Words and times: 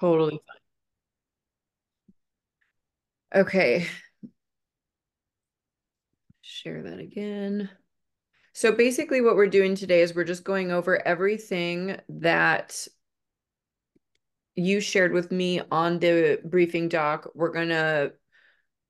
Totally 0.00 0.40
fine. 3.32 3.42
Okay. 3.42 3.86
Share 6.40 6.82
that 6.82 6.98
again. 6.98 7.70
So 8.52 8.72
basically 8.72 9.20
what 9.20 9.36
we're 9.36 9.46
doing 9.46 9.74
today 9.74 10.00
is 10.00 10.14
we're 10.14 10.24
just 10.24 10.42
going 10.42 10.72
over 10.72 11.06
everything 11.06 11.98
that 12.08 12.88
you 14.56 14.80
shared 14.80 15.12
with 15.12 15.30
me 15.30 15.60
on 15.70 15.98
the 15.98 16.40
briefing 16.44 16.88
doc. 16.88 17.30
We're 17.34 17.52
going 17.52 17.68
to 17.68 18.12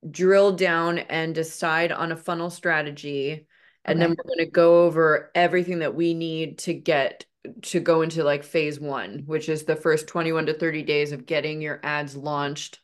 drill 0.09 0.53
down 0.53 0.97
and 0.99 1.35
decide 1.35 1.91
on 1.91 2.11
a 2.11 2.17
funnel 2.17 2.49
strategy. 2.49 3.47
And 3.85 3.99
okay. 3.99 4.07
then 4.07 4.09
we're 4.17 4.35
going 4.35 4.45
to 4.45 4.51
go 4.51 4.85
over 4.85 5.31
everything 5.35 5.79
that 5.79 5.93
we 5.93 6.13
need 6.13 6.59
to 6.59 6.73
get 6.73 7.25
to 7.63 7.79
go 7.79 8.01
into 8.01 8.23
like 8.23 8.43
phase 8.43 8.79
one, 8.79 9.23
which 9.25 9.49
is 9.49 9.63
the 9.63 9.75
first 9.75 10.07
21 10.07 10.47
to 10.47 10.53
30 10.53 10.83
days 10.83 11.11
of 11.11 11.25
getting 11.25 11.61
your 11.61 11.79
ads 11.83 12.15
launched. 12.15 12.79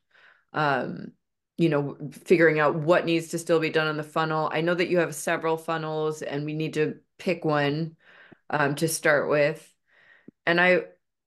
Um, 0.54 1.12
you 1.58 1.70
know, 1.70 1.98
figuring 2.12 2.60
out 2.60 2.76
what 2.76 3.06
needs 3.06 3.30
to 3.30 3.40
still 3.40 3.60
be 3.60 3.72
done 3.72 3.88
on 3.88 3.98
the 3.98 4.04
funnel. 4.04 4.50
I 4.54 4.62
know 4.62 4.76
that 4.76 4.90
you 4.90 5.00
have 5.00 5.16
several 5.16 5.58
funnels 5.58 6.22
and 6.22 6.46
we 6.46 6.54
need 6.54 6.76
to 6.76 6.98
pick 7.18 7.44
one 7.44 7.96
um, 8.50 8.76
to 8.76 8.88
start 8.88 9.28
with. 9.28 9.74
And 10.46 10.62
I 10.62 10.84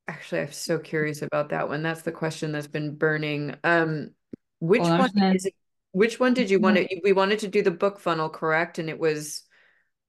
actually, 0.06 0.42
I'm 0.42 0.52
so 0.52 0.78
curious 0.78 1.22
about 1.22 1.50
that 1.50 1.69
one. 1.69 1.83
That's 1.83 2.02
the 2.02 2.12
question 2.12 2.52
that's 2.52 2.69
been 2.69 2.94
burning. 2.94 3.56
Um, 3.64 4.12
which 4.60 4.83
well, 4.83 4.98
one 4.98 5.34
is 5.34 5.47
it? 5.47 5.55
Which 5.92 6.20
one 6.20 6.34
did 6.34 6.50
you 6.50 6.60
want 6.60 6.77
to? 6.77 7.00
We 7.02 7.12
wanted 7.12 7.41
to 7.41 7.48
do 7.48 7.62
the 7.62 7.72
book 7.72 7.98
funnel, 7.98 8.28
correct? 8.28 8.78
And 8.78 8.88
it 8.88 8.98
was, 8.98 9.42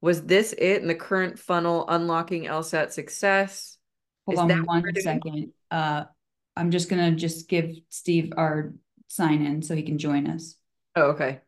was 0.01 0.23
this 0.23 0.53
it 0.53 0.81
in 0.81 0.87
the 0.87 0.95
current 0.95 1.39
funnel 1.39 1.85
unlocking 1.87 2.45
LSAT 2.45 2.91
success? 2.91 3.77
Hold 4.25 4.49
is 4.49 4.57
on 4.57 4.65
one 4.65 4.83
second. 4.99 5.53
Uh, 5.69 6.05
I'm 6.55 6.71
just 6.71 6.89
gonna 6.89 7.11
just 7.11 7.47
give 7.47 7.75
Steve 7.89 8.33
our 8.35 8.73
sign 9.07 9.45
in 9.45 9.61
so 9.61 9.75
he 9.75 9.83
can 9.83 9.97
join 9.97 10.27
us. 10.27 10.55
Oh, 10.95 11.11
okay. 11.11 11.41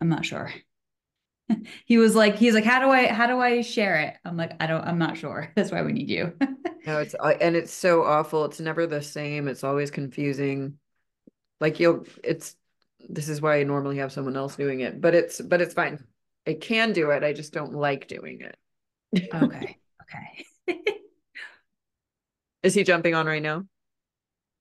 I'm 0.00 0.08
not 0.08 0.24
sure. 0.24 0.52
he 1.84 1.98
was 1.98 2.14
like, 2.14 2.36
he's 2.36 2.54
like, 2.54 2.64
how 2.64 2.80
do 2.80 2.90
I, 2.90 3.06
how 3.06 3.26
do 3.26 3.40
I 3.40 3.62
share 3.62 3.96
it? 3.96 4.14
I'm 4.24 4.36
like, 4.36 4.52
I 4.60 4.66
don't, 4.66 4.84
I'm 4.84 4.98
not 4.98 5.16
sure. 5.16 5.50
That's 5.56 5.72
why 5.72 5.82
we 5.82 5.92
need 5.92 6.10
you. 6.10 6.34
no, 6.86 6.98
it's, 6.98 7.14
uh, 7.18 7.34
and 7.40 7.56
it's 7.56 7.72
so 7.72 8.04
awful. 8.04 8.44
It's 8.44 8.60
never 8.60 8.86
the 8.86 9.02
same. 9.02 9.48
It's 9.48 9.64
always 9.64 9.90
confusing. 9.90 10.78
Like 11.60 11.80
you'll, 11.80 12.06
it's, 12.22 12.56
this 13.08 13.28
is 13.28 13.40
why 13.40 13.60
I 13.60 13.64
normally 13.64 13.98
have 13.98 14.12
someone 14.12 14.36
else 14.36 14.56
doing 14.56 14.80
it, 14.80 15.00
but 15.00 15.14
it's, 15.14 15.40
but 15.40 15.60
it's 15.60 15.74
fine. 15.74 16.04
I 16.46 16.54
can 16.54 16.92
do 16.92 17.10
it. 17.10 17.22
I 17.22 17.32
just 17.32 17.52
don't 17.52 17.74
like 17.74 18.08
doing 18.08 18.40
it. 18.40 19.32
okay. 19.34 19.76
Okay. 20.68 20.78
Is 22.62 22.72
he 22.72 22.82
jumping 22.82 23.14
on 23.14 23.26
right 23.26 23.42
now? 23.42 23.64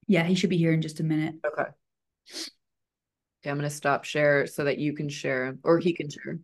Yeah, 0.07 0.23
he 0.23 0.35
should 0.35 0.49
be 0.49 0.57
here 0.57 0.73
in 0.73 0.81
just 0.81 0.99
a 0.99 1.03
minute. 1.03 1.35
Okay. 1.45 1.63
Okay, 1.63 3.49
I'm 3.49 3.57
going 3.57 3.61
to 3.61 3.69
stop 3.69 4.03
share 4.03 4.45
so 4.45 4.65
that 4.65 4.77
you 4.77 4.93
can 4.93 5.09
share 5.09 5.57
or 5.63 5.79
he 5.79 5.93
can 5.93 6.09
share. 6.09 6.39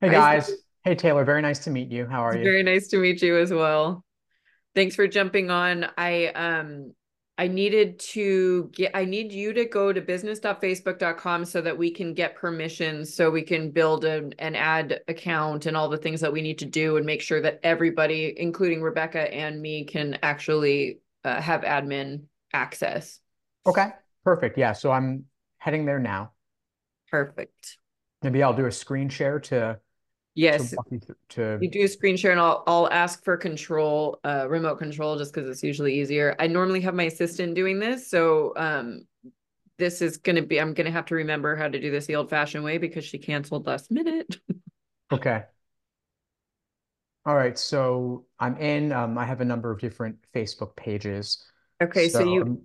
Hey 0.00 0.10
guys. 0.10 0.52
Hey 0.88 0.94
Taylor, 0.94 1.22
very 1.22 1.42
nice 1.42 1.58
to 1.64 1.70
meet 1.70 1.90
you. 1.92 2.06
How 2.06 2.24
are 2.24 2.34
you? 2.34 2.42
Very 2.42 2.62
nice 2.62 2.88
to 2.88 2.96
meet 2.96 3.20
you 3.20 3.36
as 3.36 3.52
well. 3.52 4.06
Thanks 4.74 4.94
for 4.94 5.06
jumping 5.06 5.50
on. 5.50 5.84
I 5.98 6.28
um 6.28 6.94
I 7.36 7.46
needed 7.46 7.98
to 8.14 8.70
get, 8.72 8.92
I 8.94 9.04
need 9.04 9.30
you 9.30 9.52
to 9.52 9.66
go 9.66 9.92
to 9.92 10.00
business.facebook.com 10.00 11.44
so 11.44 11.60
that 11.60 11.76
we 11.76 11.90
can 11.90 12.14
get 12.14 12.36
permissions 12.36 13.14
so 13.14 13.30
we 13.30 13.42
can 13.42 13.70
build 13.70 14.06
an, 14.06 14.32
an 14.38 14.56
ad 14.56 15.02
account 15.08 15.66
and 15.66 15.76
all 15.76 15.90
the 15.90 15.98
things 15.98 16.22
that 16.22 16.32
we 16.32 16.40
need 16.40 16.58
to 16.60 16.64
do 16.64 16.96
and 16.96 17.04
make 17.04 17.20
sure 17.20 17.42
that 17.42 17.60
everybody, 17.62 18.32
including 18.38 18.80
Rebecca 18.80 19.30
and 19.32 19.60
me, 19.60 19.84
can 19.84 20.18
actually 20.22 21.00
uh, 21.22 21.38
have 21.38 21.64
admin 21.64 22.22
access. 22.54 23.20
Okay, 23.66 23.90
perfect. 24.24 24.56
Yeah, 24.56 24.72
so 24.72 24.90
I'm 24.90 25.26
heading 25.58 25.84
there 25.84 25.98
now. 25.98 26.32
Perfect. 27.10 27.76
Maybe 28.22 28.42
I'll 28.42 28.56
do 28.56 28.64
a 28.64 28.72
screen 28.72 29.10
share 29.10 29.38
to 29.40 29.78
Yes. 30.38 30.70
To, 30.70 31.16
to, 31.30 31.58
you 31.60 31.68
do 31.68 31.82
a 31.82 31.88
screen 31.88 32.16
share 32.16 32.30
and 32.30 32.38
I'll, 32.38 32.62
I'll 32.68 32.88
ask 32.92 33.24
for 33.24 33.36
control, 33.36 34.20
uh, 34.22 34.46
remote 34.48 34.78
control, 34.78 35.18
just 35.18 35.34
because 35.34 35.50
it's 35.50 35.64
usually 35.64 35.98
easier. 35.98 36.36
I 36.38 36.46
normally 36.46 36.80
have 36.82 36.94
my 36.94 37.02
assistant 37.02 37.56
doing 37.56 37.80
this. 37.80 38.08
So 38.08 38.52
um, 38.56 39.02
this 39.78 40.00
is 40.00 40.16
going 40.16 40.36
to 40.36 40.42
be, 40.42 40.60
I'm 40.60 40.74
going 40.74 40.84
to 40.84 40.92
have 40.92 41.06
to 41.06 41.16
remember 41.16 41.56
how 41.56 41.66
to 41.66 41.80
do 41.80 41.90
this 41.90 42.06
the 42.06 42.14
old 42.14 42.30
fashioned 42.30 42.62
way 42.62 42.78
because 42.78 43.04
she 43.04 43.18
canceled 43.18 43.66
last 43.66 43.90
minute. 43.90 44.36
okay. 45.12 45.42
All 47.26 47.34
right. 47.34 47.58
So 47.58 48.26
I'm 48.38 48.56
in, 48.58 48.92
um, 48.92 49.18
I 49.18 49.24
have 49.24 49.40
a 49.40 49.44
number 49.44 49.72
of 49.72 49.80
different 49.80 50.18
Facebook 50.32 50.76
pages. 50.76 51.44
Okay. 51.82 52.08
So, 52.08 52.20
so 52.20 52.32
you, 52.32 52.62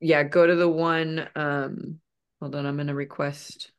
yeah, 0.00 0.22
go 0.22 0.46
to 0.46 0.56
the 0.56 0.66
one, 0.66 1.28
um, 1.36 2.00
hold 2.40 2.54
on, 2.54 2.64
I'm 2.64 2.76
going 2.76 2.86
to 2.86 2.94
request 2.94 3.71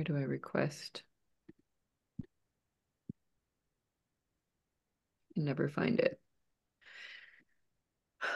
Where 0.00 0.04
do 0.04 0.16
I 0.16 0.22
request? 0.22 1.02
I 5.36 5.40
never 5.42 5.68
find 5.68 6.00
it. 6.00 6.18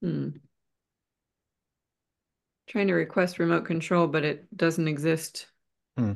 Hmm. 0.00 0.28
Trying 2.68 2.86
to 2.86 2.94
request 2.94 3.40
remote 3.40 3.64
control, 3.64 4.06
but 4.06 4.22
it 4.22 4.56
doesn't 4.56 4.86
exist 4.86 5.48
hmm. 5.96 6.12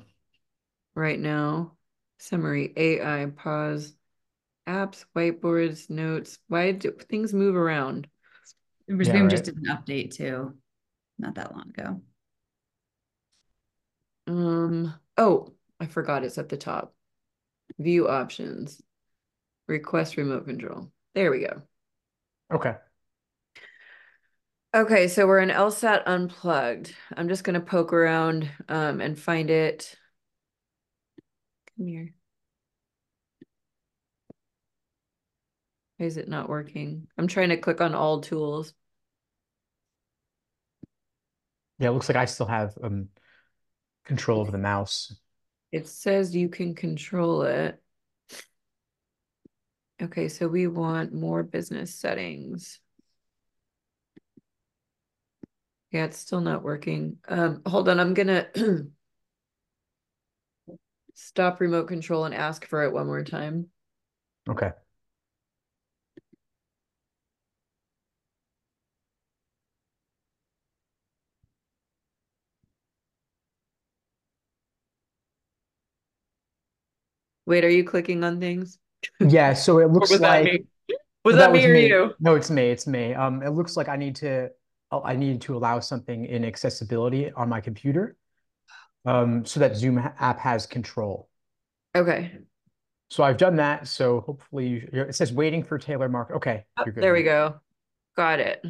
right 0.95 1.19
now. 1.19 1.73
Summary, 2.19 2.73
AI, 2.77 3.27
pause, 3.35 3.93
apps, 4.69 5.05
whiteboards, 5.17 5.91
notes. 5.91 6.39
Why 6.47 6.71
do 6.71 6.93
things 6.93 7.35
move 7.35 7.56
around? 7.56 8.06
Resume 8.87 9.17
yeah, 9.17 9.23
right. 9.23 9.31
just 9.31 9.45
did 9.47 9.56
an 9.56 9.65
update 9.65 10.15
too 10.15 10.55
not 11.19 11.34
that 11.37 11.55
long 11.55 11.71
ago. 11.71 12.01
Um, 14.27 14.95
oh, 15.17 15.53
I 15.81 15.87
forgot 15.87 16.25
it's 16.25 16.39
at 16.39 16.49
the 16.49 16.56
top. 16.56 16.95
View 17.79 18.09
options, 18.09 18.81
request 19.67 20.17
remote 20.17 20.47
control. 20.47 20.91
There 21.15 21.31
we 21.31 21.41
go. 21.41 21.62
Okay. 22.53 22.75
Okay, 24.75 25.09
so 25.09 25.27
we're 25.27 25.41
in 25.41 25.49
LSAT 25.49 26.03
unplugged. 26.06 26.95
I'm 27.17 27.29
just 27.29 27.43
gonna 27.43 27.61
poke 27.61 27.93
around 27.93 28.50
um, 28.69 29.00
and 29.00 29.19
find 29.19 29.50
it. 29.50 29.97
Come 31.77 31.87
here. 31.87 32.12
Why 35.97 36.06
is 36.06 36.17
it 36.17 36.29
not 36.29 36.49
working? 36.49 37.09
I'm 37.17 37.27
trying 37.29 37.49
to 37.49 37.56
click 37.56 37.81
on 37.81 37.95
all 37.95 38.21
tools. 38.21 38.75
Yeah, 41.78 41.89
it 41.89 41.93
looks 41.93 42.09
like 42.09 42.16
I 42.16 42.25
still 42.25 42.47
have 42.47 42.77
um 42.83 43.09
control 44.05 44.43
of 44.43 44.53
the 44.53 44.59
mouse. 44.59 45.15
It 45.71 45.87
says 45.87 46.34
you 46.34 46.49
can 46.49 46.75
control 46.75 47.43
it. 47.43 47.81
Okay, 50.00 50.28
so 50.28 50.49
we 50.49 50.67
want 50.67 51.12
more 51.12 51.43
business 51.43 51.94
settings. 51.94 52.81
Yeah, 55.91 56.05
it's 56.05 56.19
still 56.19 56.41
not 56.41 56.62
working. 56.62 57.19
Um, 57.28 57.62
hold 57.67 57.88
on, 57.88 57.99
I'm 57.99 58.15
gonna 58.15 58.47
stop 61.15 61.61
remote 61.61 61.88
control 61.88 62.25
and 62.25 62.34
ask 62.34 62.67
for 62.67 62.84
it 62.84 62.93
one 62.93 63.06
more 63.06 63.25
time. 63.25 63.69
Okay. 64.49 64.70
Wait, 77.49 77.65
are 77.65 77.71
you 77.71 77.83
clicking 77.83 78.23
on 78.25 78.39
things? 78.41 78.79
Yeah, 79.21 79.55
so 79.55 79.79
it 79.79 79.91
looks 79.91 80.11
was 80.11 80.21
like 80.21 80.45
that 80.45 80.61
was 81.25 81.37
that, 81.37 81.47
that 81.47 81.53
me 81.53 81.61
was 81.61 81.65
or 81.65 81.73
me. 81.73 81.87
you? 81.87 82.15
No, 82.21 82.35
it's 82.35 82.50
me. 82.50 82.69
It's 82.69 82.87
me. 82.87 83.15
Um, 83.15 83.43
it 83.43 83.49
looks 83.53 83.75
like 83.75 83.89
I 83.89 83.97
need 83.97 84.17
to 84.17 84.50
oh, 84.91 85.03
I 85.03 85.17
need 85.17 85.41
to 85.43 85.56
allow 85.56 85.81
something 85.81 86.27
in 86.27 86.45
accessibility 86.45 87.33
on 87.33 87.49
my 87.49 87.62
computer, 87.62 88.19
um, 89.06 89.47
so 89.47 89.61
that 89.61 89.77
Zoom 89.77 89.97
app 89.97 90.39
has 90.41 90.67
control. 90.67 91.31
Okay. 91.97 92.37
So 93.09 93.25
I've 93.25 93.39
done 93.39 93.56
that. 93.56 93.89
So 93.89 94.21
hopefully, 94.21 94.87
it 94.93 95.15
says 95.15 95.33
waiting 95.33 95.65
for 95.65 95.79
Taylor 95.79 96.11
Mark. 96.11 96.31
Okay, 96.33 96.67
oh, 96.77 96.85
there 96.94 97.15
we 97.15 97.23
go. 97.23 97.61
Got 98.15 98.41
it. 98.41 98.62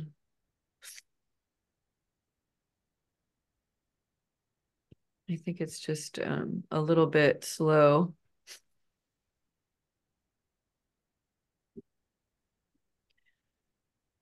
I 5.28 5.34
think 5.34 5.60
it's 5.60 5.80
just 5.80 6.20
um, 6.20 6.62
a 6.70 6.80
little 6.80 7.06
bit 7.06 7.44
slow. 7.44 8.14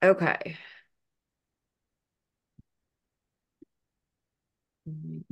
Okay. 0.02 0.56
Mm. 4.88 5.22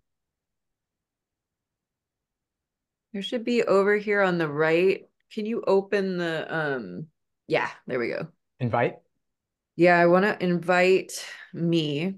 There 3.12 3.22
should 3.22 3.44
be 3.44 3.62
over 3.62 3.96
here 3.96 4.20
on 4.20 4.38
the 4.38 4.48
right. 4.48 5.08
Can 5.32 5.46
you 5.46 5.62
open 5.66 6.16
the 6.18 6.54
um 6.54 7.06
yeah, 7.46 7.70
there 7.86 7.98
we 7.98 8.08
go. 8.08 8.28
Invite? 8.58 8.96
Yeah, 9.76 9.98
I 9.98 10.06
want 10.06 10.24
to 10.24 10.42
invite 10.42 11.24
me. 11.52 12.14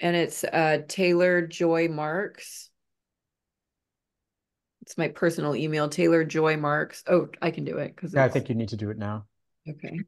And 0.00 0.16
it's 0.16 0.44
uh 0.44 0.78
Taylor 0.88 1.46
Joy 1.46 1.88
Marks. 1.88 2.70
It's 4.82 4.98
my 4.98 5.08
personal 5.08 5.54
email, 5.56 5.88
Taylor 5.88 6.24
Joy 6.24 6.56
Marks. 6.56 7.02
Oh, 7.06 7.28
I 7.40 7.50
can 7.50 7.64
do 7.64 7.78
it 7.78 7.94
because 7.94 8.14
Yeah, 8.14 8.24
I 8.24 8.28
think 8.28 8.48
you 8.48 8.54
need 8.54 8.68
to 8.70 8.76
do 8.76 8.90
it 8.90 8.98
now. 8.98 9.26
okay. 9.68 10.00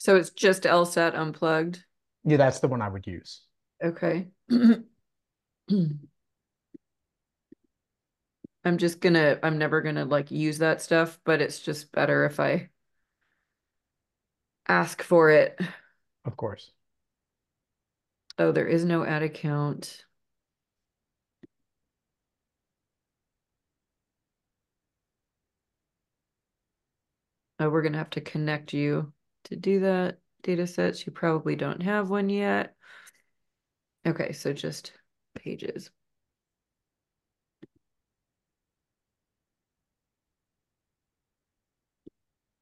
So 0.00 0.16
it's 0.16 0.30
just 0.30 0.62
LSAT 0.62 1.14
unplugged. 1.14 1.84
Yeah, 2.24 2.38
that's 2.38 2.60
the 2.60 2.68
one 2.68 2.80
I 2.80 2.88
would 2.88 3.06
use. 3.06 3.42
Okay. 3.84 4.28
I'm 8.64 8.78
just 8.78 9.00
gonna, 9.00 9.38
I'm 9.42 9.58
never 9.58 9.82
gonna 9.82 10.06
like 10.06 10.30
use 10.30 10.58
that 10.58 10.80
stuff, 10.80 11.20
but 11.24 11.42
it's 11.42 11.60
just 11.60 11.92
better 11.92 12.24
if 12.24 12.40
I 12.40 12.70
ask 14.66 15.02
for 15.02 15.28
it. 15.28 15.60
Of 16.24 16.36
course. 16.38 16.72
Oh, 18.38 18.52
there 18.52 18.66
is 18.66 18.86
no 18.86 19.04
ad 19.04 19.22
account. 19.22 20.06
Oh, 27.58 27.68
we're 27.68 27.82
gonna 27.82 27.98
have 27.98 28.08
to 28.10 28.22
connect 28.22 28.72
you 28.72 29.12
to 29.50 29.56
do 29.56 29.80
that 29.80 30.18
data 30.42 30.66
sets. 30.66 31.06
You 31.06 31.12
probably 31.12 31.56
don't 31.56 31.82
have 31.82 32.10
one 32.10 32.28
yet. 32.30 32.74
Okay, 34.06 34.32
so 34.32 34.52
just 34.52 34.92
pages. 35.34 35.90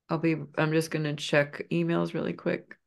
I'll 0.09 0.19
be, 0.19 0.37
I'm 0.57 0.73
just 0.73 0.91
gonna 0.91 1.15
check 1.15 1.67
emails 1.71 2.15
really 2.15 2.33
quick. 2.33 2.78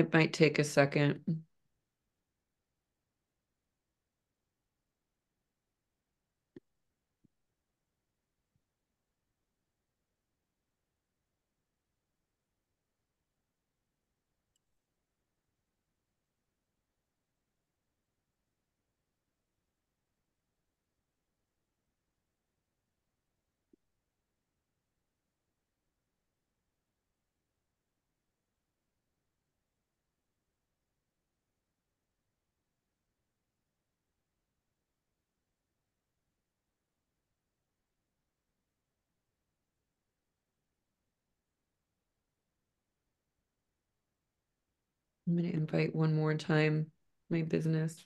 It 0.00 0.12
might 0.14 0.32
take 0.32 0.58
a 0.58 0.64
second. 0.64 1.44
I'm 45.30 45.36
gonna 45.36 45.50
invite 45.50 45.94
one 45.94 46.12
more 46.12 46.34
time 46.34 46.90
my 47.30 47.42
business. 47.42 48.04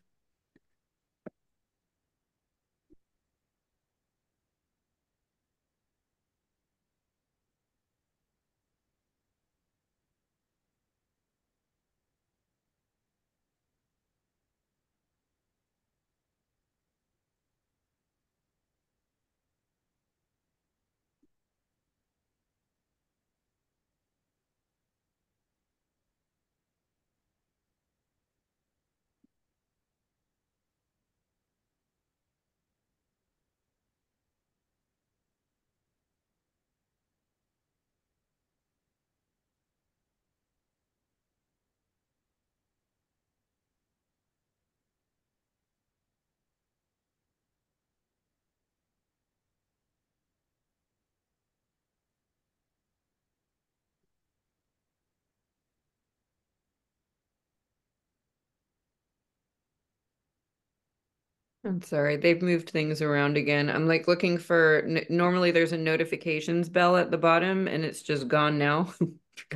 I'm 61.65 61.81
sorry, 61.83 62.17
they've 62.17 62.43
moved 62.43 62.71
things 62.71 63.01
around 63.01 63.37
again. 63.39 63.71
I'm 63.71 63.87
like 63.89 64.07
looking 64.07 64.37
for, 64.37 64.87
normally 65.09 65.51
there's 65.51 65.73
a 65.73 65.79
notifications 65.79 66.69
bell 66.69 66.97
at 66.97 67.11
the 67.11 67.17
bottom 67.19 67.67
and 67.69 67.85
it's 67.85 68.03
just 68.03 68.29
gone 68.29 68.59
now. 68.59 68.93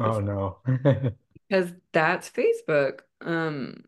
Oh 0.01 0.19
no. 0.19 0.59
Because 1.49 1.73
that's 1.93 2.29
Facebook. 2.29 3.01
Um, 3.21 3.85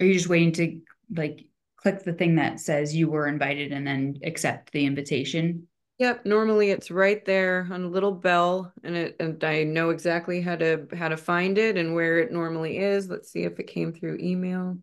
Are 0.00 0.06
you 0.06 0.14
just 0.14 0.28
waiting 0.28 0.52
to 0.52 0.80
like 1.16 1.46
click 1.76 2.02
the 2.02 2.12
thing 2.12 2.34
that 2.36 2.60
says 2.60 2.94
you 2.94 3.08
were 3.08 3.26
invited 3.26 3.72
and 3.72 3.86
then 3.86 4.18
accept 4.22 4.72
the 4.72 4.84
invitation? 4.84 5.66
Yep, 5.98 6.26
normally 6.26 6.70
it's 6.70 6.90
right 6.90 7.24
there 7.24 7.68
on 7.70 7.84
a 7.84 7.88
little 7.88 8.10
bell 8.12 8.72
and 8.82 8.96
it 8.96 9.16
and 9.20 9.42
I 9.44 9.62
know 9.62 9.90
exactly 9.90 10.40
how 10.40 10.56
to 10.56 10.88
how 10.92 11.08
to 11.08 11.16
find 11.16 11.56
it 11.56 11.76
and 11.76 11.94
where 11.94 12.18
it 12.18 12.32
normally 12.32 12.78
is. 12.78 13.08
Let's 13.08 13.30
see 13.30 13.44
if 13.44 13.60
it 13.60 13.68
came 13.68 13.92
through 13.92 14.18
email. 14.20 14.76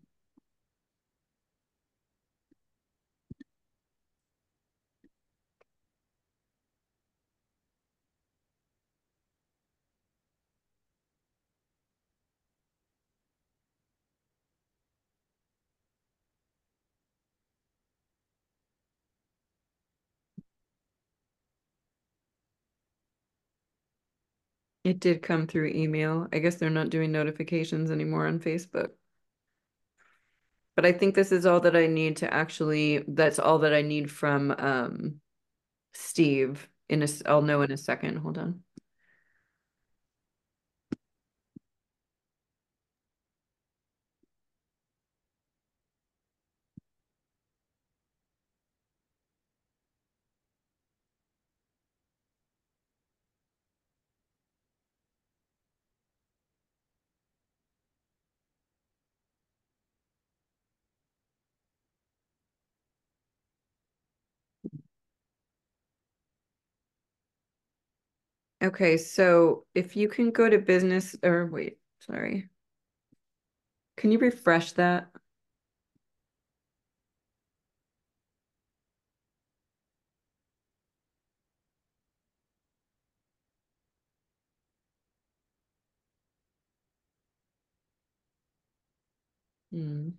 It 24.92 25.00
did 25.00 25.22
come 25.22 25.46
through 25.46 25.68
email. 25.68 26.28
I 26.34 26.38
guess 26.38 26.56
they're 26.56 26.68
not 26.68 26.90
doing 26.90 27.12
notifications 27.12 27.90
anymore 27.90 28.26
on 28.26 28.40
Facebook. 28.40 28.90
But 30.76 30.84
I 30.84 30.92
think 30.92 31.14
this 31.14 31.32
is 31.32 31.46
all 31.46 31.60
that 31.60 31.74
I 31.74 31.86
need 31.86 32.18
to 32.18 32.30
actually, 32.30 33.02
that's 33.08 33.38
all 33.38 33.60
that 33.60 33.72
I 33.72 33.80
need 33.80 34.10
from 34.10 34.50
um 34.50 35.14
Steve 35.94 36.68
in 36.90 37.02
a, 37.02 37.08
I'll 37.24 37.40
know 37.40 37.62
in 37.62 37.72
a 37.72 37.78
second. 37.78 38.16
Hold 38.18 38.36
on. 38.36 38.60
Okay, 68.62 68.96
so 68.96 69.66
if 69.74 69.96
you 69.96 70.08
can 70.08 70.30
go 70.30 70.48
to 70.48 70.58
business 70.58 71.16
or 71.22 71.46
wait, 71.46 71.78
sorry. 72.00 72.48
Can 73.96 74.12
you 74.12 74.18
refresh 74.18 74.72
that? 74.72 75.10
Hmm. 89.72 90.10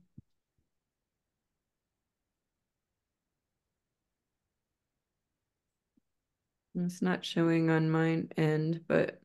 It's 6.75 7.01
not 7.01 7.23
showing 7.25 7.69
on 7.69 7.89
mine 7.89 8.31
end, 8.37 8.81
but 8.87 9.21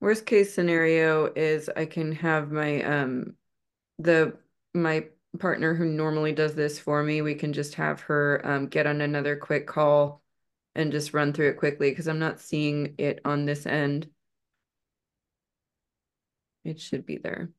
worst 0.00 0.26
case 0.26 0.54
scenario 0.54 1.26
is 1.34 1.68
I 1.74 1.86
can 1.86 2.12
have 2.12 2.50
my 2.50 2.82
um 2.82 3.36
the 3.98 4.36
my 4.74 5.06
partner 5.38 5.74
who 5.74 5.84
normally 5.86 6.32
does 6.32 6.54
this 6.54 6.78
for 6.78 7.02
me, 7.02 7.22
we 7.22 7.34
can 7.34 7.52
just 7.52 7.74
have 7.74 8.00
her 8.02 8.40
um 8.44 8.66
get 8.68 8.86
on 8.86 9.00
another 9.00 9.36
quick 9.36 9.66
call 9.66 10.22
and 10.74 10.92
just 10.92 11.14
run 11.14 11.32
through 11.32 11.50
it 11.50 11.58
quickly 11.58 11.90
because 11.90 12.08
I'm 12.08 12.18
not 12.18 12.40
seeing 12.40 12.94
it 12.98 13.20
on 13.24 13.44
this 13.46 13.66
end. 13.66 14.08
It 16.64 16.80
should 16.80 17.06
be 17.06 17.18
there. 17.18 17.50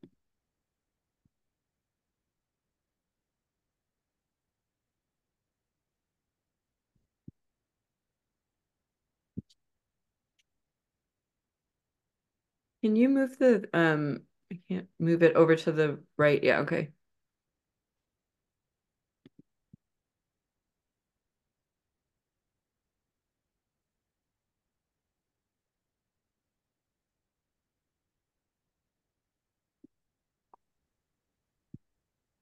Can 12.82 12.96
you 12.96 13.08
move 13.08 13.38
the 13.38 13.68
um 13.72 14.22
I 14.52 14.60
can't 14.68 14.88
move 14.98 15.22
it 15.22 15.34
over 15.36 15.56
to 15.56 15.72
the 15.72 16.02
right. 16.18 16.42
Yeah, 16.42 16.60
okay. 16.60 16.92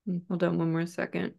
Mm, 0.09 0.23
Hold 0.29 0.43
on 0.45 0.59
one 0.59 0.73
more 0.73 0.87
second. 0.87 1.35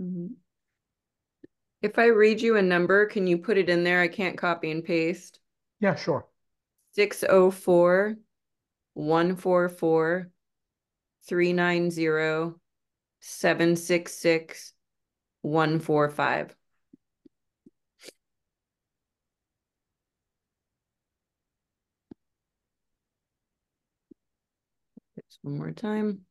Mhm. 0.00 0.36
If 1.82 1.98
I 1.98 2.06
read 2.06 2.40
you 2.40 2.56
a 2.56 2.62
number, 2.62 3.06
can 3.06 3.26
you 3.26 3.38
put 3.38 3.58
it 3.58 3.68
in 3.68 3.84
there? 3.84 4.00
I 4.00 4.08
can't 4.08 4.36
copy 4.36 4.70
and 4.70 4.84
paste. 4.84 5.38
Yeah, 5.80 5.94
sure. 5.94 6.26
Six 6.92 7.24
oh 7.28 7.50
four, 7.50 8.16
one 8.94 9.36
four 9.36 9.68
four, 9.68 10.30
three 11.26 11.52
nine 11.52 11.90
zero, 11.90 12.58
seven 13.20 13.76
six 13.76 14.14
six, 14.14 14.72
one 15.42 15.80
four 15.80 16.10
five. 16.10 16.54
Just 25.16 25.38
one 25.42 25.58
more 25.58 25.72
time. 25.72 26.26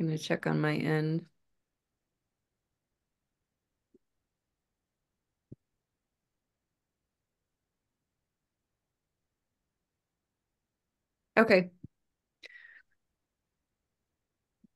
Gonna 0.00 0.16
check 0.18 0.46
on 0.46 0.60
my 0.60 0.76
end. 0.76 1.26
Okay. 11.36 11.70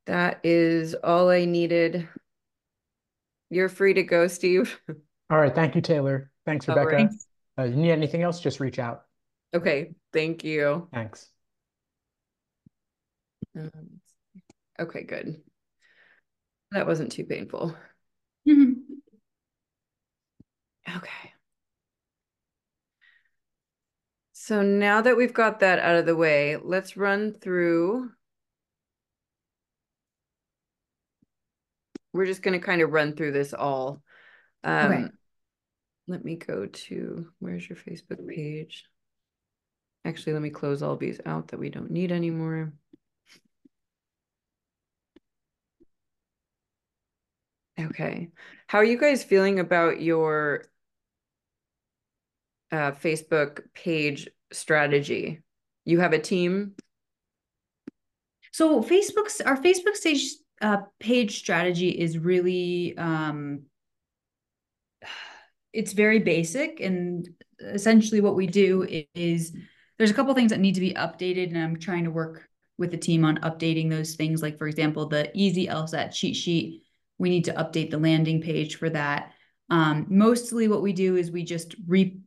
That 0.07 0.41
is 0.45 0.95
all 0.95 1.31
I 1.31 1.45
needed. 1.45 2.09
You're 3.51 3.69
free 3.69 3.95
to 3.95 4.03
go, 4.03 4.27
Steve. 4.27 4.81
All 5.31 5.39
right. 5.39 5.55
Thank 5.55 5.75
you, 5.75 5.81
Taylor. 5.81 6.31
Thanks, 6.45 6.69
All 6.69 6.77
Rebecca. 6.77 6.97
right. 6.97 7.11
Uh, 7.59 7.63
you 7.65 7.77
need 7.77 7.93
anything 7.93 8.23
else? 8.23 8.41
Just 8.41 8.61
reach 8.61 8.79
out. 8.79 9.05
Okay, 9.55 9.93
thank 10.13 10.43
you. 10.45 10.89
Thanks. 10.93 11.31
Um, 13.57 14.02
Okay, 14.81 15.03
good. 15.05 15.43
That 16.73 16.87
wasn't 16.87 17.13
too 17.13 17.25
painful. 17.25 17.77
Mhm. 18.49 18.83
Okay. 20.89 21.35
So 24.33 24.63
now 24.63 25.03
that 25.03 25.17
we've 25.17 25.33
got 25.33 25.61
that 25.61 25.79
out 25.79 25.97
of 25.97 26.07
the 26.07 26.17
way, 26.17 26.57
let's 26.57 26.97
run 26.97 27.33
through. 27.33 28.11
We're 32.13 32.27
just 32.27 32.43
going 32.43 32.59
to 32.59 32.67
kind 32.67 32.83
of 32.83 32.91
run 32.91 33.15
through 33.15 33.33
this 33.33 33.55
all. 33.55 34.03
Um, 34.65 34.93
Okay. 34.93 35.09
Let 36.09 36.25
me 36.25 36.35
go 36.35 36.67
to, 36.67 37.29
where's 37.39 37.69
your 37.69 37.77
Facebook 37.77 38.27
page? 38.27 38.85
Actually, 40.05 40.33
let 40.33 40.43
me 40.43 40.51
close 40.51 40.83
all 40.83 40.97
these 40.97 41.21
out 41.25 41.49
that 41.49 41.61
we 41.61 41.71
don't 41.71 41.93
need 41.93 42.11
anymore. 42.11 42.73
Okay. 47.79 48.29
How 48.67 48.79
are 48.79 48.85
you 48.85 48.99
guys 48.99 49.25
feeling 49.25 49.59
about 49.59 50.01
your 50.01 50.67
uh, 52.71 52.93
Facebook 52.93 53.61
page 53.75 54.29
strategy? 54.53 55.41
You 55.85 56.01
have 56.01 56.13
a 56.13 56.19
team? 56.19 56.75
So 58.53 58.83
Facebook's 58.83 59.41
our 59.41 59.57
Facebook 59.57 59.97
stage 59.97 60.35
uh, 60.61 60.83
page 61.01 61.39
strategy 61.39 61.89
is 61.89 62.19
really 62.19 62.97
um, 62.99 63.63
it's 65.73 65.93
very 65.93 66.19
basic 66.19 66.81
and 66.81 67.29
essentially 67.61 68.21
what 68.21 68.37
we 68.37 68.47
do 68.47 68.87
is 69.15 69.57
there's 69.99 70.11
a 70.11 70.15
couple 70.15 70.35
things 70.35 70.51
that 70.51 70.61
need 70.61 70.75
to 70.75 70.81
be 70.81 70.95
updated 70.95 71.49
and 71.49 71.59
I'm 71.59 71.79
trying 71.79 72.05
to 72.05 72.11
work 72.11 72.49
with 72.79 72.91
the 72.91 72.97
team 72.97 73.25
on 73.25 73.39
updating 73.39 73.89
those 73.89 74.15
things. 74.15 74.43
Like 74.43 74.59
for 74.59 74.67
example, 74.67 75.07
the 75.07 75.31
easy 75.35 75.67
LSAT 75.67 76.13
cheat 76.13 76.37
sheet, 76.37 76.83
we 77.19 77.31
need 77.31 77.45
to 77.45 77.53
update 77.55 77.91
the 77.91 77.99
landing 77.99 78.41
page 78.41 78.77
for 78.77 78.91
that. 78.91 79.33
Um, 79.71 80.07
mostly 80.09 80.69
what 80.69 80.83
we 80.83 80.93
do 80.93 81.17
is 81.17 81.31
we 81.31 81.45
just 81.45 81.75
re 81.87 82.19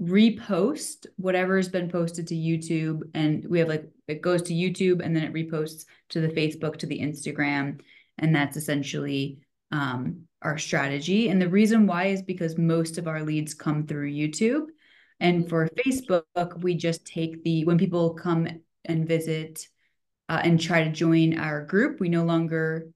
repost 0.00 1.06
whatever's 1.16 1.68
been 1.68 1.90
posted 1.90 2.28
to 2.28 2.34
YouTube 2.34 3.02
and 3.14 3.44
we 3.46 3.58
have 3.58 3.68
like 3.68 3.90
it 4.06 4.22
goes 4.22 4.42
to 4.42 4.54
YouTube 4.54 5.04
and 5.04 5.14
then 5.14 5.24
it 5.24 5.32
reposts 5.32 5.86
to 6.08 6.20
the 6.20 6.28
Facebook 6.28 6.76
to 6.76 6.86
the 6.86 7.00
Instagram 7.00 7.80
and 8.16 8.34
that's 8.34 8.56
essentially 8.56 9.40
um, 9.72 10.22
our 10.40 10.56
strategy 10.56 11.28
and 11.28 11.42
the 11.42 11.48
reason 11.48 11.86
why 11.86 12.06
is 12.06 12.22
because 12.22 12.56
most 12.56 12.96
of 12.96 13.08
our 13.08 13.22
leads 13.22 13.54
come 13.54 13.86
through 13.86 14.12
YouTube 14.12 14.66
and 15.18 15.48
for 15.48 15.68
Facebook 15.84 16.62
we 16.62 16.76
just 16.76 17.04
take 17.04 17.42
the 17.42 17.64
when 17.64 17.76
people 17.76 18.14
come 18.14 18.46
and 18.84 19.08
visit 19.08 19.66
uh, 20.28 20.40
and 20.44 20.60
try 20.60 20.84
to 20.84 20.92
join 20.92 21.36
our 21.36 21.64
group 21.64 21.98
we 21.98 22.08
no 22.08 22.22
longer 22.22 22.88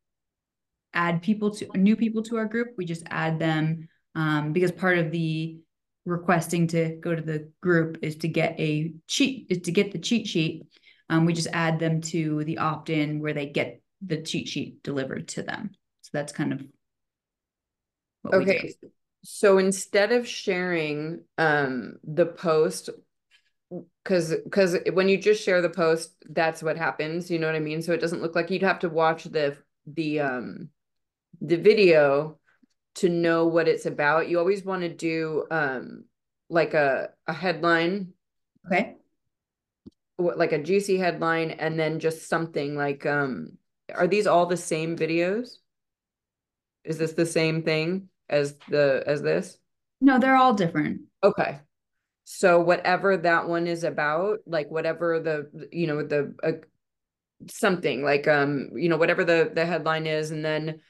add 0.95 1.23
people 1.23 1.51
to 1.51 1.67
new 1.75 1.97
people 1.97 2.23
to 2.23 2.37
our 2.37 2.47
group 2.47 2.69
we 2.77 2.85
just 2.85 3.05
add 3.11 3.39
them 3.39 3.89
um, 4.15 4.53
because 4.53 4.73
part 4.73 4.99
of 4.99 5.11
the 5.11 5.59
requesting 6.05 6.67
to 6.69 6.97
go 6.97 7.15
to 7.15 7.23
the 7.23 7.51
group 7.61 7.99
is 8.03 8.17
to 8.17 8.29
get 8.29 8.59
a 8.59 8.93
cheat 9.07 9.47
is 9.51 9.59
to 9.61 9.73
get 9.73 9.93
the 9.93 9.99
cheat 9.99 10.27
sheet. 10.27 10.67
Um, 11.09 11.25
we 11.25 11.33
just 11.33 11.49
add 11.53 11.79
them 11.79 12.01
to 12.03 12.43
the 12.45 12.59
opt-in 12.59 13.21
where 13.21 13.35
they 13.35 13.47
get 13.47 13.83
the 14.05 14.23
cheat 14.23 14.49
sheet 14.49 14.83
delivered 14.83 15.29
to 15.29 15.43
them. 15.43 15.71
So 16.03 16.11
that's 16.13 16.33
kind 16.33 16.53
of 16.53 16.63
okay. 18.33 18.75
So 19.25 19.59
instead 19.59 20.13
of 20.13 20.27
sharing 20.27 21.23
um 21.39 21.95
the 22.03 22.27
post 22.27 22.91
because 24.03 24.35
because 24.45 24.77
when 24.93 25.09
you 25.09 25.17
just 25.17 25.43
share 25.43 25.63
the 25.63 25.71
post 25.71 26.15
that's 26.29 26.63
what 26.63 26.77
happens 26.77 27.31
you 27.31 27.39
know 27.39 27.47
what 27.47 27.57
i 27.57 27.61
mean? 27.61 27.81
So 27.81 27.93
it 27.93 28.01
doesn't 28.01 28.21
look 28.21 28.35
like 28.35 28.51
you'd 28.51 28.63
have 28.63 28.81
to 28.81 28.89
watch 28.89 29.25
the 29.25 29.57
the 29.87 30.21
um 30.21 30.69
the 31.43 31.57
video 31.57 32.39
to 32.97 33.09
know 33.09 33.47
what 33.47 33.69
it's 33.69 33.87
about, 33.87 34.29
you 34.29 34.39
always 34.39 34.65
want 34.65 34.83
to 34.83 34.89
do 34.89 35.45
um 35.51 36.05
like 36.49 36.75
a 36.75 37.11
a 37.27 37.33
headline. 37.33 38.13
Okay. 38.67 38.97
Like 40.19 40.53
a 40.53 40.63
juicy 40.63 40.99
headline 40.99 41.51
and 41.51 41.79
then 41.79 41.99
just 41.99 42.29
something 42.29 42.77
like 42.77 43.05
um 43.07 43.59
are 43.93 44.07
these 44.07 44.27
all 44.27 44.47
the 44.47 44.57
same 44.57 44.97
videos? 44.97 45.49
Is 46.85 46.99
this 46.99 47.13
the 47.13 47.27
same 47.27 47.63
thing 47.63 48.09
as 48.29 48.57
the 48.69 49.03
as 49.07 49.23
this? 49.23 49.59
No, 50.01 50.19
they're 50.19 50.37
all 50.37 50.55
different. 50.55 51.03
Okay. 51.25 51.61
So 52.25 52.61
whatever 52.61 53.17
that 53.17 53.49
one 53.49 53.67
is 53.67 53.83
about, 53.83 54.41
like 54.47 54.71
whatever 54.71 55.19
the 55.19 55.69
you 55.73 55.87
know 55.89 56.07
the 56.07 56.35
uh, 56.43 56.53
something 57.51 58.05
like 58.05 58.29
um 58.29 58.71
you 58.75 58.89
know 58.89 58.97
whatever 58.97 59.25
the 59.25 59.51
the 59.53 59.67
headline 59.67 60.07
is 60.07 60.31
and 60.31 60.45
then 60.45 60.81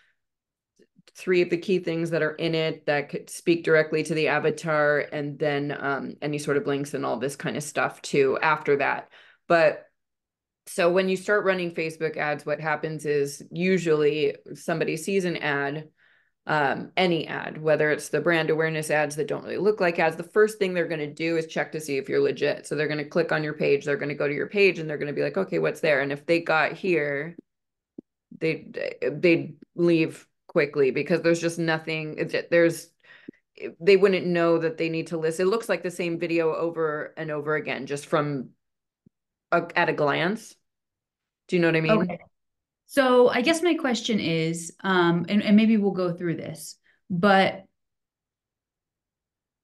three 1.16 1.42
of 1.42 1.50
the 1.50 1.59
key 1.59 1.78
things 1.78 2.11
that 2.11 2.23
are 2.23 2.35
in 2.35 2.54
it 2.54 2.87
that 2.87 3.09
could 3.09 3.28
speak 3.28 3.64
directly 3.64 4.02
to 4.02 4.14
the 4.14 4.28
avatar 4.28 5.00
and 5.12 5.38
then 5.38 5.76
um, 5.78 6.14
any 6.23 6.38
sort 6.38 6.57
of 6.57 6.66
links 6.66 6.95
and 6.95 7.04
all 7.04 7.19
this 7.19 7.37
kind 7.37 7.57
of 7.57 7.62
stuff 7.62 8.00
too 8.02 8.38
after 8.42 8.76
that. 8.76 9.11
But 9.47 9.87
so 10.66 10.90
when 10.90 11.09
you 11.09 11.16
start 11.16 11.45
running 11.45 11.75
facebook 11.75 12.16
ads 12.16 12.47
what 12.47 12.61
happens 12.61 13.04
is 13.04 13.42
usually 13.50 14.37
somebody 14.54 14.97
sees 14.97 15.25
an 15.25 15.37
ad 15.38 15.88
um, 16.47 16.90
any 16.97 17.28
ad 17.28 17.61
whether 17.61 17.90
it's 17.90 18.09
the 18.09 18.21
brand 18.21 18.50
awareness 18.50 18.90
ads 18.90 19.14
that 19.14 19.28
don't 19.28 19.45
really 19.45 19.59
look 19.59 19.81
like 19.81 19.99
ads 19.99 20.16
the 20.16 20.23
first 20.25 20.59
thing 20.59 20.75
they're 20.75 20.88
going 20.88 20.99
to 20.99 21.12
do 21.12 21.37
is 21.37 21.47
check 21.47 21.73
to 21.73 21.81
see 21.81 21.99
if 21.99 22.09
you're 22.09 22.21
legit. 22.21 22.66
So 22.66 22.75
they're 22.75 22.88
going 22.88 22.99
to 22.99 23.04
click 23.04 23.31
on 23.31 23.45
your 23.45 23.54
page 23.54 23.85
they're 23.85 23.97
going 23.97 24.09
to 24.09 24.14
go 24.14 24.26
to 24.26 24.35
your 24.35 24.49
page 24.49 24.78
and 24.78 24.90
they're 24.90 24.99
going 24.99 25.07
to 25.07 25.12
be 25.12 25.23
like 25.23 25.37
okay 25.37 25.59
what's 25.59 25.81
there? 25.81 26.00
And 26.00 26.11
if 26.11 26.26
they 26.26 26.40
got 26.40 26.73
here 26.73 27.37
they 28.40 28.66
they 29.09 29.55
leave 29.77 30.27
quickly 30.53 30.91
because 30.91 31.23
there's 31.23 31.41
just 31.41 31.59
nothing 31.59 32.31
there's 32.51 32.91
they 33.81 33.97
wouldn't 33.97 34.27
know 34.27 34.59
that 34.59 34.77
they 34.77 34.91
need 34.91 35.07
to 35.07 35.17
list 35.17 35.41
it 35.41 35.47
looks 35.47 35.69
like 35.69 35.83
the 35.83 35.91
same 35.91 36.19
video 36.19 36.55
over 36.55 37.15
and 37.17 37.31
over 37.31 37.55
again 37.55 37.87
just 37.87 38.05
from 38.05 38.51
a, 39.51 39.62
at 39.75 39.88
a 39.88 39.95
glance 39.95 40.55
do 41.49 41.57
you 41.57 41.62
know 41.62 41.69
what 41.69 41.77
i 41.77 41.81
mean 41.81 41.93
okay. 41.93 42.19
so 42.85 43.31
i 43.31 43.41
guess 43.41 43.62
my 43.62 43.75
question 43.75 44.21
is 44.21 44.75
um 44.85 45.25
and, 45.31 45.43
and 45.43 45.57
maybe 45.57 45.79
we'll 45.79 45.93
go 45.93 46.12
through 46.12 46.37
this 46.37 46.77
but 47.09 47.65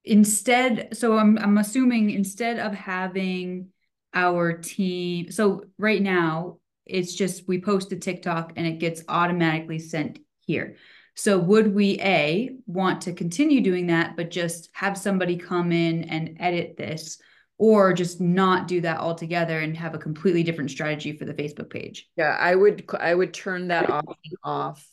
instead 0.04 0.96
so 0.96 1.18
i'm 1.18 1.38
i'm 1.38 1.58
assuming 1.58 2.08
instead 2.08 2.58
of 2.58 2.72
having 2.72 3.68
our 4.14 4.54
team 4.54 5.30
so 5.30 5.64
right 5.76 6.00
now 6.00 6.56
it's 6.86 7.14
just 7.14 7.46
we 7.46 7.60
post 7.60 7.92
a 7.92 7.96
tiktok 7.96 8.54
and 8.56 8.66
it 8.66 8.78
gets 8.78 9.02
automatically 9.06 9.78
sent 9.78 10.18
here. 10.48 10.76
So 11.14 11.38
would 11.38 11.74
we 11.74 12.00
A 12.00 12.56
want 12.66 13.02
to 13.02 13.12
continue 13.12 13.60
doing 13.60 13.88
that, 13.88 14.16
but 14.16 14.30
just 14.30 14.70
have 14.72 14.96
somebody 14.96 15.36
come 15.36 15.72
in 15.72 16.04
and 16.04 16.36
edit 16.40 16.76
this 16.76 17.18
or 17.58 17.92
just 17.92 18.20
not 18.20 18.68
do 18.68 18.80
that 18.80 18.98
altogether 18.98 19.58
and 19.58 19.76
have 19.76 19.94
a 19.94 19.98
completely 19.98 20.42
different 20.42 20.70
strategy 20.70 21.12
for 21.12 21.24
the 21.24 21.34
Facebook 21.34 21.70
page? 21.70 22.08
Yeah, 22.16 22.36
I 22.40 22.54
would 22.54 22.84
I 22.98 23.14
would 23.14 23.34
turn 23.34 23.68
that 23.68 23.90
option 23.90 24.32
off 24.42 24.88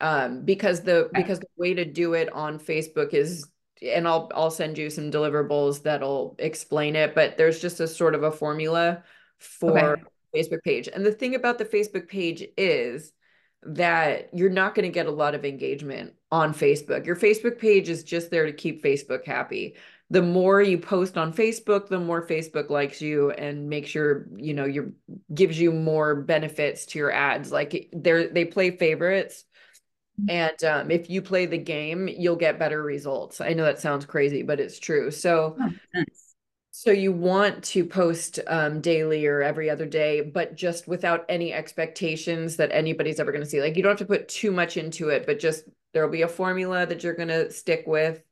um, 0.00 0.44
because 0.44 0.82
the 0.82 1.04
okay. 1.04 1.10
because 1.14 1.38
the 1.40 1.46
way 1.56 1.74
to 1.74 1.84
do 1.84 2.14
it 2.14 2.32
on 2.32 2.58
Facebook 2.58 3.14
is 3.14 3.48
and 3.80 4.06
I'll 4.06 4.30
I'll 4.34 4.50
send 4.50 4.76
you 4.76 4.90
some 4.90 5.10
deliverables 5.10 5.84
that'll 5.84 6.34
explain 6.38 6.96
it, 6.96 7.14
but 7.14 7.38
there's 7.38 7.60
just 7.60 7.80
a 7.80 7.88
sort 7.88 8.14
of 8.14 8.24
a 8.24 8.32
formula 8.32 9.04
for 9.38 9.92
okay. 9.92 10.02
Facebook 10.34 10.62
page. 10.64 10.88
And 10.92 11.06
the 11.06 11.12
thing 11.12 11.36
about 11.36 11.58
the 11.58 11.64
Facebook 11.64 12.08
page 12.08 12.44
is 12.56 13.12
that 13.62 14.30
you're 14.32 14.50
not 14.50 14.74
going 14.74 14.84
to 14.84 14.92
get 14.92 15.06
a 15.06 15.10
lot 15.10 15.34
of 15.34 15.44
engagement 15.44 16.14
on 16.30 16.54
Facebook. 16.54 17.04
Your 17.04 17.16
Facebook 17.16 17.58
page 17.58 17.88
is 17.88 18.02
just 18.02 18.30
there 18.30 18.46
to 18.46 18.52
keep 18.52 18.82
Facebook 18.82 19.24
happy. 19.24 19.76
The 20.08 20.22
more 20.22 20.60
you 20.60 20.78
post 20.78 21.16
on 21.16 21.32
Facebook, 21.32 21.88
the 21.88 22.00
more 22.00 22.26
Facebook 22.26 22.70
likes 22.70 23.00
you 23.00 23.30
and 23.32 23.68
makes 23.68 23.94
your, 23.94 24.26
you 24.36 24.54
know, 24.54 24.64
your 24.64 24.92
gives 25.32 25.60
you 25.60 25.72
more 25.72 26.16
benefits 26.16 26.86
to 26.86 26.98
your 26.98 27.12
ads. 27.12 27.52
Like 27.52 27.90
they're 27.92 28.28
they 28.28 28.44
play 28.44 28.72
favorites. 28.72 29.44
Mm-hmm. 30.20 30.30
And 30.30 30.64
um, 30.64 30.90
if 30.90 31.08
you 31.10 31.22
play 31.22 31.46
the 31.46 31.58
game, 31.58 32.08
you'll 32.08 32.36
get 32.36 32.58
better 32.58 32.82
results. 32.82 33.40
I 33.40 33.52
know 33.52 33.64
that 33.64 33.78
sounds 33.78 34.04
crazy, 34.04 34.42
but 34.42 34.58
it's 34.58 34.78
true. 34.78 35.10
So 35.10 35.56
oh, 35.60 35.70
nice 35.94 36.19
so 36.80 36.90
you 36.90 37.12
want 37.12 37.62
to 37.62 37.84
post 37.84 38.40
um, 38.46 38.80
daily 38.80 39.26
or 39.26 39.42
every 39.42 39.68
other 39.68 39.84
day, 39.84 40.22
but 40.22 40.56
just 40.56 40.88
without 40.88 41.26
any 41.28 41.52
expectations 41.52 42.56
that 42.56 42.70
anybody's 42.72 43.20
ever 43.20 43.32
going 43.32 43.44
to 43.44 43.50
see. 43.50 43.60
Like 43.60 43.76
you 43.76 43.82
don't 43.82 43.90
have 43.90 43.98
to 43.98 44.06
put 44.06 44.30
too 44.30 44.50
much 44.50 44.78
into 44.78 45.10
it, 45.10 45.26
but 45.26 45.38
just 45.38 45.64
there'll 45.92 46.08
be 46.08 46.22
a 46.22 46.26
formula 46.28 46.86
that 46.86 47.04
you're 47.04 47.12
going 47.12 47.28
to 47.28 47.50
stick 47.50 47.84
with. 47.86 48.22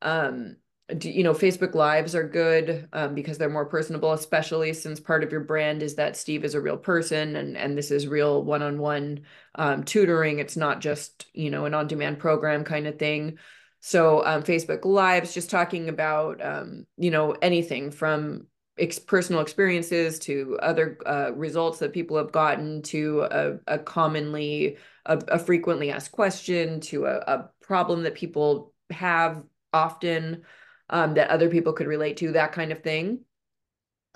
Um, 0.00 0.56
do, 0.96 1.10
you 1.10 1.22
know, 1.22 1.34
Facebook 1.34 1.74
Lives 1.74 2.14
are 2.14 2.26
good 2.26 2.88
um, 2.94 3.14
because 3.14 3.36
they're 3.36 3.50
more 3.50 3.66
personable, 3.66 4.14
especially 4.14 4.72
since 4.72 5.00
part 5.00 5.22
of 5.22 5.30
your 5.30 5.44
brand 5.44 5.82
is 5.82 5.96
that 5.96 6.16
Steve 6.16 6.46
is 6.46 6.54
a 6.54 6.62
real 6.62 6.78
person 6.78 7.36
and 7.36 7.58
and 7.58 7.76
this 7.76 7.90
is 7.90 8.08
real 8.08 8.42
one-on-one 8.42 9.20
um, 9.56 9.84
tutoring. 9.84 10.38
It's 10.38 10.56
not 10.56 10.80
just 10.80 11.26
you 11.34 11.50
know 11.50 11.66
an 11.66 11.74
on-demand 11.74 12.20
program 12.20 12.64
kind 12.64 12.86
of 12.86 12.98
thing. 12.98 13.36
So 13.80 14.24
um, 14.24 14.42
Facebook 14.42 14.84
Lives, 14.84 15.34
just 15.34 15.50
talking 15.50 15.88
about 15.88 16.44
um, 16.44 16.86
you 16.96 17.10
know 17.10 17.32
anything 17.42 17.90
from 17.90 18.46
ex- 18.78 18.98
personal 18.98 19.40
experiences 19.42 20.18
to 20.20 20.58
other 20.62 20.98
uh, 21.06 21.32
results 21.34 21.78
that 21.78 21.92
people 21.92 22.16
have 22.16 22.32
gotten 22.32 22.82
to 22.82 23.26
a, 23.30 23.58
a 23.66 23.78
commonly 23.78 24.76
a, 25.06 25.16
a, 25.28 25.38
frequently 25.38 25.90
asked 25.90 26.12
question 26.12 26.80
to 26.80 27.06
a, 27.06 27.16
a, 27.18 27.50
problem 27.60 28.02
that 28.02 28.14
people 28.14 28.72
have 28.90 29.42
often 29.74 30.42
um, 30.88 31.14
that 31.14 31.28
other 31.28 31.50
people 31.50 31.74
could 31.74 31.86
relate 31.86 32.16
to 32.16 32.32
that 32.32 32.52
kind 32.52 32.72
of 32.72 32.82
thing. 32.82 33.20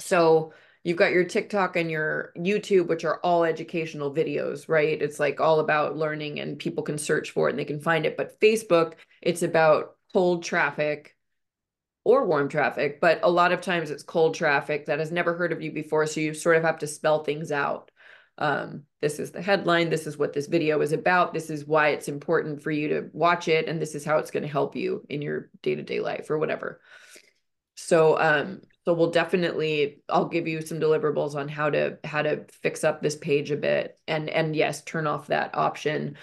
So 0.00 0.54
you've 0.84 0.98
got 0.98 1.12
your 1.12 1.24
TikTok 1.24 1.76
and 1.76 1.90
your 1.90 2.32
YouTube, 2.36 2.88
which 2.88 3.04
are 3.04 3.20
all 3.22 3.44
educational 3.44 4.12
videos, 4.12 4.68
right? 4.68 5.00
It's 5.00 5.20
like 5.20 5.40
all 5.40 5.60
about 5.60 5.96
learning 5.96 6.40
and 6.40 6.58
people 6.58 6.82
can 6.82 6.98
search 6.98 7.30
for 7.30 7.48
it 7.48 7.52
and 7.52 7.58
they 7.58 7.64
can 7.64 7.80
find 7.80 8.04
it. 8.04 8.16
But 8.16 8.40
Facebook, 8.40 8.94
it's 9.20 9.42
about 9.42 9.96
cold 10.12 10.42
traffic 10.42 11.16
or 12.04 12.26
warm 12.26 12.48
traffic, 12.48 13.00
but 13.00 13.20
a 13.22 13.30
lot 13.30 13.52
of 13.52 13.60
times 13.60 13.90
it's 13.90 14.02
cold 14.02 14.34
traffic 14.34 14.86
that 14.86 14.98
has 14.98 15.12
never 15.12 15.34
heard 15.34 15.52
of 15.52 15.62
you 15.62 15.70
before. 15.70 16.06
So 16.06 16.20
you 16.20 16.34
sort 16.34 16.56
of 16.56 16.64
have 16.64 16.78
to 16.78 16.86
spell 16.88 17.22
things 17.22 17.52
out. 17.52 17.90
Um, 18.38 18.84
this 19.00 19.20
is 19.20 19.30
the 19.30 19.42
headline. 19.42 19.88
This 19.88 20.08
is 20.08 20.18
what 20.18 20.32
this 20.32 20.46
video 20.46 20.80
is 20.80 20.92
about. 20.92 21.32
This 21.32 21.48
is 21.48 21.64
why 21.64 21.90
it's 21.90 22.08
important 22.08 22.62
for 22.62 22.72
you 22.72 22.88
to 22.88 23.10
watch 23.12 23.46
it. 23.46 23.68
And 23.68 23.80
this 23.80 23.94
is 23.94 24.04
how 24.04 24.18
it's 24.18 24.32
going 24.32 24.42
to 24.42 24.48
help 24.48 24.74
you 24.74 25.06
in 25.08 25.22
your 25.22 25.50
day 25.62 25.76
to 25.76 25.82
day 25.82 26.00
life 26.00 26.28
or 26.28 26.38
whatever. 26.38 26.80
So, 27.76 28.18
um, 28.18 28.62
so 28.84 28.94
we'll 28.94 29.10
definitely 29.10 30.02
I'll 30.08 30.28
give 30.28 30.48
you 30.48 30.60
some 30.60 30.80
deliverables 30.80 31.34
on 31.34 31.48
how 31.48 31.70
to 31.70 31.98
how 32.04 32.22
to 32.22 32.44
fix 32.62 32.84
up 32.84 33.02
this 33.02 33.16
page 33.16 33.50
a 33.50 33.56
bit 33.56 33.98
and 34.08 34.28
and 34.30 34.56
yes, 34.56 34.82
turn 34.82 35.06
off 35.06 35.28
that 35.28 35.54
option. 35.56 36.16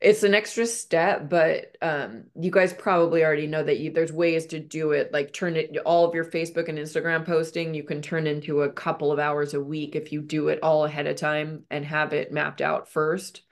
it's 0.00 0.24
an 0.24 0.34
extra 0.34 0.66
step, 0.66 1.28
but 1.30 1.76
um, 1.80 2.24
you 2.34 2.50
guys 2.50 2.72
probably 2.72 3.24
already 3.24 3.46
know 3.46 3.62
that 3.62 3.78
you, 3.78 3.92
there's 3.92 4.12
ways 4.12 4.46
to 4.46 4.58
do 4.58 4.90
it. 4.92 5.12
Like 5.12 5.32
turn 5.32 5.56
it 5.56 5.76
all 5.86 6.04
of 6.04 6.14
your 6.14 6.24
Facebook 6.24 6.68
and 6.68 6.78
Instagram 6.78 7.24
posting, 7.24 7.72
you 7.72 7.84
can 7.84 8.02
turn 8.02 8.26
into 8.26 8.62
a 8.62 8.72
couple 8.72 9.12
of 9.12 9.20
hours 9.20 9.54
a 9.54 9.60
week 9.60 9.94
if 9.94 10.10
you 10.12 10.20
do 10.20 10.48
it 10.48 10.58
all 10.62 10.84
ahead 10.84 11.06
of 11.06 11.16
time 11.16 11.64
and 11.70 11.84
have 11.84 12.12
it 12.12 12.32
mapped 12.32 12.60
out 12.60 12.88
first. 12.88 13.42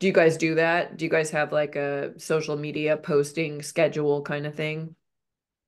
Do 0.00 0.06
you 0.06 0.12
guys 0.14 0.36
do 0.38 0.54
that? 0.56 0.96
Do 0.96 1.04
you 1.04 1.10
guys 1.10 1.30
have 1.30 1.52
like 1.52 1.76
a 1.76 2.18
social 2.18 2.56
media 2.56 2.96
posting 2.96 3.62
schedule 3.62 4.22
kind 4.22 4.46
of 4.46 4.54
thing? 4.54 4.94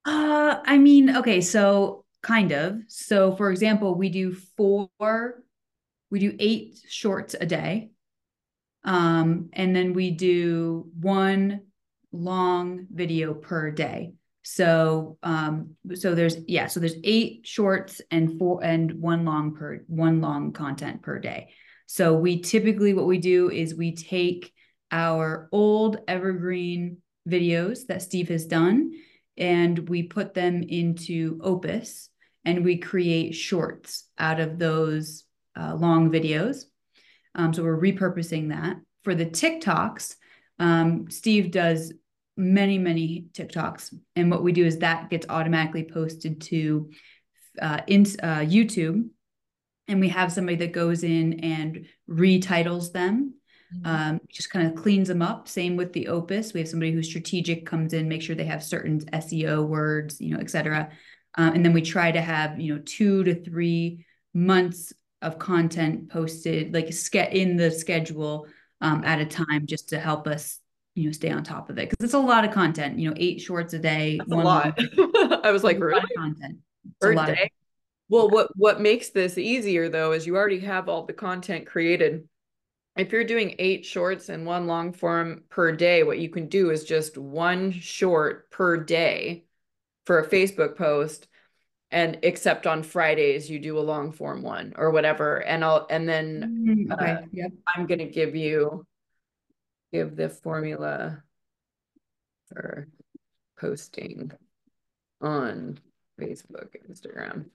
Uh, 0.05 0.61
I 0.65 0.79
mean, 0.79 1.17
okay, 1.19 1.41
so 1.43 2.05
kind 2.23 2.53
of. 2.53 2.79
So 2.89 3.37
for 3.37 3.51
example, 3.51 3.95
we 3.95 4.09
do 4.09 4.35
four, 4.57 5.43
we 6.11 6.19
do 6.19 6.37
eight 6.39 6.79
shorts 6.89 7.35
a 7.41 7.47
day. 7.47 7.91
Um, 8.85 9.51
and 9.53 9.75
then 9.75 9.93
we 9.93 10.13
do 10.13 10.91
one 10.99 11.63
long 12.13 12.87
video 12.93 13.35
per 13.35 13.71
day. 13.71 14.15
So 14.43 15.19
um 15.23 15.77
so 15.95 16.15
there's 16.15 16.39
yeah, 16.47 16.69
so 16.69 16.81
there's 16.81 16.97
eight 17.05 17.43
shorts 17.45 18.01
and 18.11 18.39
four 18.39 18.65
and 18.65 18.93
one 18.93 19.27
long 19.27 19.55
per 19.55 19.85
one 19.89 20.23
long 20.23 20.53
content 20.53 21.03
per 21.03 21.19
day. 21.19 21.51
So 21.87 22.15
we 22.15 22.41
typically 22.41 22.95
what 22.95 23.07
we 23.07 23.19
do 23.19 23.51
is 23.51 23.75
we 23.75 23.95
take 23.95 24.53
our 24.91 25.49
old 25.53 25.99
evergreen 26.09 26.99
videos 27.29 27.87
that 27.89 28.01
Steve 28.01 28.29
has 28.29 28.47
done 28.47 28.93
and 29.39 29.89
we 29.89 30.03
put 30.03 30.35
them 30.35 30.63
into 30.63 31.39
Opus 31.43 32.11
and 32.45 32.65
we 32.65 32.79
create 32.79 33.35
shorts 33.35 34.05
out 34.19 34.41
of 34.41 34.59
those 34.59 35.25
uh, 35.59 35.75
long 35.75 36.11
videos. 36.11 36.65
Um, 37.35 37.55
so 37.55 37.63
we're 37.63 37.81
repurposing 37.81 38.49
that. 38.51 38.77
For 39.05 39.15
the 39.15 39.27
TikToks, 39.27 40.17
um, 40.59 41.11
Steve 41.11 41.51
does 41.51 41.93
many, 42.37 42.79
many 42.79 43.27
TikToks. 43.33 43.95
And 44.17 44.31
what 44.31 44.43
we 44.43 44.53
do 44.53 44.65
is 44.65 44.79
that 44.79 45.11
gets 45.11 45.27
automatically 45.29 45.85
posted 45.85 46.41
to 46.43 46.91
uh, 47.61 47.81
in, 47.87 48.03
uh, 48.23 48.41
YouTube. 48.41 49.09
And 49.89 50.01
we 50.01 50.09
have 50.09 50.33
somebody 50.33 50.57
that 50.59 50.73
goes 50.73 51.03
in 51.03 51.41
and 51.41 51.87
retitles 52.09 52.93
them, 52.93 53.35
mm-hmm. 53.75 53.87
um, 53.87 54.21
just 54.29 54.51
kind 54.51 54.67
of 54.67 54.75
cleans 54.75 55.09
them 55.09 55.23
up. 55.23 55.49
Same 55.49 55.77
with 55.77 55.93
the 55.93 56.09
Opus. 56.09 56.53
We 56.53 56.61
have 56.61 56.69
somebody 56.69 56.93
who's 56.93 57.09
strategic 57.09 57.67
comes 57.67 57.93
in, 57.93 58.09
make 58.09 58.23
sure 58.23 58.37
they 58.37 58.45
have 58.45 58.63
certain 58.63 59.01
SEO 59.01 59.67
words, 59.67 60.21
you 60.21 60.35
know, 60.35 60.41
et 60.41 60.51
cetera. 60.51 60.91
Um, 61.37 61.55
and 61.55 61.65
then 61.65 61.73
we 61.73 61.83
try 61.83 62.11
to 62.11 62.21
have, 62.21 62.59
you 62.61 62.75
know, 62.75 62.83
two 62.85 63.25
to 63.25 63.43
three 63.43 64.05
months 64.35 64.93
of 65.23 65.39
content 65.39 66.11
posted, 66.11 66.73
like 66.75 66.91
in 67.33 67.57
the 67.57 67.71
schedule 67.71 68.47
um, 68.81 69.05
at 69.05 69.21
a 69.21 69.27
time, 69.27 69.67
just 69.67 69.91
to 69.91 69.99
help 69.99 70.27
us, 70.27 70.59
you 70.95 71.07
know, 71.07 71.13
stay 71.13 71.31
on 71.31 71.43
top 71.43 71.71
of 71.71 71.79
it. 71.79 71.91
Because 71.91 72.05
it's 72.05 72.15
a 72.15 72.19
lot 72.19 72.45
of 72.45 72.53
content. 72.53 72.99
You 72.99 73.11
know, 73.11 73.15
eight 73.17 73.41
shorts 73.41 73.75
a 73.75 73.79
day. 73.79 74.19
That's 74.19 74.33
a 74.33 74.37
lot. 74.37 74.79
I 75.45 75.51
was 75.51 75.65
like, 75.65 75.79
really? 75.79 76.03
content. 76.17 76.59
Per 77.01 77.15
day. 77.15 77.33
Of- 77.33 77.49
well, 78.09 78.31
what 78.31 78.49
what 78.57 78.81
makes 78.81 79.11
this 79.11 79.37
easier 79.37 79.89
though 79.89 80.13
is 80.13 80.27
you 80.27 80.37
already 80.37 80.61
have 80.61 80.89
all 80.89 81.05
the 81.05 81.13
content 81.13 81.67
created. 81.67 82.27
If 82.99 83.13
you're 83.13 83.25
doing 83.25 83.55
eight 83.59 83.87
shorts 83.87 84.29
and 84.29 84.45
one 84.45 84.67
long 84.67 84.93
form 84.93 85.45
per 85.49 85.73
day, 85.73 86.03
what 86.03 86.19
you 86.19 86.29
can 86.29 86.49
do 86.49 86.71
is 86.71 86.85
just 86.85 87.17
one 87.17 87.71
short 87.71 88.51
per 88.51 88.77
day 88.77 89.45
for 90.05 90.19
a 90.19 90.29
Facebook 90.29 90.77
post 90.77 91.29
and 91.91 92.19
except 92.23 92.67
on 92.67 92.83
Fridays 92.83 93.49
you 93.49 93.59
do 93.59 93.79
a 93.79 93.81
long 93.81 94.13
form 94.13 94.43
one 94.43 94.75
or 94.77 94.91
whatever 94.91 95.43
and 95.43 95.65
I'll 95.65 95.87
and 95.89 96.09
then 96.09 96.89
mm, 96.89 96.93
okay. 96.93 97.13
uh, 97.13 97.21
yep. 97.33 97.53
I'm 97.67 97.87
going 97.87 98.01
to 98.01 98.07
give 98.07 98.35
you 98.35 98.87
give 99.93 100.17
the 100.17 100.29
formula 100.29 101.23
for 102.49 102.89
posting 103.59 104.33
on 105.21 105.79
Facebook 106.21 106.75
Instagram 106.91 107.47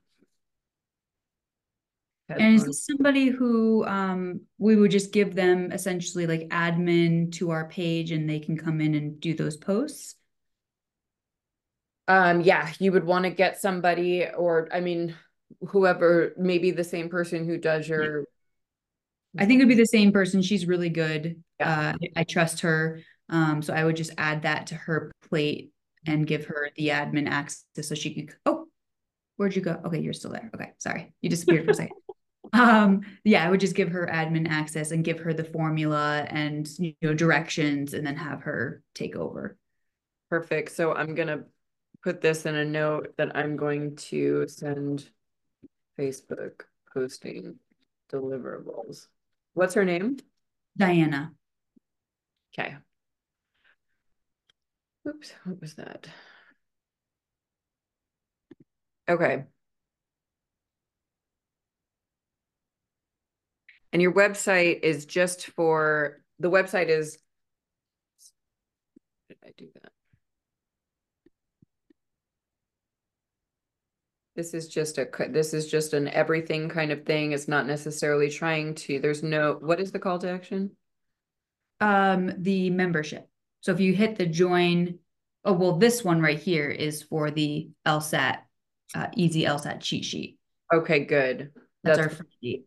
and 2.30 2.56
is 2.56 2.66
this 2.66 2.86
somebody 2.86 3.28
who 3.28 3.86
um, 3.86 4.42
we 4.58 4.76
would 4.76 4.92
just 4.92 5.12
give 5.12 5.36
them 5.36 5.72
essentially 5.72 6.26
like 6.26 6.48
admin 6.50 7.32
to 7.34 7.52
our 7.52 7.68
page 7.68 8.12
and 8.12 8.30
they 8.30 8.40
can 8.40 8.58
come 8.58 8.80
in 8.82 8.96
and 8.96 9.20
do 9.20 9.34
those 9.34 9.58
posts? 9.58 10.16
Um 12.08 12.42
yeah 12.42 12.70
you 12.80 12.92
would 12.92 13.06
want 13.06 13.24
to 13.24 13.30
get 13.30 13.62
somebody 13.62 14.28
or 14.28 14.68
i 14.74 14.82
mean 14.82 15.16
whoever 15.70 16.34
maybe 16.38 16.72
the 16.72 16.84
same 16.84 17.08
person 17.08 17.46
who 17.46 17.58
does 17.58 17.88
your 17.88 18.26
i 19.40 19.46
think 19.46 19.60
it'd 19.60 19.70
be 19.70 19.76
the 19.76 19.86
same 19.86 20.12
person. 20.12 20.42
She's 20.42 20.66
really 20.66 20.90
good. 20.90 21.42
Yeah. 21.62 21.94
uh 21.96 22.08
i 22.18 22.26
trust 22.26 22.60
her. 22.60 23.00
Um 23.30 23.62
so 23.62 23.74
i 23.74 23.86
would 23.86 23.96
just 23.96 24.12
add 24.18 24.42
that 24.42 24.68
to 24.68 24.76
her 24.76 25.14
plate 25.30 25.72
and 26.06 26.28
give 26.28 26.48
her 26.48 26.72
the 26.76 26.90
admin 26.90 27.30
access 27.30 27.64
so 27.82 27.96
she 27.96 28.14
could 28.14 28.36
oh 28.46 28.66
where'd 29.38 29.56
you 29.56 29.62
go? 29.62 29.80
Okay 29.86 30.02
you're 30.02 30.12
still 30.12 30.32
there. 30.32 30.52
Okay 30.54 30.72
sorry. 30.80 31.14
You 31.22 31.30
disappeared 31.30 31.64
for 31.64 31.72
a 31.72 31.76
second 31.76 31.96
um 32.54 33.02
yeah 33.24 33.46
i 33.46 33.50
would 33.50 33.60
just 33.60 33.76
give 33.76 33.90
her 33.90 34.08
admin 34.12 34.48
access 34.50 34.92
and 34.92 35.04
give 35.04 35.20
her 35.20 35.34
the 35.34 35.44
formula 35.44 36.26
and 36.30 36.70
you 36.80 36.94
know 37.02 37.14
directions 37.14 37.94
and 37.94 38.06
then 38.06 38.16
have 38.16 38.42
her 38.42 38.82
take 38.94 39.16
over 39.16 39.58
perfect 40.30 40.72
so 40.72 40.94
i'm 40.94 41.16
gonna 41.16 41.44
put 42.04 42.22
this 42.22 42.46
in 42.46 42.56
a 42.56 42.66
note 42.66 43.16
that 43.18 43.36
I'm 43.36 43.56
going 43.56 43.96
to 43.96 44.46
send 44.48 45.10
Facebook 45.98 46.64
posting 46.94 47.56
deliverables. 48.12 49.08
What's 49.54 49.74
her 49.76 49.86
name? 49.86 50.18
Diana. 50.78 51.32
Okay. 52.54 52.76
Oops, 55.08 55.34
what 55.46 55.62
was 55.62 55.76
that? 55.76 56.08
Okay. 59.10 59.46
And 63.94 64.02
your 64.02 64.12
website 64.12 64.80
is 64.82 65.06
just 65.06 65.46
for, 65.52 66.24
the 66.40 66.50
website 66.50 66.88
is, 66.88 67.20
did 69.30 69.38
I 69.46 69.52
do 69.56 69.68
that? 69.76 69.92
This 74.36 74.56
is 74.56 74.68
just 74.68 74.98
a, 74.98 75.08
this 75.30 75.54
is 75.54 75.70
just 75.70 75.94
an 75.94 76.08
everything 76.08 76.70
kind 76.70 76.92
of 76.92 77.06
thing. 77.06 77.34
It's 77.34 77.48
not 77.48 77.68
necessarily 77.68 78.32
trying 78.32 78.74
to, 78.76 79.00
there's 79.00 79.22
no, 79.22 79.60
what 79.62 79.80
is 79.80 79.92
the 79.92 80.00
call 80.00 80.18
to 80.18 80.30
action? 80.32 80.72
Um, 81.80 82.32
the 82.40 82.72
membership. 82.72 83.30
So 83.62 83.72
if 83.74 83.80
you 83.80 83.94
hit 83.94 84.16
the 84.16 84.26
join, 84.26 84.98
oh, 85.46 85.54
well, 85.54 85.78
this 85.78 86.04
one 86.04 86.20
right 86.20 86.40
here 86.40 86.72
is 86.72 87.04
for 87.04 87.30
the 87.30 87.70
LSAT, 87.86 88.40
uh, 88.96 89.08
easy 89.16 89.44
LSAT 89.44 89.82
cheat 89.82 90.04
sheet. 90.04 90.40
Okay, 90.74 91.02
good. 91.02 91.52
That's, 91.84 92.00
That's 92.00 92.00
our 92.00 92.26
free. 92.42 92.66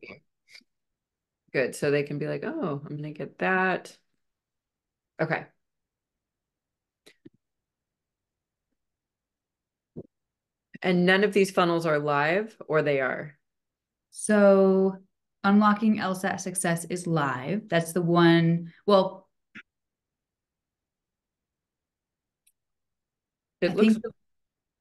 Good. 1.56 1.74
So 1.74 1.90
they 1.90 2.02
can 2.02 2.18
be 2.18 2.26
like, 2.26 2.44
oh, 2.44 2.82
I'm 2.84 2.98
going 2.98 3.02
to 3.04 3.12
get 3.12 3.38
that. 3.38 3.96
Okay. 5.18 5.46
And 10.82 11.06
none 11.06 11.24
of 11.24 11.32
these 11.32 11.50
funnels 11.50 11.86
are 11.86 11.98
live 11.98 12.54
or 12.68 12.82
they 12.82 13.00
are? 13.00 13.38
So 14.10 14.98
unlocking 15.44 15.96
LSAT 15.96 16.40
success 16.40 16.84
is 16.84 17.06
live. 17.06 17.70
That's 17.70 17.92
the 17.92 18.02
one. 18.02 18.74
Well, 18.84 19.26
it 23.62 23.70
I 23.70 23.72
looks. 23.72 23.94
Think, 23.94 24.04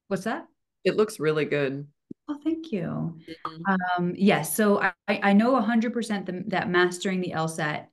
what's 0.09 0.25
that? 0.25 0.45
It 0.83 0.97
looks 0.97 1.21
really 1.21 1.45
good. 1.45 1.87
Oh, 2.27 2.37
thank 2.43 2.71
you. 2.71 3.17
Mm-hmm. 3.47 3.75
Um, 3.97 4.13
yes. 4.17 4.55
So 4.55 4.81
I, 4.81 4.93
I 5.07 5.33
know 5.33 5.53
100% 5.61 6.49
that 6.49 6.69
mastering 6.69 7.21
the 7.21 7.33
LSAT 7.35 7.85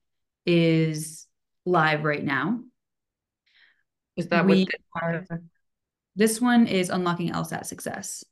is 0.47 1.27
live 1.67 2.05
right 2.05 2.25
now. 2.25 2.61
Is 4.17 4.29
that 4.29 4.47
we 4.47 4.67
what 4.93 5.03
are, 5.03 5.27
this 6.17 6.41
one 6.41 6.67
is 6.67 6.91
unlocking 6.91 7.31
LSAT 7.31 7.67
success. 7.67 8.25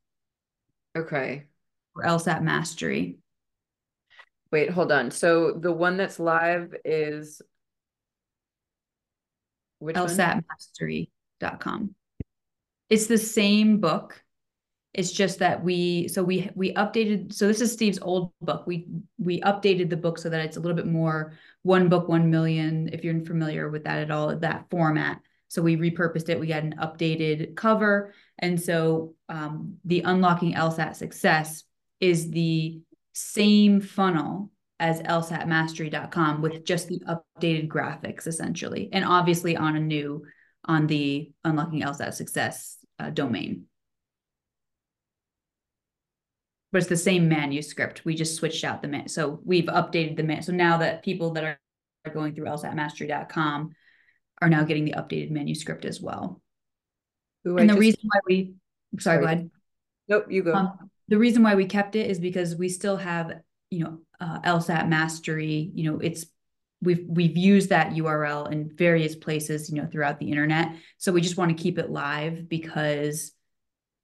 Okay. 0.96 1.44
Or 1.94 2.04
LSAT 2.04 2.42
mastery. 2.42 3.18
Wait, 4.50 4.70
hold 4.70 4.90
on. 4.92 5.10
So 5.10 5.52
the 5.52 5.72
one 5.72 5.96
that's 5.96 6.18
live 6.18 6.74
is 6.84 7.40
which 9.78 9.96
LSATmastery.com. 9.96 11.94
It's 12.88 13.06
the 13.06 13.18
same 13.18 13.78
book. 13.80 14.22
It's 14.92 15.12
just 15.12 15.38
that 15.38 15.62
we 15.62 16.08
so 16.08 16.22
we 16.24 16.50
we 16.54 16.74
updated 16.74 17.32
so 17.32 17.46
this 17.46 17.60
is 17.60 17.72
Steve's 17.72 18.00
old 18.02 18.32
book. 18.40 18.66
We 18.66 18.88
we 19.18 19.40
updated 19.42 19.88
the 19.88 19.96
book 19.96 20.18
so 20.18 20.28
that 20.28 20.44
it's 20.44 20.56
a 20.56 20.60
little 20.60 20.76
bit 20.76 20.86
more 20.86 21.38
one 21.62 21.88
book, 21.88 22.08
one 22.08 22.30
million, 22.30 22.90
if 22.92 23.04
you're 23.04 23.24
familiar 23.24 23.68
with 23.68 23.84
that 23.84 23.98
at 23.98 24.10
all, 24.10 24.34
that 24.36 24.66
format. 24.70 25.20
So 25.48 25.62
we 25.62 25.76
repurposed 25.76 26.28
it. 26.28 26.40
We 26.40 26.46
got 26.46 26.62
an 26.62 26.76
updated 26.80 27.56
cover. 27.56 28.14
And 28.38 28.60
so 28.60 29.14
um, 29.28 29.76
the 29.84 30.02
Unlocking 30.02 30.54
LSAT 30.54 30.94
Success 30.96 31.64
is 32.00 32.30
the 32.30 32.80
same 33.12 33.80
funnel 33.80 34.50
as 34.78 35.02
lsatmastery.com 35.02 36.40
with 36.40 36.64
just 36.64 36.88
the 36.88 37.02
updated 37.06 37.68
graphics 37.68 38.26
essentially, 38.26 38.88
and 38.92 39.04
obviously 39.04 39.56
on 39.56 39.76
a 39.76 39.80
new 39.80 40.24
on 40.64 40.86
the 40.86 41.30
unlocking 41.44 41.82
LSAT 41.82 42.14
success 42.14 42.78
uh, 42.98 43.10
domain. 43.10 43.66
But 46.72 46.78
it's 46.78 46.88
the 46.88 46.96
same 46.96 47.28
manuscript. 47.28 48.04
We 48.04 48.14
just 48.14 48.36
switched 48.36 48.64
out 48.64 48.80
the 48.80 48.88
man. 48.88 49.08
So 49.08 49.40
we've 49.44 49.64
updated 49.64 50.16
the 50.16 50.22
man. 50.22 50.42
So 50.42 50.52
now 50.52 50.78
that 50.78 51.02
people 51.02 51.32
that 51.32 51.44
are 51.44 51.58
going 52.12 52.34
through 52.34 52.46
lsatmastery.com 52.46 53.70
are 54.40 54.48
now 54.48 54.62
getting 54.64 54.84
the 54.84 54.92
updated 54.92 55.30
manuscript 55.30 55.84
as 55.84 56.00
well. 56.00 56.40
Ooh, 57.46 57.58
and 57.58 57.70
I 57.70 57.74
the 57.74 57.80
just... 57.80 57.80
reason 57.80 58.00
why 58.04 58.20
we, 58.26 58.54
sorry, 58.98 59.16
sorry, 59.16 59.20
go 59.20 59.24
ahead. 59.26 59.50
Nope, 60.08 60.26
you 60.30 60.42
go. 60.42 60.54
Um, 60.54 60.90
the 61.08 61.18
reason 61.18 61.42
why 61.42 61.54
we 61.54 61.66
kept 61.66 61.96
it 61.96 62.08
is 62.08 62.18
because 62.18 62.56
we 62.56 62.68
still 62.68 62.96
have, 62.96 63.32
you 63.70 63.84
know, 63.84 63.98
uh, 64.20 64.40
LSAT 64.40 64.88
mastery. 64.88 65.70
You 65.74 65.90
know, 65.90 65.98
it's 65.98 66.26
we've 66.82 67.04
we've 67.08 67.36
used 67.36 67.70
that 67.70 67.92
URL 67.92 68.50
in 68.50 68.70
various 68.74 69.14
places, 69.16 69.70
you 69.70 69.80
know, 69.80 69.88
throughout 69.90 70.18
the 70.18 70.30
internet. 70.30 70.74
So 70.98 71.12
we 71.12 71.20
just 71.20 71.36
want 71.36 71.56
to 71.56 71.62
keep 71.62 71.78
it 71.78 71.90
live 71.90 72.48
because 72.48 73.32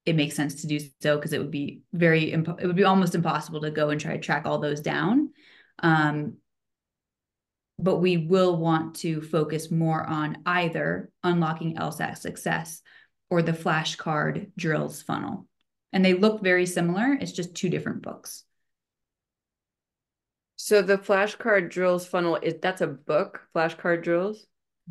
it 0.06 0.16
makes 0.16 0.34
sense 0.34 0.62
to 0.62 0.66
do 0.66 0.78
so 1.02 1.16
because 1.16 1.32
it 1.32 1.38
would 1.38 1.50
be 1.50 1.82
very 1.92 2.32
it 2.32 2.66
would 2.66 2.76
be 2.76 2.84
almost 2.84 3.14
impossible 3.14 3.60
to 3.60 3.70
go 3.70 3.90
and 3.90 4.00
try 4.00 4.12
to 4.12 4.22
track 4.22 4.46
all 4.46 4.58
those 4.58 4.80
down 4.80 5.30
um, 5.82 6.36
but 7.78 7.96
we 7.96 8.16
will 8.16 8.56
want 8.56 8.96
to 8.96 9.20
focus 9.20 9.70
more 9.70 10.04
on 10.04 10.38
either 10.46 11.10
unlocking 11.22 11.76
LSAT 11.76 12.16
success 12.16 12.80
or 13.28 13.42
the 13.42 13.52
flashcard 13.52 14.50
drills 14.56 15.02
funnel. 15.02 15.46
And 15.92 16.04
they 16.04 16.14
look 16.14 16.42
very 16.42 16.66
similar. 16.66 17.12
It's 17.20 17.32
just 17.32 17.54
two 17.54 17.68
different 17.68 18.02
books. 18.02 18.44
So 20.56 20.80
the 20.80 20.98
flashcard 20.98 21.70
drills 21.70 22.06
funnel 22.06 22.38
is 22.42 22.54
that's 22.62 22.80
a 22.80 22.86
book, 22.86 23.42
flashcard 23.54 24.02
drills. 24.02 24.46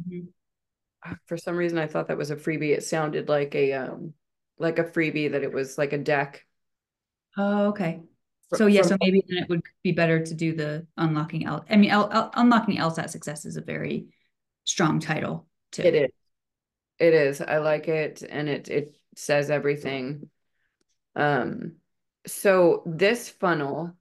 Mm-hmm. 0.08 1.14
For 1.26 1.38
some 1.38 1.56
reason, 1.56 1.78
I 1.78 1.88
thought 1.88 2.08
that 2.08 2.18
was 2.18 2.32
a 2.32 2.36
freebie. 2.36 2.76
It 2.76 2.84
sounded 2.84 3.30
like 3.30 3.56
a 3.56 3.74
um, 3.74 4.14
like 4.58 4.80
a 4.80 4.84
freebie 4.84 5.32
that 5.32 5.44
it 5.44 5.52
was 5.52 5.78
like 5.78 5.94
a 5.94 5.98
deck. 5.98 6.46
Oh, 7.38 7.68
okay. 7.68 8.02
So 8.54 8.68
yeah, 8.68 8.84
so 8.84 8.96
maybe 9.02 9.24
then 9.28 9.40
it 9.40 9.50
would 9.50 9.62
be 9.84 9.92
better 9.92 10.24
to 10.24 10.34
do 10.34 10.56
the 10.56 10.86
unlocking 10.98 11.46
L. 11.46 11.66
I 11.70 11.76
mean, 11.76 11.90
L, 11.90 12.10
L, 12.12 12.32
unlocking 12.36 12.78
LSAT 12.78 13.10
success 13.10 13.46
is 13.46 13.58
a 13.58 13.62
very 13.62 14.08
strong 14.64 15.00
title 15.00 15.48
too. 15.72 15.84
It 15.84 15.96
is. 15.96 16.12
It 17.00 17.14
is. 17.14 17.42
I 17.42 17.58
like 17.58 17.88
it, 17.88 18.24
and 18.24 18.48
it 18.48 18.70
it 18.70 18.96
says 19.16 19.50
everything. 19.50 20.30
Um, 21.16 21.74
so 22.28 22.84
this 22.86 23.30
funnel 23.30 23.94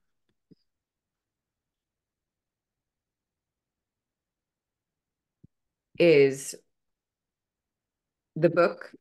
is 5.99 6.55
the 8.37 8.49
book 8.51 8.93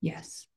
Yes. 0.00 0.47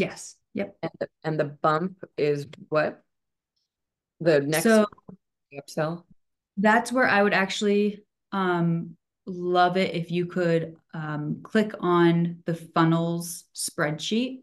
Yes. 0.00 0.36
Yep. 0.54 0.76
And 0.82 0.92
the, 0.98 1.08
and 1.24 1.38
the 1.38 1.44
bump 1.44 2.02
is 2.16 2.46
what? 2.70 3.02
The 4.20 4.40
next 4.40 4.64
so 4.64 4.86
upsell? 5.54 6.04
That's 6.56 6.90
where 6.90 7.06
I 7.06 7.22
would 7.22 7.34
actually 7.34 8.02
um, 8.32 8.96
love 9.26 9.76
it 9.76 9.94
if 9.94 10.10
you 10.10 10.24
could 10.24 10.76
um, 10.94 11.40
click 11.42 11.72
on 11.80 12.38
the 12.46 12.54
funnels 12.54 13.44
spreadsheet. 13.54 14.40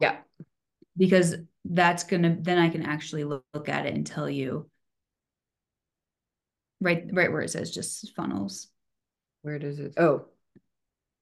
Yeah. 0.00 0.16
Because 0.96 1.36
that's 1.64 2.02
going 2.02 2.22
to, 2.24 2.36
then 2.40 2.58
I 2.58 2.68
can 2.68 2.82
actually 2.82 3.22
look, 3.22 3.44
look 3.54 3.68
at 3.68 3.86
it 3.86 3.94
and 3.94 4.04
tell 4.06 4.28
you 4.28 4.68
right, 6.80 7.04
right 7.12 7.30
where 7.30 7.42
it 7.42 7.50
says 7.50 7.70
just 7.70 8.14
funnels. 8.16 8.68
Where 9.42 9.60
does 9.60 9.78
it? 9.78 9.94
Oh, 9.96 10.26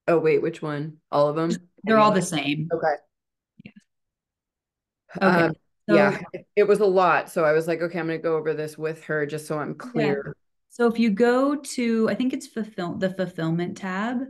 Oh 0.08 0.18
wait, 0.18 0.40
which 0.40 0.62
one? 0.62 0.98
All 1.10 1.28
of 1.28 1.36
them? 1.36 1.50
They're 1.82 1.98
all 1.98 2.12
the 2.12 2.22
same. 2.22 2.68
Okay. 2.72 2.94
Okay. 5.22 5.44
Um, 5.44 5.52
so, 5.88 5.94
yeah, 5.94 6.18
it 6.56 6.64
was 6.64 6.80
a 6.80 6.86
lot. 6.86 7.30
So 7.30 7.44
I 7.44 7.52
was 7.52 7.68
like, 7.68 7.80
okay, 7.80 7.98
I'm 7.98 8.06
gonna 8.06 8.18
go 8.18 8.36
over 8.36 8.54
this 8.54 8.76
with 8.76 9.04
her 9.04 9.24
just 9.26 9.46
so 9.46 9.58
I'm 9.58 9.74
clear. 9.74 10.22
Yeah. 10.26 10.32
So 10.70 10.86
if 10.88 10.98
you 10.98 11.10
go 11.10 11.56
to, 11.56 12.08
I 12.10 12.14
think 12.14 12.32
it's 12.32 12.46
fulfill 12.46 12.94
the 12.94 13.10
fulfillment 13.10 13.78
tab 13.78 14.22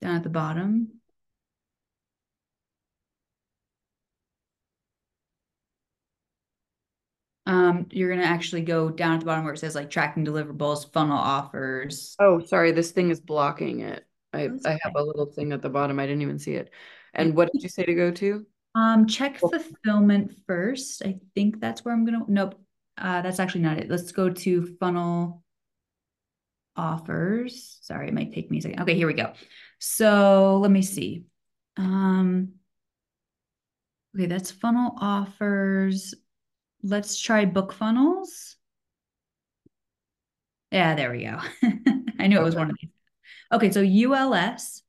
down 0.00 0.16
at 0.16 0.22
the 0.22 0.30
bottom. 0.30 1.00
um, 7.46 7.86
you're 7.90 8.10
gonna 8.10 8.26
actually 8.26 8.62
go 8.62 8.88
down 8.88 9.14
at 9.14 9.20
the 9.20 9.26
bottom 9.26 9.44
where 9.44 9.52
it 9.52 9.58
says 9.58 9.74
like 9.74 9.90
tracking 9.90 10.24
deliverables, 10.24 10.90
funnel 10.92 11.18
offers. 11.18 12.16
Oh, 12.18 12.40
sorry, 12.40 12.72
this 12.72 12.92
thing 12.92 13.10
is 13.10 13.20
blocking 13.20 13.80
it. 13.80 14.06
I, 14.32 14.48
I 14.64 14.78
have 14.82 14.96
a 14.96 15.02
little 15.02 15.26
thing 15.26 15.52
at 15.52 15.62
the 15.62 15.68
bottom. 15.68 16.00
I 16.00 16.06
didn't 16.06 16.22
even 16.22 16.38
see 16.38 16.54
it. 16.54 16.70
And 17.12 17.36
what 17.36 17.52
did 17.52 17.62
you 17.62 17.68
say 17.68 17.84
to 17.84 17.94
go 17.94 18.10
to? 18.10 18.46
Um, 18.74 19.06
check 19.06 19.38
fulfillment 19.38 20.36
first. 20.46 21.02
I 21.04 21.18
think 21.34 21.60
that's 21.60 21.84
where 21.84 21.94
I'm 21.94 22.04
gonna. 22.04 22.24
Nope, 22.26 22.56
uh, 22.98 23.22
that's 23.22 23.38
actually 23.38 23.62
not 23.62 23.78
it. 23.78 23.88
Let's 23.88 24.12
go 24.12 24.30
to 24.30 24.76
funnel 24.80 25.42
offers. 26.76 27.78
Sorry, 27.82 28.08
it 28.08 28.14
might 28.14 28.32
take 28.32 28.50
me 28.50 28.58
a 28.58 28.62
second. 28.62 28.80
Okay, 28.82 28.94
here 28.94 29.06
we 29.06 29.14
go. 29.14 29.32
So 29.78 30.58
let 30.60 30.70
me 30.70 30.82
see. 30.82 31.24
Um, 31.76 32.54
okay, 34.16 34.26
that's 34.26 34.50
funnel 34.50 34.96
offers 35.00 36.14
let's 36.84 37.18
try 37.18 37.46
book 37.46 37.72
funnels. 37.72 38.56
Yeah, 40.70 40.94
there 40.94 41.10
we 41.10 41.24
go. 41.24 41.38
I 42.18 42.26
knew 42.26 42.38
it 42.38 42.44
was 42.44 42.54
one 42.54 42.70
of 42.70 42.76
these. 42.80 42.90
Okay, 43.52 43.70
so 43.70 43.80
ULS 43.80 44.82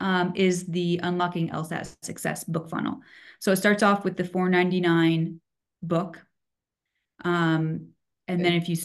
um, 0.00 0.32
is 0.34 0.66
the 0.66 1.00
Unlocking 1.02 1.50
LSAT 1.50 1.94
Success 2.02 2.44
book 2.44 2.70
funnel. 2.70 3.00
So 3.42 3.50
it 3.50 3.56
starts 3.56 3.82
off 3.82 4.04
with 4.04 4.16
the 4.16 4.24
499 4.24 5.40
book. 5.82 6.24
Um, 7.24 7.88
and 8.28 8.40
okay. 8.40 8.42
then 8.44 8.52
if 8.52 8.68
you, 8.68 8.76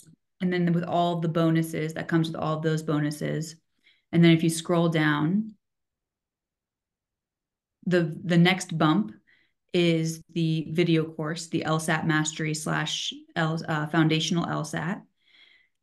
and 0.41 0.52
then 0.52 0.74
with 0.74 0.84
all 0.84 1.20
the 1.20 1.28
bonuses, 1.28 1.93
that 1.93 2.08
comes 2.08 2.30
with 2.30 2.38
all 2.38 2.58
of 2.58 2.63
those 2.63 2.82
bonuses. 2.82 3.56
And 4.12 4.24
then 4.24 4.32
if 4.32 4.41
you 4.41 4.50
scroll 4.50 4.89
down, 4.89 5.54
the 7.86 8.20
the 8.24 8.39
next 8.39 8.76
bump 8.76 9.13
is 9.74 10.24
the 10.34 10.70
video 10.72 11.04
course, 11.06 11.50
the 11.50 11.65
LSAT 11.67 12.08
Mastery 12.08 12.56
slash 12.56 13.13
L, 13.36 13.60
uh, 13.67 13.86
Foundational 13.86 14.48
LSAT. 14.48 15.04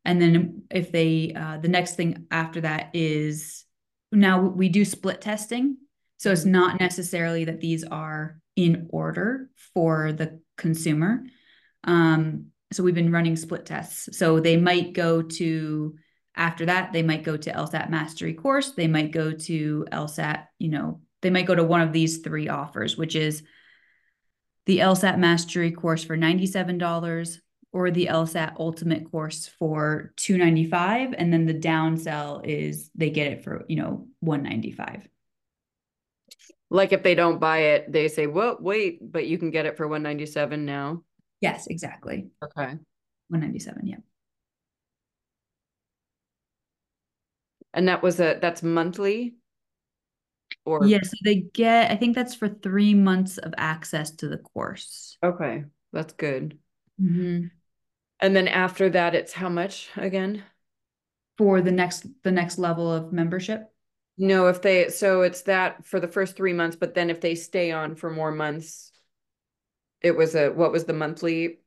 And 0.03 0.21
then 0.21 0.63
if 0.69 0.91
they, 0.91 1.31
uh, 1.33 1.59
the 1.59 1.69
next 1.69 1.95
thing 1.95 2.27
after 2.29 2.59
that 2.59 2.89
is 2.93 3.63
now 4.11 4.41
we 4.41 4.67
do 4.67 4.83
split 4.83 5.21
testing. 5.21 5.77
So 6.17 6.31
it's 6.31 6.45
not 6.45 6.79
necessarily 6.79 7.45
that 7.45 7.61
these 7.61 7.83
are 7.83 8.39
in 8.55 8.87
order 8.89 9.49
for 9.73 10.13
the 10.13 10.39
consumer. 10.57 11.23
Um, 11.83 12.47
so 12.71 12.83
we've 12.83 12.95
been 12.95 13.11
running 13.11 13.35
split 13.35 13.65
tests. 13.65 14.17
So 14.17 14.39
they 14.39 14.57
might 14.57 14.93
go 14.93 15.21
to, 15.21 15.95
after 16.35 16.65
that, 16.65 16.93
they 16.93 17.03
might 17.03 17.23
go 17.23 17.37
to 17.37 17.51
LSAT 17.51 17.89
Mastery 17.89 18.33
course. 18.33 18.71
They 18.71 18.87
might 18.87 19.11
go 19.11 19.31
to 19.31 19.85
LSAT, 19.91 20.45
you 20.59 20.69
know, 20.69 21.01
they 21.21 21.29
might 21.29 21.45
go 21.45 21.55
to 21.55 21.63
one 21.63 21.81
of 21.81 21.93
these 21.93 22.19
three 22.19 22.49
offers, 22.49 22.97
which 22.97 23.15
is 23.15 23.43
the 24.65 24.79
LSAT 24.79 25.17
Mastery 25.17 25.71
course 25.71 26.03
for 26.03 26.17
$97 26.17 27.39
or 27.71 27.91
the 27.91 28.07
LSAT 28.07 28.53
Ultimate 28.57 29.11
course 29.11 29.49
for 29.59 30.13
295 30.17 31.13
and 31.17 31.31
then 31.31 31.45
the 31.45 31.53
downsell 31.53 32.45
is 32.45 32.89
they 32.95 33.09
get 33.09 33.27
it 33.27 33.43
for, 33.43 33.65
you 33.67 33.75
know, 33.75 34.07
195. 34.21 35.07
Like 36.69 36.91
if 36.91 37.03
they 37.03 37.15
don't 37.15 37.39
buy 37.39 37.59
it, 37.59 37.91
they 37.91 38.07
say, 38.07 38.27
"Well, 38.27 38.57
wait, 38.59 38.99
but 39.01 39.27
you 39.27 39.37
can 39.37 39.51
get 39.51 39.65
it 39.65 39.77
for 39.77 39.87
197 39.87 40.65
now." 40.65 41.03
Yes, 41.41 41.67
exactly. 41.67 42.29
Okay. 42.43 42.77
197, 43.27 43.87
yeah. 43.87 43.97
And 47.73 47.87
that 47.87 48.01
was 48.01 48.19
a 48.19 48.39
that's 48.41 48.63
monthly? 48.63 49.35
Or 50.63 50.85
yes, 50.85 51.01
yeah, 51.03 51.09
so 51.09 51.17
they 51.23 51.35
get, 51.35 51.91
I 51.91 51.95
think 51.95 52.15
that's 52.15 52.33
for 52.33 52.49
three 52.49 52.93
months 52.93 53.37
of 53.37 53.53
access 53.57 54.11
to 54.11 54.27
the 54.27 54.37
course. 54.37 55.17
Okay, 55.23 55.65
that's 55.93 56.13
good. 56.13 56.57
Mm-hmm. 56.99 57.47
And 58.19 58.35
then 58.35 58.47
after 58.47 58.89
that, 58.89 59.13
it's 59.13 59.33
how 59.33 59.49
much 59.49 59.89
again? 59.95 60.43
For 61.37 61.61
the 61.61 61.71
next 61.71 62.07
the 62.23 62.31
next 62.31 62.57
level 62.57 62.91
of 62.91 63.11
membership? 63.11 63.69
No, 64.17 64.47
if 64.47 64.61
they 64.61 64.89
so 64.89 65.21
it's 65.23 65.41
that 65.43 65.85
for 65.85 65.99
the 65.99 66.07
first 66.07 66.37
three 66.37 66.53
months, 66.53 66.77
but 66.77 66.93
then 66.93 67.09
if 67.09 67.19
they 67.19 67.35
stay 67.35 67.71
on 67.71 67.95
for 67.95 68.09
more 68.09 68.31
months, 68.31 68.91
it 70.01 70.15
was 70.15 70.35
a 70.35 70.49
what 70.49 70.71
was 70.71 70.85
the 70.85 70.93
monthly 70.93 71.59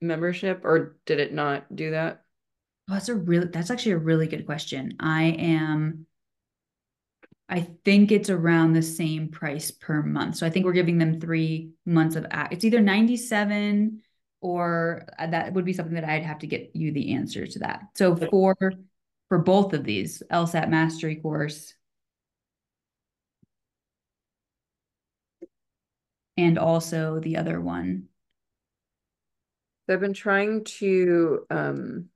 membership, 0.00 0.64
or 0.64 0.96
did 1.06 1.18
it 1.18 1.32
not 1.32 1.74
do 1.74 1.90
that? 1.90 2.24
Oh, 2.88 2.94
that's 2.94 3.08
a 3.08 3.14
really 3.14 3.48
that's 3.48 3.70
actually 3.70 3.92
a 3.92 3.98
really 3.98 4.28
good 4.28 4.46
question. 4.46 4.96
I 5.00 5.24
am 5.24 6.06
I 7.48 7.60
think 7.84 8.12
it's 8.12 8.30
around 8.30 8.74
the 8.74 8.82
same 8.82 9.28
price 9.28 9.70
per 9.70 10.02
month. 10.02 10.36
So 10.36 10.46
I 10.46 10.50
think 10.50 10.66
we're 10.66 10.72
giving 10.72 10.98
them 10.98 11.18
three 11.18 11.70
months 11.86 12.14
of 12.14 12.26
act. 12.30 12.52
It's 12.52 12.64
either 12.64 12.80
97 12.80 14.02
or 14.40 15.06
uh, 15.18 15.26
that 15.28 15.52
would 15.54 15.64
be 15.64 15.72
something 15.72 15.94
that 15.94 16.04
I'd 16.04 16.22
have 16.22 16.38
to 16.40 16.46
get 16.46 16.70
you 16.74 16.92
the 16.92 17.14
answer 17.14 17.46
to 17.46 17.58
that. 17.60 17.80
So 17.94 18.14
for 18.14 18.56
for 19.28 19.38
both 19.38 19.72
of 19.72 19.84
these 19.84 20.22
LSAT 20.30 20.68
mastery 20.68 21.16
course 21.16 21.74
and 26.38 26.56
also 26.56 27.18
the 27.18 27.36
other 27.36 27.60
one. 27.60 28.04
I've 29.90 30.00
been 30.00 30.14
trying 30.14 30.64
to 30.64 31.46
um 31.50 32.08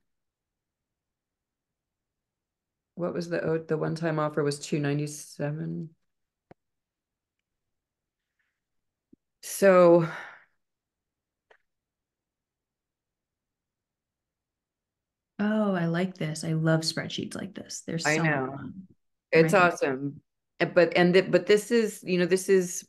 what 2.95 3.13
was 3.13 3.29
the 3.29 3.65
the 3.67 3.77
one 3.77 3.95
time 3.95 4.19
offer 4.19 4.43
was 4.43 4.59
297 4.59 5.89
so 9.41 10.07
oh 15.39 15.73
i 15.73 15.85
like 15.87 16.15
this. 16.15 16.43
I 16.43 16.53
love 16.53 16.81
spreadsheets 16.81 17.35
like 17.35 17.55
this. 17.55 17.81
There's 17.85 18.03
so 18.03 18.11
i 18.11 18.17
know 18.17 18.57
it's 19.33 19.53
right. 19.53 19.73
awesome. 19.73 20.21
But 20.59 20.95
and 20.95 21.13
the, 21.13 21.21
but 21.21 21.47
this 21.47 21.71
is 21.71 22.01
you 22.05 22.19
know 22.19 22.27
this 22.27 22.47
is 22.47 22.87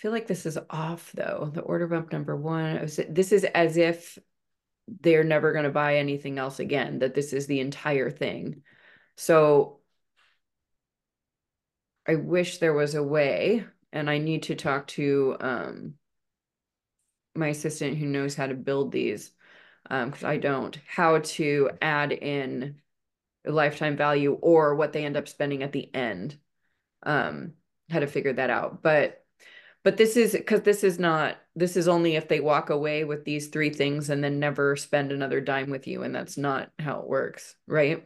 feel 0.00 0.12
like 0.12 0.26
this 0.26 0.46
is 0.46 0.58
off 0.70 1.12
though 1.12 1.50
the 1.52 1.60
order 1.60 1.86
bump 1.86 2.12
number 2.12 2.34
one 2.36 2.88
this 3.10 3.32
is 3.32 3.44
as 3.44 3.76
if 3.76 4.18
they're 5.00 5.24
never 5.24 5.52
going 5.52 5.64
to 5.64 5.70
buy 5.70 5.96
anything 5.96 6.38
else 6.38 6.58
again, 6.58 6.98
that 7.00 7.14
this 7.14 7.32
is 7.32 7.46
the 7.46 7.60
entire 7.60 8.10
thing. 8.10 8.62
So 9.16 9.80
I 12.06 12.16
wish 12.16 12.58
there 12.58 12.72
was 12.72 12.94
a 12.94 13.02
way, 13.02 13.64
and 13.92 14.10
I 14.10 14.18
need 14.18 14.44
to 14.44 14.54
talk 14.54 14.88
to 14.88 15.36
um, 15.40 15.94
my 17.34 17.48
assistant 17.48 17.98
who 17.98 18.06
knows 18.06 18.34
how 18.34 18.46
to 18.46 18.54
build 18.54 18.90
these, 18.90 19.30
because 19.84 20.24
um, 20.24 20.30
I 20.30 20.38
don't, 20.38 20.76
how 20.86 21.18
to 21.18 21.70
add 21.80 22.12
in 22.12 22.80
lifetime 23.44 23.96
value 23.96 24.32
or 24.32 24.74
what 24.74 24.92
they 24.92 25.04
end 25.04 25.16
up 25.16 25.28
spending 25.28 25.62
at 25.62 25.72
the 25.72 25.94
end, 25.94 26.36
um, 27.04 27.52
how 27.88 28.00
to 28.00 28.06
figure 28.06 28.32
that 28.32 28.50
out. 28.50 28.82
But 28.82 29.19
but 29.82 29.96
this 29.96 30.16
is 30.16 30.32
because 30.32 30.62
this 30.62 30.84
is 30.84 30.98
not 30.98 31.36
this 31.56 31.76
is 31.76 31.88
only 31.88 32.16
if 32.16 32.28
they 32.28 32.40
walk 32.40 32.70
away 32.70 33.04
with 33.04 33.24
these 33.24 33.48
three 33.48 33.70
things 33.70 34.10
and 34.10 34.22
then 34.22 34.38
never 34.38 34.76
spend 34.76 35.12
another 35.12 35.40
dime 35.40 35.70
with 35.70 35.86
you 35.86 36.02
and 36.02 36.14
that's 36.14 36.36
not 36.36 36.70
how 36.78 37.00
it 37.00 37.08
works 37.08 37.56
right 37.66 38.04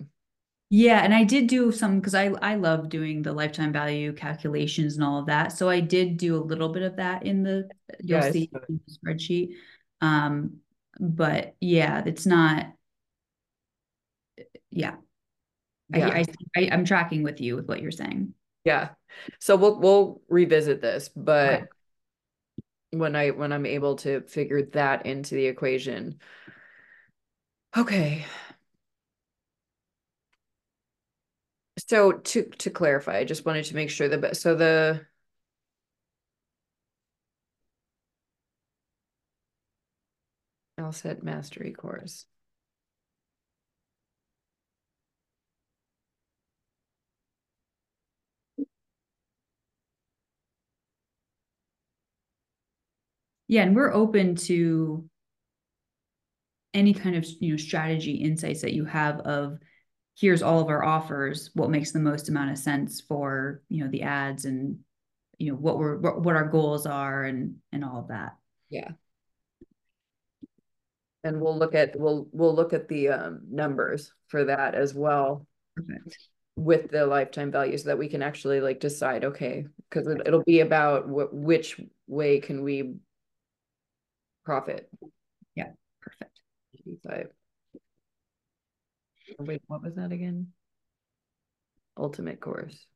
yeah 0.71 1.03
and 1.03 1.15
i 1.15 1.25
did 1.25 1.47
do 1.47 1.71
some 1.71 2.01
because 2.01 2.15
i 2.15 2.27
i 2.43 2.55
love 2.55 2.89
doing 2.89 3.23
the 3.23 3.33
lifetime 3.33 3.73
value 3.73 4.13
calculations 4.13 4.95
and 4.95 5.05
all 5.05 5.19
of 5.19 5.27
that 5.27 5.53
so 5.53 5.69
i 5.69 5.81
did 5.81 6.17
do 6.17 6.37
a 6.37 6.43
little 6.43 6.69
bit 6.69 6.83
of 6.83 6.97
that 6.97 7.25
in 7.25 7.43
the 7.43 7.69
you'll 8.01 8.21
yes. 8.21 8.33
see 8.33 8.51
the 8.53 8.81
spreadsheet 8.91 9.55
um 10.01 10.57
but 11.01 11.55
yeah 11.61 12.03
it's 12.07 12.27
not 12.27 12.67
yeah, 14.71 14.95
yeah. 15.91 16.09
I, 16.09 16.19
I, 16.19 16.25
I 16.57 16.69
i'm 16.73 16.85
tracking 16.85 17.23
with 17.23 17.41
you 17.41 17.57
with 17.57 17.69
what 17.69 17.81
you're 17.81 17.91
saying 17.91 18.35
yeah. 18.65 18.91
So 19.39 19.57
we'll 19.57 19.79
we'll 19.79 20.23
revisit 20.29 20.81
this, 20.81 21.09
but 21.09 21.55
okay. 21.55 21.65
when 22.91 23.17
I 23.17 23.31
when 23.31 23.53
I'm 23.53 23.67
able 23.67 23.97
to 23.97 24.23
figure 24.23 24.63
that 24.73 25.07
into 25.07 25.35
the 25.35 25.47
equation. 25.47 26.19
Okay. 27.77 28.25
So 31.79 32.13
to 32.13 32.45
to 32.45 32.71
clarify, 32.71 33.19
I 33.19 33.25
just 33.25 33.45
wanted 33.45 33.65
to 33.67 33.75
make 33.75 33.91
sure 33.91 34.09
that 34.09 34.37
so 34.37 34.55
the 34.55 35.07
LSAT 40.79 41.23
mastery 41.23 41.73
course. 41.73 42.27
Yeah 53.49 53.63
and 53.63 53.75
we're 53.77 53.93
open 53.93 54.35
to 54.35 55.09
any 56.73 56.93
kind 56.93 57.17
of 57.17 57.25
you 57.41 57.53
know 57.53 57.57
strategy 57.57 58.13
insights 58.15 58.63
that 58.63 58.75
you 58.75 58.85
have 58.85 59.21
of 59.21 59.59
here's 60.17 60.43
all 60.43 60.61
of 60.61 60.69
our 60.69 60.85
offers. 60.85 61.51
What 61.55 61.71
makes 61.71 61.93
the 61.93 61.99
most 61.99 62.29
amount 62.29 62.51
of 62.51 62.59
sense 62.59 63.01
for 63.01 63.63
you 63.69 63.85
know 63.85 63.91
the 63.91 64.03
ads 64.03 64.45
and 64.45 64.79
you 65.39 65.51
know 65.51 65.57
what 65.57 65.79
we're 65.79 65.99
what, 65.99 66.23
what 66.23 66.37
our 66.37 66.49
goals 66.49 66.87
are 66.87 67.25
and 67.25 67.57
and 67.73 67.85
all 67.85 68.01
of 68.01 68.09
that. 68.09 68.37
Yeah. 68.71 68.91
And 71.23 71.41
we'll 71.41 71.59
look 71.59 71.75
at 71.75 71.99
we'll 71.99 72.29
we'll 72.33 72.55
look 72.55 72.73
at 72.73 72.89
the 72.89 73.09
um, 73.09 73.41
numbers 73.51 74.13
for 74.29 74.45
that 74.45 74.75
as 74.75 74.93
well 74.93 75.47
Perfect. 75.75 76.19
with 76.57 76.91
the 76.91 77.07
lifetime 77.07 77.51
value 77.51 77.79
so 77.79 77.89
that 77.89 77.99
we 77.99 78.09
can 78.09 78.23
actually 78.23 78.61
like 78.61 78.79
decide 78.79 79.25
okay 79.25 79.65
because 79.89 80.07
it, 80.07 80.31
will 80.31 80.43
be 80.45 80.61
about 80.61 81.09
what 81.09 81.33
which 81.33 81.81
way 82.07 82.41
can 82.41 82.63
we 82.63 82.97
profit. 84.45 84.89
Yeah, 85.55 85.71
perfect. 86.01 86.41
Five. 87.07 87.29
Wait, 89.39 89.63
what 89.67 89.83
was 89.83 89.95
that 89.95 90.13
again? 90.13 90.53
Ultimate 91.97 92.41
course. 92.41 92.87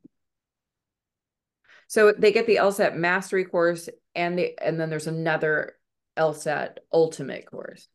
So 1.87 2.13
they 2.13 2.33
get 2.33 2.47
the 2.47 2.57
LSAT 2.57 2.97
mastery 2.97 3.45
course 3.45 3.89
and 4.15 4.39
the 4.39 4.59
and 4.63 4.79
then 4.79 4.91
there's 4.91 5.07
another 5.07 5.77
LSAT 6.19 6.79
ultimate 6.93 7.47
course. 7.47 7.89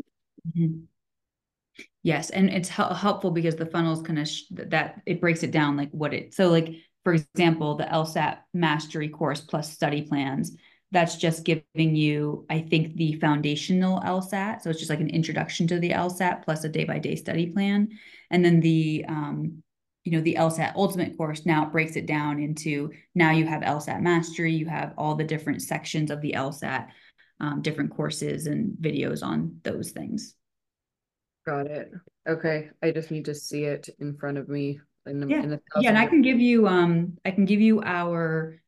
Mm-hmm. 0.49 0.85
Yes, 2.01 2.29
and 2.29 2.49
it's 2.49 2.69
helpful 2.69 3.31
because 3.31 3.55
the 3.55 3.65
funnels 3.65 4.01
kind 4.01 4.19
of 4.19 4.29
that 4.71 5.01
it 5.05 5.21
breaks 5.21 5.43
it 5.43 5.51
down 5.51 5.77
like 5.77 5.91
what 5.91 6.13
it 6.13 6.33
so 6.33 6.49
like 6.49 6.75
for 7.03 7.13
example 7.13 7.75
the 7.75 7.85
LSAT 7.85 8.39
mastery 8.53 9.09
course 9.09 9.41
plus 9.41 9.71
study 9.71 10.01
plans 10.01 10.55
that's 10.93 11.15
just 11.15 11.43
giving 11.43 11.95
you, 11.95 12.45
I 12.51 12.61
think, 12.61 12.95
the 12.95 13.19
foundational 13.19 13.99
LSAT. 14.01 14.61
So 14.61 14.69
it's 14.69 14.77
just 14.77 14.91
like 14.91 14.99
an 14.99 15.09
introduction 15.09 15.65
to 15.67 15.79
the 15.79 15.89
LSAT 15.89 16.45
plus 16.45 16.63
a 16.63 16.69
day 16.69 16.85
by 16.85 16.99
day 16.99 17.15
study 17.15 17.47
plan. 17.47 17.89
And 18.29 18.45
then 18.45 18.59
the, 18.59 19.03
um, 19.09 19.63
you 20.03 20.11
know, 20.11 20.21
the 20.21 20.35
LSAT 20.35 20.75
ultimate 20.75 21.17
course 21.17 21.47
now 21.47 21.65
it 21.65 21.71
breaks 21.71 21.95
it 21.95 22.05
down 22.05 22.39
into 22.39 22.91
now 23.15 23.31
you 23.31 23.47
have 23.47 23.63
LSAT 23.63 24.01
mastery, 24.01 24.53
you 24.53 24.67
have 24.67 24.93
all 24.95 25.15
the 25.15 25.23
different 25.23 25.63
sections 25.63 26.11
of 26.11 26.21
the 26.21 26.33
LSAT, 26.33 26.87
um, 27.39 27.63
different 27.63 27.95
courses 27.95 28.45
and 28.45 28.77
videos 28.79 29.23
on 29.23 29.59
those 29.63 29.91
things. 29.91 30.35
Got 31.45 31.65
it. 31.65 31.91
Okay. 32.29 32.69
I 32.83 32.91
just 32.91 33.09
need 33.09 33.25
to 33.25 33.33
see 33.35 33.63
it 33.63 33.89
in 33.99 34.15
front 34.15 34.37
of 34.37 34.47
me. 34.47 34.79
In 35.07 35.19
the, 35.19 35.27
yeah. 35.27 35.41
In 35.41 35.49
the 35.49 35.59
yeah. 35.79 35.89
And 35.89 35.97
I 35.97 36.05
can 36.05 36.21
give 36.21 36.39
you, 36.39 36.67
um, 36.67 37.17
I 37.25 37.31
can 37.31 37.45
give 37.45 37.59
you 37.61 37.81
our 37.81 38.59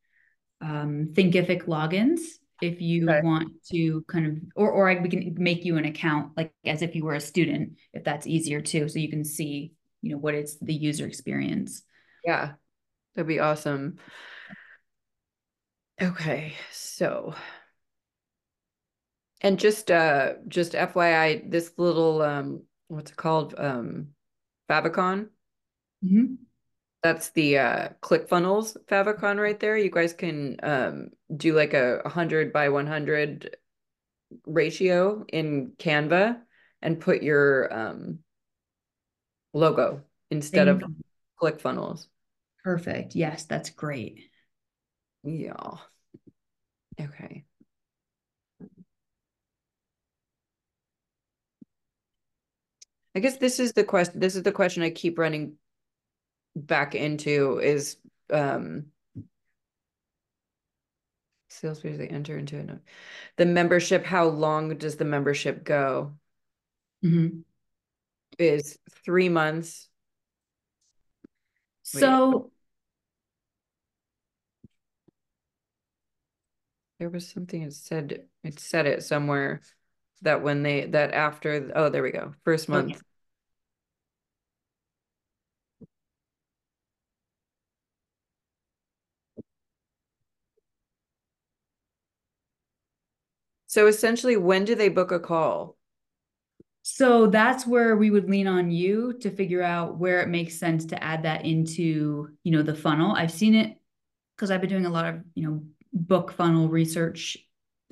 um, 0.65 1.10
Thinkific 1.13 1.63
logins 1.63 2.19
if 2.62 2.82
you 2.82 3.10
okay. 3.10 3.21
want 3.21 3.51
to 3.71 4.04
kind 4.08 4.25
of 4.25 4.38
or 4.56 4.71
or 4.71 4.89
I, 4.89 4.99
we 4.99 5.10
can 5.10 5.36
make 5.38 5.65
you 5.65 5.78
an 5.78 5.86
account 5.86 6.32
like 6.38 6.54
as 6.65 6.82
if 6.82 6.95
you 6.95 7.04
were 7.04 7.13
a 7.13 7.19
student 7.19 7.78
if 7.93 8.04
that's 8.04 8.28
easier 8.28 8.62
too 8.62 8.88
so 8.88 8.99
you 8.99 9.10
can 9.10 9.23
see 9.25 9.73
you 10.01 10.12
know 10.12 10.17
what 10.17 10.36
is 10.36 10.58
the 10.60 10.73
user 10.73 11.06
experience 11.06 11.84
yeah 12.23 12.54
that'd 13.15 13.28
be 13.28 13.39
awesome 13.39 13.97
okay 16.01 16.54
so 16.71 17.36
and 19.41 19.60
just 19.60 19.91
uh 19.91 20.34
just 20.47 20.73
fyi 20.73 21.51
this 21.51 21.73
little 21.78 22.21
um 22.21 22.63
what's 22.88 23.12
it 23.12 23.17
called 23.17 23.54
um 23.58 24.08
favicon 24.69 25.28
mm-hmm. 26.04 26.36
That's 27.05 27.29
the 27.29 27.59
uh, 27.59 27.89
ClickFunnels 28.01 28.77
favicon 28.87 29.39
right 29.39 29.59
there. 29.59 29.77
You 29.77 29.91
guys 29.91 30.11
can 30.11 30.57
um, 30.63 31.09
do 31.37 31.53
like 31.53 31.75
a 31.75 31.99
100 32.01 32.51
by 32.51 32.69
100 32.69 33.57
ratio 34.47 35.23
in 35.31 35.73
Canva 35.77 36.41
and 36.81 36.99
put 36.99 37.21
your 37.21 37.71
um, 37.71 38.19
logo 39.53 40.01
instead 40.31 40.67
Thank 40.67 40.81
of 40.81 40.89
ClickFunnels. 41.39 42.08
Perfect. 42.63 43.13
Yes, 43.13 43.43
that's 43.43 43.69
great. 43.69 44.21
Yeah. 45.23 45.77
Okay. 46.99 47.43
I 53.13 53.19
guess 53.19 53.37
this 53.37 53.60
is 53.60 53.73
the 53.73 53.83
question. 53.83 54.19
This 54.19 54.35
is 54.35 54.41
the 54.41 54.51
question 54.51 54.81
I 54.81 54.89
keep 54.89 55.19
running 55.19 55.58
back 56.56 56.95
into 56.95 57.60
is 57.60 57.97
um 58.31 58.85
sales 61.49 61.79
page 61.79 61.97
they 61.97 62.08
enter 62.08 62.37
into 62.37 62.58
it. 62.58 62.69
The 63.37 63.45
membership, 63.45 64.06
how 64.06 64.25
long 64.25 64.77
does 64.77 64.97
the 64.97 65.06
membership 65.06 65.63
go? 65.63 66.13
Mm-hmm. 67.03 67.39
Is 68.37 68.77
three 69.03 69.29
months. 69.29 69.87
So 71.83 72.51
There 76.99 77.10
was 77.10 77.27
something 77.27 77.62
it 77.62 77.73
said, 77.73 78.25
it 78.43 78.60
said 78.60 78.85
it 78.85 79.03
somewhere 79.03 79.62
that 80.21 80.41
when 80.41 80.63
they, 80.63 80.85
that 80.85 81.13
after, 81.13 81.71
oh, 81.75 81.89
there 81.89 82.01
we 82.03 82.12
go, 82.12 82.33
first 82.43 82.69
Okay. 82.69 82.97
So 93.76 93.88
essentially, 93.88 94.38
when 94.38 94.63
do 94.63 94.73
they 94.73 94.88
book 94.88 95.12
a 95.12 95.19
call? 95.19 95.76
So 96.84 97.28
that's 97.28 97.67
where 97.67 97.98
we 97.98 98.10
would 98.10 98.30
lean 98.30 98.48
on 98.48 98.71
you 98.71 99.17
to 99.19 99.30
figure 99.30 99.62
out 99.62 99.98
where 99.98 100.21
it 100.21 100.30
makes 100.30 100.58
sense 100.58 100.86
to 100.86 101.04
add 101.04 101.23
that 101.23 101.44
into, 101.44 102.30
you 102.46 102.52
know, 102.54 102.62
the 102.62 102.73
funnel. 102.73 103.12
I've 103.12 103.34
seen 103.34 103.54
it 103.54 103.78
because 104.34 104.50
I've 104.50 104.62
been 104.62 104.69
doing 104.69 104.86
a 104.86 104.90
lot 104.90 105.13
of, 105.13 105.19
you 105.34 105.44
know, 105.44 105.63
book 105.92 106.32
funnel 106.32 106.69
research 106.69 107.36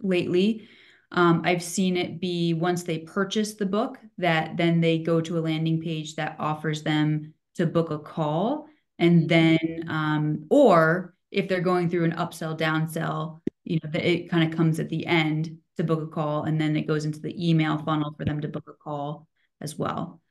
lately. 0.02 0.70
Um, 1.12 1.42
I've 1.44 1.62
seen 1.62 1.98
it 1.98 2.22
be 2.22 2.54
once 2.54 2.84
they 2.84 3.00
purchase 3.00 3.56
the 3.56 3.66
book 3.66 3.98
that 4.20 4.56
then 4.56 4.80
they 4.80 5.00
go 5.00 5.20
to 5.20 5.38
a 5.38 5.42
landing 5.42 5.82
page 5.82 6.16
that 6.16 6.38
offers 6.40 6.84
them 6.84 7.34
to 7.56 7.66
book 7.66 7.92
a 7.92 8.00
call. 8.00 8.68
And 9.00 9.28
then, 9.28 9.84
um, 9.90 10.46
or 10.50 11.14
if 11.30 11.50
they're 11.50 11.60
going 11.60 11.90
through 11.90 12.06
an 12.06 12.14
upsell, 12.14 12.58
downsell, 12.58 13.42
you 13.66 13.82
know, 13.84 13.90
that 13.92 14.10
it 14.10 14.30
kind 14.30 14.50
of 14.50 14.58
comes 14.58 14.80
at 14.80 14.88
the 14.88 15.06
end 15.06 15.58
to 15.78 15.84
book 15.84 16.01
a 16.01 16.07
call 16.07 16.43
and 16.43 16.59
then 16.59 16.76
it 16.76 16.88
goes 16.88 17.05
into 17.05 17.19
the 17.19 17.49
email 17.49 17.78
funnel 17.78 18.13
for 18.17 18.26
them 18.26 18.41
to 18.41 18.47
book 18.47 18.65
a 18.67 18.74
call 18.74 19.28
as 19.61 19.78
well. 19.78 20.21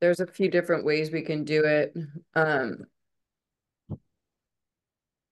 There's 0.00 0.20
a 0.20 0.26
few 0.26 0.50
different 0.50 0.84
ways 0.84 1.10
we 1.10 1.22
can 1.22 1.44
do 1.44 1.64
it. 1.64 1.94
Um, 2.34 2.86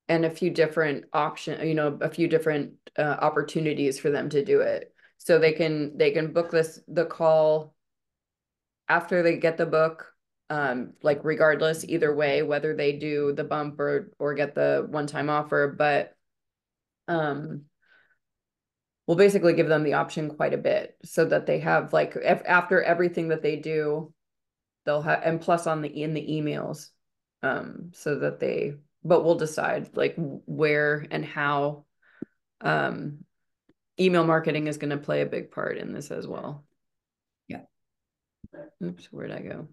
and 0.08 0.24
a 0.24 0.30
few 0.30 0.50
different 0.50 1.04
option, 1.12 1.66
you 1.66 1.74
know, 1.74 1.98
a 2.00 2.10
few 2.10 2.28
different 2.28 2.72
uh, 2.96 3.16
opportunities 3.20 3.98
for 3.98 4.10
them 4.10 4.28
to 4.30 4.44
do 4.44 4.60
it. 4.60 4.94
So 5.18 5.38
they 5.38 5.52
can 5.52 5.96
they 5.98 6.12
can 6.12 6.32
book 6.32 6.50
this 6.50 6.80
the 6.88 7.04
call 7.04 7.74
after 8.88 9.22
they 9.22 9.36
get 9.36 9.58
the 9.58 9.66
book 9.66 10.14
um 10.50 10.94
like 11.02 11.20
regardless 11.24 11.84
either 11.84 12.14
way 12.14 12.42
whether 12.42 12.74
they 12.74 12.92
do 12.92 13.32
the 13.34 13.44
bump 13.44 13.78
or 13.78 14.10
or 14.18 14.34
get 14.34 14.54
the 14.54 14.86
one-time 14.88 15.28
offer 15.28 15.74
but 15.76 16.16
um 17.06 17.64
we'll 19.08 19.16
basically 19.16 19.54
give 19.54 19.68
them 19.68 19.82
the 19.82 19.94
option 19.94 20.28
quite 20.28 20.52
a 20.52 20.58
bit 20.58 20.94
so 21.02 21.24
that 21.24 21.46
they 21.46 21.58
have 21.58 21.92
like 21.92 22.14
if 22.22 22.42
after 22.44 22.82
everything 22.82 23.28
that 23.28 23.42
they 23.42 23.56
do 23.56 24.12
they'll 24.84 25.02
have 25.02 25.22
and 25.24 25.40
plus 25.40 25.66
on 25.66 25.82
the 25.82 25.88
in 25.88 26.12
the 26.14 26.24
emails 26.24 26.90
um 27.42 27.90
so 27.94 28.18
that 28.18 28.38
they 28.38 28.74
but 29.02 29.24
we'll 29.24 29.34
decide 29.34 29.96
like 29.96 30.14
where 30.16 31.06
and 31.10 31.24
how 31.24 31.84
um 32.60 33.24
email 33.98 34.24
marketing 34.24 34.66
is 34.66 34.76
going 34.76 34.90
to 34.90 34.98
play 34.98 35.22
a 35.22 35.26
big 35.26 35.50
part 35.50 35.76
in 35.76 35.92
this 35.92 36.12
as 36.12 36.24
well. 36.24 36.64
Yeah. 37.48 37.62
Oops 38.84 39.04
where'd 39.06 39.32
i 39.32 39.40
go 39.40 39.68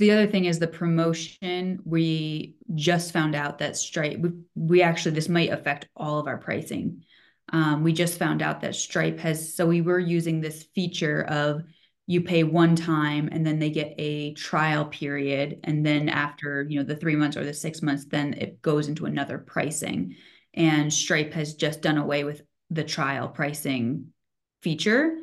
So 0.00 0.06
the 0.06 0.12
other 0.12 0.26
thing 0.26 0.46
is 0.46 0.58
the 0.58 0.66
promotion. 0.66 1.78
We 1.84 2.54
just 2.74 3.12
found 3.12 3.34
out 3.34 3.58
that 3.58 3.76
Stripe, 3.76 4.18
we, 4.18 4.30
we 4.54 4.80
actually, 4.80 5.10
this 5.10 5.28
might 5.28 5.52
affect 5.52 5.88
all 5.94 6.18
of 6.18 6.26
our 6.26 6.38
pricing. 6.38 7.04
Um, 7.52 7.82
we 7.82 7.92
just 7.92 8.18
found 8.18 8.40
out 8.40 8.62
that 8.62 8.74
Stripe 8.74 9.18
has, 9.18 9.54
so 9.54 9.66
we 9.66 9.82
were 9.82 9.98
using 9.98 10.40
this 10.40 10.62
feature 10.74 11.24
of 11.24 11.64
you 12.06 12.22
pay 12.22 12.44
one 12.44 12.76
time 12.76 13.28
and 13.30 13.46
then 13.46 13.58
they 13.58 13.68
get 13.68 13.94
a 13.98 14.32
trial 14.32 14.86
period. 14.86 15.60
And 15.64 15.84
then 15.84 16.08
after, 16.08 16.64
you 16.66 16.78
know, 16.78 16.84
the 16.86 16.96
three 16.96 17.14
months 17.14 17.36
or 17.36 17.44
the 17.44 17.52
six 17.52 17.82
months, 17.82 18.06
then 18.06 18.32
it 18.38 18.62
goes 18.62 18.88
into 18.88 19.04
another 19.04 19.36
pricing. 19.36 20.16
And 20.54 20.90
Stripe 20.90 21.34
has 21.34 21.52
just 21.52 21.82
done 21.82 21.98
away 21.98 22.24
with 22.24 22.40
the 22.70 22.84
trial 22.84 23.28
pricing 23.28 24.14
feature. 24.62 25.14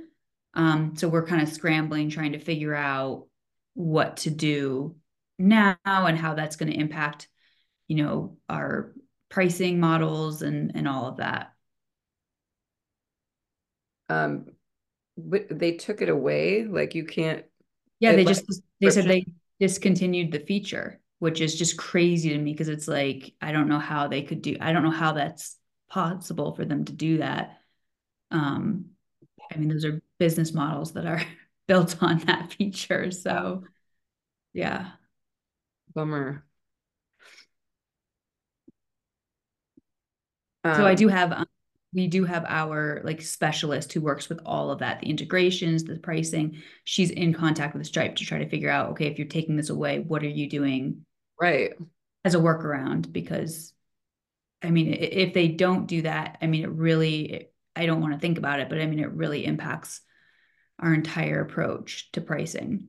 Um, 0.54 0.94
so 0.96 1.08
we're 1.08 1.26
kind 1.26 1.42
of 1.42 1.50
scrambling, 1.50 2.12
trying 2.12 2.34
to 2.34 2.40
figure 2.40 2.76
out 2.76 3.24
what 3.78 4.18
to 4.18 4.32
do 4.32 4.96
now 5.38 5.78
and 5.86 6.18
how 6.18 6.34
that's 6.34 6.56
going 6.56 6.72
to 6.72 6.80
impact 6.80 7.28
you 7.88 8.04
know 8.04 8.36
our 8.50 8.92
pricing 9.30 9.80
models 9.80 10.42
and 10.42 10.76
and 10.76 10.88
all 10.88 11.06
of 11.06 11.18
that. 11.18 11.54
Um 14.10 14.48
they 15.16 15.74
took 15.74 16.02
it 16.02 16.10
away 16.10 16.66
like 16.66 16.96
you 16.96 17.04
can't 17.04 17.44
yeah 18.00 18.16
they 18.16 18.26
just 18.26 18.46
they 18.82 18.90
said 18.90 19.06
they 19.06 19.26
discontinued 19.60 20.32
the 20.32 20.40
feature 20.40 21.00
which 21.20 21.42
is 21.42 21.58
just 21.58 21.78
crazy 21.78 22.30
to 22.30 22.38
me 22.38 22.52
because 22.52 22.70
it's 22.70 22.88
like 22.88 23.34
i 23.42 23.52
don't 23.52 23.68
know 23.68 23.80
how 23.80 24.08
they 24.08 24.22
could 24.22 24.44
do 24.44 24.56
i 24.62 24.72
don't 24.72 24.84
know 24.84 24.92
how 24.92 25.14
that's 25.14 25.58
possible 25.90 26.54
for 26.54 26.66
them 26.66 26.86
to 26.86 26.94
do 26.94 27.18
that. 27.18 27.58
Um 28.30 28.92
i 29.52 29.58
mean 29.58 29.70
those 29.70 29.86
are 29.86 30.02
business 30.20 30.54
models 30.54 30.94
that 30.94 31.08
are 31.08 31.22
built 31.68 31.98
on 32.02 32.20
that 32.20 32.54
feature. 32.54 33.12
So, 33.12 33.64
yeah. 34.54 34.92
Bummer. 35.94 36.44
so 40.66 40.86
I 40.86 40.96
do 40.96 41.08
have, 41.08 41.32
um, 41.32 41.46
we 41.94 42.08
do 42.08 42.26
have 42.26 42.46
our 42.46 43.02
like 43.06 43.22
specialist 43.22 43.94
who 43.94 44.02
works 44.02 44.28
with 44.28 44.40
all 44.46 44.70
of 44.70 44.80
that, 44.80 45.00
the 45.00 45.10
integrations, 45.10 45.86
the 45.86 45.98
pricing. 45.98 46.62
She's 46.84 47.10
in 47.10 47.34
contact 47.34 47.74
with 47.74 47.88
Stripe 47.88 48.18
to 48.18 48.26
try 48.26 48.40
to 48.40 48.50
figure 48.50 48.70
out, 48.70 48.92
okay, 48.92 49.08
if 49.08 49.18
you're 49.18 49.28
taking 49.28 49.56
this 49.56 49.70
away, 49.70 50.00
what 50.00 50.24
are 50.24 50.30
you 50.30 50.50
doing? 50.50 51.06
Right. 51.40 51.72
As 52.26 52.36
a 52.36 52.40
workaround, 52.40 53.14
because 53.14 53.74
I 54.62 54.72
mean, 54.72 54.94
if 54.94 55.34
they 55.34 55.48
don't 55.48 55.88
do 55.88 56.02
that, 56.02 56.38
I 56.42 56.48
mean, 56.48 56.64
it 56.64 56.72
really, 56.72 57.48
I 57.76 57.86
don't 57.86 58.02
want 58.02 58.14
to 58.14 58.20
think 58.20 58.38
about 58.38 58.60
it, 58.60 58.70
but 58.70 58.80
I 58.80 58.86
mean, 58.86 59.00
it 59.00 59.12
really 59.12 59.46
impacts 59.46 60.02
our 60.80 60.94
entire 60.94 61.42
approach 61.42 62.12
to 62.14 62.22
pricing. 62.22 62.88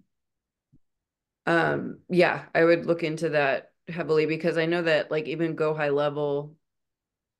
Um, 1.46 2.00
yeah, 2.08 2.44
I 2.54 2.64
would 2.64 2.86
look 2.86 3.02
into 3.02 3.30
that 3.30 3.72
heavily 3.88 4.26
because 4.26 4.58
I 4.58 4.66
know 4.66 4.82
that 4.82 5.10
like 5.10 5.26
even 5.28 5.54
Go 5.54 5.74
High 5.74 5.88
Level 5.88 6.54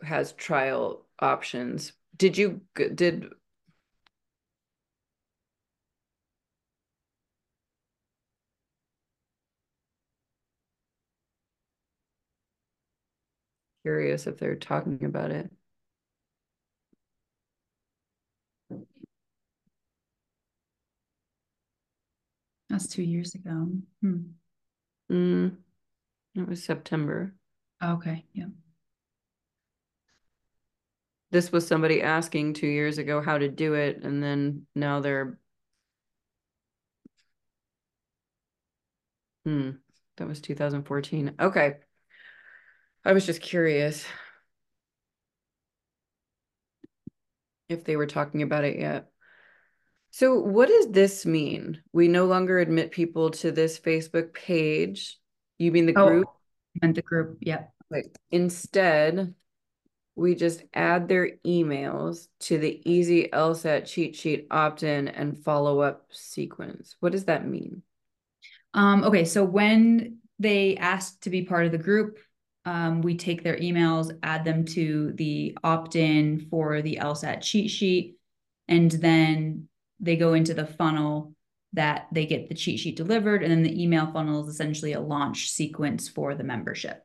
has 0.02 0.32
trial 0.32 1.06
options. 1.20 1.92
Did 2.16 2.38
you 2.38 2.62
did 2.74 3.26
curious 13.88 14.26
if 14.26 14.38
they're 14.38 14.54
talking 14.54 15.02
about 15.04 15.30
it. 15.30 15.50
That's 22.68 22.86
two 22.86 23.02
years 23.02 23.34
ago. 23.34 23.68
Hmm. 24.02 24.18
Mm, 25.10 25.56
it 26.34 26.48
was 26.48 26.62
September. 26.62 27.34
Okay. 27.82 28.26
Yeah. 28.32 28.46
This 31.30 31.52
was 31.52 31.66
somebody 31.66 32.02
asking 32.02 32.54
two 32.54 32.66
years 32.66 32.98
ago 32.98 33.20
how 33.20 33.38
to 33.38 33.48
do 33.48 33.74
it, 33.74 34.02
and 34.02 34.22
then 34.22 34.66
now 34.74 35.00
they're. 35.00 35.38
Hmm. 39.44 39.70
That 40.16 40.28
was 40.28 40.40
2014. 40.40 41.34
Okay. 41.40 41.76
I 43.04 43.12
was 43.12 43.24
just 43.24 43.40
curious 43.40 44.04
if 47.68 47.84
they 47.84 47.96
were 47.96 48.06
talking 48.06 48.42
about 48.42 48.64
it 48.64 48.78
yet. 48.78 49.10
So 50.10 50.38
what 50.38 50.68
does 50.68 50.90
this 50.90 51.26
mean? 51.26 51.82
We 51.92 52.08
no 52.08 52.26
longer 52.26 52.58
admit 52.58 52.90
people 52.90 53.30
to 53.30 53.52
this 53.52 53.78
Facebook 53.78 54.32
page. 54.32 55.18
You 55.58 55.72
mean 55.72 55.86
the 55.86 55.96
oh, 55.96 56.08
group? 56.08 56.28
And 56.82 56.94
the 56.94 57.02
group, 57.02 57.38
yeah. 57.40 57.64
Like 57.90 58.16
instead, 58.30 59.34
we 60.14 60.34
just 60.34 60.64
add 60.74 61.08
their 61.08 61.36
emails 61.46 62.26
to 62.40 62.58
the 62.58 62.82
easy 62.90 63.28
LSAT 63.32 63.86
cheat 63.86 64.16
sheet 64.16 64.48
opt-in 64.50 65.08
and 65.08 65.38
follow-up 65.44 66.06
sequence. 66.10 66.96
What 67.00 67.12
does 67.12 67.26
that 67.26 67.46
mean? 67.46 67.82
Um, 68.74 69.04
okay, 69.04 69.24
so 69.24 69.44
when 69.44 70.18
they 70.38 70.76
ask 70.76 71.20
to 71.20 71.30
be 71.30 71.42
part 71.42 71.66
of 71.66 71.72
the 71.72 71.78
group, 71.78 72.18
um, 72.64 73.00
we 73.00 73.16
take 73.16 73.42
their 73.42 73.56
emails, 73.56 74.16
add 74.22 74.44
them 74.44 74.64
to 74.66 75.12
the 75.12 75.56
opt-in 75.62 76.48
for 76.50 76.82
the 76.82 76.98
LSAT 77.00 77.40
cheat 77.40 77.70
sheet, 77.70 78.16
and 78.66 78.90
then 78.90 79.67
they 80.00 80.16
go 80.16 80.34
into 80.34 80.54
the 80.54 80.66
funnel 80.66 81.34
that 81.74 82.06
they 82.12 82.26
get 82.26 82.48
the 82.48 82.54
cheat 82.54 82.80
sheet 82.80 82.96
delivered 82.96 83.42
and 83.42 83.52
then 83.52 83.62
the 83.62 83.82
email 83.82 84.10
funnel 84.10 84.42
is 84.42 84.54
essentially 84.54 84.92
a 84.92 85.00
launch 85.00 85.50
sequence 85.50 86.08
for 86.08 86.34
the 86.34 86.44
membership. 86.44 87.04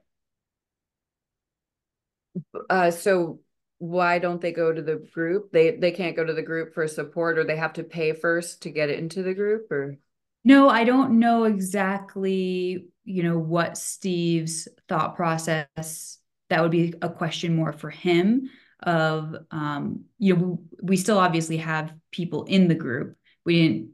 Uh 2.69 2.91
so 2.91 3.39
why 3.79 4.17
don't 4.17 4.39
they 4.39 4.53
go 4.53 4.71
to 4.71 4.81
the 4.81 5.05
group? 5.13 5.51
They 5.51 5.71
they 5.71 5.91
can't 5.91 6.15
go 6.15 6.23
to 6.23 6.33
the 6.33 6.41
group 6.41 6.73
for 6.73 6.87
support 6.87 7.37
or 7.37 7.43
they 7.43 7.57
have 7.57 7.73
to 7.73 7.83
pay 7.83 8.13
first 8.13 8.61
to 8.63 8.69
get 8.69 8.89
it 8.89 8.99
into 8.99 9.23
the 9.23 9.33
group 9.33 9.69
or? 9.71 9.97
No, 10.45 10.69
I 10.69 10.83
don't 10.83 11.19
know 11.19 11.43
exactly, 11.45 12.87
you 13.03 13.23
know, 13.23 13.37
what 13.37 13.77
Steve's 13.77 14.67
thought 14.87 15.15
process. 15.15 16.17
That 16.49 16.61
would 16.61 16.71
be 16.71 16.93
a 17.01 17.09
question 17.09 17.55
more 17.55 17.73
for 17.73 17.89
him 17.89 18.49
of 18.84 19.36
um, 19.51 20.05
you 20.19 20.36
know, 20.36 20.59
we 20.81 20.97
still 20.97 21.17
obviously 21.17 21.57
have 21.57 21.93
people 22.11 22.43
in 22.45 22.67
the 22.67 22.75
group. 22.75 23.17
We 23.45 23.61
didn't, 23.61 23.89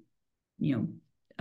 you 0.59 0.75
know, 0.75 0.87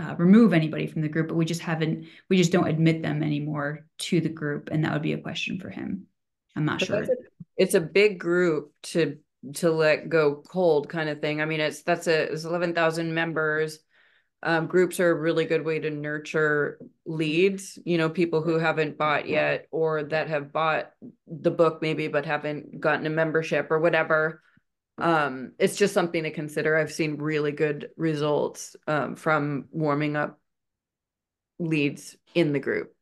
uh, 0.05 0.15
remove 0.17 0.53
anybody 0.53 0.87
from 0.87 1.01
the 1.01 1.09
group, 1.09 1.27
but 1.27 1.35
we 1.35 1.45
just 1.45 1.61
haven't, 1.61 2.07
we 2.29 2.37
just 2.37 2.51
don't 2.51 2.67
admit 2.69 3.01
them 3.01 3.21
anymore 3.21 3.85
to 3.97 4.21
the 4.21 4.29
group. 4.29 4.69
And 4.71 4.85
that 4.85 4.93
would 4.93 5.01
be 5.01 5.13
a 5.13 5.21
question 5.21 5.59
for 5.59 5.69
him. 5.69 6.05
I'm 6.55 6.65
not 6.65 6.79
But 6.79 6.85
sure. 6.87 7.03
a- 7.03 7.07
It's 7.57 7.73
a 7.73 7.81
big 7.81 8.19
group 8.19 8.71
to 8.83 9.17
to 9.55 9.71
let 9.71 10.09
go 10.09 10.43
cold 10.47 10.89
kind 10.89 11.09
of 11.09 11.21
thing. 11.21 11.41
I 11.41 11.45
mean, 11.45 11.59
it's 11.59 11.81
that's 11.83 12.07
a 12.07 12.31
it's 12.31 12.45
eleven 12.45 12.73
thousand 12.73 13.13
members. 13.13 13.79
Um, 14.41 14.67
groups 14.67 15.01
are 15.01 15.11
a 15.11 15.19
really 15.19 15.43
good 15.43 15.65
way 15.65 15.79
to 15.79 15.89
nurture 15.89 16.79
leads, 17.05 17.77
you 17.83 17.97
know, 17.97 18.09
people 18.09 18.41
who 18.41 18.57
haven't 18.57 18.97
bought 18.97 19.27
yet 19.27 19.67
or 19.69 20.03
that 20.03 20.29
have 20.29 20.53
bought 20.53 20.91
the 21.27 21.51
book 21.51 21.81
maybe 21.81 22.07
but 22.07 22.25
haven't 22.25 22.79
gotten 22.79 23.05
a 23.05 23.09
membership 23.09 23.67
or 23.69 23.79
whatever. 23.79 24.41
Um, 24.97 25.53
it's 25.59 25.75
just 25.75 25.93
something 25.93 26.23
to 26.23 26.31
consider. 26.31 26.77
I've 26.77 26.91
seen 26.91 27.17
really 27.17 27.51
good 27.51 27.89
results 27.97 28.75
um, 28.87 29.15
from 29.15 29.65
warming 29.71 30.15
up 30.15 30.39
leads 31.57 32.15
in 32.33 32.53
the 32.53 32.59
group. 32.59 32.93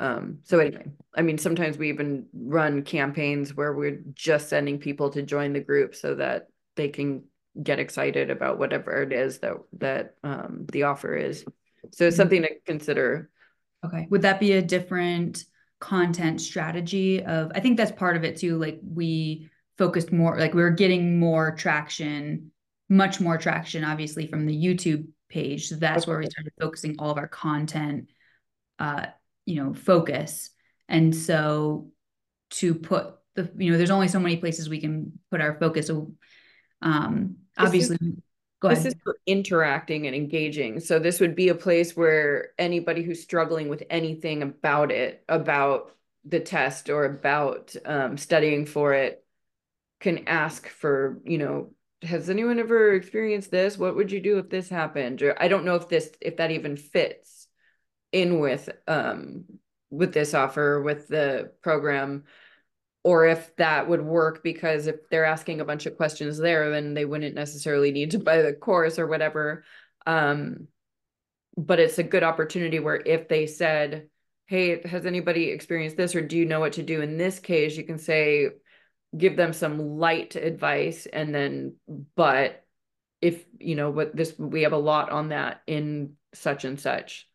Um, 0.00 0.38
so 0.42 0.58
anyway, 0.58 0.86
I 1.14 1.22
mean, 1.22 1.38
sometimes 1.38 1.78
we 1.78 1.88
even 1.88 2.26
run 2.32 2.82
campaigns 2.82 3.54
where 3.54 3.72
we're 3.72 4.02
just 4.12 4.48
sending 4.48 4.78
people 4.78 5.10
to 5.10 5.22
join 5.22 5.52
the 5.52 5.60
group 5.60 5.94
so 5.94 6.16
that 6.16 6.48
they 6.76 6.88
can 6.88 7.24
get 7.62 7.78
excited 7.78 8.30
about 8.30 8.58
whatever 8.58 9.02
it 9.02 9.12
is 9.12 9.38
that 9.38 9.54
that 9.78 10.14
um, 10.24 10.66
the 10.72 10.84
offer 10.84 11.14
is. 11.14 11.44
So 11.92 12.06
it's 12.06 12.14
Mhm. 12.14 12.18
something 12.18 12.42
to 12.42 12.50
consider. 12.66 13.30
Okay. 13.84 14.06
Would 14.10 14.22
that 14.22 14.40
be 14.40 14.52
a 14.52 14.62
different 14.62 15.44
content 15.78 16.40
strategy 16.40 17.22
of 17.22 17.52
I 17.54 17.60
think 17.60 17.76
that's 17.76 17.92
part 17.92 18.16
of 18.16 18.24
it 18.24 18.36
too. 18.38 18.58
Like 18.58 18.80
we 18.82 19.50
focused 19.76 20.12
more 20.12 20.38
like 20.38 20.54
we 20.54 20.62
were 20.62 20.70
getting 20.70 21.18
more 21.18 21.54
traction, 21.54 22.52
much 22.88 23.20
more 23.20 23.36
traction, 23.38 23.84
obviously, 23.84 24.26
from 24.26 24.46
the 24.46 24.56
YouTube 24.56 25.06
page. 25.28 25.68
So 25.68 25.76
that's 25.76 26.06
where 26.06 26.18
we 26.18 26.26
started 26.26 26.52
focusing 26.60 26.96
all 26.98 27.10
of 27.10 27.18
our 27.18 27.28
content 27.28 28.08
uh, 28.78 29.06
you 29.46 29.56
know, 29.62 29.74
focus. 29.74 30.50
And 30.88 31.14
so 31.14 31.90
to 32.50 32.74
put 32.74 33.14
the, 33.34 33.50
you 33.56 33.70
know, 33.70 33.76
there's 33.76 33.90
only 33.90 34.08
so 34.08 34.20
many 34.20 34.36
places 34.36 34.68
we 34.68 34.80
can 34.80 35.18
put 35.30 35.40
our 35.40 35.58
focus. 35.58 35.86
So 35.88 36.12
um 36.82 37.36
This 37.56 37.74
is- 37.74 37.90
obviously 37.90 38.22
go 38.60 38.68
This 38.70 38.86
is 38.86 38.94
for 39.02 39.16
interacting 39.26 40.06
and 40.06 40.16
engaging. 40.16 40.80
So 40.80 40.98
this 40.98 41.20
would 41.20 41.34
be 41.34 41.48
a 41.48 41.54
place 41.54 41.96
where 41.96 42.50
anybody 42.58 43.02
who's 43.02 43.22
struggling 43.22 43.68
with 43.68 43.82
anything 43.90 44.42
about 44.42 44.90
it, 44.90 45.22
about 45.28 45.94
the 46.24 46.40
test 46.40 46.88
or 46.88 47.04
about 47.04 47.74
um, 47.84 48.16
studying 48.16 48.64
for 48.64 48.94
it, 48.94 49.22
can 50.00 50.26
ask 50.26 50.68
for, 50.68 51.20
you 51.24 51.38
know, 51.38 51.72
has 52.02 52.28
anyone 52.28 52.58
ever 52.58 52.92
experienced 52.94 53.50
this? 53.50 53.78
What 53.78 53.96
would 53.96 54.12
you 54.12 54.20
do 54.20 54.38
if 54.38 54.50
this 54.50 54.68
happened? 54.68 55.22
Or 55.22 55.40
I 55.40 55.48
don't 55.48 55.64
know 55.64 55.76
if 55.76 55.88
this 55.88 56.10
if 56.20 56.36
that 56.36 56.50
even 56.50 56.76
fits 56.76 57.48
in 58.12 58.38
with 58.40 58.68
um 58.86 59.44
with 59.90 60.12
this 60.12 60.34
offer 60.34 60.82
with 60.82 61.08
the 61.08 61.52
program 61.62 62.24
or 63.04 63.26
if 63.26 63.54
that 63.56 63.88
would 63.88 64.02
work 64.02 64.42
because 64.42 64.86
if 64.86 64.96
they're 65.10 65.26
asking 65.26 65.60
a 65.60 65.64
bunch 65.64 65.86
of 65.86 65.96
questions 65.96 66.38
there 66.38 66.70
then 66.70 66.94
they 66.94 67.04
wouldn't 67.04 67.34
necessarily 67.34 67.92
need 67.92 68.10
to 68.12 68.18
buy 68.18 68.42
the 68.42 68.52
course 68.52 68.98
or 68.98 69.06
whatever. 69.06 69.64
Um 70.06 70.68
but 71.56 71.78
it's 71.78 71.98
a 71.98 72.02
good 72.02 72.24
opportunity 72.24 72.80
where 72.80 73.00
if 73.04 73.28
they 73.28 73.46
said 73.46 74.08
hey 74.46 74.80
has 74.86 75.06
anybody 75.06 75.50
experienced 75.50 75.96
this 75.96 76.14
or 76.14 76.20
do 76.20 76.36
you 76.36 76.44
know 76.46 76.60
what 76.60 76.74
to 76.74 76.82
do 76.82 77.00
in 77.00 77.16
this 77.16 77.38
case? 77.38 77.76
you 77.76 77.84
can 77.84 77.98
say 77.98 78.48
give 79.16 79.36
them 79.36 79.52
some 79.52 79.98
light 79.98 80.34
advice 80.34 81.06
and 81.06 81.34
then 81.34 81.76
but 82.16 82.64
if 83.20 83.44
you 83.58 83.74
know 83.76 83.90
what 83.90 84.14
this 84.16 84.34
we 84.38 84.62
have 84.62 84.72
a 84.72 84.76
lot 84.78 85.10
on 85.10 85.28
that 85.28 85.62
in 85.66 86.14
such 86.34 86.64
and 86.64 86.80
such. 86.80 87.28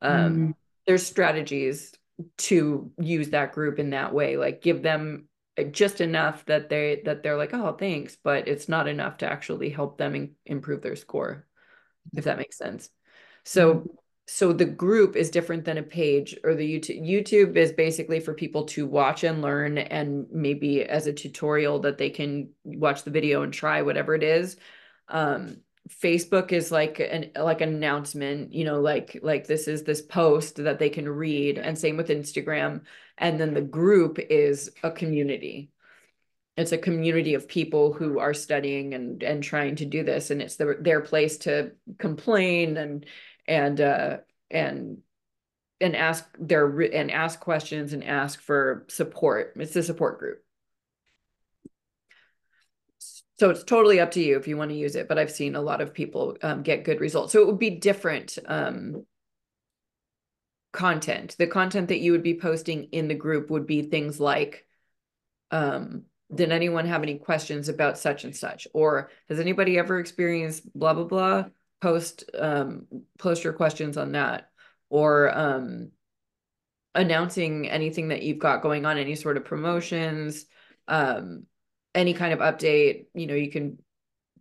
Um 0.00 0.48
Mm. 0.48 0.54
there's 0.86 1.06
strategies 1.06 1.92
to 2.38 2.90
use 2.98 3.30
that 3.30 3.52
group 3.52 3.78
in 3.78 3.90
that 3.90 4.12
way 4.12 4.36
like 4.36 4.62
give 4.62 4.82
them 4.82 5.26
uh, 5.58 5.64
just 5.64 6.00
enough 6.00 6.44
that 6.46 6.68
they 6.68 7.02
that 7.04 7.22
they're 7.22 7.36
like 7.36 7.54
oh 7.54 7.72
thanks 7.72 8.16
but 8.22 8.48
it's 8.48 8.68
not 8.68 8.88
enough 8.88 9.18
to 9.18 9.30
actually 9.30 9.70
help 9.70 9.98
them 9.98 10.14
in, 10.14 10.34
improve 10.46 10.82
their 10.82 10.96
score 10.96 11.46
if 12.14 12.24
that 12.24 12.38
makes 12.38 12.58
sense. 12.58 12.90
So 13.44 13.86
so 14.28 14.52
the 14.52 14.64
group 14.64 15.16
is 15.16 15.30
different 15.30 15.64
than 15.64 15.78
a 15.78 15.82
page 15.82 16.36
or 16.44 16.54
the 16.54 16.78
youtube 16.78 17.02
youtube 17.02 17.56
is 17.56 17.72
basically 17.72 18.20
for 18.20 18.32
people 18.32 18.64
to 18.64 18.86
watch 18.86 19.24
and 19.24 19.42
learn 19.42 19.78
and 19.78 20.26
maybe 20.30 20.84
as 20.84 21.08
a 21.08 21.12
tutorial 21.12 21.80
that 21.80 21.98
they 21.98 22.08
can 22.08 22.48
watch 22.62 23.02
the 23.02 23.10
video 23.10 23.42
and 23.42 23.52
try 23.52 23.82
whatever 23.82 24.14
it 24.14 24.22
is. 24.22 24.56
Um 25.08 25.58
Facebook 25.88 26.52
is 26.52 26.70
like 26.70 27.00
an 27.00 27.32
like 27.36 27.60
an 27.60 27.70
announcement, 27.70 28.54
you 28.54 28.64
know, 28.64 28.80
like 28.80 29.18
like 29.22 29.46
this 29.46 29.66
is 29.66 29.82
this 29.82 30.00
post 30.00 30.56
that 30.56 30.78
they 30.78 30.88
can 30.90 31.08
read, 31.08 31.58
and 31.58 31.76
same 31.76 31.96
with 31.96 32.08
Instagram. 32.08 32.82
And 33.18 33.40
then 33.40 33.54
the 33.54 33.62
group 33.62 34.18
is 34.18 34.70
a 34.82 34.90
community. 34.90 35.70
It's 36.56 36.72
a 36.72 36.78
community 36.78 37.34
of 37.34 37.48
people 37.48 37.92
who 37.92 38.18
are 38.20 38.34
studying 38.34 38.94
and 38.94 39.22
and 39.22 39.42
trying 39.42 39.76
to 39.76 39.84
do 39.84 40.04
this, 40.04 40.30
and 40.30 40.40
it's 40.40 40.56
their 40.56 40.76
their 40.80 41.00
place 41.00 41.38
to 41.38 41.72
complain 41.98 42.76
and 42.76 43.06
and 43.48 43.80
uh 43.80 44.18
and 44.50 44.98
and 45.80 45.96
ask 45.96 46.24
their 46.38 46.68
and 46.80 47.10
ask 47.10 47.40
questions 47.40 47.92
and 47.92 48.04
ask 48.04 48.40
for 48.40 48.86
support. 48.88 49.54
It's 49.56 49.74
a 49.74 49.82
support 49.82 50.20
group. 50.20 50.44
So 53.42 53.50
it's 53.50 53.64
totally 53.64 53.98
up 53.98 54.12
to 54.12 54.22
you 54.22 54.36
if 54.36 54.46
you 54.46 54.56
want 54.56 54.70
to 54.70 54.76
use 54.76 54.94
it, 54.94 55.08
but 55.08 55.18
I've 55.18 55.32
seen 55.32 55.56
a 55.56 55.60
lot 55.60 55.80
of 55.80 55.92
people 55.92 56.36
um, 56.42 56.62
get 56.62 56.84
good 56.84 57.00
results. 57.00 57.32
So 57.32 57.40
it 57.40 57.48
would 57.48 57.58
be 57.58 57.70
different 57.70 58.38
um, 58.46 59.04
content. 60.72 61.34
The 61.40 61.48
content 61.48 61.88
that 61.88 61.98
you 61.98 62.12
would 62.12 62.22
be 62.22 62.38
posting 62.38 62.84
in 62.92 63.08
the 63.08 63.16
group 63.16 63.50
would 63.50 63.66
be 63.66 63.82
things 63.82 64.20
like, 64.20 64.64
um, 65.50 66.04
did 66.32 66.52
anyone 66.52 66.86
have 66.86 67.02
any 67.02 67.18
questions 67.18 67.68
about 67.68 67.98
such 67.98 68.22
and 68.22 68.36
such? 68.36 68.68
Or 68.74 69.10
has 69.28 69.40
anybody 69.40 69.76
ever 69.76 69.98
experienced 69.98 70.72
blah, 70.72 70.94
blah, 70.94 71.02
blah? 71.02 71.44
Post, 71.80 72.30
um, 72.38 72.86
post 73.18 73.42
your 73.42 73.54
questions 73.54 73.96
on 73.96 74.12
that. 74.12 74.50
Or 74.88 75.36
um, 75.36 75.90
announcing 76.94 77.68
anything 77.68 78.06
that 78.10 78.22
you've 78.22 78.38
got 78.38 78.62
going 78.62 78.86
on, 78.86 78.98
any 78.98 79.16
sort 79.16 79.36
of 79.36 79.44
promotions, 79.44 80.46
um, 80.86 81.46
any 81.94 82.14
kind 82.14 82.32
of 82.32 82.40
update, 82.40 83.06
you 83.14 83.26
know, 83.26 83.34
you 83.34 83.50
can 83.50 83.78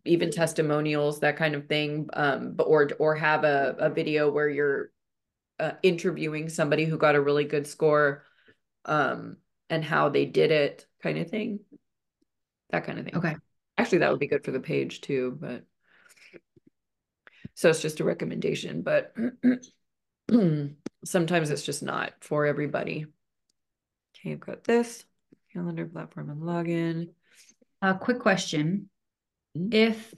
even 0.05 0.31
testimonials, 0.31 1.19
that 1.19 1.37
kind 1.37 1.55
of 1.55 1.67
thing. 1.67 2.09
Um, 2.13 2.53
but 2.53 2.63
or 2.63 2.89
or 2.99 3.15
have 3.15 3.43
a, 3.43 3.75
a 3.79 3.89
video 3.89 4.31
where 4.31 4.49
you're 4.49 4.91
uh, 5.59 5.73
interviewing 5.83 6.49
somebody 6.49 6.85
who 6.85 6.97
got 6.97 7.15
a 7.15 7.21
really 7.21 7.45
good 7.45 7.67
score, 7.67 8.23
um, 8.85 9.37
and 9.69 9.83
how 9.83 10.09
they 10.09 10.25
did 10.25 10.51
it, 10.51 10.85
kind 11.01 11.17
of 11.17 11.29
thing. 11.29 11.59
That 12.71 12.85
kind 12.85 12.99
of 12.99 13.05
thing. 13.05 13.15
Okay. 13.15 13.35
Actually, 13.77 13.99
that 13.99 14.11
would 14.11 14.19
be 14.19 14.27
good 14.27 14.43
for 14.43 14.51
the 14.51 14.59
page 14.59 15.01
too, 15.01 15.37
but 15.39 15.63
so 17.53 17.69
it's 17.69 17.81
just 17.81 17.99
a 17.99 18.03
recommendation, 18.03 18.81
but 18.81 19.15
sometimes 21.05 21.49
it's 21.49 21.63
just 21.63 21.83
not 21.83 22.13
for 22.21 22.45
everybody. 22.45 23.05
Okay, 24.15 24.33
I've 24.33 24.39
got 24.39 24.63
this 24.63 25.03
calendar 25.53 25.85
platform 25.85 26.29
and 26.29 26.41
login. 26.41 27.09
A 27.81 27.95
quick 27.95 28.19
question. 28.19 28.89
Mhm. 29.57 29.73
If 29.73 30.13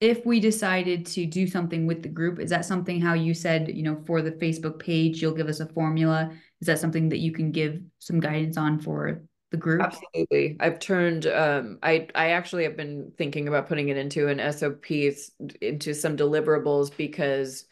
if 0.00 0.26
we 0.26 0.40
decided 0.40 1.06
to 1.06 1.26
do 1.26 1.46
something 1.46 1.86
with 1.86 2.02
the 2.02 2.08
group, 2.08 2.40
is 2.40 2.50
that 2.50 2.64
something 2.64 3.00
how 3.00 3.14
you 3.14 3.34
said, 3.34 3.68
you 3.72 3.84
know, 3.84 4.02
for 4.04 4.20
the 4.20 4.32
Facebook 4.32 4.80
page, 4.80 5.22
you'll 5.22 5.34
give 5.34 5.46
us 5.48 5.60
a 5.60 5.66
formula? 5.66 6.32
Is 6.60 6.66
that 6.66 6.80
something 6.80 7.10
that 7.10 7.18
you 7.18 7.30
can 7.30 7.52
give 7.52 7.80
some 8.00 8.18
guidance 8.18 8.56
on 8.56 8.80
for 8.80 9.22
the 9.52 9.56
group? 9.58 9.82
Absolutely. 9.82 10.56
I've 10.58 10.80
turned 10.80 11.26
um 11.26 11.78
I 11.82 12.08
I 12.14 12.30
actually 12.30 12.64
have 12.64 12.76
been 12.76 13.12
thinking 13.16 13.46
about 13.46 13.68
putting 13.68 13.90
it 13.90 13.96
into 13.96 14.26
an 14.28 14.40
SOPs 14.40 15.30
into 15.60 15.94
some 15.94 16.16
deliverables 16.16 16.96
because 16.96 17.64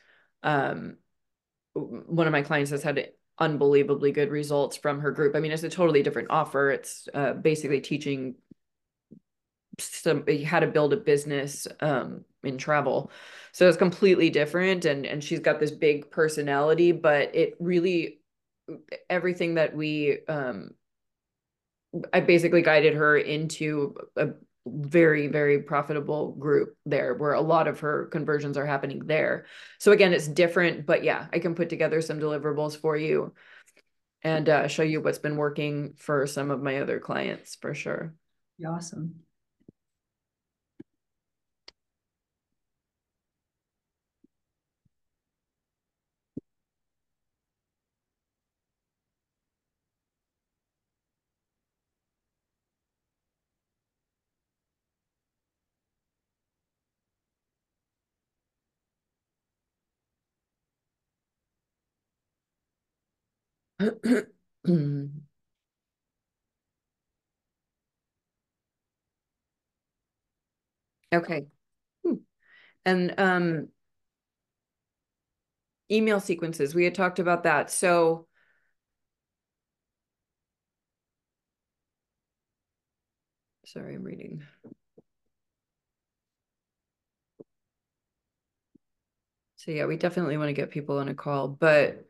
um 0.44 0.96
one 1.74 2.26
of 2.26 2.32
my 2.32 2.42
clients 2.42 2.70
has 2.70 2.82
had 2.82 3.10
unbelievably 3.38 4.12
good 4.12 4.30
results 4.30 4.76
from 4.76 5.00
her 5.00 5.10
group. 5.10 5.34
I 5.34 5.40
mean, 5.40 5.50
it's 5.52 5.62
a 5.62 5.68
totally 5.68 6.02
different 6.02 6.28
offer. 6.30 6.70
It's 6.70 7.08
uh 7.14 7.32
basically 7.32 7.80
teaching 7.80 8.36
some 9.80 10.24
how 10.44 10.60
to 10.60 10.66
build 10.66 10.92
a 10.92 10.96
business 10.96 11.66
um 11.80 12.24
in 12.42 12.58
travel. 12.58 13.10
So 13.52 13.68
it's 13.68 13.76
completely 13.76 14.30
different 14.30 14.84
and 14.84 15.06
and 15.06 15.22
she's 15.22 15.40
got 15.40 15.60
this 15.60 15.70
big 15.70 16.10
personality, 16.10 16.92
but 16.92 17.34
it 17.34 17.54
really 17.60 18.20
everything 19.08 19.54
that 19.54 19.74
we 19.74 20.18
um 20.28 20.70
I 22.12 22.20
basically 22.20 22.62
guided 22.62 22.94
her 22.94 23.16
into 23.16 23.96
a 24.16 24.28
very 24.66 25.26
very 25.26 25.62
profitable 25.62 26.32
group 26.32 26.76
there 26.86 27.14
where 27.14 27.32
a 27.32 27.40
lot 27.40 27.66
of 27.66 27.80
her 27.80 28.06
conversions 28.06 28.56
are 28.56 28.66
happening 28.66 29.06
there. 29.06 29.46
So 29.78 29.92
again 29.92 30.12
it's 30.12 30.28
different 30.28 30.86
but 30.86 31.02
yeah 31.02 31.26
i 31.32 31.38
can 31.38 31.54
put 31.54 31.70
together 31.70 32.00
some 32.02 32.20
deliverables 32.20 32.76
for 32.76 32.96
you 32.96 33.32
and 34.22 34.48
uh, 34.48 34.68
show 34.68 34.82
you 34.82 35.00
what's 35.00 35.18
been 35.18 35.36
working 35.36 35.94
for 35.96 36.26
some 36.26 36.50
of 36.50 36.62
my 36.62 36.80
other 36.80 37.00
clients 37.00 37.56
for 37.56 37.74
sure. 37.74 38.14
Awesome 38.66 39.14
okay. 71.12 71.46
Hmm. 72.04 72.14
And 72.86 73.14
um 73.18 73.68
email 75.90 76.20
sequences, 76.20 76.74
we 76.74 76.84
had 76.84 76.94
talked 76.94 77.18
about 77.18 77.42
that. 77.44 77.70
So 77.70 78.26
sorry, 83.64 83.94
I'm 83.94 84.04
reading. 84.04 84.42
So 89.56 89.70
yeah, 89.70 89.86
we 89.86 89.96
definitely 89.96 90.36
want 90.38 90.48
to 90.48 90.52
get 90.54 90.70
people 90.70 90.98
on 90.98 91.08
a 91.08 91.14
call, 91.14 91.48
but 91.48 92.09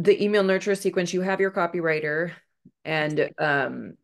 the 0.00 0.22
email 0.22 0.42
nurture 0.42 0.74
sequence, 0.74 1.12
you 1.12 1.20
have 1.20 1.40
your 1.40 1.50
copywriter 1.50 2.32
and 2.84 3.30
um 3.38 3.94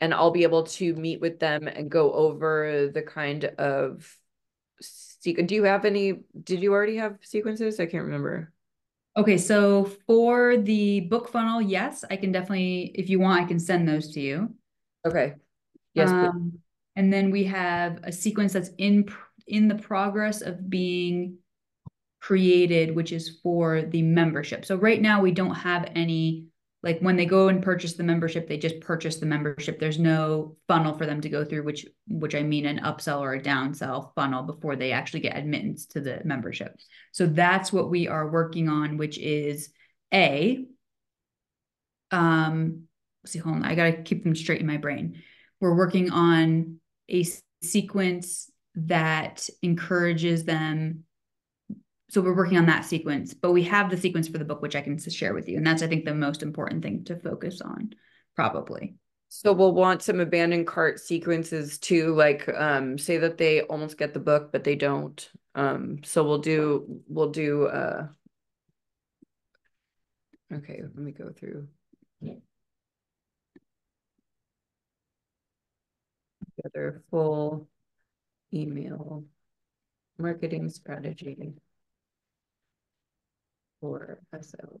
and 0.00 0.12
I'll 0.12 0.30
be 0.30 0.42
able 0.42 0.64
to 0.64 0.94
meet 0.94 1.20
with 1.20 1.38
them 1.38 1.68
and 1.68 1.90
go 1.90 2.12
over 2.12 2.90
the 2.92 3.02
kind 3.02 3.44
of 3.44 4.14
sequence. 4.80 5.48
Do 5.48 5.54
you 5.54 5.64
have 5.64 5.84
any? 5.84 6.20
Did 6.42 6.62
you 6.62 6.72
already 6.72 6.96
have 6.96 7.16
sequences? 7.22 7.80
I 7.80 7.86
can't 7.86 8.04
remember. 8.04 8.52
Okay, 9.16 9.38
so 9.38 9.90
for 10.06 10.58
the 10.58 11.00
book 11.00 11.30
funnel, 11.30 11.62
yes, 11.62 12.04
I 12.10 12.16
can 12.16 12.32
definitely, 12.32 12.92
if 12.94 13.08
you 13.08 13.18
want, 13.18 13.42
I 13.42 13.48
can 13.48 13.58
send 13.58 13.88
those 13.88 14.12
to 14.12 14.20
you. 14.20 14.54
Okay. 15.06 15.36
Yes. 15.94 16.10
Um, 16.10 16.58
and 16.96 17.10
then 17.10 17.30
we 17.30 17.44
have 17.44 18.00
a 18.04 18.12
sequence 18.12 18.52
that's 18.52 18.70
in 18.76 19.08
in 19.46 19.68
the 19.68 19.76
progress 19.76 20.42
of 20.42 20.68
being 20.68 21.38
created, 22.26 22.96
which 22.96 23.12
is 23.12 23.38
for 23.40 23.82
the 23.82 24.02
membership. 24.02 24.64
So 24.64 24.74
right 24.76 25.00
now 25.00 25.20
we 25.20 25.30
don't 25.30 25.54
have 25.54 25.92
any, 25.94 26.46
like 26.82 26.98
when 26.98 27.14
they 27.14 27.24
go 27.24 27.46
and 27.46 27.62
purchase 27.62 27.92
the 27.92 28.02
membership, 28.02 28.48
they 28.48 28.58
just 28.58 28.80
purchase 28.80 29.18
the 29.18 29.26
membership. 29.26 29.78
There's 29.78 30.00
no 30.00 30.56
funnel 30.66 30.98
for 30.98 31.06
them 31.06 31.20
to 31.20 31.28
go 31.28 31.44
through, 31.44 31.62
which 31.62 31.86
which 32.08 32.34
I 32.34 32.42
mean 32.42 32.66
an 32.66 32.80
upsell 32.80 33.20
or 33.20 33.34
a 33.34 33.40
downsell 33.40 34.12
funnel 34.16 34.42
before 34.42 34.74
they 34.74 34.90
actually 34.90 35.20
get 35.20 35.36
admittance 35.36 35.86
to 35.86 36.00
the 36.00 36.20
membership. 36.24 36.76
So 37.12 37.26
that's 37.26 37.72
what 37.72 37.90
we 37.90 38.08
are 38.08 38.28
working 38.28 38.68
on, 38.68 38.96
which 38.96 39.18
is 39.18 39.70
a 40.12 40.66
um 42.10 42.88
see, 43.24 43.38
hold 43.38 43.56
on, 43.56 43.64
I 43.64 43.76
gotta 43.76 44.02
keep 44.02 44.24
them 44.24 44.34
straight 44.34 44.60
in 44.60 44.66
my 44.66 44.78
brain. 44.78 45.22
We're 45.60 45.76
working 45.76 46.10
on 46.10 46.80
a 47.08 47.24
sequence 47.62 48.50
that 48.74 49.48
encourages 49.62 50.44
them 50.44 51.04
so 52.08 52.20
we're 52.20 52.36
working 52.36 52.58
on 52.58 52.66
that 52.66 52.84
sequence, 52.84 53.34
but 53.34 53.52
we 53.52 53.64
have 53.64 53.90
the 53.90 53.96
sequence 53.96 54.28
for 54.28 54.38
the 54.38 54.44
book, 54.44 54.62
which 54.62 54.76
I 54.76 54.80
can 54.80 54.98
share 54.98 55.34
with 55.34 55.48
you. 55.48 55.56
And 55.56 55.66
that's, 55.66 55.82
I 55.82 55.88
think, 55.88 56.04
the 56.04 56.14
most 56.14 56.42
important 56.42 56.82
thing 56.82 57.04
to 57.04 57.16
focus 57.16 57.60
on, 57.60 57.90
probably. 58.36 58.94
So 59.28 59.52
we'll 59.52 59.74
want 59.74 60.02
some 60.02 60.20
abandoned 60.20 60.68
cart 60.68 61.00
sequences 61.00 61.78
too, 61.78 62.14
like 62.14 62.48
um, 62.48 62.96
say 62.96 63.18
that 63.18 63.38
they 63.38 63.62
almost 63.62 63.98
get 63.98 64.14
the 64.14 64.20
book, 64.20 64.52
but 64.52 64.62
they 64.62 64.76
don't. 64.76 65.28
Um, 65.56 65.98
so 66.04 66.22
we'll 66.22 66.38
do, 66.38 67.02
we'll 67.08 67.30
do, 67.30 67.66
uh, 67.66 68.06
okay, 70.54 70.80
let 70.82 70.96
me 70.96 71.12
go 71.12 71.30
through. 71.36 71.66
Together 76.56 77.02
full 77.10 77.68
email 78.54 79.24
marketing 80.18 80.70
strategy 80.70 81.36
for 83.80 84.18
SEO. 84.34 84.78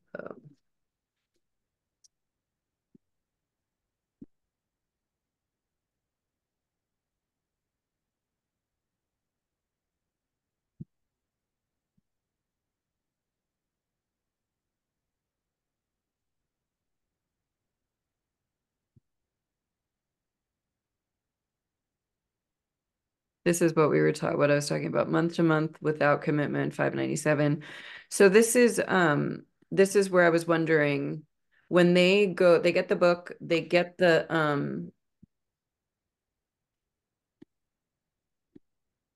This 23.46 23.62
is 23.62 23.76
what 23.76 23.90
we 23.90 24.00
were 24.00 24.10
taught, 24.10 24.36
what 24.38 24.50
I 24.50 24.56
was 24.56 24.68
talking 24.68 24.88
about, 24.88 25.08
month 25.08 25.36
to 25.36 25.44
month 25.44 25.78
without 25.80 26.22
commitment, 26.22 26.74
five 26.74 26.96
ninety-seven. 26.96 27.62
So 28.10 28.28
this 28.28 28.56
is, 28.56 28.82
um, 28.88 29.44
this 29.70 29.94
is 29.94 30.10
where 30.10 30.26
I 30.26 30.30
was 30.30 30.48
wondering, 30.48 31.22
when 31.68 31.94
they 31.94 32.26
go, 32.26 32.58
they 32.58 32.72
get 32.72 32.88
the 32.88 32.96
book, 32.96 33.30
they 33.40 33.60
get 33.60 33.98
the, 33.98 34.26
um, 34.34 34.90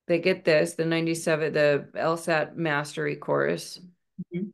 they 0.07 0.19
get 0.19 0.45
this, 0.45 0.75
the 0.75 0.85
ninety-seven, 0.85 1.51
the 1.51 1.89
LSAT 1.93 2.55
mastery 2.55 3.17
course. 3.17 3.81
Mhm. 4.33 4.53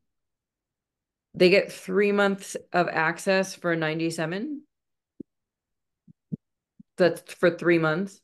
They 1.36 1.52
get 1.52 1.72
three 1.72 2.12
months 2.12 2.58
of 2.74 2.88
access 2.88 3.54
for 3.54 3.76
ninety-seven. 3.76 4.64
That's 6.98 7.32
for 7.36 7.52
three 7.52 7.78
months. 7.78 8.22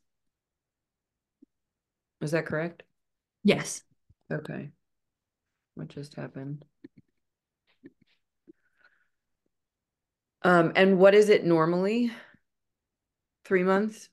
Is 2.23 2.31
that 2.31 2.45
correct? 2.45 2.83
Yes. 3.43 3.83
Okay. 4.31 4.69
What 5.75 5.89
just 5.89 6.15
happened? 6.15 6.63
Um, 10.43 10.71
and 10.75 10.97
what 10.97 11.15
is 11.15 11.29
it 11.29 11.45
normally? 11.45 12.11
Three 13.45 13.63
months? 13.63 14.09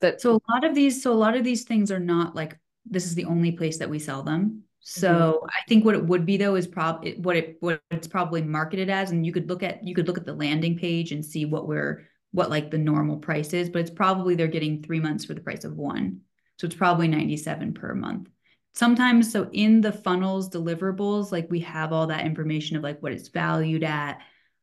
That 0.00 0.20
So 0.20 0.32
a 0.36 0.40
lot 0.52 0.64
of 0.64 0.74
these, 0.74 1.02
so 1.02 1.12
a 1.12 1.14
lot 1.14 1.36
of 1.36 1.44
these 1.44 1.64
things 1.64 1.90
are 1.90 1.98
not 2.00 2.34
like 2.34 2.58
this 2.86 3.04
is 3.04 3.14
the 3.14 3.24
only 3.24 3.52
place 3.52 3.78
that 3.78 3.90
we 3.90 3.98
sell 3.98 4.22
them. 4.22 4.62
So 4.80 5.44
I 5.46 5.68
think 5.68 5.84
what 5.84 5.94
it 5.94 6.06
would 6.06 6.24
be 6.24 6.36
though 6.36 6.54
is 6.54 6.66
prob 6.66 7.04
what 7.18 7.36
it 7.36 7.56
what 7.60 7.82
it's 7.90 8.06
probably 8.06 8.40
marketed 8.42 8.88
as, 8.88 9.10
and 9.10 9.26
you 9.26 9.32
could 9.32 9.48
look 9.48 9.62
at 9.62 9.86
you 9.86 9.94
could 9.94 10.06
look 10.06 10.16
at 10.16 10.24
the 10.24 10.32
landing 10.32 10.78
page 10.78 11.12
and 11.12 11.22
see 11.24 11.44
what 11.44 11.66
we're 11.66 12.06
what 12.32 12.50
like 12.50 12.70
the 12.70 12.78
normal 12.78 13.18
price 13.18 13.52
is, 13.52 13.70
but 13.70 13.80
it's 13.80 13.90
probably 13.90 14.34
they're 14.34 14.46
getting 14.48 14.82
three 14.82 15.00
months 15.00 15.24
for 15.24 15.34
the 15.34 15.40
price 15.40 15.64
of 15.64 15.76
one. 15.76 16.20
So 16.58 16.66
it's 16.66 16.76
probably 16.76 17.08
97 17.08 17.74
per 17.74 17.94
month. 17.94 18.28
Sometimes, 18.74 19.32
so 19.32 19.48
in 19.52 19.80
the 19.80 19.92
funnels 19.92 20.50
deliverables, 20.50 21.32
like 21.32 21.50
we 21.50 21.60
have 21.60 21.92
all 21.92 22.08
that 22.08 22.26
information 22.26 22.76
of 22.76 22.82
like 22.82 23.02
what 23.02 23.12
it's 23.12 23.28
valued 23.28 23.82
at. 23.84 24.20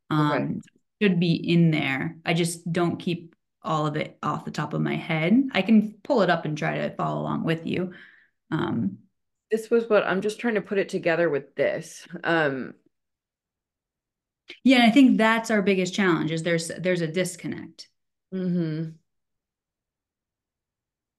Um, 0.09 0.35
Okay. 0.35 0.61
should 1.01 1.19
be 1.19 1.33
in 1.33 1.71
there. 1.71 2.17
I 2.25 2.33
just 2.33 2.71
don't 2.71 2.97
keep 2.97 3.35
all 3.61 3.85
of 3.87 3.97
it 3.97 4.17
off 4.23 4.45
the 4.45 4.51
top 4.51 4.73
of 4.73 4.81
my 4.81 4.95
head. 4.95 5.49
I 5.51 5.61
can 5.61 5.95
pull 6.03 6.21
it 6.21 6.29
up 6.29 6.45
and 6.45 6.57
try 6.57 6.77
to 6.77 6.95
follow 6.95 7.21
along 7.21 7.43
with 7.43 7.65
you. 7.65 7.93
Um, 8.51 8.99
this 9.51 9.69
was 9.69 9.89
what 9.89 10.05
I'm 10.05 10.21
just 10.21 10.39
trying 10.39 10.55
to 10.55 10.61
put 10.61 10.77
it 10.77 10.89
together 10.89 11.29
with 11.29 11.55
this. 11.55 12.07
Um, 12.23 12.75
yeah, 14.63 14.77
and 14.77 14.83
I 14.83 14.91
think 14.91 15.17
that's 15.17 15.51
our 15.51 15.61
biggest 15.61 15.93
challenge 15.93 16.31
is 16.31 16.43
there's 16.43 16.67
there's 16.79 17.01
a 17.01 17.07
disconnect. 17.07 17.87
mhm. 18.33 18.95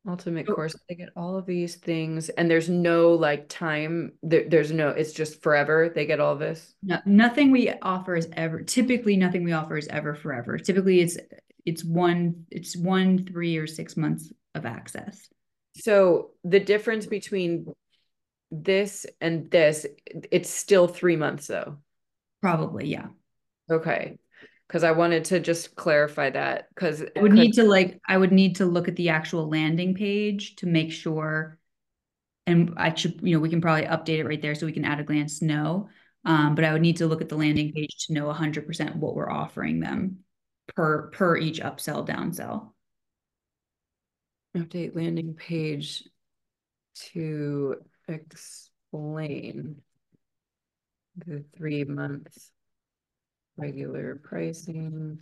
Ultimate 0.09 0.47
So- 0.47 0.55
course, 0.55 0.77
they 0.89 0.95
get 0.95 1.09
all 1.17 1.37
of 1.37 1.47
these 1.47 1.75
things 1.77 2.29
and 2.29 2.49
there's 2.49 2.69
no 2.69 3.15
like 3.15 3.49
time, 3.49 4.13
there, 4.23 4.49
there's 4.49 4.71
no, 4.71 4.91
it's 4.91 5.13
just 5.13 5.43
forever. 5.43 5.91
They 5.93 6.07
get 6.07 6.21
all 6.21 6.37
this. 6.37 6.75
No, 6.85 7.01
nothing 7.05 7.51
we 7.51 7.71
offer 7.83 8.15
is 8.15 8.29
ever 8.35 8.63
typically 8.63 9.17
nothing 9.17 9.43
we 9.43 9.51
offer 9.53 9.77
is 9.77 9.89
ever 9.89 10.15
forever. 10.15 10.59
Typically 10.59 11.01
it's 11.01 11.19
it's 11.65 11.83
one 11.85 12.47
it's 12.53 12.77
one, 12.77 13.27
three, 13.27 13.57
or 13.57 13.67
six 13.67 13.97
months 13.97 14.33
of 14.55 14.65
access. 14.65 15.29
So 15.75 16.31
the 16.45 16.61
difference 16.61 17.07
between 17.07 17.67
this 18.53 19.07
and 19.21 19.51
this, 19.51 19.85
it's 20.31 20.49
still 20.51 20.87
three 20.87 21.17
months 21.17 21.49
though. 21.49 21.79
Probably, 22.41 22.87
yeah. 22.89 23.09
Okay. 23.71 24.19
because 24.69 24.85
I 24.85 24.93
wanted 24.93 25.25
to 25.27 25.41
just 25.41 25.77
clarify 25.77 26.31
that 26.31 26.69
because 26.75 27.03
I 27.17 27.21
would 27.21 27.33
need 27.33 27.53
to 27.55 27.65
like, 27.65 28.01
I 28.09 28.17
would 28.17 28.33
need 28.33 28.57
to 28.57 28.67
look 28.67 28.89
at 28.89 28.97
the 28.97 29.11
actual 29.11 29.49
landing 29.49 29.95
page 29.95 30.57
to 30.57 30.67
make 30.67 30.93
sure. 30.93 31.59
And 32.47 32.75
I 32.77 32.95
should, 32.95 33.21
you 33.23 33.35
know, 33.35 33.41
we 33.41 33.49
can 33.49 33.61
probably 33.61 33.87
update 33.87 34.19
it 34.19 34.27
right 34.27 34.41
there 34.41 34.55
so 34.55 34.67
we 34.67 34.73
can 34.73 34.85
at 34.85 35.01
a 35.01 35.05
glance 35.05 35.43
know. 35.43 35.89
Um, 36.25 36.55
but 36.55 36.65
I 36.65 36.73
would 36.73 36.83
need 36.83 36.97
to 36.99 37.07
look 37.07 37.21
at 37.21 37.29
the 37.29 37.37
landing 37.37 37.73
page 37.73 38.07
to 38.07 38.13
know 38.13 38.31
hundred 38.33 38.67
percent 38.67 38.97
what 38.97 39.15
we're 39.15 39.31
offering 39.31 39.81
them 39.81 40.19
per, 40.75 41.11
per 41.11 41.37
each 41.37 41.61
upsell, 41.61 42.07
downsell. 42.07 42.73
update 44.57 44.97
landing 44.97 45.35
page 45.35 46.05
to 47.13 47.77
explain 48.09 49.83
the 51.17 51.45
three 51.57 51.85
months 51.85 52.51
regular 53.57 54.21
pricing. 54.23 55.19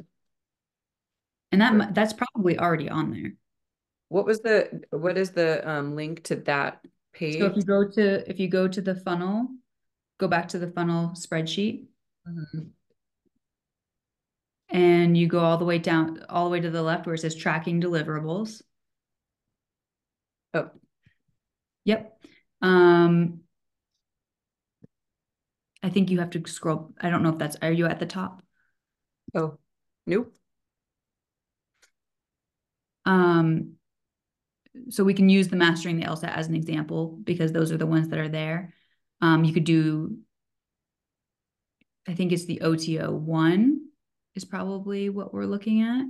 And 1.53 1.61
that, 1.61 1.95
that's 1.95 2.13
probably 2.13 2.59
already 2.59 2.89
on 2.91 3.13
there. 3.13 3.33
What 4.09 4.27
was 4.27 4.41
the, 4.41 4.83
what 4.91 5.17
is 5.17 5.31
the 5.31 5.69
um 5.69 5.95
link 5.95 6.25
to 6.25 6.37
that 6.37 6.85
page? 7.13 7.39
So 7.39 7.47
if 7.47 7.57
you 7.57 7.63
go 7.63 7.89
to, 7.89 8.29
if 8.29 8.41
you 8.41 8.49
go 8.49 8.67
to 8.67 8.81
the 8.81 8.97
funnel, 8.97 9.49
go 10.19 10.27
back 10.29 10.49
to 10.49 10.59
the 10.59 10.71
funnel 10.71 11.11
spreadsheet 11.11 11.87
Mhm. 12.27 12.71
and 14.71 15.17
you 15.17 15.27
go 15.29 15.41
all 15.41 15.59
the 15.59 15.65
way 15.65 15.79
down, 15.79 16.25
all 16.29 16.45
the 16.45 16.51
way 16.51 16.61
to 16.61 16.71
the 16.71 16.83
left 16.83 17.07
where 17.07 17.15
it 17.15 17.19
says 17.19 17.35
tracking 17.37 17.81
deliverables. 17.81 18.63
Oh, 20.55 20.71
Yep. 21.85 22.19
Um, 22.63 23.44
I 25.85 25.91
think 25.91 26.11
you 26.11 26.19
have 26.21 26.31
to 26.31 26.43
scroll. 26.47 26.95
I 26.99 27.11
don't 27.11 27.23
know 27.23 27.29
if 27.29 27.39
that's, 27.39 27.57
are 27.61 27.71
you 27.71 27.85
at 27.85 28.01
the 28.01 28.07
top? 28.07 28.43
oh, 29.35 29.59
nope. 30.07 30.35
Um, 33.05 33.75
so 34.89 35.05
we 35.05 35.13
can 35.13 35.29
use 35.29 35.49
the 35.49 35.57
mastering 35.57 35.99
the 35.99 36.07
LSAT 36.07 36.35
as 36.35 36.49
an 36.49 36.55
example 36.55 37.19
because 37.23 37.53
those 37.53 37.71
are 37.71 37.77
the 37.77 37.87
ones 37.87 38.09
that 38.09 38.19
are 38.19 38.31
there. 38.31 38.73
Um, 39.21 39.45
you 39.45 39.53
could 39.53 39.65
do, 39.65 40.17
I 42.09 42.15
think 42.15 42.33
it's 42.33 42.47
the 42.47 42.63
OTO 42.63 43.13
one 43.13 43.89
is 44.35 44.47
probably 44.47 45.11
what 45.11 45.35
we're 45.35 45.45
looking 45.45 45.83
at. 45.83 46.07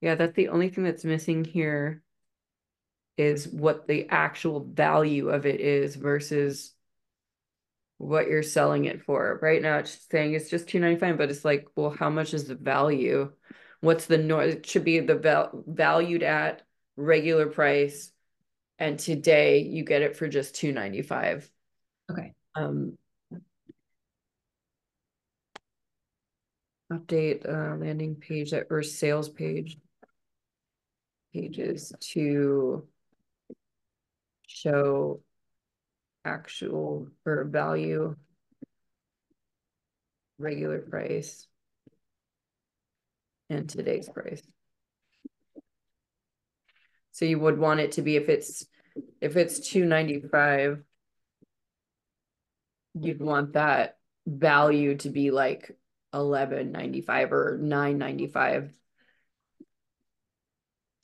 Yeah, 0.00 0.14
that's 0.14 0.34
the 0.34 0.48
only 0.48 0.70
thing 0.70 0.84
that's 0.84 1.04
missing 1.04 1.44
here 1.44 2.02
is 3.16 3.46
what 3.46 3.86
the 3.86 4.08
actual 4.08 4.64
value 4.64 5.28
of 5.28 5.44
it 5.44 5.60
is 5.60 5.94
versus 5.94 6.72
what 7.98 8.28
you're 8.28 8.42
selling 8.42 8.86
it 8.86 9.02
for. 9.02 9.38
Right 9.42 9.60
now, 9.60 9.76
it's 9.78 10.06
saying 10.10 10.32
it's 10.32 10.48
just 10.48 10.68
two 10.68 10.80
ninety 10.80 10.98
five, 10.98 11.18
but 11.18 11.30
it's 11.30 11.44
like, 11.44 11.68
well, 11.76 11.90
how 11.90 12.08
much 12.08 12.32
is 12.32 12.48
the 12.48 12.54
value? 12.54 13.30
What's 13.80 14.06
the 14.06 14.16
nor? 14.16 14.42
It 14.42 14.64
should 14.64 14.84
be 14.84 15.00
the 15.00 15.16
val 15.16 15.64
valued 15.66 16.22
at 16.22 16.62
regular 16.96 17.46
price, 17.46 18.10
and 18.78 18.98
today 18.98 19.60
you 19.62 19.84
get 19.84 20.00
it 20.00 20.16
for 20.16 20.28
just 20.28 20.54
two 20.54 20.72
ninety 20.72 21.02
five. 21.02 21.50
Okay. 22.10 22.32
Um. 22.54 22.96
Update 26.90 27.48
uh 27.48 27.76
landing 27.76 28.16
page 28.16 28.50
that 28.50 28.66
or 28.70 28.82
sales 28.82 29.28
page. 29.28 29.78
Pages 31.32 31.92
to. 32.00 32.86
Show. 34.46 35.22
Actual 36.24 37.08
or 37.24 37.44
value. 37.44 38.16
Regular 40.38 40.80
price. 40.80 41.46
And 43.48 43.68
today's 43.68 44.08
price. 44.08 44.42
So 47.12 47.24
you 47.24 47.38
would 47.40 47.58
want 47.58 47.80
it 47.80 47.92
to 47.92 48.02
be 48.02 48.16
if 48.16 48.28
it's, 48.28 48.66
if 49.20 49.36
it's 49.36 49.60
two 49.60 49.84
ninety-five. 49.84 50.82
You'd 53.00 53.20
want 53.20 53.52
that 53.54 53.98
value 54.26 54.96
to 54.98 55.10
be 55.10 55.30
like 55.30 55.76
eleven 56.12 56.72
ninety-five 56.72 57.32
or 57.32 57.58
nine 57.60 57.98
ninety-five. 57.98 58.72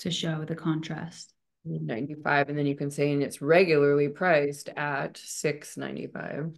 To 0.01 0.11
show 0.11 0.45
the 0.45 0.57
contrast. 0.57 1.33
95 1.65 2.49
and 2.49 2.57
then 2.57 2.67
you 2.67 2.77
can 2.77 2.91
say 2.91 3.13
and 3.13 3.23
it's 3.25 3.43
regularly 3.43 4.09
priced 4.09 4.69
at 4.77 5.17
695 5.17 6.57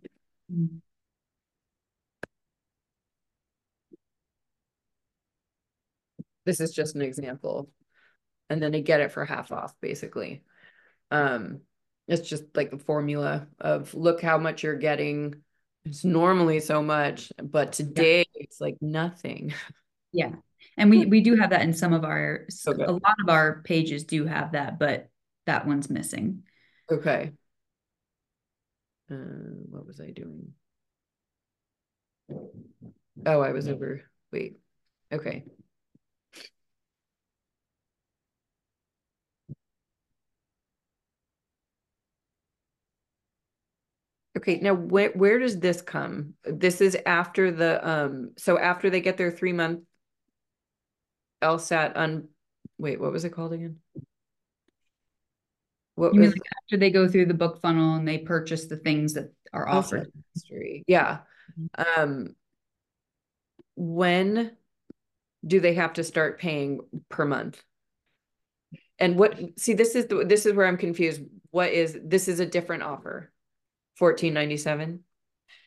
this 6.45 6.61
is 6.61 6.73
just 6.73 6.95
an 6.95 7.03
example. 7.03 7.71
And 8.51 8.63
then 8.63 8.73
they 8.73 8.81
get 8.81 9.01
it 9.01 9.13
for 9.13 9.25
half 9.25 9.53
off 9.53 9.75
basically. 9.81 10.43
Um 11.11 11.61
it's 12.07 12.27
just 12.27 12.45
like 12.55 12.71
the 12.71 12.79
formula 12.79 13.49
of 13.61 13.93
look 13.95 14.23
how 14.23 14.39
much 14.39 14.63
you're 14.63 14.77
getting. 14.77 15.43
It's 15.85 16.05
normally 16.05 16.61
so 16.61 16.83
much 16.83 17.33
but 17.43 17.73
today 17.73 18.25
it's 18.35 18.61
like 18.61 18.77
nothing. 18.81 19.53
Yeah. 20.11 20.31
And 20.77 20.91
we, 20.91 21.07
we 21.07 21.21
do 21.21 21.37
have 21.37 21.51
that 21.51 21.63
in 21.63 21.73
some 21.73 21.93
of 21.93 22.05
our, 22.05 22.47
Okay. 22.67 22.85
a 22.85 22.93
lot 22.93 23.17
of 23.23 23.29
our 23.29 23.63
pages 23.63 24.05
do 24.05 24.27
have 24.27 24.53
that, 24.53 24.79
but 24.79 25.09
that 25.47 25.67
one's 25.67 25.89
missing. 25.91 26.43
okay 26.93 27.33
uh, 29.11 29.15
what 29.71 29.87
was 29.87 29.99
i 30.01 30.11
doing 30.11 30.53
oh 33.25 33.41
i 33.41 33.53
was 33.53 33.67
over 33.67 34.03
wait 34.31 34.59
okay 35.11 35.45
Okay, 44.37 44.61
now 44.61 44.75
where 44.75 45.11
where 45.13 45.39
does 45.41 45.59
this 45.59 45.83
come? 45.83 46.35
This 46.45 46.81
is 46.81 46.97
after 47.07 47.51
the 47.51 47.87
um 47.89 48.33
so 48.37 48.57
after 48.59 48.89
they 48.89 49.01
get 49.01 49.17
their 49.17 49.33
three 49.33 49.53
month 49.53 49.81
LSAT 51.43 51.93
un 51.97 52.29
wait, 52.79 53.01
what 53.01 53.13
was 53.13 53.25
it 53.25 53.31
called 53.31 53.53
again? 53.53 53.77
What 55.95 56.15
You 56.15 56.21
mean 56.21 56.31
was 56.31 56.35
like 56.35 56.43
after 56.65 56.77
they 56.77 56.91
go 56.91 57.09
through 57.09 57.27
the 57.27 57.35
book 57.35 57.61
funnel 57.61 57.97
and 57.97 58.07
they 58.07 58.19
purchase 58.19 58.67
the 58.67 58.77
things 58.77 59.15
that 59.15 59.33
are 59.53 59.67
LSAT 59.67 59.73
offered? 59.73 60.13
mastery? 60.35 60.85
Yeah. 60.87 61.19
Um 61.97 62.35
when 63.77 64.53
do 65.47 65.61
they 65.61 65.75
have 65.75 65.95
to 65.95 66.05
start 66.05 66.41
paying 66.41 66.81
per 67.09 67.25
month? 67.25 67.63
And 68.99 69.17
what 69.17 69.59
see 69.59 69.75
this 69.75 69.95
is 69.95 70.07
the 70.07 70.25
this 70.25 70.47
is 70.47 70.55
where 70.55 70.67
I'm 70.67 70.77
confused. 70.77 71.23
What 71.51 71.71
is 71.71 71.99
this 72.03 72.29
is 72.29 72.41
a 72.41 72.47
different 72.47 72.83
offer? 72.83 73.33
1497? 73.99 75.05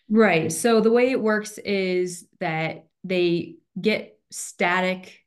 Right. 0.10 0.52
So 0.52 0.82
the 0.82 0.92
way 0.92 1.12
it 1.12 1.22
works 1.22 1.58
is 1.58 2.28
that 2.40 2.88
they 3.04 3.56
get 3.80 4.20
static 4.30 5.21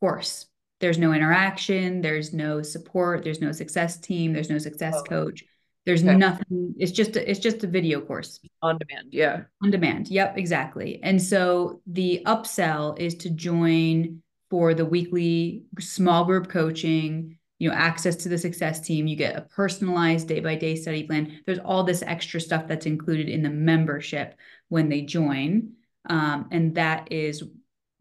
course. 0.00 0.46
There's 0.80 0.98
no 0.98 1.12
interaction, 1.12 2.00
there's 2.02 2.32
no 2.34 2.62
support, 2.62 3.24
there's 3.24 3.40
no 3.40 3.52
success 3.52 3.98
team, 3.98 4.32
there's 4.32 4.50
no 4.50 4.58
success 4.58 4.94
Oh. 4.98 5.02
coach. 5.02 5.44
There's 5.86 6.02
Okay. 6.02 6.16
nothing. 6.16 6.74
It's 6.78 6.92
just 6.92 7.16
a, 7.16 7.30
it's 7.30 7.40
just 7.40 7.62
a 7.62 7.66
video 7.66 8.00
course. 8.00 8.40
On 8.62 8.78
demand, 8.78 9.08
yeah. 9.12 9.42
On 9.62 9.70
demand. 9.70 10.08
Yep, 10.08 10.38
exactly. 10.38 10.98
And 11.02 11.20
so 11.22 11.80
the 11.86 12.22
upsell 12.26 12.98
is 12.98 13.14
to 13.16 13.30
join 13.30 14.22
for 14.50 14.72
the 14.74 14.86
weekly 14.86 15.64
small 15.78 16.24
group 16.24 16.48
coaching, 16.48 17.38
you 17.58 17.68
know, 17.68 17.74
access 17.74 18.16
to 18.16 18.28
the 18.30 18.38
success 18.38 18.80
team. 18.80 19.06
You 19.06 19.16
get 19.16 19.36
a 19.36 19.42
personalized 19.42 20.28
day 20.28 20.40
by 20.40 20.54
day 20.54 20.74
study 20.76 21.02
plan. 21.04 21.40
There's 21.44 21.58
all 21.58 21.84
this 21.84 22.02
extra 22.02 22.40
stuff 22.40 22.66
that's 22.66 22.86
included 22.86 23.28
in 23.28 23.42
the 23.42 23.50
membership 23.50 24.36
when 24.68 24.88
they 24.88 25.02
join. 25.02 25.72
Um, 26.08 26.48
and 26.50 26.74
that 26.76 27.12
is 27.12 27.42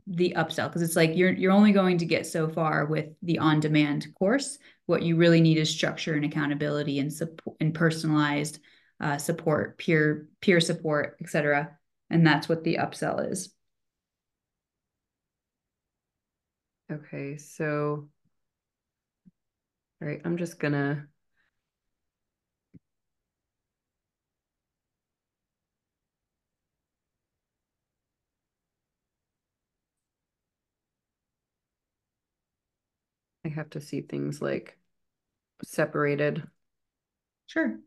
the 0.08 0.34
upsell 0.38 0.68
because 0.68 0.82
it's 0.82 0.96
like 0.96 1.16
you're 1.16 1.32
you're 1.32 1.52
only 1.52 1.72
going 1.72 1.98
to 2.00 2.06
get 2.06 2.26
so 2.28 2.50
far 2.50 2.86
with 2.86 3.08
the 3.22 3.40
on 3.40 3.60
demand 3.60 4.08
course. 4.16 4.58
What 4.86 5.04
you 5.04 5.16
really 5.16 5.42
need 5.42 5.58
is 5.58 5.70
structure 5.70 6.14
and 6.14 6.26
accountability 6.26 7.00
and 7.00 7.12
support 7.12 7.58
and 7.60 7.74
personalized 7.74 8.60
uh, 9.00 9.18
support, 9.18 9.78
peer 9.78 10.28
peer 10.42 10.60
support, 10.60 11.18
etc. 11.22 11.78
And 12.10 12.26
that's 12.26 12.50
what 12.50 12.64
the 12.64 12.76
upsell 12.76 13.32
is. 13.32 13.54
Okay, 16.92 17.38
so. 17.38 18.10
All 20.02 20.08
right, 20.08 20.22
I'm 20.26 20.38
just 20.38 20.60
gonna. 20.60 21.08
I 33.46 33.50
have 33.50 33.70
to 33.72 33.82
see 33.82 34.02
things 34.02 34.42
like 34.42 34.78
separated. 35.64 36.44
Sure. 37.48 37.80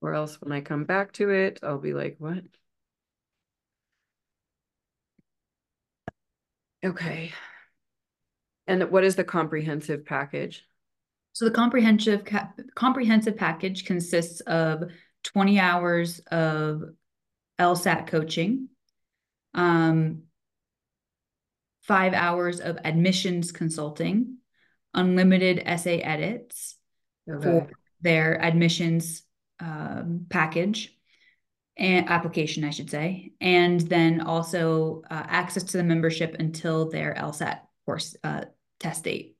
Or 0.00 0.14
else 0.14 0.40
when 0.40 0.52
I 0.52 0.60
come 0.60 0.84
back 0.84 1.12
to 1.14 1.30
it, 1.30 1.60
I'll 1.62 1.78
be 1.78 1.92
like, 1.92 2.16
what? 2.18 2.44
Okay. 6.84 7.32
And 8.66 8.90
what 8.90 9.04
is 9.04 9.16
the 9.16 9.24
comprehensive 9.24 10.04
package? 10.04 10.64
So 11.32 11.44
the 11.44 11.50
comprehensive 11.50 12.26
comprehensive 12.74 13.36
package 13.36 13.84
consists 13.84 14.40
of 14.40 14.84
20 15.24 15.58
hours 15.58 16.20
of 16.30 16.82
LSAT 17.58 18.06
coaching, 18.06 18.68
um, 19.54 20.22
five 21.88 22.12
hours 22.12 22.60
of 22.60 22.78
admissions 22.84 23.50
consulting, 23.50 24.36
unlimited 24.94 25.62
essay 25.64 26.00
edits 26.00 26.76
okay. 27.28 27.42
for 27.42 27.70
their 28.02 28.40
admissions 28.40 29.22
um, 29.58 30.26
package 30.28 30.94
and 31.76 32.08
application, 32.08 32.64
I 32.64 32.70
should 32.70 32.90
say, 32.90 33.32
and 33.40 33.80
then 33.80 34.20
also 34.20 35.02
uh, 35.10 35.22
access 35.26 35.64
to 35.64 35.78
the 35.78 35.84
membership 35.84 36.36
until 36.38 36.90
their 36.90 37.14
LSAT 37.14 37.60
course 37.86 38.16
uh, 38.22 38.42
test 38.78 39.04
date. 39.04 39.36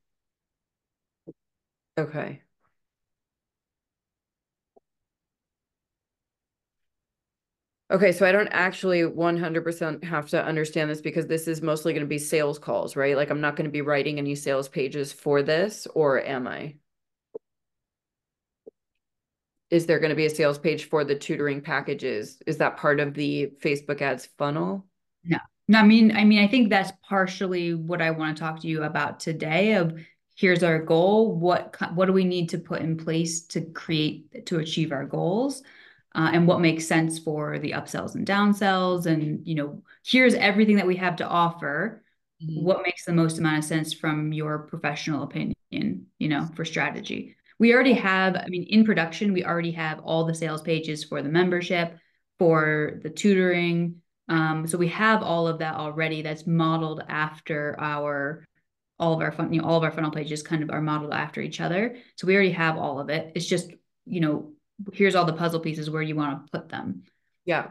Okay. 1.99 2.43
Okay, 7.91 8.13
so 8.13 8.27
I 8.27 8.33
don't 8.33 8.49
actually 8.49 9.01
100% 9.03 10.05
have 10.05 10.29
to 10.31 10.45
understand 10.45 10.91
this 10.91 11.01
because 11.01 11.27
this 11.27 11.49
is 11.49 11.63
mostly 11.63 11.95
going 11.95 12.05
to 12.05 12.09
be 12.09 12.19
sales 12.19 12.59
calls, 12.59 12.97
right? 12.97 13.17
Like 13.17 13.31
I'm 13.31 13.41
not 13.41 13.57
going 13.57 13.65
to 13.65 13.71
be 13.71 13.81
writing 13.81 14.19
any 14.19 14.35
sales 14.35 14.69
pages 14.69 15.11
for 15.11 15.43
this, 15.43 15.87
or 15.95 16.21
am 16.23 16.47
I? 16.47 16.75
Is 19.71 19.87
there 19.87 19.99
going 19.99 20.11
to 20.11 20.17
be 20.17 20.27
a 20.27 20.31
sales 20.31 20.59
page 20.59 20.85
for 20.89 21.05
the 21.05 21.15
tutoring 21.15 21.63
packages? 21.63 22.43
Is 22.47 22.59
that 22.59 22.77
part 22.77 23.01
of 23.01 23.15
the 23.15 23.53
Facebook 23.63 24.03
ads 24.03 24.27
funnel? 24.39 24.87
No. 25.25 25.39
No, 25.71 25.81
I 25.81 25.83
mean, 25.83 26.17
I 26.17 26.25
mean, 26.25 26.43
I 26.43 26.49
think 26.49 26.71
that's 26.71 26.93
partially 27.07 27.75
what 27.75 28.01
I 28.01 28.11
want 28.11 28.37
to 28.37 28.41
talk 28.43 28.61
to 28.61 28.69
you 28.69 28.85
about 28.85 29.21
today 29.21 29.75
of 29.75 29.99
here's 30.35 30.63
our 30.63 30.79
goal, 30.79 31.37
what 31.37 31.77
what 31.95 32.07
do 32.07 32.13
we 32.15 32.25
need 32.25 32.49
to 32.51 32.59
put 32.59 32.81
in 32.81 32.97
place 32.97 33.43
to 33.49 33.61
create 33.61 34.47
to 34.47 34.61
achieve 34.61 34.93
our 34.93 35.05
goals? 35.05 35.63
Uh, 36.19 36.31
and 36.33 36.49
what 36.49 36.61
makes 36.61 36.85
sense 36.85 37.17
for 37.17 37.61
the 37.61 37.71
upsells 37.71 38.17
and 38.17 38.27
downsells 38.27 39.07
and 39.07 39.47
you 39.47 39.55
know 39.55 39.83
here's 40.05 40.35
everything 40.35 40.77
that 40.77 40.87
we 40.87 40.97
have 40.97 41.17
to 41.17 41.27
offer. 41.27 42.03
Mm-hmm. 42.41 42.65
what 42.65 42.85
makes 42.85 43.05
the 43.05 43.13
most 43.13 43.39
amount 43.39 43.59
of 43.59 43.65
sense 43.65 43.93
from 43.93 44.33
your 44.33 44.61
professional 44.61 45.25
opinion 45.25 45.55
you 46.19 46.29
know 46.29 46.49
for 46.57 46.65
strategy? 46.65 47.37
We 47.61 47.73
already 47.73 47.95
have 47.95 48.37
i 48.37 48.47
mean 48.49 48.65
in 48.65 48.85
production 48.85 49.33
we 49.33 49.45
already 49.45 49.73
have 49.73 50.01
all 50.01 50.25
the 50.25 50.35
sales 50.35 50.63
pages 50.63 51.05
for 51.05 51.23
the 51.23 51.29
membership 51.29 51.97
for 52.39 53.01
the 53.03 53.11
tutoring. 53.11 53.97
Um, 54.29 54.67
so 54.67 54.77
we 54.79 54.89
have 54.89 55.23
all 55.23 55.49
of 55.49 55.59
that 55.61 55.75
already 55.75 56.23
that's 56.23 56.47
modeled 56.47 57.03
after 57.09 57.77
our 57.79 58.45
all 59.01 59.15
of 59.15 59.21
our 59.21 59.33
fun 59.33 59.53
you 59.53 59.61
know 59.61 59.69
all 59.69 59.79
of 59.79 59.85
our 59.85 59.93
funnel 59.93 60.11
pages 60.11 60.43
kind 60.43 60.63
of 60.63 60.71
are 60.71 60.83
modeled 60.83 61.13
after 61.13 61.41
each 61.41 61.61
other. 61.61 61.97
So 62.17 62.27
we 62.27 62.35
already 62.35 62.53
have 62.53 62.77
all 62.77 62.99
of 63.01 63.09
it. 63.09 63.33
It's 63.37 63.47
just 63.47 63.71
you 64.05 64.21
know 64.21 64.53
here's 64.93 65.15
all 65.15 65.25
the 65.25 65.33
puzzle 65.33 65.61
pieces 65.61 65.91
where 65.91 66.03
you 66.03 66.17
want 66.17 66.47
to 66.47 66.59
put 66.59 66.69
them. 66.69 67.03
Yeah. 67.45 67.69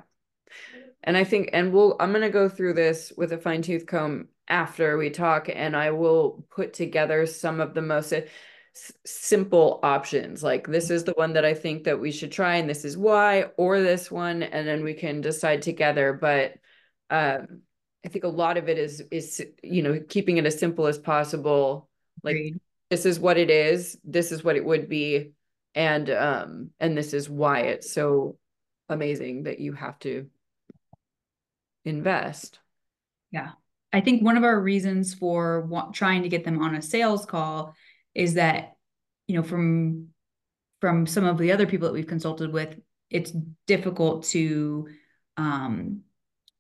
And 1.04 1.16
I 1.16 1.24
think, 1.24 1.50
and 1.54 1.72
we'll, 1.72 1.96
I'm 2.00 2.12
going 2.12 2.22
to 2.22 2.30
go 2.30 2.50
through 2.50 2.74
this 2.74 3.14
with 3.16 3.32
a 3.32 3.38
fine 3.38 3.62
tooth 3.62 3.86
comb 3.86 4.28
after 4.48 4.98
we 4.98 5.10
talk, 5.10 5.50
and 5.54 5.76
I 5.76 5.92
will 5.92 6.46
put 6.50 6.74
together 6.74 7.26
some 7.26 7.60
of 7.60 7.74
the 7.74 7.82
most 7.82 8.12
uh, 8.14 8.22
simple 9.06 9.80
options. 9.84 10.44
Like 10.44 10.68
this 10.68 10.90
is 10.90 11.04
the 11.04 11.14
one 11.14 11.34
that 11.34 11.46
I 11.46 11.54
think 11.54 11.84
that 11.86 12.00
we 12.00 12.12
should 12.12 12.32
try, 12.32 12.56
and 12.56 12.70
this 12.70 12.86
is 12.86 12.98
why, 12.98 13.44
or 13.58 13.82
this 13.82 14.12
one, 14.12 14.44
and 14.44 14.68
then 14.68 14.84
we 14.84 14.94
can 14.94 15.22
decide 15.22 15.62
together. 15.62 16.14
But 16.14 16.56
um, 17.10 17.62
I 18.06 18.10
think 18.10 18.24
a 18.24 18.30
lot 18.30 18.58
of 18.58 18.70
it 18.70 18.78
is, 18.78 19.02
is, 19.12 19.46
you 19.64 19.84
know, 19.84 20.02
keeping 20.08 20.38
it 20.38 20.46
as 20.46 20.60
simple 20.60 20.88
as 20.88 20.98
possible. 20.98 21.90
Like 22.24 22.36
Agreed. 22.36 22.60
this 22.90 23.06
is 23.06 23.20
what 23.20 23.38
it 23.38 23.50
is. 23.50 23.98
This 24.04 24.32
is 24.32 24.44
what 24.44 24.56
it 24.56 24.66
would 24.66 24.90
be 24.90 25.32
and 25.78 26.10
um 26.10 26.72
and 26.80 26.98
this 26.98 27.14
is 27.14 27.30
why 27.30 27.60
it's 27.60 27.94
so 27.94 28.38
amazing 28.90 29.44
that 29.44 29.60
you 29.60 29.74
have 29.74 30.00
to 30.00 30.28
invest. 31.86 32.60
Yeah. 33.32 33.52
I 33.94 34.02
think 34.02 34.24
one 34.24 34.38
of 34.38 34.44
our 34.44 34.60
reasons 34.60 35.14
for 35.14 35.70
trying 35.94 36.24
to 36.24 36.30
get 36.30 36.44
them 36.44 36.62
on 36.62 36.76
a 36.76 36.82
sales 36.82 37.26
call 37.26 37.76
is 38.16 38.34
that 38.34 38.74
you 39.28 39.36
know 39.36 39.44
from 39.44 40.08
from 40.82 41.06
some 41.06 41.26
of 41.26 41.38
the 41.38 41.52
other 41.52 41.68
people 41.68 41.88
that 41.88 41.94
we've 41.94 42.08
consulted 42.08 42.52
with 42.52 42.76
it's 43.10 43.32
difficult 43.68 44.24
to 44.26 44.88
um, 45.38 46.02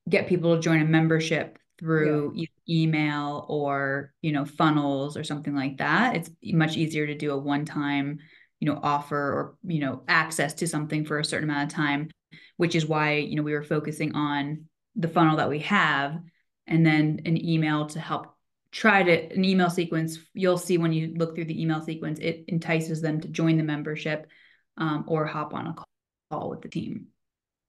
get 0.07 0.27
people 0.27 0.55
to 0.55 0.61
join 0.61 0.81
a 0.81 0.85
membership 0.85 1.57
through 1.79 2.33
yeah. 2.35 2.45
email 2.69 3.45
or 3.49 4.13
you 4.21 4.31
know 4.31 4.45
funnels 4.45 5.17
or 5.17 5.23
something 5.23 5.55
like 5.55 5.77
that. 5.77 6.15
It's 6.15 6.29
much 6.53 6.77
easier 6.77 7.07
to 7.07 7.15
do 7.15 7.31
a 7.31 7.37
one 7.37 7.65
time 7.65 8.19
you 8.59 8.67
know 8.67 8.79
offer 8.81 9.17
or 9.17 9.55
you 9.63 9.79
know 9.79 10.03
access 10.07 10.53
to 10.55 10.67
something 10.67 11.05
for 11.05 11.19
a 11.19 11.25
certain 11.25 11.49
amount 11.49 11.71
of 11.71 11.75
time 11.75 12.09
which 12.57 12.75
is 12.75 12.85
why 12.85 13.15
you 13.15 13.35
know 13.35 13.43
we 13.43 13.53
were 13.53 13.63
focusing 13.63 14.15
on 14.15 14.65
the 14.95 15.07
funnel 15.07 15.37
that 15.37 15.49
we 15.49 15.59
have 15.59 16.19
and 16.65 16.85
then 16.85 17.21
an 17.25 17.43
email 17.43 17.85
to 17.87 17.99
help 17.99 18.35
try 18.71 19.01
to 19.01 19.33
an 19.33 19.45
email 19.45 19.69
sequence. 19.69 20.19
You'll 20.33 20.57
see 20.57 20.77
when 20.77 20.93
you 20.93 21.13
look 21.15 21.35
through 21.35 21.45
the 21.45 21.61
email 21.61 21.81
sequence 21.81 22.19
it 22.19 22.45
entices 22.47 23.01
them 23.01 23.21
to 23.21 23.27
join 23.27 23.57
the 23.57 23.63
membership 23.63 24.27
um, 24.77 25.05
or 25.07 25.25
hop 25.25 25.53
on 25.53 25.67
a 25.67 25.75
call 26.31 26.49
with 26.49 26.61
the 26.61 26.69
team. 26.69 27.07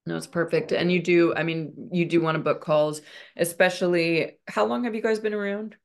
No 0.07 0.17
it's 0.17 0.27
perfect. 0.27 0.73
And 0.73 0.91
you 0.91 1.03
do 1.03 1.35
i 1.35 1.43
mean 1.43 1.91
you 1.93 2.07
do 2.07 2.21
want 2.21 2.37
to 2.37 2.43
book 2.43 2.61
calls 2.61 3.01
especially 3.37 4.39
how 4.49 4.67
long 4.67 4.85
have 4.85 4.95
you 4.95 5.03
guys 5.03 5.21
been 5.21 5.35
around? 5.35 5.77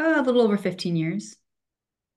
Uh, 0.00 0.14
a 0.16 0.22
little 0.22 0.42
over 0.42 0.56
15 0.56 0.96
years 0.96 1.36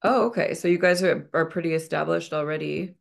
Oh, 0.04 0.28
okay. 0.28 0.54
So 0.54 0.68
you 0.68 0.78
guys 0.78 1.04
are, 1.04 1.30
are 1.34 1.46
pretty 1.46 1.74
established 1.74 2.34
already. 2.34 2.96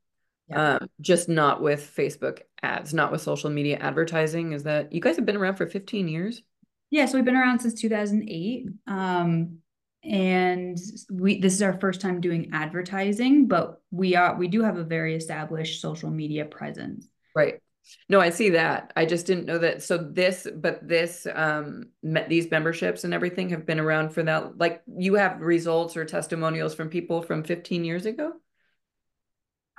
Yeah. 0.48 0.76
Um, 0.76 0.88
just 1.00 1.28
not 1.28 1.60
with 1.60 1.92
Facebook 1.96 2.42
ads, 2.62 2.94
not 2.94 3.10
with 3.10 3.20
social 3.20 3.50
media 3.50 3.78
advertising. 3.78 4.52
Is 4.52 4.62
that 4.62 4.92
you 4.92 5.00
guys 5.00 5.16
have 5.16 5.26
been 5.26 5.36
around 5.36 5.56
for 5.56 5.66
15 5.66 6.08
years? 6.08 6.42
Yeah, 6.90 7.06
so 7.06 7.18
we've 7.18 7.24
been 7.24 7.36
around 7.36 7.60
since 7.60 7.80
2008. 7.80 8.68
Um, 8.86 9.58
and 10.04 10.78
we 11.10 11.40
this 11.40 11.52
is 11.52 11.62
our 11.62 11.78
first 11.80 12.00
time 12.00 12.20
doing 12.20 12.50
advertising, 12.52 13.48
but 13.48 13.80
we 13.90 14.14
are 14.14 14.36
we 14.36 14.46
do 14.46 14.62
have 14.62 14.76
a 14.76 14.84
very 14.84 15.16
established 15.16 15.80
social 15.80 16.10
media 16.10 16.44
presence. 16.44 17.08
Right. 17.34 17.60
No, 18.08 18.20
I 18.20 18.30
see 18.30 18.50
that. 18.50 18.92
I 18.96 19.04
just 19.04 19.26
didn't 19.26 19.46
know 19.46 19.58
that. 19.58 19.82
So 19.82 19.98
this, 19.98 20.46
but 20.54 20.86
this, 20.86 21.26
um, 21.32 21.90
met 22.02 22.28
these 22.28 22.50
memberships 22.50 23.04
and 23.04 23.12
everything 23.12 23.50
have 23.50 23.66
been 23.66 23.80
around 23.80 24.10
for 24.10 24.22
that. 24.22 24.58
Like 24.58 24.82
you 24.86 25.14
have 25.14 25.40
results 25.40 25.96
or 25.96 26.04
testimonials 26.04 26.74
from 26.74 26.88
people 26.88 27.22
from 27.22 27.44
15 27.44 27.84
years 27.84 28.06
ago. 28.06 28.32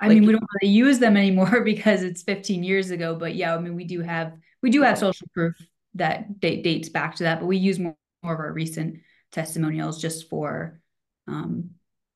I 0.00 0.08
like, 0.08 0.18
mean, 0.18 0.26
we 0.26 0.32
don't 0.32 0.44
really 0.62 0.72
use 0.72 0.98
them 0.98 1.16
anymore 1.16 1.60
because 1.64 2.02
it's 2.02 2.22
15 2.22 2.62
years 2.62 2.90
ago. 2.90 3.14
But 3.14 3.34
yeah, 3.34 3.54
I 3.54 3.58
mean, 3.58 3.74
we 3.74 3.84
do 3.84 4.00
have 4.00 4.34
we 4.62 4.70
do 4.70 4.82
have 4.82 4.98
social 4.98 5.26
proof 5.34 5.54
that 5.94 6.40
date 6.40 6.62
dates 6.62 6.88
back 6.88 7.16
to 7.16 7.24
that, 7.24 7.40
but 7.40 7.46
we 7.46 7.56
use 7.56 7.78
more, 7.78 7.96
more 8.22 8.34
of 8.34 8.40
our 8.40 8.52
recent 8.52 9.00
testimonials 9.32 10.00
just 10.00 10.28
for, 10.28 10.80
um, 11.26 11.70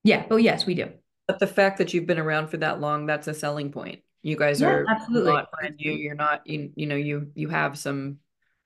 yeah. 0.04 0.24
But 0.28 0.36
yes, 0.36 0.66
we 0.66 0.74
do. 0.74 0.90
But 1.26 1.38
the 1.38 1.46
fact 1.46 1.78
that 1.78 1.94
you've 1.94 2.06
been 2.06 2.18
around 2.18 2.48
for 2.48 2.56
that 2.58 2.80
long, 2.80 3.06
that's 3.06 3.28
a 3.28 3.34
selling 3.34 3.72
point. 3.72 4.00
You 4.22 4.36
guys 4.36 4.60
yeah, 4.60 4.68
are 4.68 4.86
absolutely. 4.88 5.32
not 5.32 5.50
brand 5.50 5.76
new. 5.76 5.92
You're 5.92 6.14
not 6.14 6.46
you, 6.46 6.70
you 6.76 6.86
know 6.86 6.96
you 6.96 7.30
you 7.34 7.48
have 7.48 7.76
some 7.76 8.18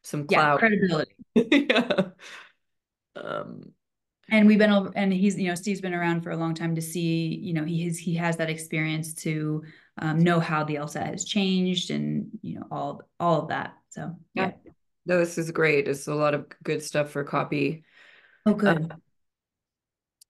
some 0.03 0.27
cloud 0.27 0.55
yeah, 0.55 0.59
credibility. 0.59 1.15
yeah. 1.35 2.09
Um 3.17 3.73
and 4.29 4.47
we've 4.47 4.59
been 4.59 4.91
and 4.95 5.13
he's 5.13 5.39
you 5.39 5.49
know 5.49 5.55
Steve's 5.55 5.81
been 5.81 5.95
around 5.95 6.23
for 6.23 6.31
a 6.31 6.37
long 6.37 6.55
time 6.55 6.75
to 6.75 6.83
see 6.83 7.35
you 7.43 7.55
know 7.55 7.65
he 7.65 7.85
has 7.87 7.99
he 7.99 8.15
has 8.15 8.37
that 8.37 8.51
experience 8.51 9.15
to 9.15 9.63
um, 9.99 10.19
know 10.19 10.41
how 10.41 10.63
the 10.63 10.75
LSAT 10.75 11.07
has 11.07 11.25
changed 11.25 11.91
and 11.91 12.29
you 12.43 12.57
know 12.57 12.67
all 12.71 13.03
all 13.19 13.43
of 13.43 13.49
that 13.49 13.75
so 13.89 14.15
yeah, 14.35 14.51
yeah. 14.65 14.73
no 15.07 15.19
this 15.19 15.39
is 15.39 15.51
great 15.53 15.89
it's 15.89 16.07
a 16.07 16.15
lot 16.15 16.35
of 16.35 16.47
good 16.63 16.83
stuff 16.83 17.11
for 17.11 17.25
copy 17.25 17.85
oh 18.45 18.53
good 18.53 18.93
um, 18.93 19.01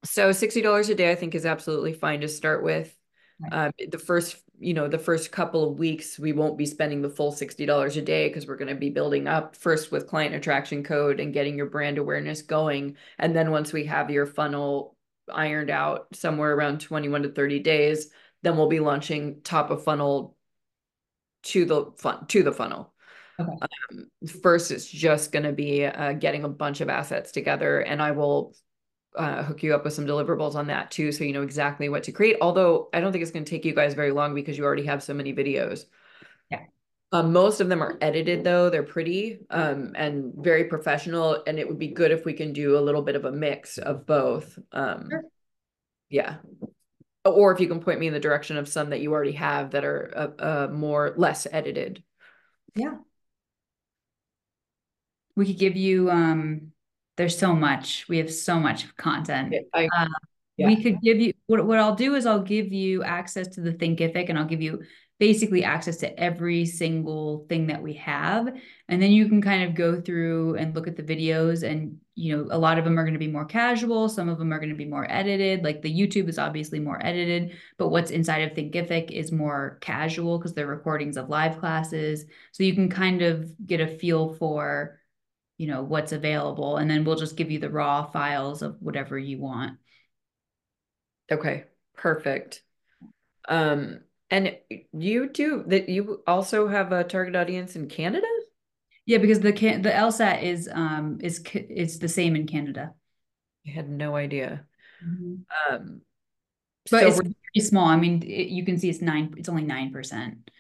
so 0.05 0.31
$60 0.31 0.89
a 0.89 0.95
day 0.95 1.11
I 1.11 1.17
think 1.17 1.35
is 1.35 1.47
absolutely 1.47 1.93
fine 1.93 2.21
to 2.21 2.29
start 2.29 2.63
with 2.63 2.95
Right. 3.39 3.67
Um, 3.67 3.73
the 3.91 3.99
first, 3.99 4.37
you 4.59 4.75
know, 4.75 4.89
the 4.89 4.99
first 4.99 5.33
couple 5.33 5.69
of 5.69 5.79
weeks, 5.79 6.19
we 6.19 6.33
won't 6.33 6.59
be 6.59 6.67
spending 6.67 7.03
the 7.03 7.11
full 7.11 7.33
$60 7.33 7.97
a 7.97 8.03
day 8.03 8.29
because 8.29 8.47
we're 8.47 8.57
going 8.57 8.69
to 8.69 8.75
be 8.75 8.91
building 8.91 9.27
up 9.27 9.57
first 9.57 9.93
with 9.93 10.09
client 10.09 10.35
attraction 10.35 10.83
code 10.83 11.21
and 11.21 11.33
getting 11.33 11.57
your 11.57 11.67
brand 11.67 11.99
awareness 11.99 12.43
going. 12.43 12.97
And 13.19 13.35
then 13.35 13.51
once 13.51 13.73
we 13.73 13.85
have 13.85 14.11
your 14.11 14.27
funnel 14.27 14.97
ironed 15.33 15.71
out 15.71 16.07
somewhere 16.15 16.55
around 16.55 16.81
21 16.81 17.25
to 17.25 17.29
30 17.31 17.59
days, 17.61 18.11
then 18.43 18.57
we'll 18.57 18.69
be 18.69 18.81
launching 18.81 19.41
top 19.43 19.71
of 19.71 19.85
funnel 19.85 20.37
to 21.43 21.65
the 21.65 21.93
fun 21.99 22.27
to 22.29 22.43
the 22.43 22.53
funnel. 22.53 22.93
Okay. 23.39 23.53
Um, 23.91 24.07
first, 24.43 24.71
it's 24.71 24.87
just 24.87 25.33
going 25.33 25.45
to 25.45 25.53
be 25.53 25.85
uh, 25.85 26.15
getting 26.15 26.45
a 26.45 26.49
bunch 26.49 26.81
of 26.81 26.89
assets 26.89 27.33
together, 27.33 27.81
and 27.81 28.01
I 28.01 28.13
will 28.13 28.55
uh, 29.17 29.43
hook 29.43 29.63
you 29.63 29.75
up 29.75 29.85
with 29.85 29.93
some 29.93 30.07
deliverables 30.07 30.55
on 30.55 30.67
that 30.69 30.91
too, 30.91 31.13
so 31.13 31.25
you 31.25 31.33
know 31.33 31.43
exactly 31.43 31.89
what 31.89 32.05
to 32.05 32.13
create. 32.13 32.37
Although 32.41 32.89
I 32.93 33.01
don't 33.01 33.13
think 33.13 33.23
it's 33.23 33.31
going 33.31 33.45
to 33.45 33.51
take 33.51 33.65
you 33.65 33.75
guys 33.75 33.95
very 33.95 34.13
long 34.13 34.35
because 34.35 34.57
you 34.57 34.65
already 34.65 34.87
have 34.87 35.03
so 35.03 35.15
many 35.15 35.33
videos. 35.33 35.87
Yeah. 36.51 36.65
Um, 37.13 37.33
most 37.33 37.61
of 37.61 37.69
them 37.69 37.83
are 37.83 37.99
edited 38.01 38.45
though; 38.45 38.71
they're 38.71 38.83
pretty 38.83 39.41
um, 39.51 39.93
and 39.97 40.33
very 40.37 40.65
professional, 40.65 41.43
and 41.47 41.59
it 41.59 41.67
would 41.69 41.79
be 41.79 41.89
good 41.89 42.11
if 42.11 42.25
we 42.25 42.33
can 42.33 42.53
do 42.53 42.79
a 42.79 42.81
little 42.81 43.03
bit 43.03 43.17
of 43.17 43.25
a 43.25 43.33
mix 43.33 43.79
of 43.79 44.07
both. 44.07 44.59
Um, 44.73 45.09
Sure. 45.11 45.23
Yeah. 46.09 46.37
Or 47.25 47.53
if 47.53 47.61
you 47.61 47.69
can 47.69 47.81
point 47.81 47.99
me 47.99 48.07
in 48.07 48.13
the 48.13 48.21
direction 48.21 48.57
of 48.57 48.69
some 48.69 48.91
that 48.91 49.01
you 49.01 49.13
already 49.13 49.33
have 49.33 49.73
that 49.73 49.85
are 49.85 50.13
uh, 50.15 50.43
uh 50.43 50.69
more 50.73 51.15
less 51.17 51.47
edited. 51.51 52.03
Yeah. 52.75 52.99
We 55.35 55.47
could 55.47 55.59
give 55.59 55.77
you, 55.77 56.11
um, 56.11 56.73
there's 57.17 57.39
so 57.39 57.55
much, 57.55 58.07
we 58.09 58.19
have 58.19 58.33
so 58.33 58.59
much 58.59 58.95
content. 58.97 59.55
I, 59.75 59.89
Uh, 59.97 60.07
Yeah. 60.59 60.69
We 60.69 60.83
could 60.83 61.03
give 61.03 61.21
you, 61.21 61.35
what, 61.49 61.67
what 61.67 61.79
I'll 61.79 61.95
do 61.95 62.15
is 62.15 62.25
I'll 62.25 62.41
give 62.41 62.73
you 62.73 63.05
access 63.05 63.49
to 63.49 63.61
the 63.61 63.73
Thinkific 63.73 64.31
and 64.31 64.39
I'll 64.39 64.47
give 64.47 64.63
you 64.63 64.83
basically 65.19 65.65
access 65.65 65.99
to 65.99 66.19
every 66.19 66.65
single 66.65 67.47
thing 67.49 67.67
that 67.67 67.83
we 67.83 67.95
have. 67.95 68.49
And 68.89 69.03
then 69.03 69.11
you 69.13 69.29
can 69.29 69.43
kind 69.43 69.65
of 69.65 69.75
go 69.75 70.01
through 70.01 70.57
and 70.57 70.75
look 70.75 70.89
at 70.89 70.97
the 70.97 71.03
videos 71.03 71.63
and, 71.63 71.99
you 72.15 72.37
know, 72.37 72.49
a 72.51 72.59
lot 72.59 72.79
of 72.79 72.85
them 72.85 72.99
are 72.99 73.03
going 73.03 73.15
to 73.15 73.19
be 73.19 73.29
more 73.29 73.45
casual. 73.45 74.09
Some 74.09 74.31
of 74.31 74.39
them 74.39 74.53
are 74.53 74.59
going 74.59 74.71
to 74.71 74.75
be 74.75 74.85
more 74.87 75.07
edited. 75.11 75.63
Like 75.63 75.83
the 75.83 75.95
YouTube 75.95 76.29
is 76.29 76.39
obviously 76.39 76.81
more 76.81 77.05
edited, 77.05 77.53
but 77.77 77.89
what's 77.89 78.11
inside 78.11 78.43
of 78.43 78.57
Thinkific 78.57 79.11
is 79.11 79.33
more 79.33 79.77
casual 79.81 80.39
because 80.39 80.55
they're 80.55 80.67
recordings 80.67 81.19
of 81.19 81.29
live 81.29 81.59
classes. 81.61 82.25
So 82.53 82.63
you 82.63 82.75
can 82.75 82.89
kind 82.89 83.21
of 83.23 83.53
get 83.67 83.81
a 83.81 83.87
feel 83.87 84.35
for, 84.35 84.99
you 85.59 85.67
know, 85.67 85.83
what's 85.83 86.13
available. 86.13 86.77
And 86.77 86.91
then 86.91 87.05
we'll 87.05 87.17
just 87.17 87.37
give 87.37 87.51
you 87.51 87.59
the 87.59 87.71
raw 87.71 88.05
files 88.07 88.63
of 88.63 88.77
whatever 88.81 89.19
you 89.19 89.39
want. 89.39 89.79
Okay, 91.31 91.65
perfect. 91.97 92.63
Um, 93.49 94.01
and 94.31 94.57
you 94.93 95.29
do 95.29 95.65
that 95.69 95.89
you 95.89 96.23
also 96.27 96.69
have 96.69 96.93
a 96.93 97.05
target 97.05 97.37
audience 97.37 97.77
in 97.77 97.89
Canada? 97.89 98.27
Yeah, 99.07 99.19
because 99.19 99.41
the 99.41 99.53
can 99.53 99.83
the 99.83 99.91
LSAT 99.91 100.43
is 100.43 100.69
um 100.73 101.19
is 101.23 101.43
it's 101.55 101.99
the 101.99 102.09
same 102.09 102.35
in 102.37 102.47
Canada. 102.47 102.93
I 103.67 103.71
had 103.71 103.89
no 103.89 104.17
idea. 104.17 104.67
Mhm. 105.05 105.45
Um, 105.71 106.03
But 106.91 107.01
so 107.03 107.07
it's 107.09 107.19
pretty 107.21 107.67
small. 107.67 107.87
I 107.87 107.97
mean, 107.97 108.23
it, 108.23 108.49
you 108.49 108.65
can 108.65 108.79
see 108.79 108.89
it's 108.91 109.01
nine. 109.03 109.35
It's 109.37 109.49
only 109.49 109.65
nine 109.65 109.93
percent. 109.93 110.51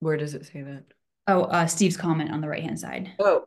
where 0.00 0.16
does 0.16 0.34
it 0.34 0.46
say 0.46 0.62
that? 0.62 0.84
Oh, 1.26 1.42
uh, 1.44 1.66
Steve's 1.66 1.96
comment 1.96 2.30
on 2.30 2.40
the 2.40 2.48
right 2.48 2.62
hand 2.62 2.78
side. 2.80 3.12
Oh. 3.18 3.44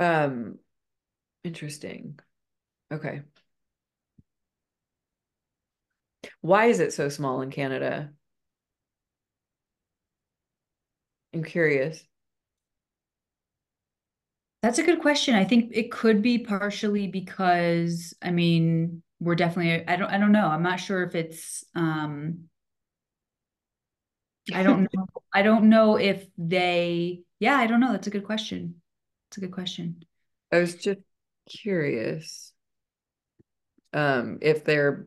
Um, 0.00 0.58
interesting. 1.44 2.18
Okay. 2.92 3.22
Why 6.42 6.66
is 6.66 6.80
it 6.80 6.92
so 6.92 7.08
small 7.08 7.40
in 7.40 7.50
Canada? 7.50 8.12
I'm 11.34 11.42
curious. 11.44 12.04
That's 14.62 14.78
a 14.78 14.82
good 14.82 15.00
question. 15.00 15.34
I 15.34 15.44
think 15.44 15.70
it 15.72 15.90
could 15.90 16.20
be 16.22 16.38
partially 16.38 17.06
because 17.08 18.14
I 18.22 18.30
mean 18.30 19.02
we're 19.18 19.34
definitely. 19.34 19.86
I 19.88 19.96
don't. 19.96 20.10
I 20.10 20.18
don't 20.18 20.32
know. 20.32 20.46
I'm 20.48 20.62
not 20.62 20.80
sure 20.80 21.02
if 21.02 21.14
it's. 21.14 21.64
um 21.74 22.48
I 24.52 24.62
don't 24.62 24.82
know. 24.94 25.06
I 25.32 25.42
don't 25.42 25.68
know 25.68 25.96
if 25.96 26.26
they. 26.38 27.22
Yeah, 27.38 27.56
I 27.56 27.66
don't 27.66 27.80
know. 27.80 27.92
That's 27.92 28.06
a 28.06 28.10
good 28.10 28.24
question. 28.24 28.80
It's 29.30 29.36
a 29.36 29.40
good 29.40 29.52
question. 29.52 30.04
I 30.52 30.58
was 30.58 30.74
just 30.76 31.00
curious. 31.48 32.52
Um, 33.92 34.38
if 34.40 34.64
they're 34.64 35.06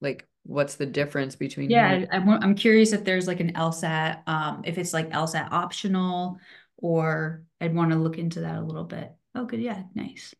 like, 0.00 0.26
what's 0.44 0.76
the 0.76 0.86
difference 0.86 1.36
between 1.36 1.70
Yeah, 1.70 1.86
I, 2.10 2.16
I'm, 2.16 2.28
I'm 2.28 2.54
curious 2.54 2.92
if 2.92 3.04
there's 3.04 3.26
like 3.26 3.40
an 3.40 3.52
LSAT, 3.54 4.26
um, 4.26 4.62
if 4.64 4.78
it's 4.78 4.92
like 4.92 5.10
LSAT 5.10 5.48
optional, 5.52 6.38
or 6.78 7.44
I'd 7.60 7.74
want 7.74 7.92
to 7.92 7.98
look 7.98 8.18
into 8.18 8.40
that 8.40 8.56
a 8.56 8.62
little 8.62 8.84
bit. 8.84 9.12
Oh, 9.34 9.44
good. 9.44 9.60
Yeah, 9.60 9.82
nice. 9.94 10.34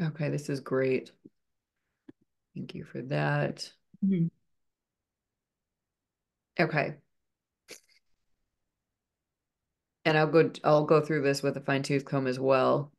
Okay, 0.00 0.28
this 0.28 0.48
is 0.50 0.60
great. 0.60 1.12
Thank 2.54 2.74
you 2.74 2.84
for 2.84 3.02
that. 3.02 3.70
Mhm. 4.02 4.30
Okay. 6.58 6.96
And 10.04 10.16
I'll 10.16 10.28
go 10.28 10.52
I'll 10.62 10.84
go 10.84 11.00
through 11.00 11.22
this 11.22 11.42
with 11.42 11.56
a 11.56 11.60
fine 11.60 11.82
tooth 11.82 12.04
comb 12.04 12.28
as 12.28 12.38
well. 12.38 12.92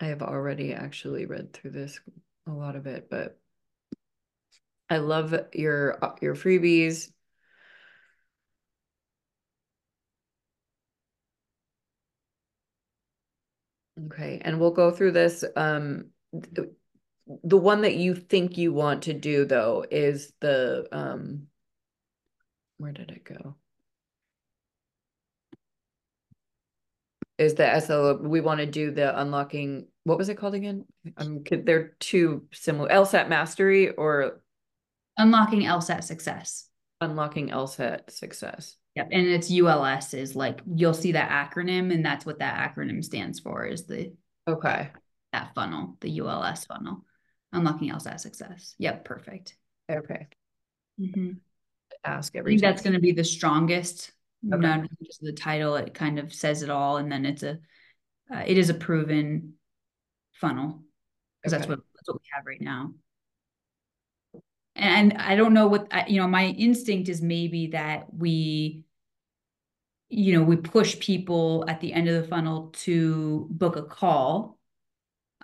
I 0.00 0.06
have 0.06 0.22
already 0.22 0.72
actually 0.72 1.26
read 1.26 1.52
through 1.52 1.72
this 1.72 2.00
a 2.46 2.50
lot 2.50 2.76
of 2.76 2.86
it, 2.86 3.10
but 3.10 3.38
I 4.90 4.98
love 4.98 5.34
your 5.52 5.98
your 6.20 6.34
freebies. 6.34 7.10
Okay, 14.04 14.40
and 14.44 14.60
we'll 14.60 14.72
go 14.72 14.90
through 14.90 15.12
this. 15.12 15.44
Um, 15.56 16.06
th- 16.54 16.68
the 17.42 17.56
one 17.56 17.82
that 17.82 17.96
you 17.96 18.14
think 18.14 18.56
you 18.56 18.72
want 18.72 19.02
to 19.04 19.12
do 19.12 19.44
though 19.46 19.84
is 19.90 20.32
the 20.40 20.86
um, 20.92 21.46
where 22.78 22.92
did 22.92 23.10
it 23.10 23.24
go? 23.24 23.56
Is 27.38 27.54
the 27.54 27.80
SL 27.80 28.26
we 28.26 28.40
want 28.40 28.60
to 28.60 28.66
do 28.66 28.90
the 28.90 29.18
unlocking 29.18 29.88
what 30.04 30.18
was 30.18 30.28
it 30.28 30.36
called 30.36 30.54
again? 30.54 30.84
Um, 31.16 31.42
they're 31.50 31.96
two 32.00 32.46
similar 32.52 32.88
LSAT 32.88 33.28
mastery 33.28 33.90
or 33.90 34.40
Unlocking 35.18 35.62
LSAT 35.62 36.04
success. 36.04 36.68
unlocking 37.00 37.48
LSAT 37.48 38.10
success. 38.10 38.76
Yep. 38.96 39.08
And 39.12 39.26
it's 39.26 39.50
ULS 39.50 40.14
is 40.14 40.34
like, 40.34 40.62
you'll 40.74 40.94
see 40.94 41.12
that 41.12 41.30
acronym, 41.30 41.92
and 41.92 42.04
that's 42.04 42.24
what 42.24 42.38
that 42.38 42.74
acronym 42.74 43.04
stands 43.04 43.38
for 43.38 43.66
is 43.66 43.84
the 43.86 44.12
Okay. 44.48 44.90
that 45.32 45.54
funnel, 45.54 45.96
the 46.00 46.20
ULS 46.20 46.64
funnel. 46.64 47.04
Unlocking 47.52 47.90
LSAT 47.90 48.18
success. 48.20 48.74
Yep, 48.78 49.04
perfect. 49.04 49.56
Okay. 49.90 50.26
Mhm. 50.98 51.36
Ask 52.04 52.34
I 52.36 52.42
think 52.42 52.60
time. 52.62 52.70
that's 52.70 52.82
going 52.82 52.94
to 52.94 53.00
be 53.00 53.12
the 53.12 53.22
strongest. 53.24 54.12
Okay. 54.50 54.60
Not 54.60 54.88
just 55.04 55.20
the 55.20 55.32
title; 55.32 55.76
it 55.76 55.92
kind 55.94 56.18
of 56.18 56.32
says 56.32 56.62
it 56.62 56.70
all, 56.70 56.96
and 56.96 57.10
then 57.10 57.24
it's 57.26 57.42
a, 57.42 57.58
uh, 58.32 58.44
it 58.46 58.58
is 58.58 58.70
a 58.70 58.74
proven 58.74 59.54
funnel 60.32 60.82
because 61.40 61.52
that's 61.52 61.66
what 61.68 61.80
that's 61.94 62.08
what 62.08 62.16
we 62.20 62.28
have 62.32 62.46
right 62.46 62.60
now. 62.60 62.92
And 64.74 65.14
I 65.14 65.36
don't 65.36 65.54
know 65.54 65.68
what 65.68 65.88
I- 65.90 66.06
you 66.06 66.20
know. 66.20 66.28
My 66.28 66.46
instinct 66.46 67.08
is 67.08 67.22
maybe 67.22 67.68
that 67.68 68.12
we, 68.12 68.84
you 70.08 70.32
know, 70.38 70.44
we 70.44 70.56
push 70.56 70.98
people 70.98 71.64
at 71.68 71.80
the 71.80 71.92
end 71.92 72.08
of 72.08 72.22
the 72.22 72.28
funnel 72.28 72.70
to 72.78 73.46
book 73.50 73.76
a 73.76 73.82
call. 73.82 74.58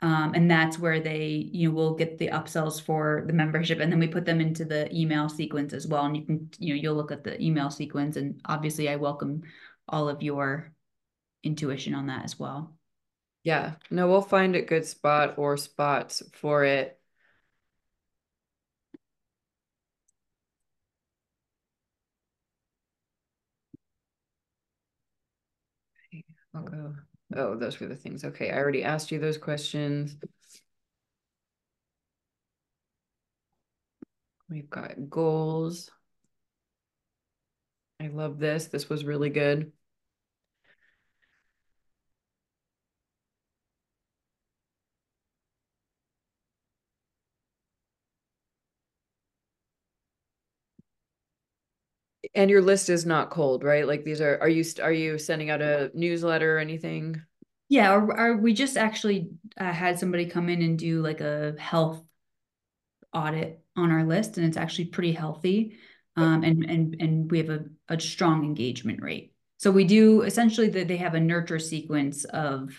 Um, 0.00 0.32
and 0.34 0.50
that's 0.50 0.80
where 0.80 0.98
they, 0.98 1.26
you 1.52 1.68
know, 1.68 1.74
will 1.76 1.94
get 1.94 2.18
the 2.18 2.26
upsells 2.28 2.82
for 2.82 3.22
the 3.28 3.32
membership, 3.32 3.78
and 3.78 3.92
then 3.92 4.00
we 4.00 4.08
put 4.08 4.24
them 4.24 4.40
into 4.40 4.64
the 4.64 4.92
email 4.92 5.28
sequence 5.28 5.72
as 5.72 5.86
well. 5.86 6.04
And 6.04 6.16
you 6.16 6.24
can, 6.24 6.50
you 6.58 6.74
know, 6.74 6.80
you'll 6.80 6.96
look 6.96 7.12
at 7.12 7.22
the 7.22 7.40
email 7.40 7.70
sequence, 7.70 8.16
and 8.16 8.40
obviously, 8.44 8.88
I 8.88 8.96
welcome 8.96 9.42
all 9.88 10.08
of 10.08 10.20
your 10.20 10.72
intuition 11.44 11.94
on 11.94 12.08
that 12.08 12.24
as 12.24 12.36
well. 12.36 12.74
Yeah. 13.44 13.74
No, 13.90 14.08
we'll 14.08 14.22
find 14.22 14.56
a 14.56 14.62
good 14.62 14.86
spot 14.86 15.34
or 15.36 15.56
spots 15.56 16.22
for 16.32 16.64
it. 16.64 16.98
I'll 26.54 26.62
go. 26.62 26.94
Oh, 27.34 27.56
those 27.56 27.80
were 27.80 27.86
the 27.86 27.96
things. 27.96 28.24
Okay, 28.24 28.50
I 28.50 28.58
already 28.58 28.84
asked 28.84 29.10
you 29.10 29.18
those 29.18 29.38
questions. 29.38 30.16
We've 34.50 34.68
got 34.68 35.08
goals. 35.08 35.90
I 38.00 38.08
love 38.08 38.38
this. 38.38 38.66
This 38.66 38.88
was 38.88 39.04
really 39.04 39.30
good. 39.30 39.72
And 52.34 52.50
your 52.50 52.62
list 52.62 52.88
is 52.88 53.04
not 53.04 53.30
cold, 53.30 53.62
right? 53.62 53.86
Like 53.86 54.04
these 54.04 54.20
are, 54.20 54.38
are 54.40 54.48
you, 54.48 54.64
are 54.82 54.92
you 54.92 55.18
sending 55.18 55.50
out 55.50 55.60
a 55.60 55.90
newsletter 55.94 56.56
or 56.56 56.60
anything? 56.60 57.20
Yeah, 57.68 57.92
or, 57.94 58.18
or 58.18 58.36
we 58.36 58.52
just 58.52 58.76
actually 58.76 59.30
uh, 59.58 59.72
had 59.72 59.98
somebody 59.98 60.26
come 60.26 60.48
in 60.48 60.62
and 60.62 60.78
do 60.78 61.02
like 61.02 61.20
a 61.20 61.54
health 61.58 62.02
audit 63.12 63.60
on 63.76 63.90
our 63.90 64.04
list, 64.04 64.36
and 64.36 64.46
it's 64.46 64.56
actually 64.56 64.86
pretty 64.86 65.12
healthy. 65.12 65.78
Um, 66.14 66.44
and 66.44 66.64
and 66.64 66.96
and 67.00 67.30
we 67.30 67.38
have 67.38 67.48
a, 67.48 67.64
a 67.88 67.98
strong 67.98 68.44
engagement 68.44 69.00
rate. 69.02 69.32
So 69.56 69.70
we 69.70 69.84
do 69.84 70.22
essentially 70.22 70.68
that 70.68 70.88
they 70.88 70.98
have 70.98 71.14
a 71.14 71.20
nurture 71.20 71.58
sequence 71.58 72.24
of 72.24 72.74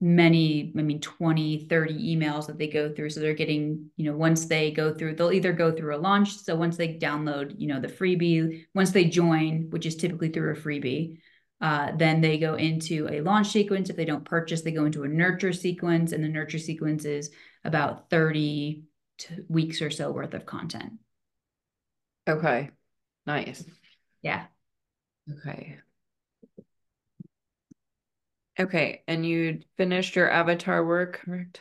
many, 0.00 0.72
I 0.76 0.82
mean, 0.82 1.00
20, 1.00 1.66
30 1.68 2.16
emails 2.16 2.46
that 2.46 2.58
they 2.58 2.68
go 2.68 2.92
through. 2.92 3.10
So 3.10 3.20
they're 3.20 3.34
getting, 3.34 3.90
you 3.96 4.10
know, 4.10 4.16
once 4.16 4.46
they 4.46 4.70
go 4.70 4.92
through, 4.94 5.14
they'll 5.14 5.32
either 5.32 5.52
go 5.52 5.72
through 5.72 5.96
a 5.96 5.98
launch. 5.98 6.36
So 6.36 6.54
once 6.54 6.76
they 6.76 6.98
download, 6.98 7.54
you 7.58 7.66
know, 7.68 7.80
the 7.80 7.88
freebie, 7.88 8.66
once 8.74 8.90
they 8.90 9.06
join, 9.06 9.70
which 9.70 9.86
is 9.86 9.96
typically 9.96 10.28
through 10.28 10.52
a 10.52 10.56
freebie, 10.56 11.18
uh, 11.60 11.92
then 11.96 12.20
they 12.20 12.38
go 12.38 12.54
into 12.54 13.08
a 13.10 13.22
launch 13.22 13.48
sequence. 13.48 13.88
If 13.88 13.96
they 13.96 14.04
don't 14.04 14.24
purchase, 14.24 14.62
they 14.62 14.72
go 14.72 14.84
into 14.84 15.04
a 15.04 15.08
nurture 15.08 15.54
sequence, 15.54 16.12
and 16.12 16.22
the 16.22 16.28
nurture 16.28 16.58
sequence 16.58 17.06
is 17.06 17.30
about 17.64 18.10
30 18.10 18.84
weeks 19.48 19.80
or 19.80 19.90
so 19.90 20.10
worth 20.10 20.34
of 20.34 20.44
content. 20.44 20.92
Okay, 22.28 22.70
nice. 23.26 23.64
Yeah. 24.20 24.46
Okay. 25.30 25.78
Okay, 28.58 29.02
and 29.06 29.24
you 29.26 29.60
finished 29.76 30.16
your 30.16 30.30
avatar 30.30 30.84
work, 30.84 31.20
correct? 31.24 31.60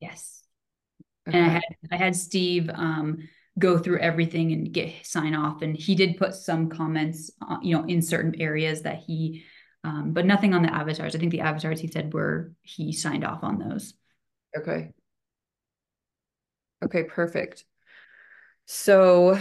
Yes. 0.00 0.42
And 1.26 1.36
I 1.36 1.48
had 1.48 1.62
I 1.92 1.96
had 1.96 2.16
Steve 2.16 2.70
um, 2.72 3.28
go 3.58 3.78
through 3.78 4.00
everything 4.00 4.52
and 4.52 4.72
get 4.72 5.06
sign 5.06 5.34
off, 5.34 5.62
and 5.62 5.76
he 5.76 5.94
did 5.94 6.16
put 6.16 6.34
some 6.34 6.70
comments, 6.70 7.30
uh, 7.46 7.58
you 7.62 7.76
know, 7.76 7.84
in 7.84 8.00
certain 8.00 8.40
areas 8.40 8.82
that 8.82 8.98
he, 8.98 9.44
um, 9.84 10.12
but 10.12 10.24
nothing 10.24 10.54
on 10.54 10.62
the 10.62 10.74
avatars. 10.74 11.14
I 11.14 11.18
think 11.18 11.30
the 11.32 11.42
avatars 11.42 11.80
he 11.80 11.88
said 11.88 12.12
were 12.12 12.52
he 12.62 12.92
signed 12.92 13.24
off 13.24 13.44
on 13.44 13.58
those. 13.58 13.94
Okay. 14.56 14.92
Okay, 16.82 17.04
perfect. 17.04 17.64
So 18.64 19.38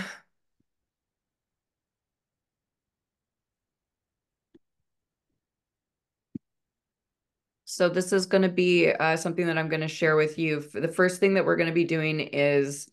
So 7.80 7.88
this 7.88 8.12
is 8.12 8.26
going 8.26 8.42
to 8.42 8.50
be 8.50 8.92
uh, 8.92 9.16
something 9.16 9.48
that 9.48 9.58
I'm 9.58 9.70
going 9.70 9.80
to 9.80 9.88
share 9.88 10.18
with 10.18 10.38
you. 10.38 10.60
The 10.60 10.90
first 10.90 11.22
thing 11.22 11.36
that 11.36 11.46
we're 11.46 11.56
going 11.56 11.70
to 11.70 11.74
be 11.74 11.86
doing 11.86 12.20
is 12.20 12.90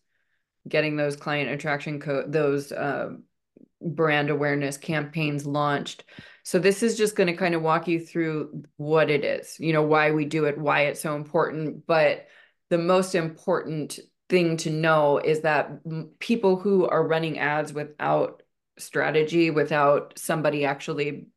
getting 0.65 0.95
those 0.95 1.17
client 1.17 1.49
attraction 1.49 1.99
code, 1.99 2.31
those 2.31 2.71
uh, 2.71 3.09
brand 3.81 4.29
awareness 4.29 4.77
campaigns 4.77 5.45
launched. 5.45 6.05
So 6.43 6.57
this 6.57 6.83
is 6.83 6.97
just 6.97 7.17
going 7.17 7.27
to 7.27 7.35
kind 7.35 7.53
of 7.53 7.61
walk 7.61 7.89
you 7.89 7.99
through 7.99 8.63
what 8.77 9.09
it 9.09 9.25
is, 9.25 9.59
you 9.59 9.73
know, 9.73 9.81
why 9.81 10.11
we 10.11 10.23
do 10.23 10.45
it, 10.45 10.57
why 10.57 10.83
it's 10.83 11.01
so 11.01 11.17
important. 11.17 11.85
But 11.85 12.27
the 12.69 12.77
most 12.77 13.13
important 13.13 13.99
thing 14.29 14.55
to 14.55 14.69
know 14.69 15.17
is 15.17 15.41
that 15.41 15.81
people 16.19 16.55
who 16.55 16.87
are 16.87 17.05
running 17.05 17.39
ads 17.39 17.73
without 17.73 18.41
strategy, 18.77 19.49
without 19.49 20.17
somebody 20.17 20.63
actually 20.63 21.27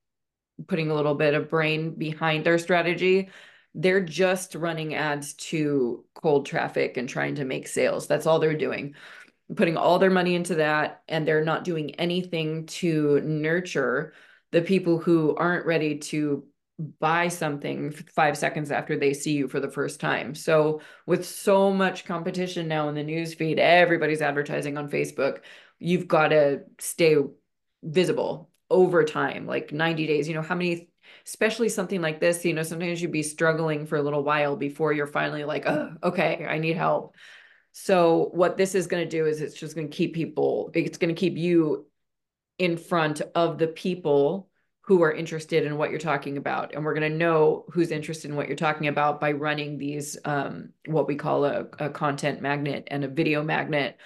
putting 0.66 0.90
a 0.90 0.94
little 0.94 1.14
bit 1.14 1.34
of 1.34 1.48
brain 1.48 1.94
behind 1.94 2.44
their 2.44 2.58
strategy, 2.58 3.30
they're 3.74 4.02
just 4.02 4.54
running 4.54 4.94
ads 4.94 5.34
to 5.34 6.04
cold 6.14 6.46
traffic 6.46 6.96
and 6.96 7.08
trying 7.08 7.36
to 7.36 7.44
make 7.44 7.68
sales. 7.68 8.06
That's 8.06 8.26
all 8.26 8.38
they're 8.38 8.56
doing. 8.56 8.94
Putting 9.54 9.76
all 9.76 9.98
their 9.98 10.10
money 10.10 10.34
into 10.34 10.56
that, 10.56 11.02
and 11.08 11.26
they're 11.26 11.44
not 11.44 11.64
doing 11.64 11.94
anything 11.96 12.66
to 12.66 13.20
nurture 13.20 14.12
the 14.52 14.62
people 14.62 14.98
who 14.98 15.34
aren't 15.36 15.66
ready 15.66 15.98
to 15.98 16.44
buy 16.98 17.28
something 17.28 17.92
five 17.92 18.36
seconds 18.38 18.70
after 18.70 18.96
they 18.96 19.12
see 19.12 19.32
you 19.32 19.48
for 19.48 19.60
the 19.60 19.70
first 19.70 20.00
time. 20.00 20.34
So, 20.34 20.80
with 21.06 21.26
so 21.26 21.72
much 21.72 22.04
competition 22.04 22.68
now 22.68 22.88
in 22.88 22.94
the 22.94 23.04
newsfeed, 23.04 23.58
everybody's 23.58 24.22
advertising 24.22 24.78
on 24.78 24.90
Facebook. 24.90 25.40
You've 25.78 26.08
got 26.08 26.28
to 26.28 26.62
stay 26.78 27.16
visible 27.82 28.49
over 28.70 29.04
time, 29.04 29.46
like 29.46 29.72
90 29.72 30.06
days. 30.06 30.28
You 30.28 30.34
know, 30.34 30.42
how 30.42 30.54
many, 30.54 30.88
especially 31.26 31.68
something 31.68 32.00
like 32.00 32.20
this, 32.20 32.44
you 32.44 32.54
know, 32.54 32.62
sometimes 32.62 33.02
you'd 33.02 33.12
be 33.12 33.22
struggling 33.22 33.86
for 33.86 33.96
a 33.96 34.02
little 34.02 34.22
while 34.22 34.56
before 34.56 34.92
you're 34.92 35.06
finally 35.06 35.44
like, 35.44 35.66
oh, 35.66 35.92
okay, 36.02 36.46
I 36.48 36.58
need 36.58 36.76
help. 36.76 37.14
So, 37.72 38.30
what 38.32 38.56
this 38.56 38.74
is 38.74 38.86
going 38.86 39.04
to 39.04 39.08
do 39.08 39.26
is 39.26 39.40
it's 39.40 39.58
just 39.58 39.74
going 39.74 39.88
to 39.88 39.96
keep 39.96 40.14
people, 40.14 40.70
it's 40.74 40.98
going 40.98 41.14
to 41.14 41.18
keep 41.18 41.36
you 41.36 41.86
in 42.58 42.76
front 42.76 43.22
of 43.34 43.58
the 43.58 43.68
people 43.68 44.50
who 44.82 45.02
are 45.02 45.12
interested 45.12 45.64
in 45.64 45.76
what 45.76 45.90
you're 45.90 46.00
talking 46.00 46.36
about. 46.36 46.74
And 46.74 46.84
we're 46.84 46.94
going 46.94 47.10
to 47.10 47.16
know 47.16 47.64
who's 47.70 47.92
interested 47.92 48.28
in 48.28 48.36
what 48.36 48.48
you're 48.48 48.56
talking 48.56 48.88
about 48.88 49.20
by 49.20 49.32
running 49.32 49.78
these, 49.78 50.18
um, 50.24 50.70
what 50.86 51.06
we 51.06 51.14
call 51.14 51.44
a, 51.44 51.66
a 51.78 51.90
content 51.90 52.42
magnet 52.42 52.88
and 52.90 53.04
a 53.04 53.08
video 53.08 53.44
magnet. 53.44 53.96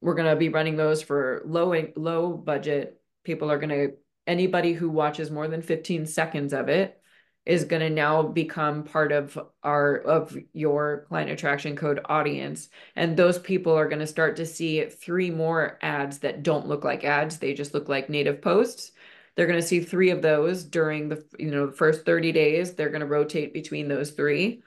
We're 0.00 0.14
going 0.14 0.30
to 0.30 0.36
be 0.36 0.48
running 0.48 0.76
those 0.76 1.02
for 1.02 1.42
low, 1.44 1.86
low 1.96 2.32
budget. 2.32 2.98
People 3.26 3.50
are 3.50 3.58
going 3.58 3.70
to, 3.70 3.96
anybody 4.28 4.72
who 4.72 4.88
watches 4.88 5.32
more 5.32 5.48
than 5.48 5.60
15 5.60 6.06
seconds 6.06 6.52
of 6.52 6.68
it 6.68 7.02
is 7.44 7.64
going 7.64 7.80
to 7.80 7.90
now 7.90 8.22
become 8.22 8.84
part 8.84 9.10
of 9.10 9.36
our 9.64 9.96
of 9.98 10.36
your 10.52 11.06
client 11.08 11.30
attraction 11.30 11.74
code 11.74 12.00
audience. 12.06 12.68
And 12.94 13.16
those 13.16 13.38
people 13.38 13.72
are 13.72 13.88
going 13.88 13.98
to 13.98 14.06
start 14.06 14.36
to 14.36 14.46
see 14.46 14.84
three 14.84 15.30
more 15.30 15.76
ads 15.82 16.18
that 16.20 16.44
don't 16.44 16.68
look 16.68 16.84
like 16.84 17.04
ads. 17.04 17.38
They 17.38 17.52
just 17.52 17.74
look 17.74 17.88
like 17.88 18.08
native 18.08 18.40
posts. 18.40 18.92
They're 19.34 19.46
going 19.48 19.60
to 19.60 19.66
see 19.66 19.80
three 19.80 20.10
of 20.10 20.22
those 20.22 20.62
during 20.62 21.08
the 21.08 21.24
you 21.36 21.50
know 21.50 21.66
the 21.66 21.72
first 21.72 22.06
30 22.06 22.30
days. 22.30 22.74
They're 22.74 22.90
going 22.90 23.00
to 23.00 23.06
rotate 23.06 23.52
between 23.52 23.88
those 23.88 24.12
three. 24.12 24.62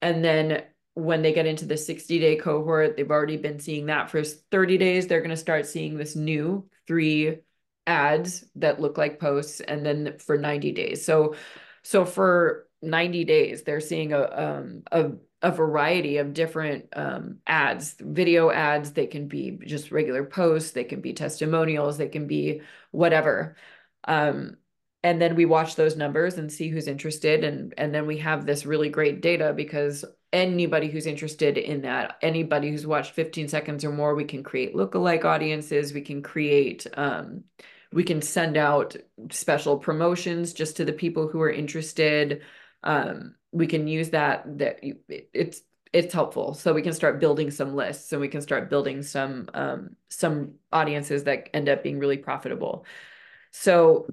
And 0.00 0.24
then 0.24 0.62
when 0.94 1.22
they 1.22 1.32
get 1.32 1.46
into 1.46 1.66
the 1.66 1.76
60 1.76 2.18
day 2.18 2.36
cohort 2.36 2.96
they've 2.96 3.10
already 3.10 3.36
been 3.36 3.60
seeing 3.60 3.86
that 3.86 4.10
for 4.10 4.22
30 4.24 4.78
days. 4.78 5.06
They're 5.06 5.20
going 5.20 5.30
to 5.30 5.36
start 5.36 5.66
seeing 5.66 5.96
this 5.96 6.16
new 6.16 6.68
three 6.86 7.38
ads 7.90 8.44
that 8.54 8.80
look 8.80 8.96
like 8.96 9.20
posts 9.20 9.60
and 9.60 9.84
then 9.84 10.16
for 10.18 10.38
90 10.38 10.72
days 10.72 11.04
so 11.04 11.34
so 11.82 12.04
for 12.04 12.66
90 12.82 13.24
days, 13.24 13.62
they're 13.62 13.80
seeing 13.80 14.12
a 14.12 14.22
um, 14.22 14.82
a, 14.90 15.12
a 15.42 15.50
variety 15.50 16.18
of 16.18 16.34
different 16.34 16.86
um, 16.94 17.38
ads, 17.46 17.96
video 17.98 18.50
ads. 18.50 18.92
They 18.92 19.06
can 19.06 19.28
be 19.28 19.58
just 19.66 19.90
regular 19.90 20.24
posts. 20.24 20.72
They 20.72 20.84
can 20.84 21.00
be 21.00 21.12
testimonials. 21.12 21.98
They 21.98 22.08
can 22.08 22.26
be 22.26 22.62
whatever. 22.90 23.56
Um, 24.04 24.56
and 25.02 25.20
then 25.20 25.34
we 25.34 25.46
watch 25.46 25.76
those 25.76 25.96
numbers 25.96 26.36
and 26.36 26.52
see 26.52 26.68
who's 26.68 26.86
interested. 26.86 27.44
And 27.44 27.74
and 27.76 27.94
then 27.94 28.06
we 28.06 28.18
have 28.18 28.46
this 28.46 28.66
really 28.66 28.88
great 28.88 29.20
data 29.20 29.52
because 29.54 30.04
anybody 30.32 30.88
who's 30.88 31.06
interested 31.06 31.58
in 31.58 31.82
that, 31.82 32.16
anybody 32.22 32.70
who's 32.70 32.86
watched 32.86 33.12
15 33.12 33.48
seconds 33.48 33.84
or 33.84 33.90
more, 33.90 34.14
we 34.14 34.24
can 34.24 34.42
create 34.42 34.74
lookalike 34.74 35.24
audiences. 35.24 35.92
We 35.92 36.02
can 36.02 36.22
create 36.22 36.86
um, 36.94 37.44
we 37.92 38.04
can 38.04 38.22
send 38.22 38.56
out 38.56 38.96
special 39.30 39.78
promotions 39.78 40.52
just 40.52 40.76
to 40.76 40.84
the 40.84 40.92
people 40.92 41.28
who 41.28 41.40
are 41.40 41.50
interested 41.50 42.42
um, 42.82 43.34
we 43.52 43.66
can 43.66 43.86
use 43.86 44.10
that 44.10 44.58
that 44.58 44.78
it's 45.32 45.62
it's 45.92 46.14
helpful 46.14 46.54
so 46.54 46.72
we 46.72 46.82
can 46.82 46.92
start 46.92 47.20
building 47.20 47.50
some 47.50 47.74
lists 47.74 48.12
and 48.12 48.20
we 48.20 48.28
can 48.28 48.40
start 48.40 48.70
building 48.70 49.02
some 49.02 49.48
um, 49.54 49.96
some 50.08 50.54
audiences 50.72 51.24
that 51.24 51.48
end 51.54 51.68
up 51.68 51.82
being 51.82 51.98
really 51.98 52.18
profitable 52.18 52.84
so 53.50 54.06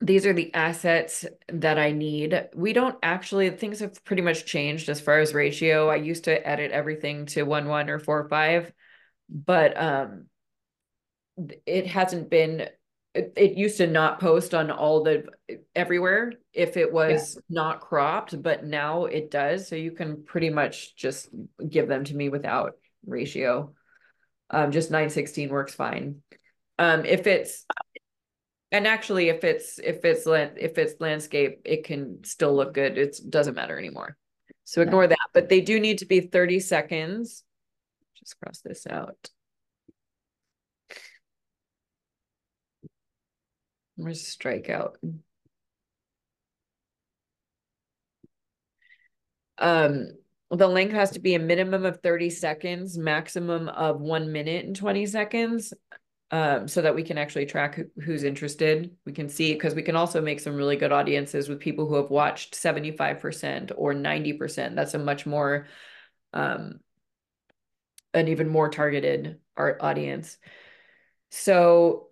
these 0.00 0.24
are 0.24 0.32
the 0.32 0.52
assets 0.54 1.26
that 1.48 1.78
I 1.78 1.92
need. 1.92 2.48
We 2.54 2.72
don't 2.72 2.96
actually, 3.02 3.50
things 3.50 3.80
have 3.80 4.02
pretty 4.04 4.22
much 4.22 4.46
changed 4.46 4.88
as 4.88 5.00
far 5.00 5.18
as 5.18 5.34
ratio. 5.34 5.90
I 5.90 5.96
used 5.96 6.24
to 6.24 6.48
edit 6.48 6.70
everything 6.72 7.26
to 7.26 7.42
one, 7.42 7.68
one 7.68 7.90
or 7.90 7.98
four, 7.98 8.26
five, 8.28 8.72
but 9.28 9.80
um, 9.80 10.26
it 11.66 11.86
hasn't 11.86 12.30
been 12.30 12.68
it, 13.14 13.32
it 13.36 13.58
used 13.58 13.78
to 13.78 13.86
not 13.86 14.20
post 14.20 14.54
on 14.54 14.70
all 14.70 15.02
the 15.02 15.24
everywhere 15.74 16.32
if 16.52 16.76
it 16.76 16.92
was 16.92 17.34
yeah. 17.34 17.40
not 17.48 17.80
cropped, 17.80 18.40
but 18.40 18.64
now 18.64 19.06
it 19.06 19.30
does. 19.30 19.68
So 19.68 19.76
you 19.76 19.92
can 19.92 20.22
pretty 20.24 20.50
much 20.50 20.94
just 20.96 21.28
give 21.68 21.88
them 21.88 22.04
to 22.04 22.14
me 22.14 22.28
without 22.28 22.74
ratio. 23.04 23.74
Um, 24.50 24.70
just 24.70 24.90
916 24.90 25.48
works 25.48 25.74
fine. 25.74 26.22
Um, 26.78 27.04
if 27.04 27.26
it's 27.26 27.66
and 28.72 28.86
actually 28.86 29.28
if 29.28 29.42
it's 29.42 29.78
if 29.78 30.04
it's 30.04 30.26
if 30.26 30.78
it's 30.78 31.00
landscape, 31.00 31.62
it 31.64 31.84
can 31.84 32.22
still 32.24 32.54
look 32.54 32.74
good. 32.74 32.96
It 32.96 33.18
doesn't 33.28 33.54
matter 33.54 33.78
anymore. 33.78 34.16
So 34.64 34.82
ignore 34.82 35.04
yeah. 35.04 35.08
that. 35.08 35.28
But 35.34 35.48
they 35.48 35.60
do 35.60 35.80
need 35.80 35.98
to 35.98 36.06
be 36.06 36.20
30 36.20 36.60
seconds. 36.60 37.42
Just 38.14 38.38
cross 38.40 38.60
this 38.60 38.86
out. 38.88 39.30
Where's 44.00 44.22
strikeout? 44.24 44.94
Um, 49.58 50.08
the 50.50 50.66
length 50.66 50.92
has 50.92 51.10
to 51.12 51.20
be 51.20 51.34
a 51.34 51.38
minimum 51.38 51.84
of 51.84 52.00
30 52.02 52.30
seconds, 52.30 52.96
maximum 52.96 53.68
of 53.68 54.00
one 54.00 54.32
minute 54.32 54.64
and 54.64 54.74
20 54.74 55.06
seconds. 55.06 55.74
um, 56.32 56.68
so 56.68 56.82
that 56.82 56.94
we 56.94 57.02
can 57.02 57.18
actually 57.18 57.46
track 57.46 57.74
who, 57.74 57.84
who's 58.02 58.24
interested. 58.24 58.92
We 59.04 59.12
can 59.12 59.28
see 59.28 59.52
because 59.52 59.74
we 59.74 59.82
can 59.82 59.96
also 59.96 60.20
make 60.22 60.40
some 60.40 60.54
really 60.56 60.76
good 60.76 60.92
audiences 60.92 61.48
with 61.48 61.60
people 61.60 61.88
who 61.88 61.96
have 61.96 62.10
watched 62.10 62.54
75% 62.54 63.72
or 63.76 63.94
90%. 63.94 64.76
That's 64.76 64.94
a 64.94 64.98
much 64.98 65.26
more 65.26 65.66
um, 66.32 66.80
an 68.14 68.28
even 68.28 68.48
more 68.48 68.68
targeted 68.68 69.40
art 69.56 69.78
audience. 69.80 70.38
So 71.30 72.09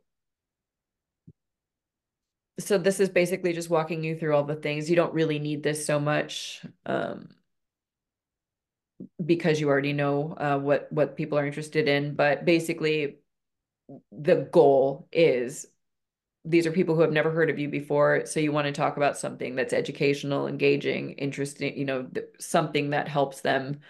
so 2.58 2.76
this 2.78 3.00
is 3.00 3.08
basically 3.08 3.52
just 3.52 3.70
walking 3.70 4.02
you 4.02 4.18
through 4.18 4.34
all 4.34 4.44
the 4.44 4.56
things. 4.56 4.90
You 4.90 4.96
don't 4.96 5.14
really 5.14 5.38
need 5.38 5.62
this 5.62 5.86
so 5.86 6.00
much 6.00 6.64
um, 6.86 7.28
because 9.24 9.60
you 9.60 9.68
already 9.68 9.92
know 9.92 10.34
uh, 10.36 10.58
what 10.58 10.90
what 10.90 11.16
people 11.16 11.38
are 11.38 11.46
interested 11.46 11.88
in. 11.88 12.14
But 12.14 12.44
basically, 12.44 13.18
the 14.10 14.48
goal 14.52 15.08
is 15.12 15.66
these 16.44 16.66
are 16.66 16.72
people 16.72 16.94
who 16.94 17.02
have 17.02 17.12
never 17.12 17.30
heard 17.30 17.50
of 17.50 17.58
you 17.58 17.68
before. 17.68 18.26
So 18.26 18.40
you 18.40 18.52
want 18.52 18.66
to 18.66 18.72
talk 18.72 18.96
about 18.96 19.18
something 19.18 19.54
that's 19.54 19.72
educational, 19.72 20.46
engaging, 20.46 21.12
interesting. 21.12 21.76
You 21.76 21.84
know, 21.84 22.08
something 22.40 22.90
that 22.90 23.08
helps 23.08 23.40
them 23.42 23.80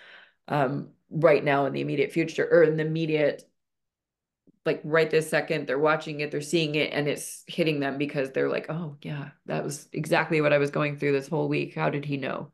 um, 0.49 0.91
right 1.11 1.43
now 1.43 1.67
in 1.67 1.73
the 1.73 1.81
immediate 1.81 2.13
future 2.13 2.49
or 2.51 2.65
in 2.65 2.77
the 2.77 2.87
immediate 2.87 3.48
like 4.69 4.81
right 4.85 5.11
this 5.11 5.31
second 5.31 5.67
they're 5.67 5.79
watching 5.79 6.21
it 6.21 6.31
they're 6.31 6.41
seeing 6.43 6.75
it 6.75 6.93
and 6.93 7.09
it's 7.09 7.43
hitting 7.47 7.81
them 7.81 7.99
because 7.99 8.31
they're 8.33 8.51
like 8.51 8.67
oh 8.69 8.97
yeah 9.03 9.31
that 9.47 9.65
was 9.65 9.89
exactly 9.93 10.41
what 10.43 10.53
i 10.53 10.59
was 10.59 10.71
going 10.71 10.99
through 10.99 11.13
this 11.13 11.29
whole 11.29 11.49
week. 11.49 11.75
How 11.75 11.91
did 11.91 12.05
he 12.05 12.19
know? 12.19 12.53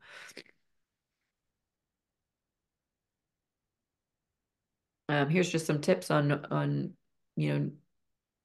Um, 5.09 5.29
here's 5.29 5.49
just 5.51 5.65
some 5.67 5.81
tips 5.81 6.09
on 6.11 6.45
on 6.45 6.93
you 7.35 7.53
know 7.59 7.71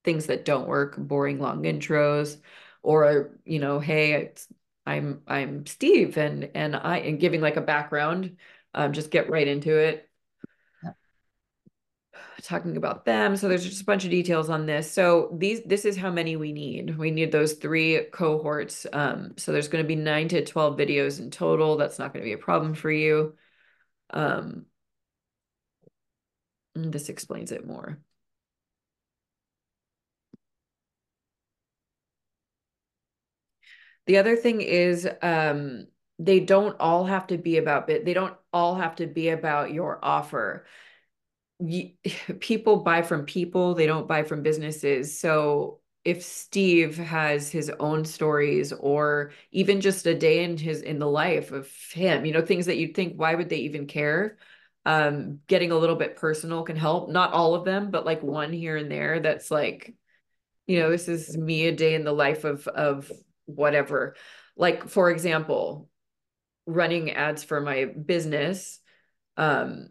things 0.05 0.27
that 0.27 0.45
don't 0.45 0.69
work 0.69 0.97
boring 0.97 1.39
long 1.39 1.63
intros 1.63 2.41
or 2.83 3.39
you 3.45 3.59
know 3.59 3.79
hey 3.81 4.33
i'm 4.87 5.23
i'm 5.27 5.65
steve 5.67 6.17
and 6.17 6.51
and 6.55 6.75
i 6.77 6.99
and 6.99 7.21
giving 7.21 7.41
like 7.41 7.57
a 7.57 7.61
background 7.61 8.37
um, 8.75 8.93
just 8.93 9.11
get 9.11 9.29
right 9.31 9.47
into 9.49 9.77
it 9.77 10.10
talking 12.43 12.77
about 12.77 13.05
them. 13.05 13.35
So 13.35 13.47
there's 13.47 13.63
just 13.67 13.81
a 13.81 13.85
bunch 13.85 14.03
of 14.03 14.11
details 14.11 14.49
on 14.49 14.65
this. 14.65 14.91
So 14.91 15.29
these 15.37 15.61
this 15.65 15.85
is 15.85 15.97
how 15.97 16.11
many 16.11 16.35
we 16.35 16.51
need. 16.51 16.97
We 16.97 17.11
need 17.11 17.31
those 17.31 17.53
three 17.53 18.05
cohorts. 18.11 18.85
Um, 18.91 19.33
so 19.37 19.51
there's 19.51 19.67
going 19.67 19.83
to 19.83 19.87
be 19.87 19.95
nine 19.95 20.27
to 20.29 20.43
12 20.43 20.77
videos 20.77 21.19
in 21.19 21.31
total. 21.31 21.77
That's 21.77 21.99
not 21.99 22.13
going 22.13 22.23
to 22.23 22.29
be 22.29 22.33
a 22.33 22.37
problem 22.37 22.73
for 22.73 22.91
you. 22.91 23.35
Um, 24.11 24.65
this 26.75 27.09
explains 27.09 27.51
it 27.51 27.65
more. 27.65 27.99
The 34.07 34.17
other 34.17 34.35
thing 34.35 34.61
is 34.61 35.07
um, 35.21 35.87
they 36.19 36.39
don't 36.39 36.75
all 36.79 37.05
have 37.05 37.27
to 37.27 37.37
be 37.37 37.57
about 37.57 37.87
bit. 37.87 38.05
They 38.05 38.13
don't 38.13 38.35
all 38.51 38.75
have 38.75 38.95
to 38.97 39.07
be 39.07 39.29
about 39.29 39.71
your 39.71 39.99
offer 40.03 40.65
people 42.39 42.77
buy 42.77 43.01
from 43.01 43.25
people, 43.25 43.73
they 43.75 43.85
don't 43.85 44.07
buy 44.07 44.23
from 44.23 44.43
businesses. 44.43 45.17
So 45.19 45.79
if 46.03 46.23
Steve 46.23 46.97
has 46.97 47.51
his 47.51 47.69
own 47.79 48.05
stories 48.05 48.73
or 48.73 49.31
even 49.51 49.81
just 49.81 50.07
a 50.07 50.17
day 50.17 50.43
in 50.43 50.57
his 50.57 50.81
in 50.81 50.97
the 50.99 51.07
life 51.09 51.51
of 51.51 51.71
him, 51.91 52.25
you 52.25 52.31
know, 52.33 52.41
things 52.41 52.65
that 52.65 52.77
you'd 52.77 52.95
think 52.95 53.15
why 53.19 53.35
would 53.35 53.49
they 53.49 53.57
even 53.57 53.87
care? 53.87 54.37
Um, 54.83 55.39
getting 55.45 55.71
a 55.71 55.77
little 55.77 55.95
bit 55.95 56.15
personal 56.15 56.63
can 56.63 56.75
help. 56.75 57.09
Not 57.09 57.33
all 57.33 57.53
of 57.53 57.65
them, 57.65 57.91
but 57.91 58.05
like 58.05 58.23
one 58.23 58.51
here 58.51 58.77
and 58.77 58.89
there 58.91 59.19
that's 59.19 59.51
like, 59.51 59.93
you 60.67 60.79
know, 60.79 60.89
this 60.89 61.07
is 61.07 61.37
me 61.37 61.67
a 61.67 61.71
day 61.71 61.93
in 61.95 62.03
the 62.03 62.13
life 62.13 62.43
of 62.45 62.67
of 62.67 63.11
whatever. 63.45 64.15
Like 64.57 64.89
for 64.89 65.11
example, 65.11 65.89
running 66.65 67.11
ads 67.11 67.43
for 67.43 67.61
my 67.61 67.85
business 67.85 68.79
um 69.37 69.89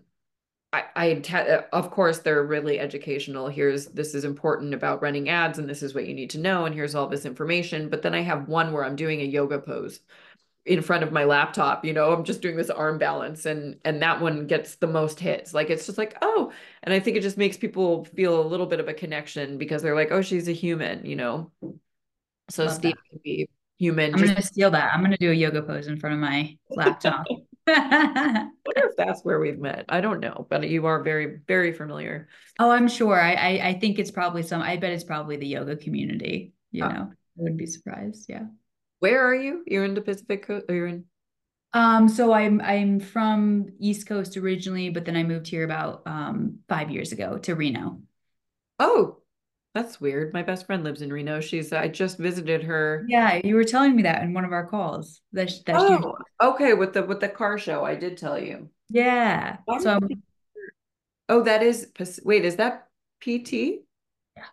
I, 0.73 0.85
I 0.95 1.37
uh, 1.37 1.63
of 1.73 1.91
course 1.91 2.19
they're 2.19 2.45
really 2.45 2.79
educational. 2.79 3.49
Here's 3.49 3.87
this 3.87 4.15
is 4.15 4.25
important 4.25 4.73
about 4.73 5.03
running 5.03 5.29
ads, 5.29 5.59
and 5.59 5.69
this 5.69 5.83
is 5.83 5.95
what 5.95 6.07
you 6.07 6.15
need 6.15 6.31
to 6.31 6.39
know, 6.39 6.65
and 6.65 6.75
here's 6.75 6.95
all 6.95 7.09
this 7.09 7.27
information. 7.27 7.89
But 7.89 8.03
then 8.03 8.15
I 8.15 8.21
have 8.21 8.49
one 8.49 8.73
where 8.73 8.85
I'm 8.85 8.97
doing 8.97 9.21
a 9.21 9.25
yoga 9.25 9.59
pose 9.59 10.01
in 10.67 10.83
front 10.83 11.03
of 11.03 11.11
my 11.11 11.25
laptop. 11.25 11.85
You 11.85 11.93
know, 11.93 12.13
I'm 12.13 12.23
just 12.23 12.41
doing 12.41 12.57
this 12.57 12.71
arm 12.71 12.99
balance, 12.99 13.47
and 13.47 13.79
and 13.85 14.01
that 14.03 14.21
one 14.21 14.47
gets 14.47 14.77
the 14.77 14.87
most 14.87 15.19
hits. 15.19 15.53
Like 15.53 15.71
it's 15.71 15.87
just 15.87 15.99
like 15.99 16.17
oh, 16.23 16.53
and 16.85 16.95
I 16.95 17.01
think 17.01 17.17
it 17.17 17.23
just 17.23 17.37
makes 17.37 17.57
people 17.57 18.05
feel 18.05 18.41
a 18.41 18.47
little 18.47 18.67
bit 18.67 18.79
of 18.79 18.89
a 18.89 18.95
connection 18.95 19.59
because 19.59 19.83
they're 19.83 19.97
like 19.97 20.13
oh 20.13 20.23
she's 20.23 20.49
a 20.49 20.53
human, 20.53 21.05
you 21.05 21.17
know. 21.17 21.51
So 22.49 22.65
Love 22.67 22.75
Steve 22.75 22.95
that. 22.95 23.11
can 23.11 23.21
be 23.25 23.49
human. 23.79 24.15
I'm 24.15 24.21
just- 24.21 24.33
gonna 24.35 24.43
steal 24.43 24.71
that. 24.71 24.95
I'm 24.95 25.03
gonna 25.03 25.17
do 25.17 25.33
a 25.33 25.35
yoga 25.35 25.63
pose 25.63 25.89
in 25.89 25.99
front 25.99 26.15
of 26.15 26.21
my 26.21 26.57
laptop. 26.71 27.27
wonder 28.67 28.89
if 28.89 28.97
that's 28.97 29.25
where 29.25 29.41
we've 29.41 29.59
met. 29.59 29.85
I 29.89 30.01
don't 30.01 30.21
know, 30.21 30.47
but 30.49 30.69
you 30.69 30.87
are 30.87 31.03
very, 31.03 31.39
very 31.47 31.73
familiar. 31.73 32.29
Oh, 32.59 32.71
I'm 32.71 32.89
sure. 32.89 33.21
I, 33.21 33.33
I, 33.33 33.69
I 33.69 33.79
think 33.79 33.99
it's 33.99 34.11
probably 34.11 34.43
some. 34.43 34.63
I 34.63 34.77
bet 34.77 34.93
it's 34.93 35.05
probably 35.05 35.37
the 35.37 35.47
yoga 35.47 35.77
community. 35.77 36.53
You 36.71 36.85
ah. 36.85 36.89
know, 36.89 37.03
I 37.13 37.15
wouldn't 37.37 37.59
be 37.59 37.67
surprised. 37.67 38.27
Yeah. 38.29 38.47
Where 39.01 39.27
are 39.27 39.35
you? 39.35 39.63
You're 39.67 39.85
in 39.85 39.95
the 39.95 40.03
Pacific 40.03 40.47
Coast. 40.47 40.67
You're 40.69 40.87
in. 40.87 41.05
Um, 41.73 42.09
so 42.09 42.33
I'm 42.33 42.61
I'm 42.61 43.01
from 43.01 43.69
East 43.79 44.07
Coast 44.07 44.37
originally, 44.37 44.91
but 44.91 45.05
then 45.05 45.17
I 45.17 45.23
moved 45.23 45.47
here 45.47 45.65
about 45.65 46.03
um 46.07 46.59
five 46.69 46.91
years 46.91 47.13
ago 47.13 47.39
to 47.39 47.55
Reno. 47.55 48.01
Oh, 48.79 49.21
that's 49.75 50.01
weird. 50.01 50.33
My 50.33 50.43
best 50.43 50.67
friend 50.67 50.83
lives 50.83 51.01
in 51.01 51.13
Reno. 51.13 51.41
She's 51.41 51.73
I 51.73 51.89
just 51.89 52.19
visited 52.19 52.65
her. 52.65 53.07
Yeah, 53.09 53.41
you 53.45 53.55
were 53.55 53.65
telling 53.65 53.95
me 53.95 54.03
that 54.03 54.23
in 54.23 54.35
one 54.35 54.45
of 54.45 54.53
our 54.53 54.67
calls. 54.67 55.21
That, 55.33 55.53
that 55.67 55.77
oh, 55.77 56.17
she... 56.19 56.30
okay. 56.41 56.75
With 56.75 56.93
the 56.93 57.03
with 57.03 57.21
the 57.21 57.29
car 57.29 57.59
show, 57.59 57.85
I 57.85 57.95
did 57.95 58.19
tell 58.19 58.39
you. 58.39 58.71
Yeah. 58.89 59.59
So 59.81 59.99
Oh, 61.29 61.43
that 61.45 61.63
is 61.63 61.93
wait, 62.25 62.45
is 62.45 62.57
that 62.57 62.89
PT? 63.21 63.83
Yeah. 64.37 64.47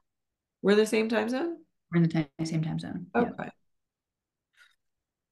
We're 0.61 0.75
the 0.75 0.85
same 0.85 1.09
time 1.09 1.27
zone? 1.27 1.57
We're 1.91 1.97
in 1.97 2.03
the 2.03 2.09
time, 2.09 2.27
same 2.45 2.63
time 2.63 2.77
zone. 2.77 3.07
Okay. 3.15 3.31
Yep. 3.39 3.53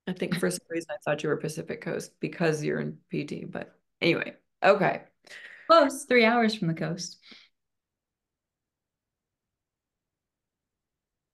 I 0.07 0.13
think 0.13 0.35
for 0.35 0.49
some 0.49 0.65
reason 0.69 0.87
I 0.91 0.97
thought 1.03 1.21
you 1.21 1.29
were 1.29 1.37
Pacific 1.37 1.81
Coast 1.81 2.11
because 2.19 2.63
you're 2.63 2.79
in 2.79 2.97
PT, 3.11 3.45
but 3.49 3.75
anyway, 4.01 4.33
okay. 4.63 5.03
Close, 5.67 6.05
three 6.05 6.25
hours 6.25 6.55
from 6.55 6.67
the 6.67 6.73
coast. 6.73 7.17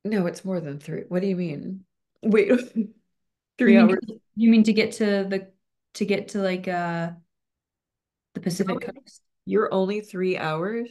No, 0.04 0.26
it's 0.26 0.44
more 0.44 0.60
than 0.60 0.80
three. 0.80 1.04
What 1.08 1.22
do 1.22 1.28
you 1.28 1.36
mean? 1.36 1.86
Wait, 2.22 2.52
three 3.58 3.78
hours. 3.78 4.00
You 4.36 4.50
mean 4.50 4.64
to 4.64 4.74
get 4.74 4.94
to 4.94 5.26
the 5.28 5.52
to 5.96 6.06
get 6.06 6.30
to 6.30 6.40
like 6.40 6.68
uh 6.68 7.12
the 8.34 8.40
Pacific 8.40 8.76
oh, 8.76 8.92
Coast? 8.92 9.22
You're 9.46 9.74
only 9.74 10.02
three 10.02 10.38
hours? 10.38 10.90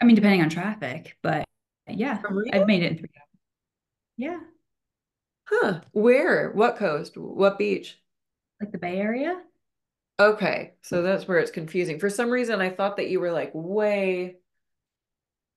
I 0.00 0.04
mean, 0.04 0.16
depending 0.16 0.42
on 0.42 0.48
traffic, 0.48 1.16
but 1.22 1.44
yeah, 1.88 2.20
I've 2.52 2.66
made 2.66 2.82
it 2.82 2.92
in 2.92 2.98
three 2.98 3.08
hours. 3.16 3.40
Yeah. 4.16 4.38
Huh. 5.44 5.80
Where? 5.92 6.52
What 6.52 6.76
coast? 6.76 7.16
What 7.16 7.58
beach? 7.58 7.98
Like 8.60 8.72
the 8.72 8.78
Bay 8.78 8.98
Area? 8.98 9.40
Okay. 10.18 10.74
So 10.82 11.02
that's 11.02 11.26
where 11.26 11.38
it's 11.38 11.50
confusing. 11.50 11.98
For 11.98 12.10
some 12.10 12.30
reason, 12.30 12.60
I 12.60 12.70
thought 12.70 12.98
that 12.98 13.08
you 13.08 13.20
were 13.20 13.32
like 13.32 13.50
way 13.54 14.36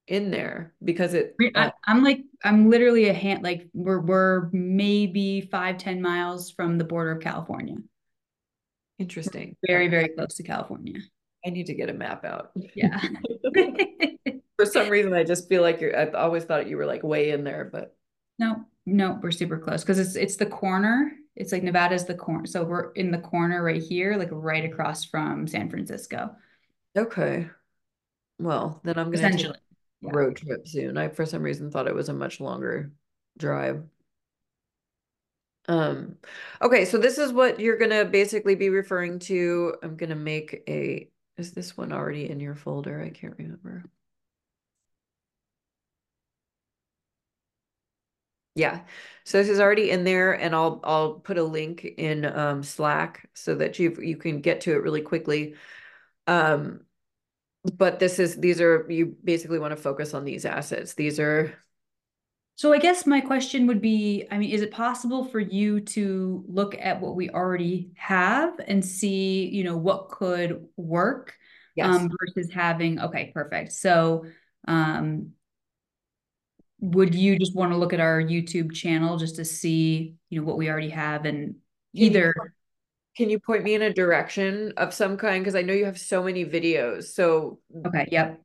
in 0.07 0.31
there 0.31 0.73
because 0.83 1.13
it 1.13 1.35
I, 1.55 1.71
am 1.87 2.03
like 2.03 2.23
i'm 2.43 2.69
literally 2.69 3.07
a 3.07 3.13
hand 3.13 3.41
like 3.41 3.69
we're 3.73 4.01
we're 4.01 4.49
maybe 4.51 5.41
five 5.41 5.77
ten 5.77 6.01
miles 6.01 6.51
from 6.51 6.77
the 6.77 6.83
border 6.83 7.11
of 7.11 7.21
california. 7.21 7.77
Interesting. 8.99 9.55
We're 9.61 9.75
very 9.75 9.87
very 9.87 10.09
close 10.09 10.35
to 10.35 10.43
california. 10.43 10.99
I 11.45 11.49
need 11.49 11.67
to 11.67 11.73
get 11.73 11.89
a 11.89 11.93
map 11.93 12.25
out. 12.25 12.51
Yeah. 12.75 13.01
For 14.57 14.65
some 14.65 14.89
reason 14.89 15.13
i 15.13 15.23
just 15.23 15.47
feel 15.49 15.61
like 15.61 15.79
you're 15.81 15.97
i 15.97 16.09
always 16.11 16.43
thought 16.43 16.67
you 16.67 16.77
were 16.77 16.85
like 16.85 17.03
way 17.03 17.31
in 17.31 17.43
there 17.43 17.69
but 17.71 17.95
no 18.39 18.65
no 18.85 19.19
we're 19.21 19.31
super 19.31 19.57
close 19.57 19.83
because 19.83 19.99
it's 19.99 20.15
it's 20.15 20.35
the 20.35 20.45
corner. 20.45 21.13
It's 21.35 21.51
like 21.51 21.63
nevada's 21.63 22.05
the 22.05 22.13
corner 22.13 22.45
so 22.45 22.63
we're 22.63 22.91
in 22.91 23.09
the 23.09 23.17
corner 23.17 23.63
right 23.63 23.81
here 23.81 24.17
like 24.17 24.29
right 24.31 24.65
across 24.65 25.05
from 25.05 25.47
san 25.47 25.69
francisco. 25.69 26.35
Okay. 26.95 27.49
Well 28.39 28.81
then 28.83 28.97
i'm 28.97 29.05
gonna 29.05 29.17
essentially 29.17 29.57
yeah. 30.03 30.11
road 30.13 30.35
trip 30.37 30.67
soon. 30.67 30.97
I 30.97 31.09
for 31.09 31.25
some 31.25 31.43
reason 31.43 31.71
thought 31.71 31.87
it 31.87 31.95
was 31.95 32.09
a 32.09 32.13
much 32.13 32.39
longer 32.39 32.91
drive. 33.37 33.83
Um 35.67 36.17
okay, 36.61 36.85
so 36.85 36.97
this 36.97 37.17
is 37.17 37.31
what 37.31 37.59
you're 37.59 37.77
going 37.77 37.91
to 37.91 38.03
basically 38.05 38.55
be 38.55 38.69
referring 38.69 39.19
to. 39.19 39.75
I'm 39.81 39.95
going 39.95 40.09
to 40.09 40.15
make 40.15 40.61
a 40.67 41.09
is 41.37 41.51
this 41.53 41.77
one 41.77 41.91
already 41.93 42.29
in 42.29 42.39
your 42.39 42.55
folder? 42.55 43.01
I 43.01 43.09
can't 43.09 43.35
remember. 43.37 43.85
Yeah. 48.55 48.85
So 49.23 49.39
this 49.39 49.49
is 49.49 49.59
already 49.59 49.89
in 49.89 50.03
there 50.03 50.33
and 50.33 50.53
I'll 50.53 50.79
I'll 50.83 51.13
put 51.15 51.37
a 51.37 51.43
link 51.43 51.83
in 51.85 52.25
um 52.25 52.61
Slack 52.63 53.29
so 53.33 53.55
that 53.55 53.79
you 53.79 53.95
you 54.01 54.15
can 54.17 54.41
get 54.41 54.61
to 54.61 54.73
it 54.73 54.83
really 54.83 55.01
quickly. 55.01 55.55
Um 56.27 56.85
but 57.63 57.99
this 57.99 58.19
is 58.19 58.35
these 58.37 58.59
are 58.61 58.85
you 58.89 59.15
basically 59.23 59.59
want 59.59 59.71
to 59.71 59.77
focus 59.81 60.13
on 60.13 60.25
these 60.25 60.45
assets. 60.45 60.93
These 60.95 61.19
are 61.19 61.53
So 62.55 62.71
I 62.71 62.77
guess 62.77 63.05
my 63.07 63.19
question 63.19 63.67
would 63.67 63.81
be, 63.81 64.27
I 64.29 64.37
mean, 64.37 64.51
is 64.51 64.61
it 64.61 64.71
possible 64.71 65.25
for 65.25 65.39
you 65.39 65.81
to 65.81 66.45
look 66.47 66.75
at 66.79 67.01
what 67.01 67.15
we 67.15 67.29
already 67.29 67.91
have 67.95 68.59
and 68.67 68.85
see, 68.85 69.47
you 69.49 69.63
know, 69.63 69.75
what 69.77 70.09
could 70.09 70.67
work? 70.77 71.35
yes. 71.75 71.87
Um, 71.87 72.11
versus 72.19 72.51
having, 72.53 72.99
okay, 72.99 73.31
perfect. 73.33 73.71
So, 73.73 74.25
um, 74.67 75.31
would 76.79 77.15
you 77.15 77.39
just 77.39 77.55
want 77.55 77.71
to 77.71 77.77
look 77.77 77.93
at 77.93 77.99
our 77.99 78.21
YouTube 78.21 78.73
channel 78.73 79.17
just 79.17 79.37
to 79.37 79.45
see, 79.45 80.15
you 80.29 80.39
know, 80.39 80.45
what 80.45 80.57
we 80.57 80.69
already 80.69 80.89
have 80.89 81.25
and 81.25 81.55
either, 81.93 82.33
Can 83.15 83.29
you 83.29 83.39
point 83.39 83.63
me 83.63 83.75
in 83.75 83.81
a 83.81 83.93
direction 83.93 84.73
of 84.77 84.93
some 84.93 85.17
kind? 85.17 85.43
Because 85.43 85.55
I 85.55 85.61
know 85.61 85.73
you 85.73 85.85
have 85.85 85.99
so 85.99 86.23
many 86.23 86.45
videos. 86.45 87.05
So 87.05 87.59
okay, 87.85 88.07
yep, 88.11 88.41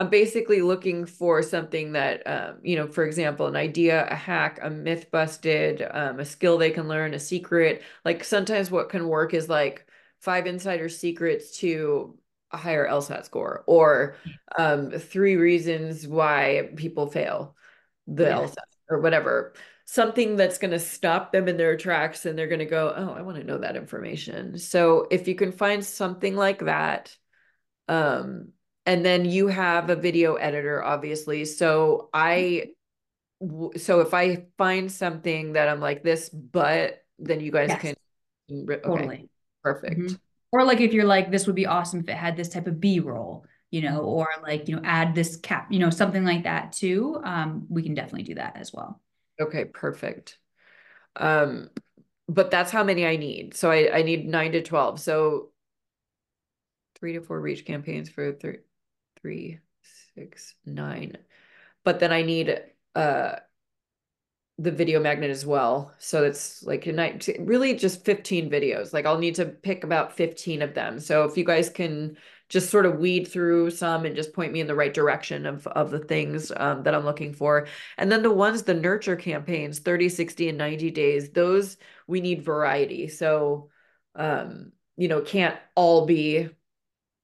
I'm 0.00 0.10
basically 0.10 0.62
looking 0.62 1.06
for 1.06 1.42
something 1.42 1.92
that, 1.92 2.26
um, 2.26 2.58
you 2.62 2.76
know, 2.76 2.88
for 2.88 3.04
example, 3.04 3.46
an 3.46 3.56
idea, 3.56 4.06
a 4.10 4.14
hack, 4.16 4.58
a 4.60 4.68
myth 4.68 5.10
busted, 5.10 5.86
um, 5.92 6.18
a 6.18 6.24
skill 6.24 6.58
they 6.58 6.70
can 6.72 6.88
learn, 6.88 7.14
a 7.14 7.20
secret. 7.20 7.82
Like 8.04 8.24
sometimes 8.24 8.70
what 8.70 8.88
can 8.88 9.06
work 9.08 9.32
is 9.32 9.48
like 9.48 9.86
five 10.20 10.46
insider 10.46 10.88
secrets 10.88 11.58
to 11.58 12.18
a 12.50 12.56
higher 12.56 12.86
LSAT 12.86 13.24
score 13.24 13.64
or 13.66 14.16
um, 14.58 14.90
three 14.90 15.36
reasons 15.36 16.06
why 16.06 16.70
people 16.76 17.06
fail 17.06 17.56
the 18.06 18.24
Yeah. 18.24 18.30
LSAT 18.30 18.64
or 18.88 19.00
whatever. 19.00 19.54
Something 19.92 20.36
that's 20.36 20.56
going 20.56 20.70
to 20.70 20.78
stop 20.78 21.32
them 21.32 21.48
in 21.48 21.58
their 21.58 21.76
tracks 21.76 22.24
and 22.24 22.38
they're 22.38 22.46
going 22.46 22.60
to 22.60 22.64
go, 22.64 22.94
oh, 22.96 23.12
I 23.12 23.20
want 23.20 23.36
to 23.36 23.44
know 23.44 23.58
that 23.58 23.76
information. 23.76 24.56
So 24.56 25.06
if 25.10 25.28
you 25.28 25.34
can 25.34 25.52
find 25.52 25.84
something 25.84 26.34
like 26.34 26.60
that, 26.60 27.14
um, 27.88 28.52
and 28.86 29.04
then 29.04 29.26
you 29.26 29.48
have 29.48 29.90
a 29.90 29.96
video 29.96 30.36
editor, 30.36 30.82
obviously. 30.82 31.44
So 31.44 32.08
I, 32.14 32.68
so 33.76 34.00
if 34.00 34.14
I 34.14 34.46
find 34.56 34.90
something 34.90 35.52
that 35.52 35.68
I'm 35.68 35.80
like 35.80 36.02
this, 36.02 36.30
but 36.30 37.04
then 37.18 37.40
you 37.40 37.52
guys 37.52 37.68
Yes. 37.68 37.82
can, 37.82 37.94
okay, 38.50 38.80
totally. 38.82 39.28
perfect. 39.62 40.00
Mhm. 40.00 40.20
Or 40.52 40.64
like 40.64 40.80
if 40.80 40.94
you're 40.94 41.04
like, 41.04 41.30
this 41.30 41.46
would 41.46 41.54
be 41.54 41.66
awesome 41.66 42.00
if 42.00 42.08
it 42.08 42.16
had 42.16 42.34
this 42.34 42.48
type 42.48 42.66
of 42.66 42.80
B-roll, 42.80 43.44
you 43.70 43.82
know, 43.82 44.00
or 44.00 44.28
like, 44.42 44.68
you 44.68 44.76
know, 44.76 44.82
add 44.86 45.14
this 45.14 45.36
cap, 45.36 45.70
you 45.70 45.80
know, 45.80 45.90
something 45.90 46.24
like 46.24 46.44
that 46.44 46.72
too. 46.72 47.20
Um, 47.22 47.66
we 47.68 47.82
can 47.82 47.92
definitely 47.92 48.22
do 48.22 48.36
that 48.36 48.56
as 48.56 48.72
well. 48.72 49.02
Okay, 49.40 49.64
perfect. 49.64 50.38
Um, 51.16 51.70
but 52.28 52.50
that's 52.50 52.70
how 52.70 52.84
many 52.84 53.06
I 53.06 53.16
need. 53.16 53.54
So 53.54 53.70
I, 53.70 53.98
I 53.98 54.02
need 54.02 54.26
nine 54.26 54.52
to 54.52 54.62
12. 54.62 55.00
So 55.00 55.50
three 56.96 57.14
to 57.14 57.20
four 57.20 57.40
reach 57.40 57.64
campaigns 57.64 58.08
for 58.08 58.32
three, 58.32 58.58
three, 59.20 59.58
six, 60.14 60.54
nine. 60.64 61.16
But 61.84 62.00
then 62.00 62.12
I 62.12 62.22
need, 62.22 62.60
uh, 62.94 63.36
the 64.58 64.70
video 64.70 65.00
magnet 65.00 65.30
as 65.30 65.44
well. 65.44 65.92
So 65.98 66.24
it's 66.24 66.62
like 66.62 66.86
a 66.86 66.92
night, 66.92 67.28
really 67.40 67.74
just 67.74 68.04
15 68.04 68.50
videos. 68.50 68.92
Like 68.92 69.06
I'll 69.06 69.18
need 69.18 69.36
to 69.36 69.46
pick 69.46 69.82
about 69.82 70.16
15 70.16 70.62
of 70.62 70.74
them. 70.74 71.00
So 71.00 71.24
if 71.24 71.36
you 71.36 71.44
guys 71.44 71.68
can 71.68 72.16
just 72.52 72.68
sort 72.68 72.84
of 72.84 72.98
weed 72.98 73.26
through 73.26 73.70
some 73.70 74.04
and 74.04 74.14
just 74.14 74.34
point 74.34 74.52
me 74.52 74.60
in 74.60 74.66
the 74.66 74.74
right 74.74 74.92
direction 74.92 75.46
of, 75.46 75.66
of 75.68 75.90
the 75.90 75.98
things 75.98 76.52
um, 76.58 76.82
that 76.82 76.94
I'm 76.94 77.04
looking 77.04 77.32
for. 77.32 77.66
And 77.96 78.12
then 78.12 78.22
the 78.22 78.30
ones, 78.30 78.64
the 78.64 78.74
nurture 78.74 79.16
campaigns, 79.16 79.78
30, 79.78 80.10
60, 80.10 80.50
and 80.50 80.58
90 80.58 80.90
days, 80.90 81.30
those 81.30 81.78
we 82.06 82.20
need 82.20 82.44
variety. 82.44 83.08
So, 83.08 83.70
um, 84.14 84.72
you 84.98 85.08
know, 85.08 85.22
can't 85.22 85.56
all 85.74 86.04
be 86.04 86.50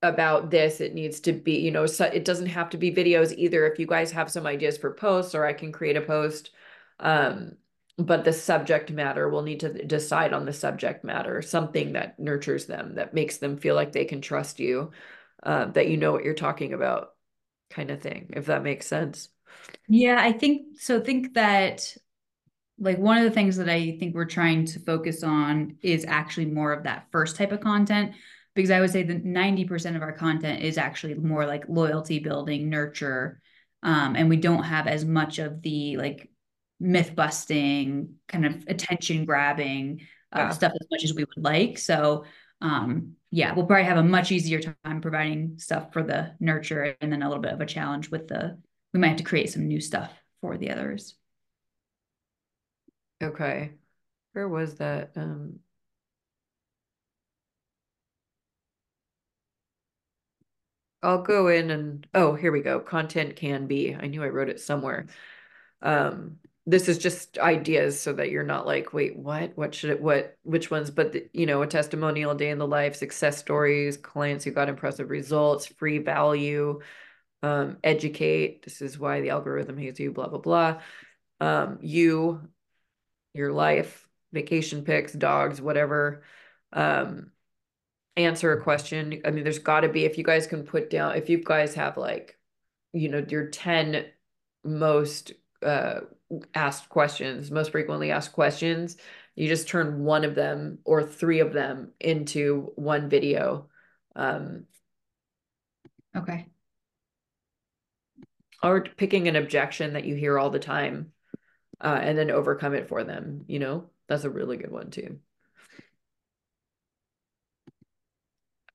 about 0.00 0.50
this. 0.50 0.80
It 0.80 0.94
needs 0.94 1.20
to 1.20 1.34
be, 1.34 1.58
you 1.58 1.72
know, 1.72 1.84
so 1.84 2.06
it 2.06 2.24
doesn't 2.24 2.46
have 2.46 2.70
to 2.70 2.78
be 2.78 2.90
videos 2.90 3.34
either. 3.36 3.66
If 3.66 3.78
you 3.78 3.86
guys 3.86 4.10
have 4.12 4.30
some 4.30 4.46
ideas 4.46 4.78
for 4.78 4.94
posts 4.94 5.34
or 5.34 5.44
I 5.44 5.52
can 5.52 5.72
create 5.72 5.98
a 5.98 6.00
post, 6.00 6.52
um, 7.00 7.56
but 7.98 8.24
the 8.24 8.32
subject 8.32 8.90
matter, 8.90 9.28
we'll 9.28 9.42
need 9.42 9.60
to 9.60 9.84
decide 9.84 10.32
on 10.32 10.46
the 10.46 10.52
subject 10.54 11.04
matter, 11.04 11.42
something 11.42 11.92
that 11.94 12.18
nurtures 12.18 12.64
them, 12.64 12.94
that 12.94 13.12
makes 13.12 13.38
them 13.38 13.58
feel 13.58 13.74
like 13.74 13.92
they 13.92 14.06
can 14.06 14.22
trust 14.22 14.58
you, 14.60 14.92
uh, 15.42 15.66
that 15.66 15.88
you 15.88 15.96
know 15.96 16.12
what 16.12 16.24
you're 16.24 16.34
talking 16.34 16.72
about, 16.72 17.14
kind 17.70 17.90
of 17.90 18.00
thing, 18.02 18.30
if 18.34 18.46
that 18.46 18.62
makes 18.62 18.86
sense. 18.86 19.28
Yeah, 19.88 20.16
I 20.20 20.32
think 20.32 20.78
so. 20.80 21.00
Think 21.00 21.34
that 21.34 21.94
like 22.78 22.98
one 22.98 23.18
of 23.18 23.24
the 23.24 23.30
things 23.30 23.56
that 23.56 23.68
I 23.68 23.96
think 23.98 24.14
we're 24.14 24.24
trying 24.26 24.66
to 24.66 24.80
focus 24.80 25.22
on 25.22 25.78
is 25.82 26.04
actually 26.06 26.46
more 26.46 26.72
of 26.72 26.84
that 26.84 27.08
first 27.12 27.36
type 27.36 27.52
of 27.52 27.60
content 27.60 28.14
because 28.54 28.70
I 28.70 28.80
would 28.80 28.90
say 28.90 29.02
that 29.04 29.24
90% 29.24 29.96
of 29.96 30.02
our 30.02 30.12
content 30.12 30.62
is 30.62 30.78
actually 30.78 31.14
more 31.14 31.46
like 31.46 31.68
loyalty 31.68 32.18
building, 32.18 32.68
nurture. 32.70 33.40
Um, 33.82 34.16
and 34.16 34.28
we 34.28 34.36
don't 34.36 34.64
have 34.64 34.86
as 34.86 35.04
much 35.04 35.38
of 35.38 35.62
the 35.62 35.96
like 35.96 36.30
myth 36.80 37.14
busting, 37.14 38.14
kind 38.28 38.46
of 38.46 38.64
attention 38.68 39.24
grabbing 39.24 40.02
uh, 40.32 40.50
Yeah. 40.50 40.54
stuff 40.54 40.72
as 40.80 40.86
much 40.90 41.04
as 41.04 41.14
we 41.14 41.24
would 41.24 41.44
like. 41.44 41.78
So, 41.78 42.24
um, 42.60 43.16
yeah, 43.30 43.54
we'll 43.54 43.66
probably 43.66 43.84
have 43.84 43.98
a 43.98 44.02
much 44.02 44.32
easier 44.32 44.60
time 44.60 45.00
providing 45.00 45.58
stuff 45.58 45.92
for 45.92 46.02
the 46.02 46.34
nurture 46.40 46.96
and 47.00 47.12
then 47.12 47.22
a 47.22 47.28
little 47.28 47.42
bit 47.42 47.52
of 47.52 47.60
a 47.60 47.66
challenge 47.66 48.10
with 48.10 48.28
the, 48.28 48.58
we 48.92 49.00
might 49.00 49.08
have 49.08 49.16
to 49.18 49.24
create 49.24 49.50
some 49.50 49.66
new 49.68 49.80
stuff 49.80 50.12
for 50.40 50.56
the 50.56 50.70
others. 50.70 51.14
Okay. 53.22 53.72
Where 54.32 54.48
was 54.48 54.76
that? 54.76 55.12
Um, 55.16 55.60
I'll 61.02 61.22
go 61.22 61.48
in 61.48 61.70
and, 61.70 62.06
oh, 62.14 62.34
here 62.34 62.50
we 62.50 62.60
go. 62.60 62.80
Content 62.80 63.36
can 63.36 63.66
be. 63.66 63.94
I 63.94 64.06
knew 64.06 64.22
I 64.22 64.28
wrote 64.28 64.48
it 64.48 64.60
somewhere. 64.60 65.06
Um, 65.80 66.38
this 66.68 66.86
is 66.86 66.98
just 66.98 67.38
ideas 67.38 67.98
so 67.98 68.12
that 68.12 68.30
you're 68.30 68.44
not 68.44 68.66
like, 68.66 68.92
wait, 68.92 69.16
what? 69.16 69.56
What 69.56 69.74
should 69.74 69.88
it, 69.88 70.02
what, 70.02 70.36
which 70.42 70.70
ones? 70.70 70.90
But, 70.90 71.12
the- 71.12 71.26
you 71.32 71.46
know, 71.46 71.62
a 71.62 71.66
testimonial, 71.66 72.34
day 72.34 72.50
in 72.50 72.58
the 72.58 72.66
life, 72.66 72.94
success 72.94 73.38
stories, 73.38 73.96
clients 73.96 74.44
who 74.44 74.50
got 74.50 74.68
impressive 74.68 75.08
results, 75.08 75.64
free 75.64 75.96
value, 75.96 76.80
um, 77.42 77.78
educate. 77.82 78.64
This 78.64 78.82
is 78.82 78.98
why 78.98 79.22
the 79.22 79.30
algorithm 79.30 79.78
hates 79.78 79.98
you, 79.98 80.12
blah, 80.12 80.28
blah, 80.28 80.40
blah. 80.40 80.82
Um, 81.40 81.78
you, 81.80 82.42
your 83.32 83.50
life, 83.50 84.06
vacation 84.34 84.84
pics, 84.84 85.14
dogs, 85.14 85.62
whatever. 85.62 86.22
Um, 86.74 87.30
answer 88.18 88.52
a 88.52 88.62
question. 88.62 89.22
I 89.24 89.30
mean, 89.30 89.44
there's 89.44 89.58
got 89.58 89.80
to 89.80 89.88
be, 89.88 90.04
if 90.04 90.18
you 90.18 90.24
guys 90.24 90.46
can 90.46 90.64
put 90.64 90.90
down, 90.90 91.16
if 91.16 91.30
you 91.30 91.42
guys 91.42 91.74
have 91.76 91.96
like, 91.96 92.36
you 92.92 93.08
know, 93.08 93.24
your 93.26 93.46
10 93.48 94.04
most 94.64 95.32
uh 95.62 96.00
asked 96.54 96.88
questions, 96.88 97.50
most 97.50 97.72
frequently 97.72 98.10
asked 98.10 98.32
questions, 98.32 98.96
you 99.34 99.48
just 99.48 99.68
turn 99.68 100.04
one 100.04 100.24
of 100.24 100.34
them 100.34 100.78
or 100.84 101.02
three 101.02 101.40
of 101.40 101.52
them 101.52 101.92
into 102.00 102.72
one 102.76 103.08
video. 103.08 103.68
Um, 104.16 104.64
Okay. 106.16 106.48
or 108.62 108.82
picking 108.82 109.28
an 109.28 109.36
objection 109.36 109.92
that 109.92 110.04
you 110.04 110.14
hear 110.16 110.38
all 110.38 110.50
the 110.50 110.58
time, 110.58 111.12
uh, 111.80 111.98
and 112.02 112.18
then 112.18 112.30
overcome 112.30 112.74
it 112.74 112.88
for 112.88 113.04
them, 113.04 113.44
you 113.46 113.58
know? 113.58 113.90
That's 114.08 114.24
a 114.24 114.30
really 114.30 114.56
good 114.56 114.70
one 114.72 114.90
too. 114.90 115.20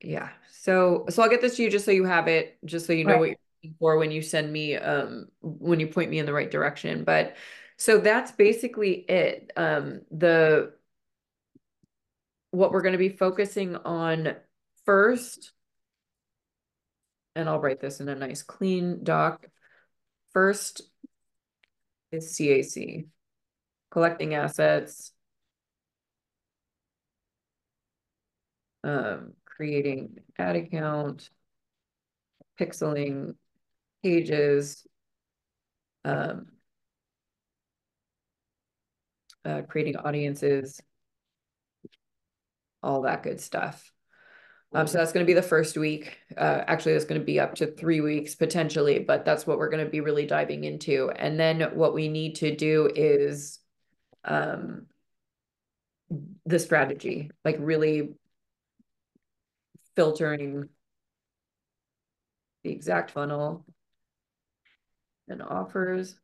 Yeah. 0.02 0.30
So 0.52 1.06
so 1.10 1.24
I'll 1.24 1.30
get 1.30 1.42
this 1.42 1.56
to 1.58 1.64
you 1.64 1.70
just 1.70 1.86
so 1.86 1.92
you 1.92 2.04
have 2.06 2.28
it, 2.28 2.58
just 2.66 2.86
so 2.86 2.94
you 2.94 3.06
know 3.06 3.16
Right. 3.16 3.20
what 3.20 3.30
you're 3.30 3.38
for 3.80 3.98
when 3.98 4.12
you 4.12 4.22
send 4.22 4.52
me 4.52 4.76
um 4.76 5.28
when 5.42 5.80
you 5.80 5.88
point 5.88 6.10
me 6.10 6.20
in 6.20 6.26
the 6.26 6.34
right 6.34 6.52
direction. 6.52 7.04
But 7.04 7.36
so 7.78 7.98
that's 8.00 8.32
basically 8.32 8.94
it. 9.10 9.52
Um 9.56 10.02
the 10.12 10.74
what 12.52 12.72
we're 12.72 12.82
going 12.82 12.92
to 12.92 13.00
be 13.00 13.10
focusing 13.10 13.76
on 13.76 14.36
first, 14.86 15.54
and 17.36 17.50
I'll 17.50 17.60
write 17.60 17.82
this 17.82 18.00
in 18.00 18.08
a 18.10 18.16
nice 18.16 18.44
clean 18.44 19.04
doc. 19.04 19.48
First 20.34 20.82
is 22.12 22.38
CAC, 22.38 23.08
collecting 23.90 24.36
assets, 24.36 25.14
um, 28.84 29.34
creating 29.46 30.20
ad 30.38 30.56
account, 30.56 31.30
pixeling 32.60 33.36
pages, 34.04 34.86
um, 36.06 36.48
uh, 39.46 39.62
creating 39.68 39.96
audiences, 39.98 40.82
all 42.82 43.02
that 43.02 43.24
good 43.24 43.40
stuff. 43.40 43.92
Um, 44.76 44.88
so 44.88 44.98
that's 44.98 45.12
going 45.12 45.24
to 45.24 45.30
be 45.30 45.36
the 45.36 45.42
first 45.42 45.78
week. 45.78 46.18
Uh, 46.36 46.64
actually, 46.66 46.94
that's 46.94 47.06
going 47.06 47.22
to 47.22 47.26
be 47.26 47.40
up 47.40 47.56
to 47.56 47.68
three 47.68 48.02
weeks 48.02 48.34
potentially, 48.34 49.00
but 49.00 49.24
that's 49.24 49.46
what 49.46 49.60
we're 49.60 49.70
going 49.70 49.86
to 49.86 49.92
be 49.92 50.02
really 50.02 50.26
diving 50.26 50.64
into. 50.64 51.12
And 51.12 51.40
then 51.40 51.62
what 51.76 51.94
we 51.94 52.08
need 52.08 52.36
to 52.38 52.56
do 52.56 52.90
is 52.96 53.60
um, 54.26 54.88
the 56.46 56.58
strategy, 56.58 57.30
like 57.46 57.58
really 57.60 58.16
filtering 59.96 60.70
the 62.64 62.72
exact 62.72 63.12
funnel. 63.12 63.66
And 65.28 65.42
offers. 65.42 66.16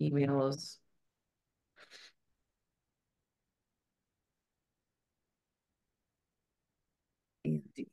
Emails. 0.00 0.78
Indeed. 7.44 7.88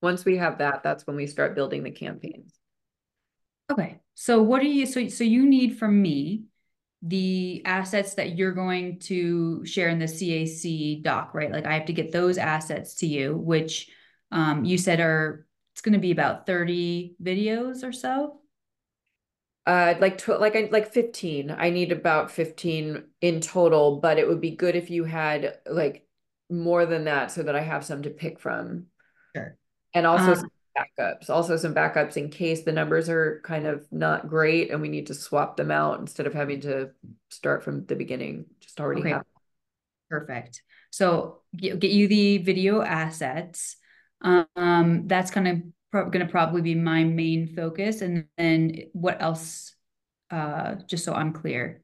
Once 0.00 0.24
we 0.24 0.36
have 0.36 0.58
that, 0.58 0.82
that's 0.82 1.06
when 1.06 1.16
we 1.16 1.26
start 1.26 1.54
building 1.54 1.82
the 1.82 1.90
campaigns. 1.90 2.54
Okay, 3.70 4.00
so 4.14 4.42
what 4.42 4.62
do 4.62 4.68
you, 4.68 4.86
so, 4.86 5.08
so 5.08 5.24
you 5.24 5.44
need 5.46 5.78
from 5.78 6.00
me 6.00 6.44
the 7.02 7.62
assets 7.64 8.14
that 8.14 8.36
you're 8.36 8.52
going 8.52 8.98
to 9.00 9.64
share 9.64 9.88
in 9.88 9.98
the 9.98 10.08
CAC 10.08 11.02
doc, 11.02 11.32
right? 11.34 11.52
Like 11.52 11.66
I 11.66 11.74
have 11.74 11.86
to 11.86 11.92
get 11.92 12.12
those 12.12 12.38
assets 12.38 12.96
to 12.96 13.06
you, 13.06 13.36
which 13.36 13.88
um, 14.32 14.64
you 14.64 14.78
said 14.78 15.00
are, 15.00 15.46
it's 15.72 15.80
going 15.80 15.92
to 15.92 15.98
be 16.00 16.10
about 16.10 16.46
30 16.46 17.14
videos 17.22 17.84
or 17.84 17.92
so. 17.92 18.40
Uh, 19.66 19.94
like 20.00 20.16
tw- 20.18 20.40
like 20.40 20.56
I 20.56 20.68
like 20.72 20.92
15. 20.92 21.50
I 21.50 21.70
need 21.70 21.92
about 21.92 22.30
15 22.30 23.04
in 23.20 23.40
total, 23.40 24.00
but 24.00 24.18
it 24.18 24.26
would 24.26 24.40
be 24.40 24.56
good 24.56 24.76
if 24.76 24.90
you 24.90 25.04
had 25.04 25.58
like 25.70 26.06
more 26.50 26.86
than 26.86 27.04
that 27.04 27.30
so 27.30 27.42
that 27.42 27.54
I 27.54 27.60
have 27.60 27.84
some 27.84 28.02
to 28.02 28.10
pick 28.10 28.40
from. 28.40 28.86
Sure. 29.36 29.56
And 29.94 30.06
also 30.06 30.32
Um, 30.32 30.36
some 30.36 30.50
backups, 30.76 31.30
also 31.30 31.56
some 31.56 31.74
backups 31.74 32.16
in 32.16 32.30
case 32.30 32.62
the 32.62 32.72
numbers 32.72 33.08
are 33.08 33.40
kind 33.44 33.66
of 33.66 33.86
not 33.92 34.28
great 34.28 34.70
and 34.70 34.80
we 34.80 34.88
need 34.88 35.06
to 35.08 35.14
swap 35.14 35.56
them 35.56 35.70
out 35.70 36.00
instead 36.00 36.26
of 36.26 36.34
having 36.34 36.60
to 36.60 36.90
start 37.30 37.62
from 37.62 37.84
the 37.86 37.96
beginning, 37.96 38.46
just 38.60 38.80
already 38.80 39.02
Okay. 39.02 39.10
have. 39.10 39.24
Perfect. 40.10 40.62
So 40.90 41.42
get, 41.56 41.82
you 41.84 42.08
the 42.08 42.38
video 42.38 42.82
assets. 42.82 43.76
Um, 44.22 45.06
that's 45.06 45.30
kind 45.30 45.48
of 45.48 45.62
pro- 45.92 46.10
going 46.10 46.26
to 46.26 46.30
probably 46.30 46.62
be 46.62 46.74
my 46.74 47.04
main 47.04 47.54
focus. 47.54 48.00
And 48.00 48.26
then 48.36 48.74
what 48.92 49.20
else? 49.20 49.74
Uh, 50.30 50.76
just 50.86 51.04
so 51.04 51.14
I'm 51.14 51.32
clear. 51.32 51.82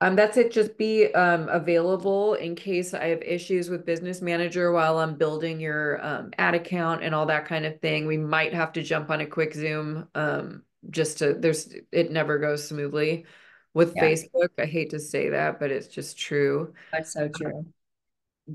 Um, 0.00 0.16
that's 0.16 0.36
it. 0.36 0.50
Just 0.52 0.76
be 0.76 1.12
um 1.14 1.48
available 1.48 2.34
in 2.34 2.54
case 2.56 2.92
I 2.94 3.06
have 3.06 3.22
issues 3.22 3.70
with 3.70 3.86
Business 3.86 4.20
Manager 4.20 4.72
while 4.72 4.98
I'm 4.98 5.16
building 5.16 5.60
your 5.60 6.04
um 6.04 6.30
ad 6.36 6.54
account 6.54 7.02
and 7.02 7.14
all 7.14 7.26
that 7.26 7.46
kind 7.46 7.64
of 7.64 7.80
thing. 7.80 8.06
We 8.06 8.18
might 8.18 8.52
have 8.54 8.72
to 8.74 8.82
jump 8.82 9.10
on 9.10 9.20
a 9.20 9.26
quick 9.26 9.54
Zoom 9.54 10.08
um 10.14 10.62
just 10.90 11.18
to 11.18 11.34
there's 11.34 11.72
it 11.92 12.10
never 12.10 12.38
goes 12.38 12.68
smoothly 12.68 13.24
with 13.72 13.94
Yeah. 13.96 14.02
Facebook. 14.02 14.50
I 14.58 14.66
hate 14.66 14.90
to 14.90 15.00
say 15.00 15.30
that, 15.30 15.58
but 15.58 15.70
it's 15.70 15.88
just 15.88 16.18
true. 16.18 16.74
That's 16.92 17.12
so 17.12 17.28
true. 17.28 17.64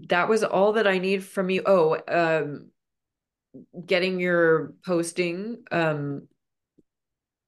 That 0.10 0.30
was 0.30 0.44
all 0.44 0.74
that 0.74 0.88
I 0.88 1.00
need 1.00 1.24
from 1.24 1.50
you. 1.50 1.64
Oh, 1.66 1.98
um 2.08 2.70
getting 3.86 4.20
your 4.20 4.74
posting 4.86 5.64
um 5.72 6.28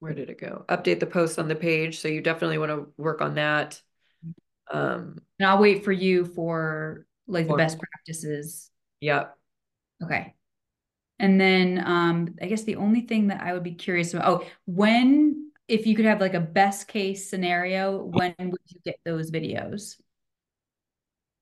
where 0.02 0.14
did 0.14 0.32
it 0.32 0.40
go? 0.40 0.66
Update 0.68 1.00
the 1.00 1.06
post 1.06 1.38
on 1.38 1.48
the 1.48 1.56
page. 1.56 2.00
So 2.00 2.08
you 2.08 2.22
definitely 2.22 2.58
want 2.58 2.72
to 2.72 2.88
work 2.98 3.22
on 3.22 3.36
that. 3.36 3.80
Um 4.72 5.22
And 5.40 5.48
I'll 5.48 5.62
wait 5.62 5.86
for 5.86 5.92
you 5.92 6.26
for 6.26 7.06
like 7.28 7.48
the 7.48 7.56
best 7.56 7.80
practices. 7.80 8.72
Yep. 9.00 9.38
Okay. 10.04 10.34
And 11.20 11.40
then 11.40 11.84
um 11.86 12.36
I 12.42 12.48
guess 12.48 12.64
the 12.64 12.78
only 12.78 13.02
thing 13.02 13.28
that 13.28 13.42
I 13.42 13.54
would 13.54 13.64
be 13.64 13.76
curious 13.76 14.14
about, 14.14 14.28
oh, 14.28 14.48
when 14.66 15.52
if 15.68 15.86
you 15.86 15.96
could 15.96 16.06
have 16.06 16.20
like 16.20 16.34
a 16.34 16.40
best 16.40 16.88
case 16.88 17.30
scenario, 17.30 18.04
when 18.04 18.34
would 18.40 18.60
you 18.68 18.80
get 18.84 19.00
those 19.06 19.30
videos? 19.30 20.02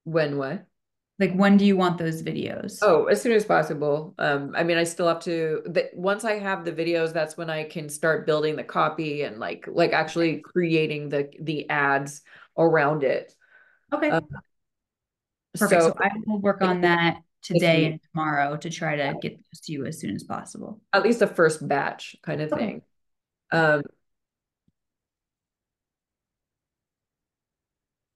When 0.03 0.37
what? 0.37 0.68
Like 1.19 1.33
when 1.33 1.57
do 1.57 1.65
you 1.65 1.75
want 1.75 1.97
those 1.97 2.23
videos? 2.23 2.79
Oh, 2.81 3.05
as 3.05 3.21
soon 3.21 3.33
as 3.33 3.43
possible. 3.45 4.15
Um, 4.17 4.53
I 4.55 4.63
mean, 4.63 4.77
I 4.77 4.85
still 4.85 5.07
have 5.07 5.19
to, 5.21 5.61
the, 5.65 5.89
once 5.93 6.23
I 6.23 6.39
have 6.39 6.63
the 6.63 6.71
videos, 6.71 7.11
that's 7.11 7.35
when 7.35 7.49
I 7.49 7.65
can 7.65 7.89
start 7.89 8.25
building 8.25 8.55
the 8.55 8.63
copy 8.63 9.23
and 9.23 9.37
like, 9.37 9.65
like 9.67 9.91
actually 9.91 10.37
creating 10.39 11.09
the, 11.09 11.29
the 11.41 11.69
ads 11.69 12.21
around 12.57 13.03
it. 13.03 13.33
Okay. 13.91 14.11
um, 14.11 14.27
Perfect. 15.57 15.81
So 15.81 15.87
So 15.87 15.97
I 15.99 16.09
will 16.25 16.39
work 16.39 16.61
on 16.61 16.81
that 16.81 17.21
today 17.41 17.85
and 17.85 17.99
tomorrow 18.11 18.55
to 18.57 18.69
try 18.69 18.95
to 18.95 19.17
get 19.21 19.37
those 19.37 19.59
to 19.61 19.71
you 19.73 19.85
as 19.85 19.99
soon 19.99 20.15
as 20.15 20.23
possible. 20.23 20.79
at 20.93 21.03
least 21.03 21.19
the 21.19 21.27
first 21.27 21.67
batch 21.67 22.15
kind 22.23 22.41
of 22.41 22.51
Okay. 22.51 22.65
thing. 22.65 22.81
Um. 23.51 23.81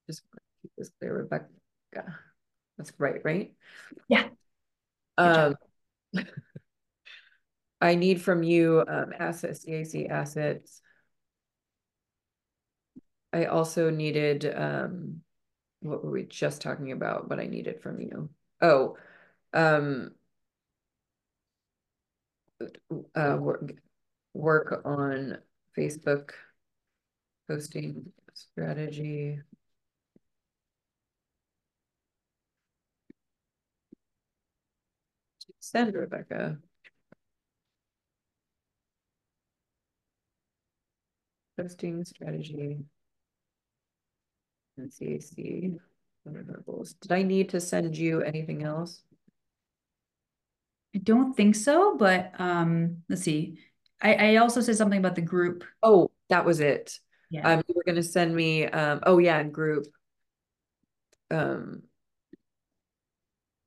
Just 0.07 0.21
keep 0.61 0.71
this 0.77 0.91
clear, 0.99 1.17
Rebecca. 1.17 1.49
That's 2.77 2.93
right, 2.97 3.21
right? 3.23 3.53
Yeah. 4.07 4.27
Um. 5.17 5.55
I 7.81 7.95
need 7.95 8.21
from 8.21 8.43
you, 8.43 8.81
um, 8.87 9.11
assets, 9.19 9.65
CAC 9.65 10.09
assets. 10.09 10.81
I 13.33 13.45
also 13.45 13.89
needed, 13.89 14.45
um, 14.55 15.21
what 15.81 16.01
were 16.01 16.11
we 16.11 16.23
just 16.23 16.61
talking 16.61 16.93
about? 16.93 17.29
What 17.29 17.41
I 17.41 17.47
needed 17.47 17.81
from 17.81 17.99
you? 17.99 18.29
Oh, 18.61 18.95
um. 19.53 20.11
Uh, 23.13 23.37
work, 23.37 23.73
work 24.33 24.81
on 24.85 25.37
Facebook 25.77 26.31
posting 27.49 28.13
strategy. 28.33 29.41
Send 35.63 35.95
Rebecca. 35.95 36.57
Posting 41.57 42.03
strategy. 42.03 42.79
And 44.75 44.91
CAC. 44.91 45.79
deliverables. 46.27 46.99
Did 46.99 47.13
I 47.13 47.23
need 47.23 47.47
to 47.51 47.61
send 47.61 47.97
you 47.97 48.21
anything 48.21 48.63
else? 48.63 49.03
I 50.93 50.99
don't 50.99 51.33
think 51.33 51.55
so, 51.55 51.95
but 51.97 52.33
um, 52.39 52.97
let's 53.07 53.21
see. 53.21 53.59
I, 54.01 54.15
I 54.15 54.35
also 54.35 54.59
said 54.59 54.75
something 54.75 54.99
about 54.99 55.15
the 55.15 55.21
group. 55.21 55.63
Oh, 55.81 56.11
that 56.27 56.43
was 56.43 56.59
it. 56.59 56.99
Yeah. 57.29 57.49
Um, 57.49 57.63
you 57.69 57.73
were 57.73 57.85
gonna 57.87 58.03
send 58.03 58.35
me, 58.35 58.65
um, 58.65 58.99
oh 59.03 59.17
yeah, 59.17 59.41
group. 59.43 59.85
Um. 61.31 61.83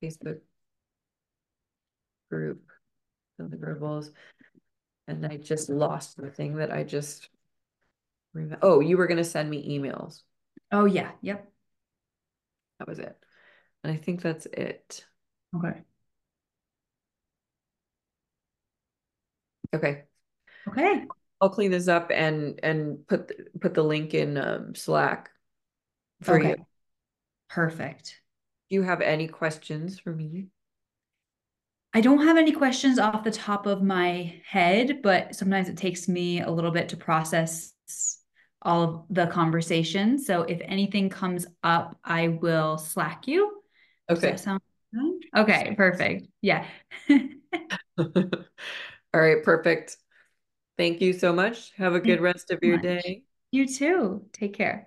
Facebook. 0.03 0.41
Group. 2.29 2.63
Deliverables. 3.39 4.09
And 5.07 5.25
I 5.25 5.37
just 5.37 5.69
lost 5.69 6.17
the 6.17 6.29
thing 6.29 6.55
that 6.57 6.71
I 6.71 6.83
just. 6.83 7.29
remem- 8.35 8.59
Oh, 8.61 8.79
you 8.79 8.97
were 8.97 9.07
gonna 9.07 9.23
send 9.23 9.49
me 9.49 9.77
emails. 9.79 10.21
Oh, 10.71 10.85
yeah. 10.85 11.11
Yep. 11.21 11.49
That 12.79 12.87
was 12.87 12.99
it. 12.99 13.17
And 13.83 13.93
I 13.93 13.97
think 13.97 14.21
that's 14.21 14.45
it. 14.47 15.05
Okay. 15.55 15.81
Okay, 19.73 20.03
Okay. 20.67 21.05
I'll 21.41 21.49
clean 21.49 21.71
this 21.71 21.87
up 21.87 22.09
and, 22.11 22.59
and 22.63 23.05
put, 23.07 23.27
the- 23.27 23.47
put 23.59 23.73
the 23.73 23.83
link 23.83 24.13
in, 24.13 24.37
um, 24.37 24.75
Slack. 24.75 25.29
For 26.21 26.41
you. 26.41 26.65
Perfect. 27.49 28.21
Do 28.69 28.75
you 28.75 28.81
have 28.83 29.01
any 29.01 29.27
questions 29.27 29.99
for 29.99 30.11
me? 30.11 30.47
I 31.93 32.01
don't 32.01 32.23
have 32.23 32.37
any 32.37 32.51
questions 32.51 32.99
off 32.99 33.23
the 33.23 33.31
top 33.31 33.65
of 33.65 33.81
my 33.81 34.41
head, 34.45 35.01
but 35.01 35.35
sometimes 35.35 35.69
it 35.69 35.77
takes 35.77 36.07
me 36.07 36.41
a 36.41 36.49
little 36.51 36.71
bit 36.71 36.89
to 36.89 36.97
process 36.97 37.73
all 38.61 38.83
of 38.83 39.05
the 39.09 39.27
conversation. 39.27 40.19
So 40.19 40.43
if 40.43 40.59
anything 40.63 41.09
comes 41.09 41.47
up, 41.63 41.97
I 42.03 42.27
will 42.27 42.77
Slack 42.77 43.27
you. 43.27 43.61
Okay. 44.09 44.35
sound? 44.37 44.61
Okay, 45.35 45.73
perfect. 45.75 46.27
Yeah. 46.41 46.65
All 47.97 49.21
right, 49.21 49.43
perfect. 49.43 49.97
Thank 50.77 51.01
you 51.01 51.13
so 51.13 51.33
much. 51.33 51.71
Have 51.77 51.95
a 51.95 51.99
good 51.99 52.19
you 52.19 52.23
rest 52.23 52.51
of 52.51 52.59
your 52.61 52.75
much. 52.75 52.83
day. 52.83 53.23
You 53.51 53.67
too. 53.67 54.25
Take 54.33 54.53
care. 54.53 54.86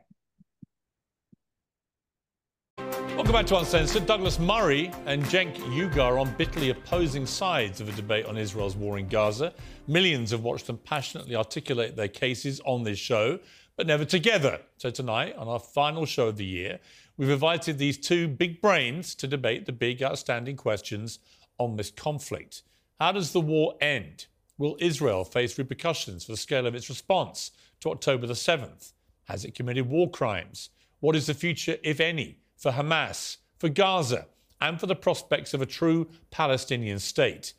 Welcome 3.30 3.32
back 3.32 3.46
to 3.46 3.58
Uncensored. 3.58 4.06
Douglas 4.06 4.38
Murray 4.38 4.90
and 5.06 5.22
Cenk 5.24 5.54
Uygur 5.56 6.02
are 6.02 6.18
on 6.18 6.34
bitterly 6.36 6.70
opposing 6.70 7.26
sides 7.26 7.80
of 7.80 7.88
a 7.88 7.92
debate 7.92 8.26
on 8.26 8.36
Israel's 8.36 8.76
war 8.76 8.98
in 8.98 9.08
Gaza. 9.08 9.52
Millions 9.86 10.30
have 10.30 10.42
watched 10.42 10.66
them 10.66 10.78
passionately 10.78 11.36
articulate 11.36 11.94
their 11.96 12.08
cases 12.08 12.60
on 12.64 12.82
this 12.82 12.98
show, 12.98 13.38
but 13.76 13.86
never 13.86 14.04
together. 14.04 14.58
So 14.78 14.90
tonight, 14.90 15.36
on 15.36 15.48
our 15.48 15.58
final 15.58 16.06
show 16.06 16.28
of 16.28 16.38
the 16.38 16.44
year, 16.44 16.80
we've 17.16 17.30
invited 17.30 17.78
these 17.78 17.98
two 17.98 18.26
big 18.26 18.60
brains 18.60 19.14
to 19.16 19.26
debate 19.26 19.66
the 19.66 19.72
big 19.72 20.02
outstanding 20.02 20.56
questions 20.56 21.18
on 21.58 21.76
this 21.76 21.90
conflict. 21.90 22.62
How 22.98 23.12
does 23.12 23.32
the 23.32 23.40
war 23.40 23.74
end? 23.80 24.26
Will 24.58 24.76
Israel 24.80 25.24
face 25.24 25.56
repercussions 25.56 26.24
for 26.24 26.32
the 26.32 26.36
scale 26.36 26.66
of 26.66 26.74
its 26.74 26.88
response 26.88 27.52
to 27.80 27.90
October 27.90 28.26
the 28.26 28.32
7th? 28.32 28.92
Has 29.24 29.44
it 29.44 29.54
committed 29.54 29.88
war 29.88 30.10
crimes? 30.10 30.70
What 31.00 31.14
is 31.14 31.26
the 31.26 31.34
future, 31.34 31.76
if 31.82 32.00
any, 32.00 32.39
for 32.60 32.72
Hamas, 32.72 33.38
for 33.58 33.70
Gaza 33.70 34.26
and 34.60 34.78
for 34.78 34.86
the 34.86 34.94
prospects 34.94 35.54
of 35.54 35.62
a 35.62 35.66
true 35.66 36.08
Palestinian 36.30 36.98
state? 36.98 37.54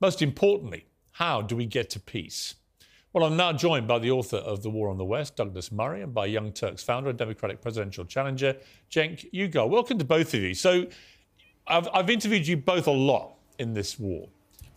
Most 0.00 0.20
importantly, 0.20 0.86
how 1.12 1.40
do 1.40 1.56
we 1.56 1.64
get 1.64 1.88
to 1.90 2.00
peace? 2.00 2.54
Well, 3.12 3.24
I'm 3.24 3.36
now 3.36 3.52
joined 3.52 3.88
by 3.88 3.98
the 3.98 4.10
author 4.10 4.38
of 4.38 4.62
The 4.62 4.70
War 4.70 4.88
on 4.88 4.98
the 4.98 5.04
West, 5.04 5.36
Douglas 5.36 5.72
Murray, 5.72 6.02
and 6.02 6.14
by 6.14 6.26
Young 6.26 6.52
Turks 6.52 6.82
founder 6.82 7.10
and 7.10 7.18
Democratic 7.18 7.60
presidential 7.60 8.04
challenger, 8.04 8.56
Cenk 8.90 9.30
Uygur. 9.32 9.68
Welcome 9.68 9.98
to 9.98 10.04
both 10.04 10.32
of 10.32 10.40
you. 10.40 10.54
So, 10.54 10.86
I've, 11.66 11.88
I've 11.92 12.10
interviewed 12.10 12.46
you 12.46 12.56
both 12.56 12.86
a 12.86 12.92
lot 12.92 13.34
in 13.58 13.74
this 13.74 13.98
war, 13.98 14.28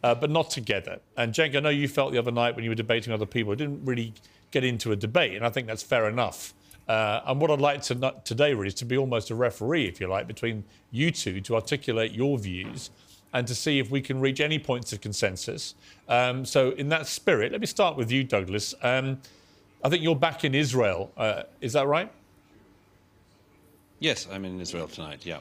uh, 0.04 0.16
but 0.16 0.30
not 0.30 0.50
together. 0.50 1.00
And 1.18 1.34
Cenk, 1.34 1.56
I 1.56 1.62
know 1.62 1.70
you 1.70 1.88
felt 1.88 2.12
the 2.12 2.20
other 2.20 2.32
night 2.32 2.56
when 2.56 2.64
you 2.64 2.72
were 2.72 2.76
debating 2.76 3.14
other 3.14 3.26
people, 3.26 3.54
it 3.54 3.56
didn't 3.56 3.86
really 3.86 4.14
get 4.52 4.64
into 4.64 4.92
a 4.92 4.96
debate, 4.96 5.36
and 5.36 5.46
I 5.46 5.50
think 5.50 5.68
that's 5.68 5.84
fair 5.84 6.08
enough. 6.10 6.54
Uh, 6.88 7.22
and 7.26 7.42
what 7.42 7.50
I'd 7.50 7.62
like 7.62 7.82
to 7.84 8.14
today 8.24 8.54
really 8.54 8.68
is 8.68 8.74
to 8.76 8.86
be 8.86 8.98
almost 8.98 9.32
a 9.32 9.36
referee, 9.36 9.88
if 9.88 10.00
you 10.00 10.08
like, 10.08 10.28
between 10.28 10.64
you 10.92 11.12
two 11.12 11.42
to 11.42 11.56
articulate 11.56 12.12
your 12.12 12.38
views 12.38 12.92
and 13.34 13.48
to 13.48 13.56
see 13.56 13.80
if 13.80 13.90
we 13.90 14.02
can 14.02 14.20
reach 14.20 14.40
any 14.40 14.60
points 14.60 14.94
of 14.94 15.02
consensus. 15.02 15.76
Um, 16.08 16.46
so, 16.46 16.72
in 16.72 16.90
that 16.90 17.08
spirit, 17.08 17.52
let 17.52 17.60
me 17.60 17.68
start 17.68 17.98
with 17.98 18.12
you, 18.12 18.24
Douglas. 18.24 18.74
Um, 18.82 19.20
I 19.84 19.90
think 19.90 20.04
you're 20.04 20.16
back 20.16 20.44
in 20.46 20.56
Israel. 20.56 21.12
Uh, 21.18 21.44
is 21.60 21.74
that 21.74 21.88
right? 21.88 22.12
Yes, 24.00 24.28
I'm 24.32 24.46
in 24.46 24.60
Israel 24.60 24.88
tonight. 24.88 25.26
Yeah. 25.26 25.40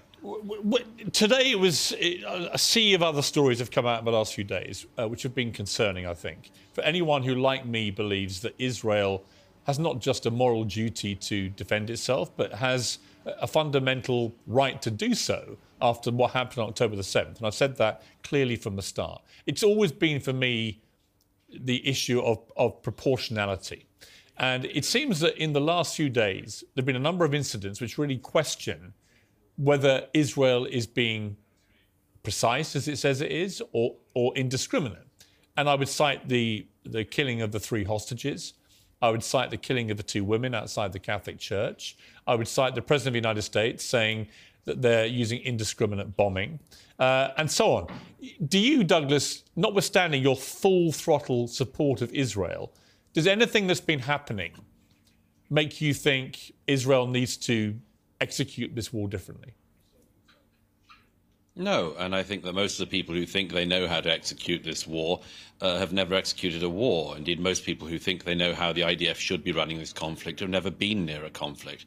Today 1.12 1.50
it 1.50 1.58
was 1.58 1.92
a 2.00 2.56
sea 2.56 2.94
of 2.94 3.02
other 3.02 3.20
stories 3.20 3.58
have 3.58 3.70
come 3.70 3.84
out 3.84 3.98
in 3.98 4.04
the 4.06 4.12
last 4.12 4.34
few 4.34 4.44
days, 4.44 4.86
uh, 4.96 5.06
which 5.06 5.22
have 5.22 5.34
been 5.34 5.52
concerning. 5.52 6.06
I 6.06 6.14
think 6.14 6.50
for 6.72 6.82
anyone 6.82 7.22
who, 7.22 7.34
like 7.34 7.66
me, 7.66 7.90
believes 7.90 8.40
that 8.40 8.54
Israel 8.58 9.22
has 9.64 9.78
not 9.78 10.00
just 10.00 10.26
a 10.26 10.30
moral 10.30 10.64
duty 10.64 11.14
to 11.14 11.48
defend 11.50 11.90
itself, 11.90 12.30
but 12.36 12.52
has 12.52 12.98
a 13.26 13.46
fundamental 13.46 14.34
right 14.46 14.80
to 14.82 14.90
do 14.90 15.14
so 15.14 15.56
after 15.80 16.10
what 16.10 16.32
happened 16.32 16.58
on 16.58 16.68
October 16.68 16.96
the 16.96 17.02
7th. 17.02 17.38
And 17.38 17.46
I've 17.46 17.54
said 17.54 17.76
that 17.76 18.02
clearly 18.22 18.56
from 18.56 18.76
the 18.76 18.82
start. 18.82 19.22
It's 19.46 19.62
always 19.62 19.92
been 19.92 20.20
for 20.20 20.32
me 20.32 20.80
the 21.48 21.86
issue 21.86 22.20
of, 22.20 22.38
of 22.56 22.82
proportionality. 22.82 23.86
And 24.36 24.64
it 24.66 24.84
seems 24.84 25.20
that 25.20 25.36
in 25.36 25.52
the 25.52 25.60
last 25.60 25.96
few 25.96 26.08
days, 26.08 26.64
there 26.74 26.82
have 26.82 26.86
been 26.86 26.96
a 26.96 27.00
number 27.00 27.24
of 27.24 27.34
incidents 27.34 27.80
which 27.80 27.98
really 27.98 28.18
question 28.18 28.94
whether 29.56 30.08
Israel 30.12 30.64
is 30.64 30.86
being 30.86 31.36
precise, 32.22 32.74
as 32.74 32.88
it 32.88 32.98
says 32.98 33.20
it 33.20 33.30
is, 33.30 33.62
or, 33.72 33.94
or 34.14 34.36
indiscriminate. 34.36 35.06
And 35.56 35.68
I 35.68 35.76
would 35.76 35.88
cite 35.88 36.28
the, 36.28 36.66
the 36.84 37.04
killing 37.04 37.42
of 37.42 37.52
the 37.52 37.60
three 37.60 37.84
hostages. 37.84 38.54
I 39.04 39.10
would 39.10 39.22
cite 39.22 39.50
the 39.50 39.58
killing 39.58 39.90
of 39.90 39.98
the 39.98 40.02
two 40.02 40.24
women 40.24 40.54
outside 40.54 40.94
the 40.94 40.98
Catholic 40.98 41.38
Church. 41.38 41.98
I 42.26 42.34
would 42.34 42.48
cite 42.48 42.74
the 42.74 42.80
President 42.80 43.08
of 43.08 43.12
the 43.12 43.28
United 43.28 43.42
States 43.42 43.84
saying 43.84 44.28
that 44.64 44.80
they're 44.80 45.04
using 45.04 45.40
indiscriminate 45.42 46.16
bombing, 46.16 46.58
uh, 46.98 47.28
and 47.36 47.50
so 47.50 47.72
on. 47.72 47.86
Do 48.48 48.58
you, 48.58 48.82
Douglas, 48.82 49.44
notwithstanding 49.56 50.22
your 50.22 50.36
full 50.36 50.90
throttle 50.90 51.48
support 51.48 52.00
of 52.00 52.10
Israel, 52.14 52.72
does 53.12 53.26
anything 53.26 53.66
that's 53.66 53.78
been 53.78 53.98
happening 53.98 54.52
make 55.50 55.82
you 55.82 55.92
think 55.92 56.52
Israel 56.66 57.06
needs 57.06 57.36
to 57.36 57.78
execute 58.22 58.74
this 58.74 58.90
war 58.90 59.06
differently? 59.06 59.52
No, 61.56 61.94
and 61.98 62.16
I 62.16 62.24
think 62.24 62.42
that 62.42 62.54
most 62.54 62.80
of 62.80 62.90
the 62.90 62.90
people 62.90 63.14
who 63.14 63.26
think 63.26 63.52
they 63.52 63.64
know 63.64 63.86
how 63.86 64.00
to 64.00 64.10
execute 64.10 64.64
this 64.64 64.88
war 64.88 65.20
uh, 65.60 65.78
have 65.78 65.92
never 65.92 66.14
executed 66.14 66.64
a 66.64 66.68
war. 66.68 67.16
Indeed, 67.16 67.38
most 67.38 67.64
people 67.64 67.86
who 67.86 67.98
think 67.98 68.24
they 68.24 68.34
know 68.34 68.54
how 68.54 68.72
the 68.72 68.80
IDF 68.80 69.14
should 69.16 69.44
be 69.44 69.52
running 69.52 69.78
this 69.78 69.92
conflict 69.92 70.40
have 70.40 70.48
never 70.48 70.70
been 70.70 71.04
near 71.04 71.24
a 71.24 71.30
conflict. 71.30 71.86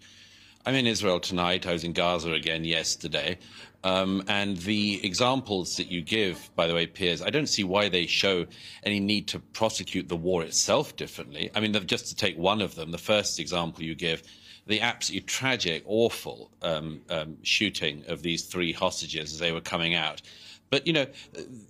I'm 0.65 0.75
in 0.75 0.87
Israel 0.87 1.19
tonight. 1.19 1.67
I 1.67 1.73
was 1.73 1.83
in 1.83 1.91
Gaza 1.91 2.31
again 2.31 2.63
yesterday. 2.63 3.39
Um, 3.83 4.23
and 4.27 4.57
the 4.57 5.05
examples 5.05 5.75
that 5.77 5.91
you 5.91 6.01
give, 6.01 6.49
by 6.55 6.67
the 6.67 6.73
way, 6.73 6.87
Piers, 6.87 7.21
I 7.21 7.29
don't 7.29 7.47
see 7.47 7.65
why 7.65 7.89
they 7.89 8.05
show 8.05 8.45
any 8.83 9.01
need 9.01 9.27
to 9.29 9.39
prosecute 9.39 10.07
the 10.07 10.15
war 10.15 10.43
itself 10.43 10.95
differently. 10.95 11.51
I 11.53 11.59
mean, 11.59 11.73
just 11.87 12.07
to 12.07 12.15
take 12.15 12.37
one 12.37 12.61
of 12.61 12.75
them, 12.75 12.91
the 12.91 12.97
first 12.97 13.37
example 13.37 13.83
you 13.83 13.95
give, 13.95 14.23
the 14.67 14.81
absolutely 14.81 15.25
tragic, 15.25 15.83
awful 15.85 16.51
um, 16.61 17.01
um, 17.09 17.37
shooting 17.43 18.03
of 18.07 18.21
these 18.21 18.43
three 18.43 18.73
hostages 18.73 19.33
as 19.33 19.39
they 19.39 19.51
were 19.51 19.61
coming 19.61 19.95
out. 19.95 20.21
But 20.69 20.85
you 20.85 20.91
know, 20.91 21.05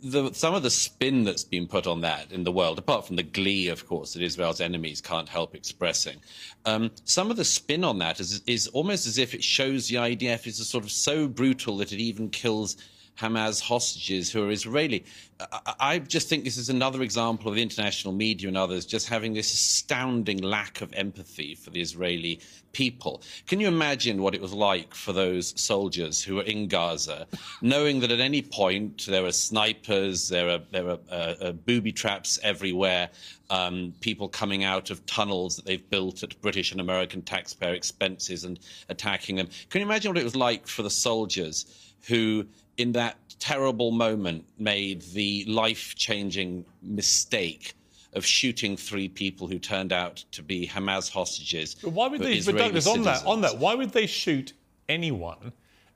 the, 0.04 0.34
some 0.34 0.56
of 0.56 0.64
the 0.64 0.72
spin 0.72 1.24
that's 1.24 1.44
been 1.44 1.68
put 1.68 1.86
on 1.86 2.02
that 2.02 2.32
in 2.32 2.44
the 2.44 2.52
world, 2.52 2.80
apart 2.80 3.06
from 3.06 3.16
the 3.16 3.24
glee, 3.24 3.68
of 3.68 3.86
course, 3.88 4.14
that 4.14 4.24
Israel's 4.24 4.60
enemies 4.60 5.02
can't 5.02 5.30
help 5.30 5.54
expressing, 5.54 6.18
um, 6.66 6.90
some 7.04 7.30
of 7.30 7.38
the 7.38 7.46
spin 7.46 7.84
on 7.84 8.00
that 8.00 8.20
is, 8.20 8.42
is 8.48 8.68
almost 8.68 9.06
as 9.06 9.20
if 9.20 9.36
it 9.36 9.44
shows 9.44 9.88
the 9.88 9.98
IDF 9.98 10.48
is 10.48 10.66
sort 10.68 10.84
of 10.84 10.92
so 10.92 11.28
brutal 11.28 11.78
that 11.78 11.92
it 11.92 12.00
even 12.00 12.30
kills 12.30 12.78
Hamas 13.20 13.62
hostages 13.62 14.32
who 14.32 14.48
are 14.48 14.52
Israeli. 14.52 15.06
I, 15.40 15.74
I 15.80 16.00
just 16.00 16.30
think 16.30 16.44
this 16.44 16.58
is 16.58 16.70
another 16.70 17.02
example 17.02 17.50
of 17.50 17.56
the 17.56 17.62
international 17.62 18.14
media 18.14 18.48
and 18.48 18.58
others 18.58 18.86
just 18.86 19.08
having 19.08 19.34
this 19.34 19.52
astounding 19.54 20.38
lack 20.40 20.82
of 20.82 20.94
empathy 20.94 21.56
for 21.56 21.72
the 21.72 21.82
Israeli 21.82 22.40
people. 22.74 23.24
Can 23.48 23.60
you 23.60 23.68
imagine 23.68 24.22
what 24.22 24.36
it 24.36 24.42
was 24.42 24.54
like 24.54 24.94
for 24.94 25.14
those 25.14 25.60
soldiers 25.60 26.22
who 26.22 26.36
were 26.36 26.44
in 26.44 26.68
Gaza, 26.68 27.26
knowing 27.62 28.00
that 28.02 28.12
at 28.12 28.20
any 28.20 28.42
point 28.42 29.08
there 29.08 29.26
are 29.26 29.32
snipers, 29.32 30.30
there 30.30 30.50
are 30.50 30.60
there 30.72 30.88
are 30.88 31.00
uh, 31.10 31.34
uh, 31.42 31.52
booby 31.54 31.92
traps 31.92 32.40
everywhere, 32.44 33.10
um, 33.50 33.94
people 34.02 34.28
coming 34.28 34.64
out 34.64 34.92
of 34.92 35.04
tunnels 35.08 35.56
that 35.56 35.66
they've 35.66 35.90
built 35.90 36.22
at 36.22 36.40
British 36.42 36.72
and 36.72 36.80
American 36.80 37.24
taxpayer 37.24 37.74
expenses 37.74 38.44
and 38.44 38.60
attacking 38.90 39.38
them? 39.38 39.48
Can 39.70 39.82
you 39.82 39.88
imagine 39.88 40.12
what 40.12 40.20
it 40.20 40.24
was 40.24 40.36
like 40.36 40.68
for 40.68 40.84
the 40.84 40.90
soldiers 40.90 41.66
who 42.08 42.46
in 42.78 42.92
that 42.94 43.18
terrible 43.40 43.92
moment 43.92 44.46
made 44.58 45.02
the 45.14 45.46
life 45.46 45.96
changing 45.96 46.66
mistake 46.82 47.74
of 48.14 48.26
shooting 48.26 48.76
three 48.76 49.08
people 49.08 49.48
who 49.48 49.60
turned 49.60 49.94
out 49.94 50.24
to 50.32 50.42
be 50.42 50.68
Hamas 50.68 51.12
hostages. 51.12 51.76
But 51.76 51.92
why 51.92 52.08
would 52.08 52.22
they, 52.22 52.42
but 52.42 52.88
on 52.88 53.04
that, 53.04 53.26
on 53.26 53.42
that, 53.42 53.58
why 53.58 53.76
would 53.76 53.92
they 53.92 54.08
shoot 54.08 54.54
anyone 54.90 55.54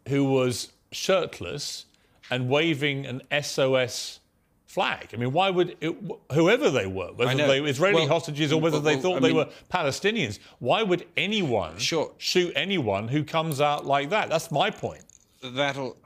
who 0.08 0.26
was 0.26 0.72
shirtless 0.92 1.86
and 2.30 2.50
waving 2.50 3.06
an 3.06 3.22
SOS 3.42 4.20
flag? 4.66 5.10
I 5.14 5.18
mean, 5.18 5.32
why 5.32 5.50
would 5.50 5.78
it, 5.82 5.96
whoever 6.32 6.70
they 6.70 6.86
were, 6.86 7.12
whether 7.14 7.36
they 7.36 7.62
were 7.62 7.68
Israeli 7.68 8.02
well, 8.02 8.08
hostages 8.08 8.54
or 8.54 8.62
whether 8.62 8.80
well, 8.80 8.84
they 8.84 8.98
thought 8.98 9.18
I 9.18 9.20
they 9.22 9.28
mean, 9.30 9.38
were 9.38 9.50
Palestinians, 9.74 10.40
why 10.60 10.84
would 10.84 11.08
anyone 11.18 11.78
sure. 11.78 12.12
shoot 12.18 12.54
anyone 12.56 13.08
who 13.08 13.24
comes 13.24 13.62
out 13.62 13.86
like 13.86 14.10
that? 14.10 14.30
That's 14.30 14.52
my 14.52 14.70
point. 14.70 15.04
That'll 15.44 15.98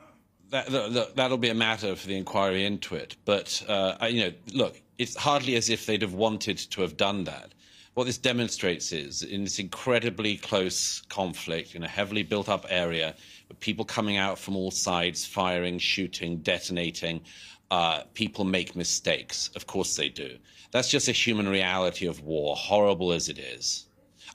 that, 0.51 1.15
that, 1.15 1.29
will 1.29 1.37
be 1.37 1.49
a 1.49 1.55
matter 1.55 1.95
for 1.95 2.07
the 2.07 2.15
inquiry 2.15 2.65
into 2.65 2.95
it. 2.95 3.15
But, 3.25 3.63
uh, 3.67 4.07
you 4.09 4.25
know, 4.25 4.33
look, 4.53 4.81
it's 4.97 5.15
hardly 5.15 5.55
as 5.55 5.69
if 5.69 5.85
they'd 5.85 6.01
have 6.01 6.13
wanted 6.13 6.57
to 6.57 6.81
have 6.81 6.97
done 6.97 7.23
that. 7.25 7.53
What 7.95 8.05
this 8.05 8.17
demonstrates 8.17 8.91
is, 8.91 9.23
in 9.23 9.45
this 9.45 9.59
incredibly 9.59 10.35
close 10.37 11.01
conflict 11.07 11.75
in 11.75 11.83
a 11.83 11.87
heavily 11.87 12.23
built 12.23 12.49
up 12.49 12.65
area, 12.69 13.15
with 13.47 13.59
people 13.59 13.85
coming 13.85 14.17
out 14.17 14.37
from 14.37 14.55
all 14.55 14.71
sides, 14.71 15.25
firing, 15.25 15.79
shooting, 15.79 16.37
detonating, 16.37 17.21
uh, 17.71 18.03
people 18.13 18.43
make 18.43 18.75
mistakes. 18.75 19.49
Of 19.55 19.65
course 19.65 19.95
they 19.95 20.09
do. 20.09 20.37
That's 20.71 20.89
just 20.89 21.07
a 21.07 21.13
human 21.13 21.47
reality 21.47 22.05
of 22.05 22.21
war, 22.21 22.55
horrible 22.55 23.13
as 23.13 23.29
it 23.29 23.39
is. 23.39 23.85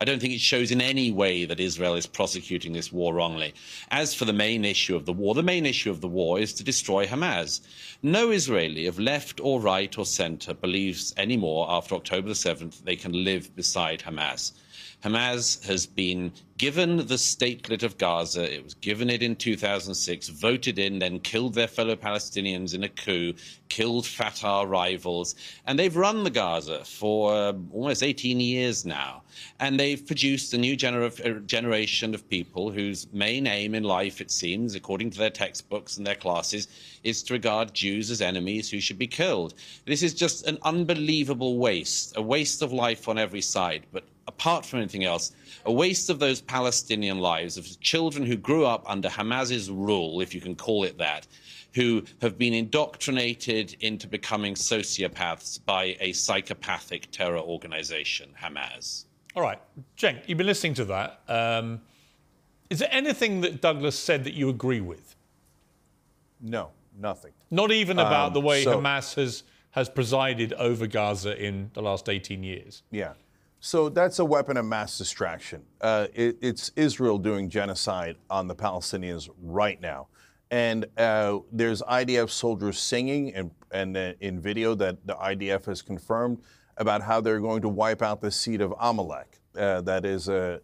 I 0.00 0.06
don't 0.06 0.18
think 0.18 0.32
it 0.32 0.40
shows 0.40 0.70
in 0.70 0.80
any 0.80 1.12
way 1.12 1.44
that 1.44 1.60
Israel 1.60 1.94
is 1.94 2.06
prosecuting 2.06 2.72
this 2.72 2.90
war 2.90 3.12
wrongly. 3.12 3.52
As 3.90 4.14
for 4.14 4.24
the 4.24 4.32
main 4.32 4.64
issue 4.64 4.96
of 4.96 5.04
the 5.04 5.12
war, 5.12 5.34
the 5.34 5.42
main 5.42 5.66
issue 5.66 5.90
of 5.90 6.00
the 6.00 6.08
war 6.08 6.40
is 6.40 6.54
to 6.54 6.64
destroy 6.64 7.06
Hamas. 7.06 7.60
No 8.02 8.30
Israeli 8.30 8.86
of 8.86 8.98
left 8.98 9.40
or 9.40 9.60
right 9.60 9.98
or 9.98 10.06
center 10.06 10.54
believes 10.54 11.12
anymore 11.18 11.66
after 11.68 11.94
October 11.94 12.28
the 12.28 12.34
7th 12.34 12.82
they 12.82 12.96
can 12.96 13.24
live 13.24 13.54
beside 13.54 14.00
Hamas. 14.00 14.52
Hamas 15.02 15.64
has 15.64 15.86
been 15.86 16.30
given 16.58 16.98
the 16.98 17.16
statelet 17.16 17.82
of 17.82 17.96
Gaza. 17.96 18.54
It 18.54 18.62
was 18.62 18.74
given 18.74 19.08
it 19.08 19.22
in 19.22 19.34
2006, 19.34 20.28
voted 20.28 20.78
in, 20.78 20.98
then 20.98 21.18
killed 21.20 21.54
their 21.54 21.66
fellow 21.66 21.96
Palestinians 21.96 22.74
in 22.74 22.84
a 22.84 22.88
coup, 22.90 23.32
killed 23.70 24.06
Fatah 24.06 24.66
rivals, 24.66 25.36
and 25.66 25.78
they've 25.78 25.96
run 25.96 26.22
the 26.22 26.30
Gaza 26.30 26.84
for 26.84 27.32
uh, 27.32 27.54
almost 27.72 28.02
18 28.02 28.40
years 28.40 28.84
now. 28.84 29.22
And 29.58 29.80
they've 29.80 30.06
produced 30.06 30.52
a 30.52 30.58
new 30.58 30.76
gener 30.76 31.46
generation 31.46 32.14
of 32.14 32.28
people 32.28 32.70
whose 32.70 33.10
main 33.10 33.46
aim 33.46 33.74
in 33.74 33.84
life, 33.84 34.20
it 34.20 34.30
seems, 34.30 34.74
according 34.74 35.10
to 35.10 35.18
their 35.18 35.30
textbooks 35.30 35.96
and 35.96 36.06
their 36.06 36.14
classes, 36.14 36.68
is 37.04 37.22
to 37.22 37.32
regard 37.32 37.72
Jews 37.72 38.10
as 38.10 38.20
enemies 38.20 38.70
who 38.70 38.80
should 38.80 38.98
be 38.98 39.06
killed. 39.06 39.54
This 39.86 40.02
is 40.02 40.12
just 40.12 40.46
an 40.46 40.58
unbelievable 40.62 41.56
waste, 41.56 42.18
a 42.18 42.22
waste 42.22 42.60
of 42.60 42.70
life 42.70 43.08
on 43.08 43.16
every 43.16 43.40
side. 43.40 43.86
But 43.92 44.04
apart 44.30 44.64
from 44.64 44.78
anything 44.78 45.04
else, 45.04 45.32
a 45.66 45.72
waste 45.72 46.08
of 46.08 46.18
those 46.18 46.40
Palestinian 46.40 47.18
lives 47.18 47.56
of 47.56 47.64
children 47.80 48.24
who 48.24 48.36
grew 48.36 48.64
up 48.64 48.82
under 48.86 49.08
Hamas's 49.08 49.70
rule, 49.70 50.20
if 50.20 50.34
you 50.34 50.40
can 50.40 50.54
call 50.54 50.84
it 50.84 50.96
that, 50.98 51.26
who 51.74 52.02
have 52.22 52.38
been 52.38 52.54
indoctrinated 52.54 53.76
into 53.80 54.06
becoming 54.06 54.54
sociopaths 54.54 55.58
by 55.64 55.96
a 56.00 56.12
psychopathic 56.12 57.10
terror 57.10 57.38
organization, 57.40 58.30
Hamas. 58.40 59.04
All 59.36 59.42
right, 59.42 59.58
Cenk, 59.96 60.22
you've 60.26 60.38
been 60.38 60.46
listening 60.46 60.74
to 60.74 60.84
that. 60.86 61.20
Um, 61.28 61.80
is 62.70 62.78
there 62.78 62.88
anything 62.92 63.40
that 63.42 63.60
Douglas 63.60 63.98
said 63.98 64.24
that 64.24 64.34
you 64.34 64.48
agree 64.48 64.80
with? 64.80 65.16
No, 66.40 66.70
nothing. 66.98 67.32
Not 67.50 67.72
even 67.72 67.98
about 67.98 68.28
Um, 68.28 68.32
the 68.34 68.40
way 68.40 68.62
so- 68.64 68.78
Hamas 68.80 69.14
has 69.16 69.42
has 69.72 69.88
presided 69.88 70.52
over 70.54 70.84
Gaza 70.88 71.32
in 71.40 71.70
the 71.74 71.80
last 71.80 72.08
18 72.08 72.42
years. 72.42 72.82
Yeah. 72.90 73.12
So 73.60 73.90
that's 73.90 74.18
a 74.18 74.24
weapon 74.24 74.56
of 74.56 74.64
mass 74.64 74.96
distraction. 74.96 75.62
Uh, 75.82 76.06
it, 76.14 76.38
it's 76.40 76.72
Israel 76.76 77.18
doing 77.18 77.50
genocide 77.50 78.16
on 78.30 78.48
the 78.48 78.54
Palestinians 78.54 79.28
right 79.42 79.78
now. 79.80 80.08
And 80.50 80.86
uh, 80.96 81.40
there's 81.52 81.82
IDF 81.82 82.30
soldiers 82.30 82.78
singing 82.78 83.34
and, 83.34 83.50
and 83.70 83.96
uh, 83.96 84.14
in 84.20 84.40
video 84.40 84.74
that 84.76 85.06
the 85.06 85.14
IDF 85.14 85.66
has 85.66 85.82
confirmed 85.82 86.38
about 86.78 87.02
how 87.02 87.20
they're 87.20 87.38
going 87.38 87.60
to 87.60 87.68
wipe 87.68 88.00
out 88.00 88.22
the 88.22 88.30
seed 88.30 88.62
of 88.62 88.74
Amalek. 88.80 89.38
Uh, 89.54 89.82
that 89.82 90.06
is 90.06 90.28
a, 90.28 90.60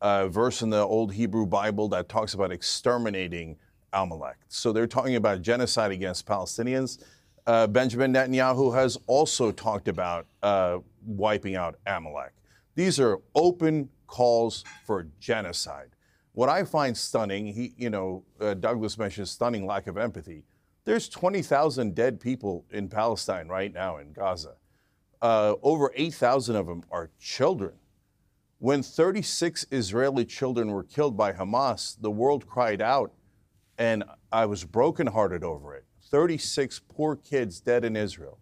a 0.00 0.28
verse 0.28 0.62
in 0.62 0.70
the 0.70 0.80
Old 0.80 1.12
Hebrew 1.12 1.46
Bible 1.46 1.88
that 1.88 2.08
talks 2.08 2.34
about 2.34 2.52
exterminating 2.52 3.56
Amalek. 3.92 4.36
So 4.48 4.72
they're 4.72 4.86
talking 4.86 5.16
about 5.16 5.42
genocide 5.42 5.90
against 5.90 6.26
Palestinians. 6.26 7.02
Uh, 7.46 7.66
Benjamin 7.66 8.12
Netanyahu 8.12 8.74
has 8.74 8.98
also 9.06 9.52
talked 9.52 9.86
about 9.86 10.26
uh, 10.42 10.78
wiping 11.04 11.54
out 11.54 11.78
Amalek. 11.86 12.32
These 12.74 12.98
are 12.98 13.20
open 13.34 13.88
calls 14.06 14.64
for 14.84 15.06
genocide. 15.20 15.90
What 16.32 16.48
I 16.48 16.64
find 16.64 16.96
stunning, 16.96 17.46
he, 17.46 17.72
you 17.78 17.88
know, 17.88 18.24
uh, 18.40 18.54
Douglas 18.54 18.98
mentioned 18.98 19.28
stunning 19.28 19.64
lack 19.64 19.86
of 19.86 19.96
empathy. 19.96 20.44
There's 20.84 21.08
20,000 21.08 21.94
dead 21.94 22.20
people 22.20 22.64
in 22.70 22.88
Palestine 22.88 23.48
right 23.48 23.72
now 23.72 23.96
in 23.96 24.12
Gaza. 24.12 24.56
Uh, 25.22 25.54
over 25.62 25.92
8,000 25.94 26.54
of 26.54 26.66
them 26.66 26.82
are 26.90 27.10
children. 27.18 27.72
When 28.58 28.82
36 28.82 29.66
Israeli 29.70 30.24
children 30.24 30.70
were 30.70 30.84
killed 30.84 31.16
by 31.16 31.32
Hamas, 31.32 31.96
the 32.00 32.10
world 32.10 32.46
cried 32.46 32.82
out, 32.82 33.12
and 33.78 34.04
I 34.30 34.46
was 34.46 34.64
brokenhearted 34.64 35.42
over 35.42 35.74
it. 35.74 35.85
36 36.10 36.80
poor 36.88 37.16
kids 37.16 37.60
dead 37.60 37.84
in 37.84 37.96
Israel. 37.96 38.38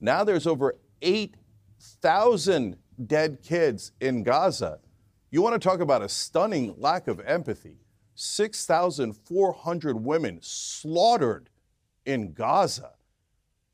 Now 0.00 0.24
there's 0.24 0.46
over 0.46 0.76
8,000 1.02 2.76
dead 3.06 3.42
kids 3.42 3.92
in 4.00 4.22
Gaza. 4.22 4.78
You 5.30 5.42
want 5.42 5.60
to 5.60 5.68
talk 5.68 5.80
about 5.80 6.02
a 6.02 6.08
stunning 6.08 6.74
lack 6.78 7.08
of 7.08 7.20
empathy. 7.20 7.78
6,400 8.14 10.04
women 10.04 10.38
slaughtered 10.42 11.50
in 12.04 12.32
Gaza. 12.32 12.92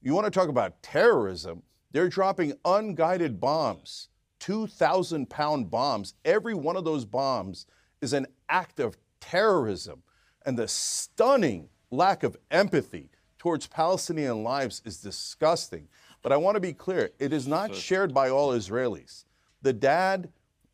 You 0.02 0.14
want 0.14 0.26
to 0.26 0.30
talk 0.30 0.48
about 0.48 0.82
terrorism? 0.82 1.62
They're 1.92 2.08
dropping 2.08 2.54
unguided 2.64 3.40
bombs, 3.40 4.08
2,000 4.40 5.30
pound 5.30 5.70
bombs. 5.70 6.14
Every 6.24 6.54
one 6.54 6.76
of 6.76 6.84
those 6.84 7.04
bombs 7.04 7.66
is 8.02 8.12
an 8.12 8.26
act 8.48 8.80
of 8.80 8.98
terrorism. 9.20 10.02
And 10.44 10.58
the 10.58 10.68
stunning 10.68 11.68
lack 11.90 12.22
of 12.22 12.36
empathy 12.50 13.10
towards 13.44 13.66
Palestinian 13.66 14.42
lives 14.42 14.80
is 14.86 15.02
disgusting. 15.02 15.86
But 16.22 16.32
I 16.32 16.38
want 16.38 16.54
to 16.54 16.60
be 16.60 16.72
clear 16.72 17.10
it 17.18 17.30
is 17.30 17.46
not 17.46 17.74
shared 17.74 18.14
by 18.14 18.30
all 18.30 18.52
Israelis. 18.52 19.26
The 19.60 19.74
dad 19.74 20.30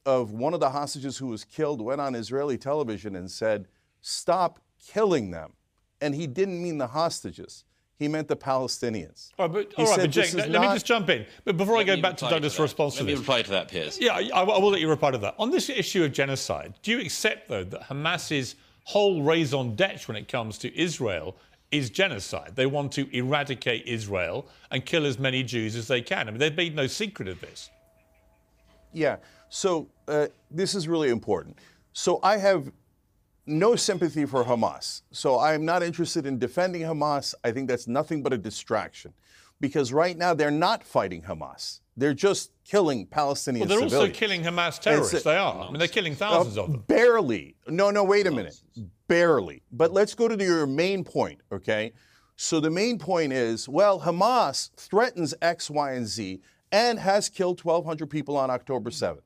of 0.07 0.31
one 0.31 0.55
of 0.55 0.61
the 0.61 0.71
hostages 0.71 1.17
who 1.19 1.27
was 1.27 1.43
killed 1.43 1.81
went 1.81 2.01
on 2.01 2.15
Israeli 2.15 2.57
television 2.57 3.17
and 3.17 3.29
said, 3.29 3.67
Stop 4.03 4.61
killing 4.87 5.33
them. 5.33 5.55
And 6.01 6.15
he 6.15 6.29
didn't 6.29 6.63
mean 6.63 6.79
the 6.79 6.87
hostages, 6.87 7.65
he 7.99 8.07
meant 8.07 8.29
the 8.29 8.37
Palestinians. 8.37 9.33
All 9.37 9.49
right, 9.49 9.53
but, 9.53 9.75
all 9.77 9.87
right, 9.87 9.95
said 9.97 10.03
but 10.03 10.11
Jake, 10.13 10.25
this 10.27 10.35
is 10.35 10.37
let, 10.37 10.51
let 10.51 10.61
me 10.63 10.69
just 10.69 10.87
jump 10.87 11.11
in. 11.11 11.27
But 11.45 11.57
before 11.57 11.77
I 11.77 11.83
go 11.83 12.01
back 12.01 12.19
to 12.19 12.29
Douglas' 12.31 12.57
that. 12.57 12.63
response 12.63 12.95
Let 12.95 13.01
to 13.01 13.07
me 13.07 13.13
this. 13.15 13.19
reply 13.19 13.43
to 13.43 13.51
that, 13.51 13.67
Piers. 13.67 13.99
Yeah, 14.01 14.15
I, 14.15 14.31
I 14.33 14.43
will 14.45 14.71
let 14.71 14.81
you 14.81 14.89
reply 14.89 15.11
to 15.11 15.19
that. 15.19 15.35
On 15.41 15.51
this 15.51 15.69
issue 15.69 16.05
of 16.05 16.13
genocide, 16.13 16.75
do 16.83 16.93
you 16.93 17.01
accept, 17.01 17.49
though, 17.49 17.65
that 17.65 17.83
Hamas's 17.83 18.55
whole 18.85 19.23
raison 19.25 19.75
d'etre 19.75 20.07
when 20.07 20.17
it 20.17 20.29
comes 20.29 20.57
to 20.59 20.81
Israel 20.81 21.37
is 21.71 21.91
genocide? 21.91 22.53
They 22.55 22.67
want 22.67 22.93
to 22.93 23.09
eradicate 23.17 23.87
Israel 23.87 24.47
and 24.71 24.85
kill 24.85 25.07
as 25.07 25.19
many 25.19 25.43
Jews 25.43 25.77
as 25.77 25.89
they 25.89 26.03
can. 26.03 26.29
I 26.29 26.31
mean, 26.31 26.41
they've 26.41 26.57
made 26.57 26.75
no 26.75 26.87
secret 26.87 27.29
of 27.29 27.41
this. 27.41 27.71
Yeah. 28.93 29.17
So 29.49 29.89
uh, 30.09 30.27
this 30.51 30.75
is 30.75 30.89
really 30.89 31.11
important. 31.11 31.59
So 31.93 32.21
I 32.23 32.37
have 32.39 32.71
no 33.47 33.77
sympathy 33.77 34.27
for 34.27 34.45
Hamas. 34.45 35.03
So 35.11 35.37
I 35.37 35.55
am 35.55 35.65
not 35.65 35.83
interested 35.83 36.27
in 36.27 36.39
defending 36.39 36.83
Hamas. 36.83 37.35
I 37.45 37.51
think 37.53 37.69
that's 37.69 37.89
nothing 37.89 38.23
but 38.23 38.33
a 38.33 38.39
distraction, 38.39 39.13
because 39.61 39.93
right 39.93 40.17
now 40.17 40.35
they're 40.35 40.51
not 40.51 40.85
fighting 40.85 41.23
Hamas. 41.23 41.81
They're 41.97 42.15
just 42.15 42.53
killing 42.65 43.07
Palestinian 43.07 43.69
Well, 43.69 43.77
they're 43.77 43.85
also 43.85 44.09
killing 44.09 44.43
Hamas 44.43 44.81
terrorists. 44.81 45.23
They 45.23 45.37
are. 45.37 45.63
I 45.63 45.71
mean, 45.71 45.79
they're 45.79 45.89
killing 45.89 46.15
thousands 46.15 46.57
of 46.57 46.71
them. 46.71 46.85
Barely. 46.87 47.57
No, 47.69 47.91
no, 47.91 48.05
wait 48.05 48.27
a 48.27 48.31
minute. 48.31 48.61
Barely. 49.11 49.61
But 49.73 49.93
let's 49.93 50.15
go 50.15 50.29
to 50.29 50.43
your 50.43 50.69
main 50.69 51.03
point, 51.03 51.41
okay? 51.51 51.93
So 52.37 52.61
the 52.61 52.71
main 52.71 52.97
point 52.97 53.33
is 53.33 53.69
well, 53.69 54.01
Hamas 54.01 54.71
threatens 54.77 55.35
X, 55.43 55.69
Y, 55.69 55.93
and 55.95 56.07
Z 56.07 56.41
and 56.71 56.97
has 57.01 57.29
killed 57.29 57.61
1,200 57.65 58.09
people 58.09 58.37
on 58.37 58.51
October 58.51 58.91
7th. 58.91 59.19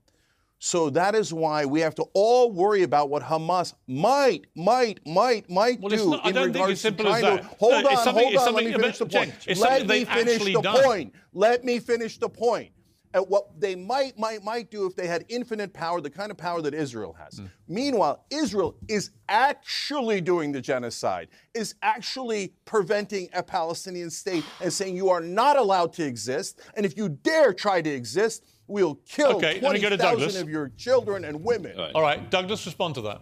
So 0.58 0.88
that 0.88 1.14
is 1.14 1.34
why 1.34 1.66
we 1.66 1.80
have 1.80 1.94
to 1.96 2.04
all 2.14 2.50
worry 2.50 2.82
about 2.82 3.10
what 3.10 3.22
Hamas 3.22 3.74
might, 3.86 4.46
might, 4.56 5.06
might, 5.06 5.50
might 5.50 5.78
Well, 5.80 5.90
do 5.90 6.10
not- 6.12 6.24
I 6.24 6.30
in 6.30 6.36
regards 6.36 6.82
it's 6.82 6.96
to 6.96 7.02
that. 7.02 7.44
Hold 7.60 7.84
No, 7.84 7.90
on, 7.90 7.96
hold 8.14 8.36
on. 8.36 8.54
Let 8.54 8.64
me 8.64 8.72
finish 8.72 8.98
the 8.98 9.06
point. 9.06 9.58
Let 9.58 9.86
me 9.86 10.04
finish 10.06 10.44
the 10.44 10.62
done. 10.62 10.82
point. 10.82 11.14
Let 11.34 11.62
me 11.62 11.78
finish 11.78 12.16
the 12.16 12.30
point. 12.30 12.70
At 13.14 13.28
what 13.28 13.60
they 13.60 13.76
might, 13.76 14.18
might, 14.18 14.42
might 14.42 14.72
do 14.72 14.86
if 14.86 14.96
they 14.96 15.06
had 15.06 15.24
infinite 15.28 15.72
power, 15.72 16.00
the 16.00 16.10
kind 16.10 16.32
of 16.32 16.36
power 16.36 16.60
that 16.62 16.74
Israel 16.74 17.12
has. 17.12 17.38
Hmm. 17.38 17.46
Meanwhile, 17.68 18.24
Israel 18.30 18.76
is 18.88 19.10
actually 19.28 20.20
doing 20.20 20.50
the 20.50 20.60
genocide, 20.60 21.28
is 21.54 21.76
actually 21.82 22.52
preventing 22.64 23.28
a 23.32 23.42
Palestinian 23.42 24.10
state 24.10 24.44
and 24.60 24.72
saying 24.72 24.96
you 24.96 25.10
are 25.10 25.20
not 25.20 25.56
allowed 25.56 25.92
to 25.94 26.04
exist. 26.04 26.60
And 26.76 26.84
if 26.84 26.96
you 26.96 27.08
dare 27.08 27.52
try 27.54 27.80
to 27.80 27.88
exist, 27.90 28.44
we'll 28.66 28.96
kill 29.06 29.36
Okay, 29.36 29.60
let 29.60 29.72
me 29.74 29.78
go 29.80 29.90
to 29.90 29.96
20,000 29.96 29.98
Douglas. 29.98 30.40
of 30.40 30.48
your 30.48 30.72
children 30.76 31.24
and 31.24 31.44
women. 31.44 31.78
All 31.94 32.02
right, 32.02 32.28
Douglas, 32.30 32.66
respond 32.66 32.96
to 32.96 33.02
that. 33.02 33.20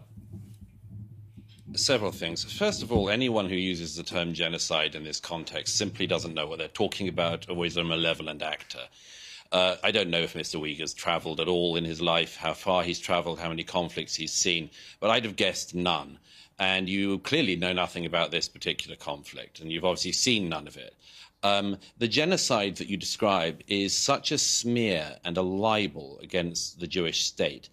Several 1.75 2.13
things. 2.13 2.45
First 2.45 2.83
of 2.83 2.93
all, 2.93 3.09
anyone 3.09 3.49
who 3.49 3.57
uses 3.57 3.97
the 3.97 4.03
term 4.03 4.33
genocide 4.33 4.95
in 4.95 5.05
this 5.05 5.21
context 5.21 5.77
simply 5.77 6.07
doesn't 6.07 6.35
know 6.35 6.47
what 6.47 6.59
they're 6.59 6.69
talking 6.69 7.09
about 7.09 7.49
or 7.51 7.65
is 7.65 7.77
a 7.77 7.85
malevolent 7.85 8.43
actor. 8.43 8.81
Uh, 9.53 9.77
I 9.85 9.91
don't 9.91 10.09
know 10.09 10.21
if 10.21 10.33
Mr. 10.33 10.59
Uygur's 10.59 10.95
traveled 10.95 11.39
at 11.39 11.47
all 11.47 11.77
in 11.77 11.85
his 11.85 12.01
life, 12.01 12.37
how 12.37 12.55
far 12.55 12.83
he's 12.83 12.99
traveled, 12.99 13.39
how 13.39 13.51
many 13.51 13.63
conflicts 13.63 14.15
he's 14.15 14.33
seen, 14.33 14.71
but 14.99 15.11
I'd 15.11 15.27
have 15.27 15.37
guessed 15.37 15.75
none. 15.75 16.19
And 16.59 16.89
you 16.89 17.19
clearly 17.19 17.57
know 17.57 17.75
nothing 17.75 18.07
about 18.07 18.31
this 18.31 18.49
particular 18.49 18.97
conflict, 18.97 19.61
and 19.61 19.71
you've 19.71 19.85
obviously 19.85 20.13
seen 20.13 20.49
none 20.49 20.67
of 20.67 20.79
it. 20.79 20.95
Um, 21.43 21.77
the 21.99 22.09
genocide 22.09 22.77
that 22.77 22.89
you 22.89 22.97
describe 22.97 23.61
is 23.67 23.97
such 23.97 24.33
a 24.33 24.39
smear 24.39 25.19
and 25.25 25.37
a 25.37 25.43
libel 25.43 26.19
against 26.23 26.81
the 26.81 26.87
Jewish 26.87 27.25
state. 27.25 27.69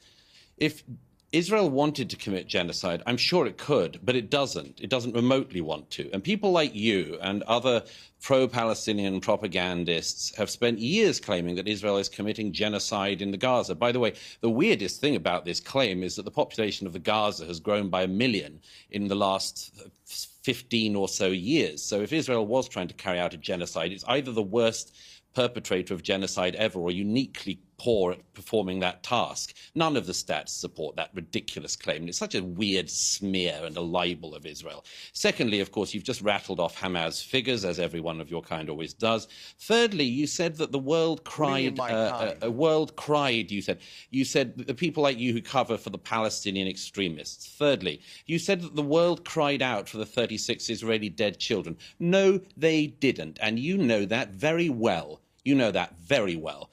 If 0.58 0.84
Israel 1.32 1.70
wanted 1.70 2.10
to 2.10 2.16
commit 2.16 2.48
genocide, 2.48 3.04
I'm 3.06 3.18
sure 3.18 3.46
it 3.46 3.60
could, 3.60 4.00
but 4.04 4.16
it 4.16 4.32
doesn't. 4.32 4.82
It 4.82 4.90
doesn't 4.90 5.14
remotely 5.14 5.62
want 5.62 5.92
to. 5.92 6.10
And 6.12 6.24
people 6.24 6.52
like 6.52 6.74
you 6.74 7.20
and 7.22 7.44
other 7.44 7.84
pro 8.20 8.48
Palestinian 8.48 9.22
propagandists 9.22 10.36
have 10.36 10.50
spent 10.50 10.80
years 10.80 11.20
claiming 11.20 11.56
that 11.56 11.68
Israel 11.68 11.98
is 11.98 12.10
committing 12.10 12.52
genocide 12.52 13.22
in 13.22 13.30
the 13.30 13.38
Gaza. 13.38 13.76
By 13.76 13.92
the 13.92 14.00
way, 14.00 14.14
the 14.42 14.50
weirdest 14.50 15.02
thing 15.02 15.16
about 15.16 15.46
this 15.46 15.60
claim 15.60 16.02
is 16.02 16.16
that 16.16 16.26
the 16.26 16.32
population 16.32 16.88
of 16.88 16.94
the 16.94 17.00
Gaza 17.00 17.46
has 17.46 17.60
grown 17.60 17.90
by 17.90 18.04
a 18.04 18.08
million 18.08 18.60
in 18.90 19.08
the 19.08 19.16
last 19.16 19.72
15 20.06 20.96
or 20.96 21.08
so 21.08 21.28
years. 21.28 21.84
So 21.84 22.02
if 22.02 22.12
Israel 22.12 22.48
was 22.48 22.68
trying 22.68 22.88
to 22.88 22.96
carry 22.96 23.20
out 23.20 23.36
a 23.36 23.38
genocide, 23.38 23.92
it's 23.92 24.06
either 24.08 24.32
the 24.32 24.42
worst 24.42 24.96
perpetrator 25.36 25.94
of 25.94 26.02
genocide 26.02 26.56
ever 26.56 26.80
or 26.80 26.92
uniquely 26.92 27.60
poor 27.80 28.12
at 28.12 28.34
performing 28.34 28.80
that 28.80 29.02
task. 29.04 29.56
None 29.74 29.98
of 29.98 30.06
the 30.06 30.14
stats 30.14 30.50
support 30.50 30.96
that 30.98 31.10
ridiculous 31.14 31.76
claim. 31.76 32.08
It's 32.08 32.18
such 32.18 32.36
a 32.36 32.44
weird 32.44 32.90
smear 32.90 33.62
and 33.64 33.76
a 33.78 33.82
libel 33.82 34.36
of 34.36 34.46
Israel. 34.46 34.86
Secondly, 35.14 35.60
of 35.60 35.72
course, 35.72 35.94
you've 35.94 36.04
just 36.04 36.22
rattled 36.22 36.60
off 36.60 36.80
Hamas 36.80 37.24
figures, 37.24 37.66
as 37.66 37.80
every 37.80 38.00
one 38.00 38.22
of 38.22 38.30
your 38.30 38.42
kind 38.42 38.70
always 38.70 38.94
does. 38.94 39.28
Thirdly, 39.60 40.04
you 40.04 40.28
said 40.28 40.58
that 40.58 40.72
the 40.72 40.80
world 40.80 41.24
do 41.24 41.44
you 41.44 41.72
mean, 41.72 41.76
cried, 41.78 41.94
uh, 41.94 41.96
uh, 41.96 42.36
a 42.44 42.52
world 42.52 42.96
cried, 42.96 43.52
you 43.52 43.62
said. 43.62 43.80
You 44.12 44.26
said 44.26 44.58
the 44.58 44.74
people 44.74 45.04
like 45.04 45.18
you 45.18 45.34
who 45.34 45.42
cover 45.42 45.78
for 45.78 45.90
the 45.90 45.98
Palestinian 45.98 46.68
extremists. 46.68 47.48
Thirdly, 47.48 48.02
you 48.26 48.40
said 48.40 48.62
that 48.62 48.76
the 48.76 48.84
world 48.84 49.26
cried 49.26 49.62
out 49.62 49.88
for 49.88 49.98
the 49.98 50.06
36 50.06 50.70
Israeli 50.70 51.10
dead 51.10 51.40
children. 51.40 51.78
No, 52.00 52.40
they 52.58 52.88
didn't. 52.88 53.40
And 53.42 53.60
you 53.60 53.78
know 53.78 54.06
that 54.06 54.30
very 54.32 54.70
well. 54.70 55.22
You 55.46 55.56
know 55.56 55.72
that 55.72 55.98
very 56.00 56.36
well. 56.36 56.70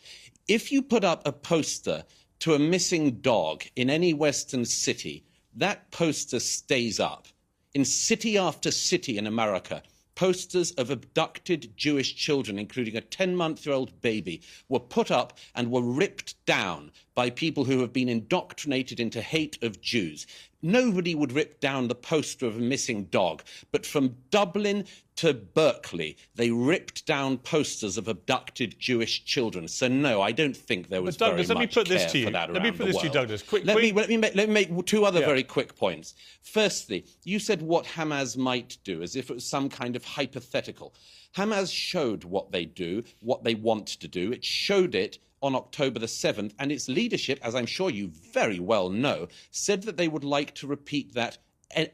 If 0.49 0.71
you 0.71 0.81
put 0.81 1.03
up 1.03 1.27
a 1.27 1.33
poster 1.33 2.05
to 2.39 2.55
a 2.55 2.59
missing 2.61 3.21
dog 3.21 3.65
in 3.75 3.91
any 3.91 4.15
Western 4.15 4.65
city, 4.65 5.25
that 5.57 5.91
poster 5.91 6.39
stays 6.39 7.01
up. 7.01 7.27
In 7.75 7.85
city 7.85 8.39
after 8.39 8.71
city 8.71 9.19
in 9.19 9.27
America, 9.27 9.83
posters 10.15 10.71
of 10.73 10.89
abducted 10.91 11.77
Jewish 11.77 12.15
children, 12.15 12.61
including 12.61 12.97
a 12.97 13.01
10 13.01 13.35
month 13.35 13.67
old 13.67 14.01
baby, 14.01 14.41
were 14.69 14.79
put 14.79 15.11
up 15.11 15.37
and 15.57 15.73
were 15.73 15.83
ripped 15.83 16.37
down 16.47 16.93
by 17.17 17.31
people 17.31 17.65
who 17.65 17.81
have 17.81 17.93
been 17.95 18.11
indoctrinated 18.11 19.01
into 19.01 19.21
hate 19.23 19.59
of 19.63 19.81
Jews. 19.81 20.27
Nobody 20.63 21.15
would 21.15 21.33
rip 21.33 21.61
down 21.61 21.89
the 21.89 21.95
poster 21.95 22.45
of 22.47 22.57
a 22.57 22.61
missing 22.61 23.05
dog, 23.05 23.43
but 23.73 23.87
from 23.87 24.17
Dublin 24.31 24.85
to 25.17 25.33
Berkeley, 25.33 26.19
they 26.35 26.51
ripped 26.51 27.07
down 27.07 27.39
posters 27.39 27.97
of 27.97 28.07
abducted 28.07 28.79
Jewish 28.79 29.25
children. 29.25 29.67
So 29.67 29.89
no, 29.89 30.21
I 30.21 30.31
don't 30.33 30.57
think 30.57 30.89
there 30.89 31.01
was 31.01 31.17
But 31.17 31.27
Douglas, 31.31 31.47
very 31.47 31.57
let 31.57 31.61
me 31.61 31.67
much 31.67 31.75
put 31.75 31.89
this 31.89 32.03
care 32.03 32.11
to 32.11 32.19
you. 32.19 32.25
for 32.27 32.31
that 32.33 32.53
Let 32.53 32.63
me 32.63 32.71
put 32.71 32.87
this 32.87 32.99
to 32.99 33.07
you. 33.07 33.13
Douglas. 33.13 33.43
Quick- 33.43 33.65
let, 33.65 33.75
quick- 33.75 33.95
me, 33.95 33.99
let 34.01 34.09
me 34.11 34.17
make 34.19 34.35
let 34.35 34.49
me 34.49 34.55
make 34.55 34.87
two 34.87 35.07
other 35.07 35.21
Yeah. 35.21 35.27
very 35.27 35.43
quick 35.43 35.75
points. 35.75 36.15
Firstly, 36.43 37.07
you 37.25 37.39
said 37.39 37.63
what 37.63 37.87
Hamas 37.87 38.37
might 38.37 38.77
do, 38.85 39.03
as 39.03 39.17
if 39.17 39.31
it 39.31 39.35
was 39.35 39.47
some 39.47 39.71
kind 39.71 39.97
of 39.97 40.05
hypothetical. 40.05 40.93
Hamas 41.35 41.73
showed 41.73 42.25
what 42.25 42.53
they 42.53 42.67
do, 42.67 43.03
what 43.21 43.43
they 43.43 43.55
want 43.55 43.87
to 43.87 44.09
do. 44.09 44.33
It 44.33 44.45
showed 44.45 44.95
it 44.95 45.19
on 45.47 45.55
October 45.55 46.01
the 46.01 46.07
7th, 46.07 46.53
and 46.59 46.73
its 46.73 46.89
leadership, 46.89 47.39
as 47.41 47.55
I'm 47.55 47.67
sure 47.67 47.89
you 47.89 48.09
very 48.33 48.59
well 48.59 48.91
know, 48.91 49.29
said 49.51 49.85
that 49.85 49.97
they 49.97 50.09
would 50.09 50.25
like 50.25 50.55
to 50.57 50.67
repeat 50.67 51.15
that 51.15 51.39
eh, 51.71 51.87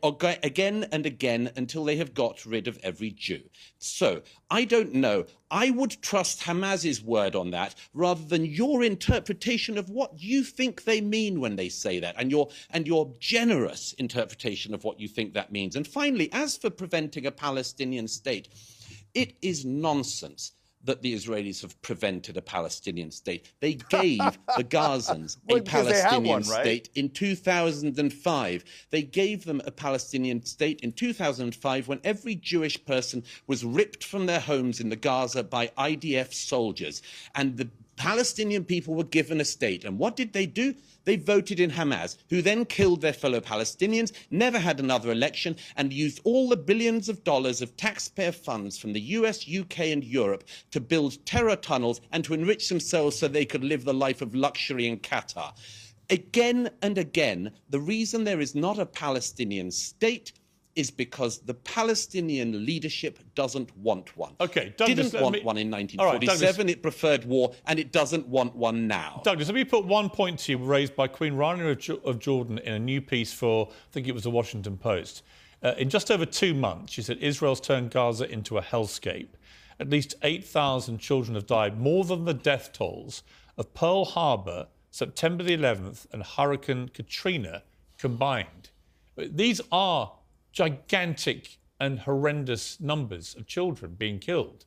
again 0.43 0.87
and 0.91 1.05
again 1.05 1.51
until 1.55 1.85
they 1.85 1.97
have 1.97 2.15
got 2.15 2.47
rid 2.47 2.67
of 2.67 2.79
every 2.83 3.11
Jew. 3.11 3.43
So 3.79 4.23
I 4.51 4.65
don't 4.65 4.95
know. 4.95 5.27
I 5.51 5.69
would 5.69 6.01
trust 6.01 6.43
Hamas's 6.43 7.03
word 7.03 7.37
on 7.37 7.51
that 7.51 7.75
rather 7.93 8.25
than 8.25 8.47
your 8.47 8.83
interpretation 8.83 9.77
of 9.77 9.91
what 9.91 10.19
you 10.19 10.45
think 10.45 10.85
they 10.85 11.03
mean 11.03 11.39
when 11.39 11.57
they 11.57 11.69
say 11.69 12.01
that, 12.01 12.15
and 12.19 12.31
your 12.31 12.49
and 12.71 12.87
your 12.87 13.13
generous 13.21 13.93
interpretation 13.93 14.73
of 14.73 14.83
what 14.83 14.99
you 14.99 15.09
think 15.09 15.35
that 15.35 15.53
means. 15.53 15.77
And 15.77 15.87
finally, 15.87 16.31
as 16.33 16.57
for 16.57 16.71
preventing 16.71 17.27
a 17.27 17.31
Palestinian 17.31 18.09
state, 18.09 18.49
it 19.15 19.37
is 19.43 19.67
nonsense 19.67 20.53
that 20.85 21.03
the 21.03 21.15
Israelis 21.15 21.63
have 21.63 21.81
prevented 21.83 22.37
a 22.37 22.43
Palestinian 22.43 23.11
state. 23.11 23.53
They 23.61 23.75
gave 23.91 24.19
the 24.57 24.65
Gazans 24.65 25.39
Well, 25.49 25.59
a 25.59 25.63
because 25.63 25.87
they 25.87 25.95
have 25.95 26.11
Palestinian 26.11 26.43
one, 26.43 26.43
right? 26.49 26.61
state 26.63 26.91
in 26.95 27.11
2005. 27.11 28.65
They 28.91 29.03
gave 29.03 29.45
them 29.45 29.61
a 29.65 29.71
Palestinian 29.71 30.45
state 30.45 30.81
in 30.81 30.93
2005 30.93 31.89
when 31.89 32.01
every 32.05 32.35
Jewish 32.35 32.83
person 32.85 33.23
was 33.47 33.65
ripped 33.65 34.05
from 34.05 34.27
their 34.27 34.41
homes 34.41 34.81
in 34.81 34.89
the 34.89 34.97
Gaza 34.97 35.45
by 35.45 35.69
IDF 35.79 36.33
soldiers. 36.33 37.03
And 37.35 37.57
the 37.57 37.69
Palestinian 37.97 38.65
people 38.65 38.95
were 38.95 39.05
given 39.05 39.41
a 39.41 39.45
state. 39.45 39.85
And 39.85 39.99
what 39.99 40.17
did 40.17 40.33
they 40.33 40.47
do? 40.47 40.75
They 41.05 41.17
voted 41.17 41.59
in 41.59 41.71
Hamas, 41.71 42.17
who 42.31 42.43
then 42.43 42.65
killed 42.65 43.01
their 43.01 43.13
fellow 43.13 43.41
Palestinians, 43.41 44.13
never 44.31 44.59
had 44.59 44.79
another 44.79 45.11
election, 45.11 45.57
and 45.77 45.93
used 45.93 46.21
all 46.25 46.49
the 46.49 46.57
billions 46.57 47.09
of 47.09 47.25
dollars 47.25 47.61
of 47.61 47.77
taxpayer 47.77 48.33
funds 48.33 48.79
from 48.79 48.93
the 48.93 49.01
US, 49.01 49.49
UK, 49.49 49.81
and 49.81 50.05
Europe 50.05 50.45
to 50.71 50.81
build 50.81 51.25
terror 51.27 51.57
tunnels 51.57 52.01
and 52.13 52.25
to 52.25 52.35
enrich 52.35 52.69
themselves 52.69 53.19
so 53.19 53.29
they 53.29 53.45
could 53.45 53.65
live 53.65 53.85
the 53.85 53.95
life 53.95 54.23
of 54.23 54.35
luxury 54.35 54.87
in 54.87 54.99
Qatar. 54.99 55.53
Again 56.11 56.71
and 56.83 56.99
again, 56.99 57.53
the 57.71 57.81
reason 57.81 58.25
there 58.25 58.41
is 58.41 58.55
not 58.55 58.79
a 58.79 58.87
Palestinian 58.87 59.71
state 59.71 60.33
is 60.75 60.91
because 60.91 61.39
the 61.41 61.55
Palestinian 61.55 62.65
leadership 62.65 63.19
doesn't 63.35 63.77
want 63.77 64.17
one. 64.17 64.35
Okay, 64.41 64.75
Douglas, 64.77 65.11
didn't 65.11 65.23
want 65.23 65.35
me- 65.35 65.43
one 65.43 65.59
in 65.59 65.73
All 65.73 65.79
right, 65.81 65.89
1947. 65.89 66.69
it 66.69 66.83
preferred 66.83 67.25
war, 67.25 67.53
and 67.67 67.79
it 67.79 67.93
doesn't 67.93 68.27
want 68.27 68.57
one 68.57 68.87
now. 68.87 69.21
Douglas, 69.25 69.49
let 69.49 69.55
me 69.55 69.65
put 69.65 69.85
one 69.85 70.09
point 70.09 70.39
to 70.41 70.53
you 70.53 70.59
raised 70.59 70.97
by 70.97 71.09
Queen 71.09 71.35
Rania 71.35 71.73
of, 71.73 71.79
Jo- 71.79 72.01
of 72.05 72.19
Jordan 72.19 72.59
in 72.59 72.73
a 72.73 72.79
new 72.79 73.01
piece 73.01 73.33
for, 73.33 73.69
I 73.71 73.93
think 73.93 74.07
it 74.09 74.13
was 74.13 74.23
the 74.25 74.31
Washington 74.31 74.79
Post. 74.79 75.23
Uh, 75.63 75.75
in 75.79 75.91
just 75.91 76.11
over 76.11 76.27
two 76.27 76.55
months, 76.55 76.93
she 76.93 77.03
said 77.03 77.19
Israel's 77.19 77.61
turned 77.61 77.91
Gaza 77.91 78.29
into 78.31 78.59
a 78.59 78.63
hellscape. 78.63 79.29
At 79.79 79.91
least 79.91 80.15
8,000 80.23 80.99
children 80.99 81.35
have 81.35 81.47
died, 81.47 81.79
more 81.79 82.05
than 82.05 82.25
the 82.25 82.35
death 82.35 82.73
tolls 82.73 83.23
of 83.57 83.75
Pearl 83.75 84.05
Harbor, 84.05 84.69
September 84.91 85.43
the 85.45 85.57
11th, 85.57 86.07
and 86.13 86.23
Hurricane 86.23 86.89
Katrina 86.89 87.63
combined. 87.99 88.71
These 89.17 89.61
are 89.71 90.13
gigantic 90.53 91.59
and 91.81 91.99
horrendous 91.99 92.81
numbers 92.81 93.35
of 93.35 93.47
children 93.47 93.95
being 93.95 94.19
killed. 94.19 94.65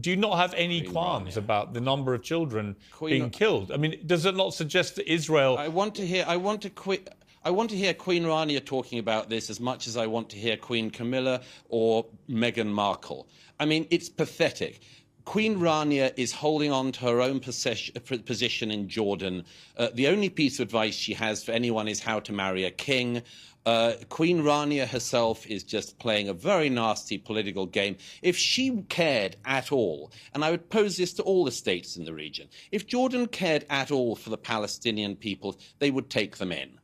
Do 0.00 0.08
you 0.10 0.16
not 0.16 0.38
have 0.38 0.54
any 0.54 0.80
qualms 0.80 1.36
about 1.36 1.74
the 1.74 1.80
number 1.80 2.14
of 2.14 2.22
children 2.22 2.76
Queen- 2.90 3.10
being 3.10 3.30
killed? 3.30 3.70
I 3.70 3.76
mean, 3.76 4.00
does 4.06 4.24
it 4.24 4.34
not 4.34 4.54
suggest 4.54 4.96
that 4.96 5.12
Israel? 5.12 5.58
I 5.58 5.68
want 5.68 5.94
to 5.96 6.06
hear. 6.06 6.24
I 6.26 6.38
want 6.38 6.62
to 6.62 6.70
qui- 6.70 7.04
I 7.44 7.50
want 7.50 7.68
to 7.70 7.76
hear 7.76 7.92
Queen 7.92 8.24
Rania 8.24 8.64
talking 8.64 8.98
about 8.98 9.28
this 9.28 9.50
as 9.50 9.60
much 9.60 9.86
as 9.86 9.98
I 9.98 10.06
want 10.06 10.30
to 10.30 10.36
hear 10.36 10.56
Queen 10.56 10.90
Camilla 10.90 11.42
or 11.68 12.06
Meghan 12.30 12.68
Markle. 12.68 13.28
I 13.60 13.66
mean, 13.66 13.86
it's 13.90 14.08
pathetic. 14.08 14.80
Queen 15.26 15.58
Rania 15.58 16.12
is 16.16 16.32
holding 16.32 16.72
on 16.72 16.92
to 16.92 17.00
her 17.00 17.20
own 17.20 17.40
position 17.40 18.70
in 18.70 18.88
Jordan. 18.88 19.44
Uh, 19.76 19.88
the 19.94 20.08
only 20.08 20.28
piece 20.28 20.58
of 20.58 20.64
advice 20.64 20.94
she 20.94 21.14
has 21.14 21.44
for 21.44 21.52
anyone 21.52 21.88
is 21.88 22.00
how 22.00 22.20
to 22.20 22.32
marry 22.32 22.64
a 22.64 22.70
king. 22.70 23.22
Uh, 23.66 23.94
Queen 24.10 24.42
Rania 24.42 24.86
herself 24.86 25.46
is 25.46 25.64
just 25.64 25.98
playing 25.98 26.28
a 26.28 26.34
very 26.34 26.68
nasty 26.68 27.16
political 27.16 27.64
game. 27.64 27.96
If 28.20 28.36
she 28.36 28.82
cared 28.90 29.36
at 29.44 29.72
all, 29.72 30.12
and 30.34 30.44
I 30.44 30.50
would 30.50 30.68
pose 30.68 30.98
this 30.98 31.14
to 31.14 31.22
all 31.22 31.44
the 31.44 31.50
states 31.50 31.96
in 31.96 32.04
the 32.04 32.12
region, 32.12 32.48
if 32.70 32.86
Jordan 32.86 33.26
cared 33.26 33.64
at 33.70 33.90
all 33.90 34.16
for 34.16 34.28
the 34.28 34.36
Palestinian 34.36 35.16
people, 35.16 35.58
they 35.78 35.90
would 35.90 36.10
take 36.10 36.36
them 36.36 36.52
in. 36.52 36.78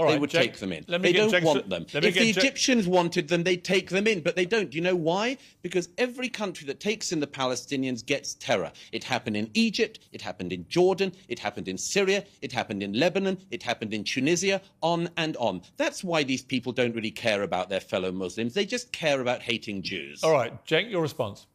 All 0.00 0.06
they 0.06 0.12
right, 0.14 0.20
would 0.22 0.30
Jake, 0.30 0.52
take 0.52 0.58
them 0.60 0.72
in. 0.72 0.82
They 0.88 1.12
don't 1.12 1.30
Jake's- 1.30 1.44
want 1.44 1.68
them. 1.68 1.82
If 1.82 1.92
get 1.92 2.02
the 2.04 2.10
Jake- 2.10 2.36
Egyptians 2.38 2.88
wanted 2.88 3.28
them, 3.28 3.42
they'd 3.42 3.62
take 3.62 3.90
them 3.90 4.06
in, 4.06 4.20
but 4.22 4.34
they 4.34 4.46
don't. 4.46 4.70
Do 4.70 4.76
you 4.78 4.82
know 4.82 4.96
why? 4.96 5.36
Because 5.60 5.90
every 5.98 6.30
country 6.30 6.66
that 6.68 6.80
takes 6.80 7.12
in 7.12 7.20
the 7.20 7.26
Palestinians 7.26 8.04
gets 8.04 8.32
terror. 8.34 8.72
It 8.92 9.04
happened 9.04 9.36
in 9.36 9.50
Egypt, 9.52 10.00
it 10.12 10.22
happened 10.22 10.54
in 10.54 10.66
Jordan, 10.68 11.12
it 11.28 11.38
happened 11.38 11.68
in 11.68 11.76
Syria, 11.76 12.24
it 12.40 12.50
happened 12.50 12.82
in 12.82 12.94
Lebanon, 12.94 13.36
it 13.50 13.62
happened 13.62 13.92
in 13.92 14.02
Tunisia, 14.04 14.62
on 14.80 15.10
and 15.18 15.36
on. 15.36 15.60
That's 15.76 16.02
why 16.02 16.22
these 16.22 16.42
people 16.42 16.72
don't 16.72 16.94
really 16.94 17.10
care 17.10 17.42
about 17.42 17.68
their 17.68 17.80
fellow 17.80 18.10
Muslims. 18.10 18.54
They 18.54 18.64
just 18.64 18.92
care 18.92 19.20
about 19.20 19.42
hating 19.42 19.82
Jews. 19.82 20.24
All 20.24 20.32
right, 20.32 20.64
Jake, 20.64 20.88
your 20.88 21.02
response. 21.02 21.46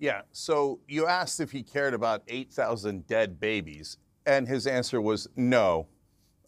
Yeah. 0.00 0.22
So 0.32 0.80
you 0.88 1.06
asked 1.06 1.38
if 1.38 1.52
he 1.52 1.62
cared 1.62 1.94
about 1.94 2.22
8,000 2.26 3.06
dead 3.06 3.38
babies, 3.38 3.98
and 4.26 4.48
his 4.48 4.66
answer 4.66 5.00
was 5.00 5.28
no. 5.36 5.86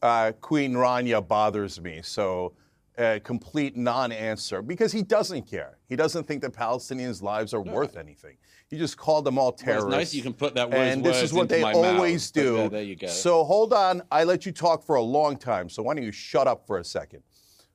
Uh, 0.04 0.32
Queen 0.42 0.74
Rania 0.74 1.26
bothers 1.26 1.80
me. 1.80 2.00
So, 2.02 2.52
a 2.98 3.18
complete 3.20 3.74
non 3.74 4.12
answer 4.12 4.60
because 4.60 4.92
he 4.92 5.02
doesn't 5.02 5.50
care. 5.50 5.78
He 5.88 5.96
doesn't 5.96 6.24
think 6.28 6.42
the 6.42 6.50
Palestinians' 6.50 7.22
lives 7.22 7.54
are 7.54 7.62
worth 7.62 7.96
anything. 7.96 8.36
He 8.68 8.76
just 8.76 8.98
called 8.98 9.24
them 9.24 9.38
all 9.38 9.46
Well, 9.46 9.52
terrorists. 9.52 9.86
it's 9.88 9.96
nice 9.96 10.14
you 10.14 10.22
can 10.22 10.34
put 10.34 10.54
that 10.56 10.68
word- 10.70 10.76
And 10.76 11.02
this 11.02 11.22
is 11.22 11.32
what 11.32 11.48
they 11.48 11.62
my 11.62 11.72
mouth, 11.72 11.84
always 11.96 12.30
do. 12.30 12.56
there- 12.56 12.68
there 12.68 12.82
you 12.82 12.96
go. 12.96 13.06
So, 13.06 13.44
hold 13.44 13.72
on. 13.72 14.02
I 14.12 14.24
let 14.24 14.44
you 14.44 14.52
talk 14.52 14.84
for 14.84 14.96
a 14.96 15.02
long 15.02 15.38
time. 15.38 15.70
So, 15.70 15.82
why 15.82 15.94
don't 15.94 16.04
you 16.04 16.12
shut 16.12 16.46
up 16.46 16.66
for 16.66 16.76
a 16.76 16.84
second? 16.84 17.22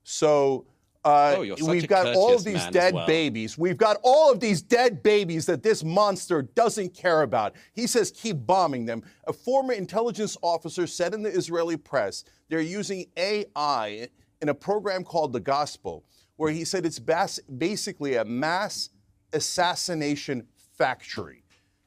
So, 0.04 0.66
uh, 1.06 1.36
Oh, 1.38 1.56
we've 1.66 1.88
got 1.88 2.16
all 2.16 2.36
of 2.36 2.44
these 2.44 2.66
dead 2.68 2.94
well. 2.94 3.08
babies. 3.08 3.58
We've 3.58 3.78
got 3.78 3.98
all 4.04 4.32
of 4.32 4.40
these 4.40 4.62
dead 4.62 5.02
babies 5.02 5.46
that 5.46 5.64
this 5.64 5.84
monster 5.84 6.42
doesn't 6.42 6.94
care 6.94 7.22
about. 7.22 7.56
He 7.74 7.88
says 7.88 8.12
keep 8.12 8.46
bombing 8.46 8.86
them. 8.86 9.04
A 9.28 9.34
former 9.34 9.74
intelligence 9.74 10.36
officer 10.42 10.86
said 10.88 11.14
in 11.14 11.22
the 11.24 11.30
Israeli 11.30 11.78
press 11.78 12.26
they're 12.50 12.60
using 12.60 13.06
AI 13.16 14.10
in 14.42 14.50
a 14.50 14.54
program 14.54 15.04
called 15.04 15.32
The 15.34 15.40
Gospel, 15.40 16.04
where 16.36 16.52
he 16.52 16.66
said 16.66 16.86
it's 16.86 17.00
bas- 17.00 17.40
basically 17.58 18.16
a 18.16 18.26
mass 18.26 18.90
assassination 19.34 20.48
factory. 20.78 21.44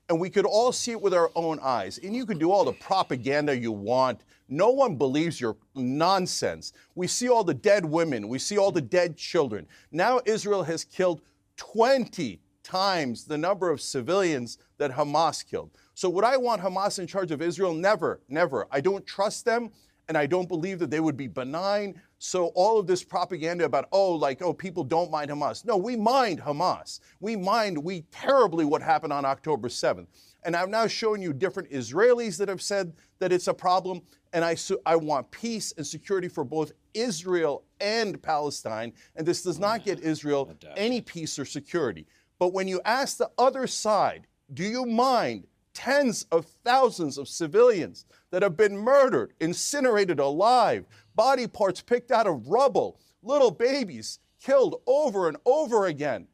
And 0.09 0.21
we 0.21 0.29
could 0.31 0.45
all 0.45 0.73
see 0.73 0.91
it 0.93 1.01
with 1.01 1.15
our 1.15 1.31
own 1.35 1.59
eyes. 1.63 1.99
And 1.99 2.15
you 2.15 2.27
can 2.27 2.39
do 2.39 2.51
all 2.51 2.65
the 2.65 2.73
propaganda 2.73 3.57
you 3.57 3.73
want. 3.73 4.25
No 4.53 4.71
one 4.71 4.97
believes 4.97 5.41
your 5.41 5.57
nonsense. 5.75 6.75
We 6.95 7.07
see 7.07 7.31
all 7.31 7.43
the 7.43 7.55
dead 7.55 7.87
women, 7.87 8.29
we 8.29 8.39
see 8.39 8.59
all 8.59 8.71
the 8.71 8.83
dead 8.83 9.17
children. 9.17 9.67
Now 9.91 10.21
Israel 10.27 10.63
has 10.65 10.85
killed 10.85 11.23
20 11.57 12.39
times 12.63 13.25
the 13.25 13.39
number 13.39 13.71
of 13.71 13.81
civilians 13.81 14.59
that 14.77 14.91
Hamas 14.93 15.45
killed. 15.45 15.71
So, 15.95 16.11
would 16.11 16.25
I 16.25 16.37
want 16.37 16.61
Hamas 16.61 16.99
in 16.99 17.07
charge 17.07 17.31
of 17.31 17.41
Israel? 17.41 17.73
Never, 17.73 18.21
never. 18.29 18.67
I 18.71 18.81
don't 18.83 19.07
trust 19.07 19.47
them 19.47 19.71
and 20.09 20.19
I 20.19 20.27
don't 20.27 20.49
believe 20.49 20.79
that 20.81 20.91
they 20.91 21.01
would 21.01 21.17
be 21.17 21.29
benign. 21.29 22.01
So 22.19 22.49
all 22.49 22.79
of 22.79 22.87
this 22.87 23.03
propaganda 23.03 23.65
about 23.65 23.89
oh 23.93 24.13
like 24.13 24.43
oh 24.43 24.53
people 24.53 24.85
don't 24.85 25.11
mind 25.11 25.31
Hamas. 25.31 25.65
No, 25.65 25.79
we 25.79 25.97
mind 25.97 26.41
Hamas. 26.41 27.01
We 27.21 27.37
mind 27.37 27.79
we 27.83 28.03
terribly 28.11 28.65
what 28.65 28.83
happened 28.83 29.13
on 29.13 29.25
October 29.25 29.69
7th. 29.69 30.07
And 30.45 30.57
I've 30.57 30.69
now 30.69 30.87
shown 30.87 31.23
you 31.23 31.33
different 31.33 31.71
Israelis 31.71 32.37
that 32.39 32.49
have 32.49 32.63
said 32.63 32.95
that 33.19 33.33
it's 33.33 33.49
a 33.49 33.55
problem. 33.55 34.03
And 34.33 34.45
I 34.45 34.55
su- 34.55 34.81
I 34.85 34.97
want 34.97 35.31
peace 35.31 35.73
and 35.77 35.87
security 35.87 36.29
for 36.29 36.45
both 36.45 36.73
Israel 36.95 37.65
and 37.81 38.21
Palestine. 38.23 38.93
And 39.17 39.27
this 39.27 39.43
does 39.43 39.59
not 39.59 39.85
get 39.85 40.01
Israel 40.01 40.55
any 40.77 41.01
peace 41.01 41.39
or 41.39 41.45
security. 41.45 42.07
But 42.39 42.53
when 42.53 42.67
you 42.67 42.81
ask 42.85 43.19
the 43.19 43.31
other 43.39 43.67
side, 43.67 44.27
do 44.53 44.65
you 44.65 44.85
mind 44.85 45.47
tens 45.75 46.27
of 46.33 46.47
thousands 46.65 47.19
of 47.19 47.29
civilians 47.29 48.05
that 48.31 48.43
have 48.43 48.57
been 48.57 48.77
murdered, 48.77 49.33
incinerated 49.41 50.19
alive, 50.19 50.87
body 51.15 51.47
parts 51.47 51.81
picked 51.81 52.11
out 52.11 52.27
of 52.27 52.49
rubble, 52.49 52.99
little 53.23 53.51
babies 53.51 54.19
killed 54.41 54.83
over 54.87 55.29
and 55.29 55.37
over 55.47 55.87
again 55.87 56.27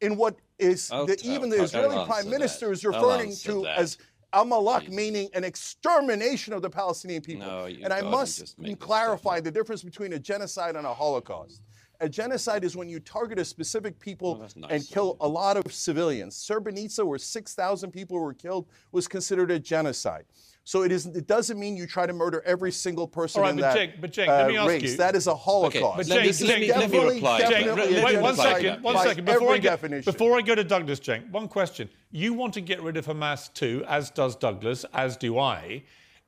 in 0.00 0.16
what 0.16 0.36
is 0.58 0.88
the, 0.88 1.20
even 1.24 1.48
the 1.48 1.58
I'll 1.58 1.64
Israeli 1.64 2.06
prime 2.06 2.28
minister 2.28 2.72
is 2.72 2.84
referring 2.84 3.34
to 3.36 3.62
that. 3.62 3.78
as 3.78 3.98
Amalek 4.32 4.90
meaning 4.90 5.28
an 5.34 5.44
extermination 5.44 6.52
of 6.52 6.60
the 6.62 6.68
Palestinian 6.68 7.22
people. 7.22 7.46
No, 7.46 7.64
and 7.64 7.92
I 7.92 8.02
must 8.02 8.40
just 8.40 8.58
make 8.58 8.78
this 8.78 8.86
clarify 8.86 9.40
the 9.40 9.50
difference 9.50 9.82
between 9.82 10.12
a 10.12 10.18
genocide 10.18 10.76
and 10.76 10.86
a 10.86 10.92
Holocaust. 10.92 11.62
A 12.00 12.08
genocide 12.08 12.62
is 12.62 12.76
when 12.76 12.88
you 12.88 13.00
target 13.00 13.40
a 13.40 13.44
specific 13.44 13.98
people 13.98 14.36
Oh, 14.38 14.42
that's 14.42 14.54
and 14.70 14.86
kill 14.88 15.16
a 15.20 15.26
lot 15.26 15.56
of 15.56 15.72
civilians. 15.72 16.36
Srebrenica, 16.36 17.04
where 17.04 17.18
6,000 17.18 17.90
people 17.90 18.20
were 18.20 18.34
killed, 18.34 18.68
was 18.92 19.08
considered 19.08 19.50
a 19.50 19.58
genocide. 19.58 20.24
So 20.68 20.82
it 20.82 20.92
is. 20.92 21.06
It 21.06 21.26
doesn't 21.26 21.58
mean 21.58 21.78
you 21.78 21.86
try 21.86 22.04
to 22.04 22.12
murder 22.12 22.42
every 22.44 22.72
single 22.72 23.08
person 23.08 23.38
All 23.40 23.44
right, 23.46 23.52
in 23.52 23.56
but 23.56 23.72
that 23.72 23.78
Cenk- 23.78 24.00
but 24.02 24.12
Cenk, 24.12 24.26
let 24.26 24.44
uh, 24.44 24.48
me 24.48 24.56
ask 24.58 24.68
race. 24.68 24.82
you- 24.82 24.96
That 24.98 25.14
is 25.16 25.26
a 25.26 25.34
Holocaust. 25.34 25.96
But 25.96 26.08
let 26.08 26.22
me, 26.22 26.28
Cenk, 26.28 26.46
let 26.46 26.60
me, 26.60 26.68
let 26.68 26.90
me 26.90 27.14
reply. 27.14 27.40
Cenk, 27.40 27.74
wait, 27.74 27.98
a 27.98 28.04
wait, 28.04 28.20
one 28.20 28.34
genocide 28.34 28.56
second, 28.56 28.82
one 28.82 28.94
by 28.94 29.04
second. 29.06 29.24
Before 29.24 29.54
I, 29.54 29.56
get, 29.56 29.70
definition. 29.70 30.12
before 30.12 30.36
I 30.36 30.42
go 30.42 30.54
to 30.54 30.62
Douglas 30.62 31.00
Cenk, 31.00 31.30
one 31.30 31.48
question. 31.48 31.88
You 32.10 32.34
want 32.34 32.52
to 32.52 32.60
get 32.60 32.82
rid 32.82 32.98
of 32.98 33.06
Hamas 33.06 33.50
too, 33.54 33.82
as 33.88 34.10
does 34.10 34.36
Douglas, 34.36 34.84
as 34.92 35.16
do 35.16 35.38
I. 35.38 35.84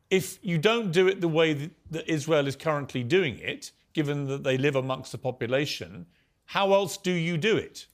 If 0.08 0.38
you 0.40 0.56
don't 0.56 0.90
do 0.90 1.06
it 1.06 1.20
the 1.20 1.28
way 1.28 1.52
that, 1.52 1.70
that 1.90 2.10
Israel 2.10 2.46
is 2.46 2.56
currently 2.56 3.02
doing 3.02 3.38
it, 3.40 3.72
given 3.92 4.26
that 4.28 4.42
they 4.42 4.56
live 4.56 4.74
amongst 4.74 5.12
the 5.12 5.18
population, 5.18 6.06
how 6.46 6.72
else 6.72 6.96
do 6.96 7.12
you 7.12 7.36
do 7.36 7.58
it? 7.58 7.88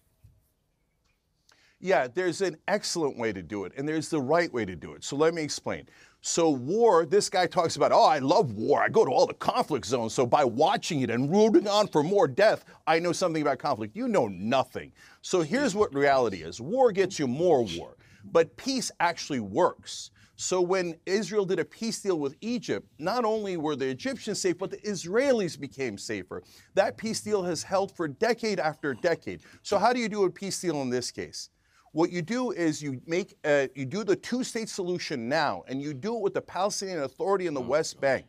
Yeah, 1.81 2.07
there's 2.07 2.41
an 2.41 2.57
excellent 2.69 3.19
way 3.19 3.33
to 3.33 3.43
do 3.43 3.65
it, 3.65 3.73
and 3.77 3.87
there's 3.87 4.09
the 4.09 4.21
right 4.21 4.53
way 4.53 4.65
to 4.65 4.75
do 4.75 4.95
it. 4.95 5.05
So 5.05 5.15
let 5.17 5.35
me 5.35 5.43
explain. 5.43 5.87
So, 6.29 6.51
war, 6.51 7.07
this 7.07 7.31
guy 7.31 7.47
talks 7.47 7.77
about, 7.77 7.93
oh, 7.93 8.03
I 8.03 8.19
love 8.19 8.55
war. 8.55 8.83
I 8.83 8.89
go 8.89 9.05
to 9.05 9.11
all 9.13 9.29
the 9.29 9.35
conflict 9.35 9.87
zones. 9.87 10.13
So, 10.13 10.27
by 10.27 10.43
watching 10.43 11.03
it 11.03 11.09
and 11.09 11.31
rooting 11.31 11.69
on 11.69 11.87
for 11.87 12.03
more 12.03 12.27
death, 12.27 12.65
I 12.85 12.99
know 12.99 13.13
something 13.13 13.43
about 13.43 13.61
conflict. 13.61 13.95
You 13.95 14.09
know 14.09 14.27
nothing. 14.27 14.91
So, 15.23 15.43
here's 15.43 15.77
what 15.77 15.95
reality 15.95 16.43
is 16.43 16.61
war 16.61 16.91
gets 16.91 17.21
you 17.21 17.29
more 17.29 17.63
war, 17.79 17.97
but 18.25 18.57
peace 18.57 18.91
actually 18.99 19.39
works. 19.39 20.11
So, 20.35 20.61
when 20.61 20.97
Israel 21.07 21.45
did 21.45 21.61
a 21.61 21.65
peace 21.65 22.01
deal 22.01 22.19
with 22.19 22.35
Egypt, 22.41 22.89
not 22.99 23.25
only 23.25 23.57
were 23.57 23.77
the 23.77 23.87
Egyptians 23.87 24.41
safe, 24.41 24.59
but 24.59 24.73
the 24.73 24.79
Israelis 24.79 25.59
became 25.59 25.97
safer. 25.97 26.43
That 26.75 26.97
peace 26.97 27.21
deal 27.21 27.45
has 27.45 27.63
held 27.63 27.93
for 27.93 28.09
decade 28.09 28.59
after 28.59 28.95
decade. 28.95 29.43
So, 29.63 29.79
how 29.79 29.93
do 29.93 30.01
you 30.01 30.09
do 30.09 30.25
a 30.25 30.31
peace 30.31 30.61
deal 30.61 30.83
in 30.83 30.91
this 30.91 31.13
case? 31.13 31.51
What 31.97 32.13
you 32.13 32.21
do 32.21 32.51
is 32.51 32.83
you 32.83 33.01
make 33.07 33.39
uh, 33.43 33.69
you 33.75 33.87
do 33.87 34.05
the 34.05 34.17
two-state 34.17 34.69
solution 34.69 35.31
now, 35.31 35.65
and 35.67 35.81
you 35.81 35.95
do 35.95 36.15
it 36.15 36.21
with 36.21 36.35
the 36.35 36.43
Palestinian 36.43 37.05
Authority 37.05 37.47
in 37.47 37.55
the 37.55 37.61
West 37.63 38.03
Bank. 38.03 38.27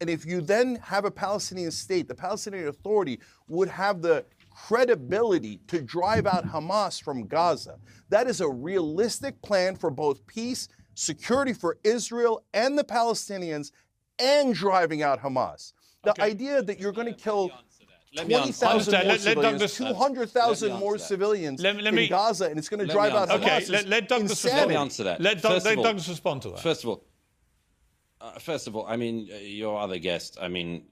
And 0.00 0.08
if 0.08 0.24
you 0.24 0.40
then 0.40 0.76
have 0.84 1.04
a 1.04 1.10
Palestinian 1.10 1.72
state, 1.72 2.06
the 2.06 2.14
Palestinian 2.14 2.68
Authority 2.68 3.18
would 3.48 3.68
have 3.70 4.02
the 4.02 4.24
credibility 4.50 5.58
to 5.66 5.82
drive 5.82 6.28
out 6.28 6.46
Hamas 6.46 7.02
from 7.02 7.26
Gaza. 7.26 7.80
That 8.08 8.28
is 8.28 8.40
a 8.40 8.48
realistic 8.48 9.42
plan 9.42 9.74
for 9.74 9.90
both 9.90 10.24
peace, 10.28 10.68
security 10.94 11.52
for 11.52 11.78
Israel 11.82 12.44
and 12.54 12.78
the 12.78 12.84
Palestinians, 12.84 13.72
and 14.20 14.54
driving 14.54 15.02
out 15.02 15.20
Hamas. 15.20 15.72
The 16.04 16.12
Okay. 16.12 16.22
idea 16.22 16.62
that 16.62 16.78
you're 16.78 16.92
going 16.92 17.12
to 17.12 17.20
kill 17.20 17.50
Let 18.14 18.26
me 18.26 18.34
answer 18.34 18.64
20,000 18.66 18.92
more 18.92 19.02
Let- 19.02 19.06
let 19.06 19.20
civilians, 19.20 19.74
200,000 19.76 20.72
more 20.78 20.96
that. 20.96 21.04
civilians 21.04 21.60
Let 21.60 21.76
me- 21.76 22.04
in 22.04 22.08
Gaza, 22.08 22.46
and 22.46 22.58
it's 22.58 22.68
going 22.68 22.86
to 22.86 22.92
drive 22.92 23.12
me 23.12 23.18
out 23.18 23.30
answer 23.30 23.44
Hamas. 23.44 23.46
Okay, 23.46 23.62
is 23.64 23.70
let, 23.70 23.88
let 23.88 24.08
Douglas 24.08 24.30
insanity. 24.32 24.56
Let 24.60 24.68
me 24.68 24.74
respond. 24.74 24.86
answer 24.86 25.04
that. 25.04 25.20
Let, 25.20 25.42
Doug- 25.42 25.64
let 25.64 25.76
all- 25.76 25.82
Douglas 25.84 26.08
respond 26.08 26.42
to 26.42 26.50
that. 26.50 26.60
First 26.60 26.84
of 26.84 26.90
all, 26.90 27.04
uh, 28.20 28.38
first 28.38 28.66
of 28.66 28.74
all, 28.76 28.86
I 28.86 28.96
mean, 28.96 29.28
uh, 29.32 29.36
your 29.36 29.78
other 29.78 29.98
guest, 29.98 30.38
I 30.40 30.48
mean, 30.48 30.86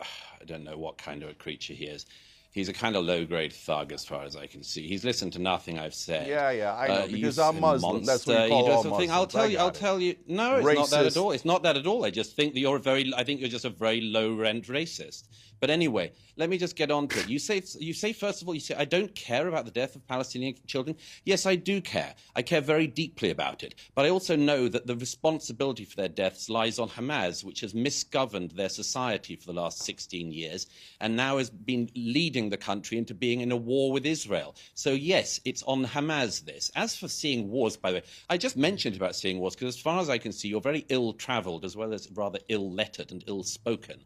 uh, 0.00 0.04
I 0.40 0.44
don't 0.44 0.64
know 0.64 0.78
what 0.78 0.96
kind 0.96 1.22
of 1.22 1.28
a 1.30 1.34
creature 1.34 1.74
he 1.74 1.86
is. 1.86 2.06
He's 2.52 2.68
a 2.68 2.72
kind 2.72 2.94
of 2.94 3.04
low-grade 3.04 3.52
thug, 3.52 3.90
as 3.90 4.04
far 4.04 4.22
as 4.22 4.36
I 4.36 4.46
can 4.46 4.62
see. 4.62 4.86
He's 4.86 5.04
listened 5.04 5.32
to 5.32 5.40
nothing 5.40 5.76
I've 5.76 5.92
said. 5.92 6.28
Yeah, 6.28 6.52
yeah, 6.52 6.76
I 6.76 6.86
know, 6.86 7.04
you 7.06 7.16
because 7.16 7.36
I'm 7.36 7.56
s- 7.56 7.60
Muslim. 7.60 8.04
That's 8.04 8.24
what 8.24 8.32
we 8.34 8.38
monster, 8.38 8.48
call 8.48 8.64
you 8.68 8.72
all 8.72 8.82
do 8.84 8.88
something. 8.90 9.10
I'll 9.10 9.26
tell 9.26 9.42
I 9.42 9.46
you. 9.46 9.58
I'll 9.58 9.68
it. 9.68 9.74
tell 9.74 9.98
you. 10.00 10.14
No, 10.28 10.56
it's 10.58 10.64
not 10.78 10.90
that 10.90 11.06
at 11.06 11.16
all. 11.16 11.32
It's 11.32 11.44
not 11.44 11.64
that 11.64 11.76
at 11.76 11.84
all. 11.88 12.04
I 12.04 12.10
just 12.10 12.36
think 12.36 12.54
that 12.54 12.60
you're 12.60 12.76
a 12.76 12.80
very. 12.80 13.12
I 13.16 13.24
think 13.24 13.40
you're 13.40 13.48
just 13.48 13.64
a 13.64 13.70
very 13.70 14.00
low-rent 14.02 14.68
racist. 14.68 15.24
But 15.60 15.70
anyway, 15.70 16.12
let 16.36 16.50
me 16.50 16.58
just 16.58 16.76
get 16.76 16.90
on 16.90 17.08
to 17.08 17.20
it. 17.20 17.28
You 17.28 17.38
say, 17.38 17.62
you 17.78 17.94
say 17.94 18.12
first 18.12 18.42
of 18.42 18.48
all, 18.48 18.54
you 18.54 18.60
say, 18.60 18.74
I 18.74 18.84
don't 18.84 19.14
care 19.14 19.48
about 19.48 19.64
the 19.64 19.70
death 19.70 19.94
of 19.94 20.06
Palestinian 20.06 20.54
children. 20.66 20.96
Yes, 21.24 21.46
I 21.46 21.56
do 21.56 21.80
care. 21.80 22.14
I 22.34 22.42
care 22.42 22.60
very 22.60 22.86
deeply 22.86 23.30
about 23.30 23.62
it. 23.62 23.74
But 23.94 24.04
I 24.04 24.10
also 24.10 24.36
know 24.36 24.68
that 24.68 24.86
the 24.86 24.96
responsibility 24.96 25.84
for 25.84 25.96
their 25.96 26.08
deaths 26.08 26.50
lies 26.50 26.78
on 26.78 26.88
Hamas, 26.88 27.44
which 27.44 27.60
has 27.60 27.72
misgoverned 27.72 28.52
their 28.52 28.68
society 28.68 29.36
for 29.36 29.46
the 29.46 29.60
last 29.60 29.82
16 29.82 30.32
years 30.32 30.66
and 31.00 31.16
now 31.16 31.38
has 31.38 31.50
been 31.50 31.88
leading 31.94 32.48
the 32.50 32.56
country 32.56 32.98
into 32.98 33.14
being 33.14 33.40
in 33.40 33.52
a 33.52 33.56
war 33.56 33.92
with 33.92 34.06
Israel. 34.06 34.56
So, 34.74 34.90
yes, 34.90 35.40
it's 35.44 35.62
on 35.64 35.84
Hamas 35.84 36.44
this. 36.44 36.70
As 36.74 36.96
for 36.96 37.08
seeing 37.08 37.48
wars, 37.48 37.76
by 37.76 37.90
the 37.90 37.98
way, 37.98 38.04
I 38.28 38.36
just 38.36 38.56
mentioned 38.56 38.96
about 38.96 39.16
seeing 39.16 39.38
wars 39.38 39.54
because, 39.54 39.76
as 39.76 39.80
far 39.80 40.00
as 40.00 40.10
I 40.10 40.18
can 40.18 40.32
see, 40.32 40.48
you're 40.48 40.60
very 40.60 40.84
ill 40.88 41.12
traveled 41.12 41.64
as 41.64 41.76
well 41.76 41.92
as 41.92 42.10
rather 42.12 42.38
ill 42.48 42.72
lettered 42.72 43.12
and 43.12 43.22
ill 43.26 43.44
spoken. 43.44 44.04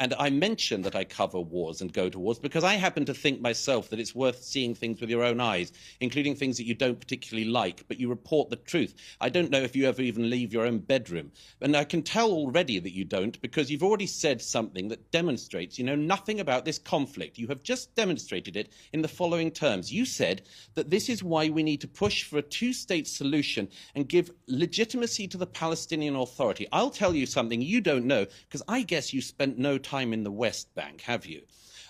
And 0.00 0.14
I 0.18 0.30
mention 0.30 0.80
that 0.82 0.96
I 0.96 1.04
cover 1.04 1.38
wars 1.38 1.82
and 1.82 1.92
go 1.92 2.08
to 2.08 2.18
wars 2.18 2.38
because 2.38 2.64
I 2.64 2.76
happen 2.76 3.04
to 3.04 3.12
think 3.12 3.42
myself 3.42 3.90
that 3.90 4.00
it's 4.00 4.14
worth 4.14 4.42
seeing 4.42 4.74
things 4.74 4.98
with 4.98 5.10
your 5.10 5.22
own 5.22 5.42
eyes, 5.42 5.74
including 6.00 6.34
things 6.34 6.56
that 6.56 6.64
you 6.64 6.74
don't 6.74 6.98
particularly 6.98 7.46
like, 7.46 7.84
but 7.86 8.00
you 8.00 8.08
report 8.08 8.48
the 8.48 8.56
truth. 8.56 8.94
I 9.20 9.28
don't 9.28 9.50
know 9.50 9.60
if 9.60 9.76
you 9.76 9.86
ever 9.86 10.00
even 10.00 10.30
leave 10.30 10.54
your 10.54 10.64
own 10.64 10.78
bedroom. 10.78 11.32
And 11.60 11.76
I 11.76 11.84
can 11.84 12.02
tell 12.02 12.30
already 12.30 12.78
that 12.78 12.94
you 12.94 13.04
don't 13.04 13.38
because 13.42 13.70
you've 13.70 13.82
already 13.82 14.06
said 14.06 14.40
something 14.40 14.88
that 14.88 15.10
demonstrates 15.10 15.78
you 15.78 15.84
know 15.84 15.96
nothing 15.96 16.40
about 16.40 16.64
this 16.64 16.78
conflict. 16.78 17.36
You 17.36 17.48
have 17.48 17.62
just 17.62 17.94
demonstrated 17.94 18.56
it 18.56 18.72
in 18.94 19.02
the 19.02 19.08
following 19.08 19.50
terms. 19.50 19.92
You 19.92 20.06
said 20.06 20.40
that 20.76 20.88
this 20.88 21.10
is 21.10 21.22
why 21.22 21.50
we 21.50 21.62
need 21.62 21.82
to 21.82 21.88
push 21.88 22.22
for 22.24 22.38
a 22.38 22.42
two 22.42 22.72
state 22.72 23.06
solution 23.06 23.68
and 23.94 24.08
give 24.08 24.30
legitimacy 24.46 25.28
to 25.28 25.36
the 25.36 25.46
Palestinian 25.46 26.16
Authority. 26.16 26.66
I'll 26.72 26.88
tell 26.88 27.14
you 27.14 27.26
something 27.26 27.60
you 27.60 27.82
don't 27.82 28.06
know 28.06 28.24
because 28.48 28.62
I 28.66 28.80
guess 28.80 29.12
you 29.12 29.20
spent 29.20 29.58
no 29.58 29.76
time 29.76 29.89
in 29.92 30.22
the 30.22 30.30
West 30.30 30.72
Bank, 30.76 31.00
have 31.00 31.26
you? 31.26 31.42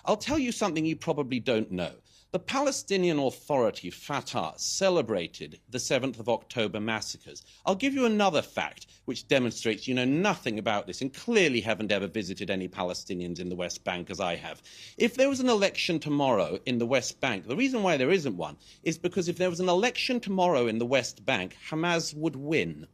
I'll 0.05 0.17
tell 0.17 0.39
you 0.39 0.51
something 0.51 0.85
you 0.85 0.95
probably 0.95 1.39
don't 1.39 1.71
know. 1.71 1.91
The 2.31 2.39
Palestinian 2.39 3.19
Authority, 3.19 3.91
Fatah, 3.91 4.53
celebrated 4.57 5.59
the 5.69 5.77
7th 5.77 6.19
of 6.19 6.27
October 6.27 6.79
massacres. 6.79 7.43
I'll 7.63 7.75
give 7.75 7.93
you 7.93 8.05
another 8.05 8.41
fact 8.41 8.87
which 9.05 9.27
demonstrates 9.27 9.87
you 9.87 9.93
know 9.93 10.05
nothing 10.05 10.57
about 10.57 10.87
this 10.87 11.01
and 11.01 11.13
clearly 11.13 11.61
haven't 11.61 11.91
ever 11.91 12.07
visited 12.07 12.49
any 12.49 12.67
Palestinians 12.67 13.39
in 13.39 13.49
the 13.49 13.55
West 13.55 13.83
Bank 13.83 14.09
as 14.09 14.19
I 14.19 14.35
have. 14.37 14.63
If 14.97 15.13
there 15.13 15.29
was 15.29 15.41
an 15.41 15.49
election 15.49 15.99
tomorrow 15.99 16.57
in 16.65 16.79
the 16.79 16.87
West 16.87 17.19
Bank, 17.19 17.47
the 17.47 17.55
reason 17.55 17.83
why 17.83 17.97
there 17.97 18.09
isn't 18.09 18.35
one 18.35 18.57
is 18.81 18.97
because 18.97 19.27
if 19.27 19.37
there 19.37 19.51
was 19.51 19.59
an 19.59 19.69
election 19.69 20.19
tomorrow 20.19 20.65
in 20.65 20.79
the 20.79 20.87
West 20.87 21.23
Bank, 21.23 21.55
Hamas 21.69 22.15
would 22.15 22.35
win. 22.35 22.87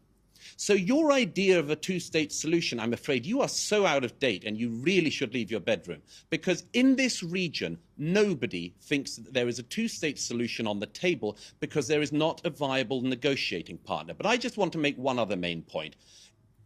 So 0.55 0.73
your 0.73 1.11
idea 1.11 1.59
of 1.59 1.69
a 1.69 1.75
two-state 1.75 2.31
solution, 2.31 2.79
I'm 2.79 2.93
afraid 2.93 3.25
you 3.25 3.41
are 3.41 3.47
so 3.47 3.85
out 3.85 4.03
of 4.03 4.19
date 4.19 4.43
and 4.43 4.57
you 4.57 4.69
really 4.69 5.09
should 5.09 5.33
leave 5.33 5.51
your 5.51 5.59
bedroom 5.59 6.01
because 6.29 6.63
in 6.73 6.95
this 6.95 7.23
region 7.23 7.77
nobody 7.97 8.73
thinks 8.81 9.15
that 9.15 9.33
there 9.33 9.47
is 9.47 9.59
a 9.59 9.63
two-state 9.63 10.19
solution 10.19 10.67
on 10.67 10.79
the 10.79 10.85
table 10.87 11.37
because 11.59 11.87
there 11.87 12.01
is 12.01 12.11
not 12.11 12.45
a 12.45 12.49
viable 12.49 13.01
negotiating 13.01 13.77
partner. 13.79 14.13
But 14.13 14.25
I 14.25 14.37
just 14.37 14.57
want 14.57 14.71
to 14.73 14.77
make 14.77 14.97
one 14.97 15.19
other 15.19 15.35
main 15.35 15.61
point 15.61 15.95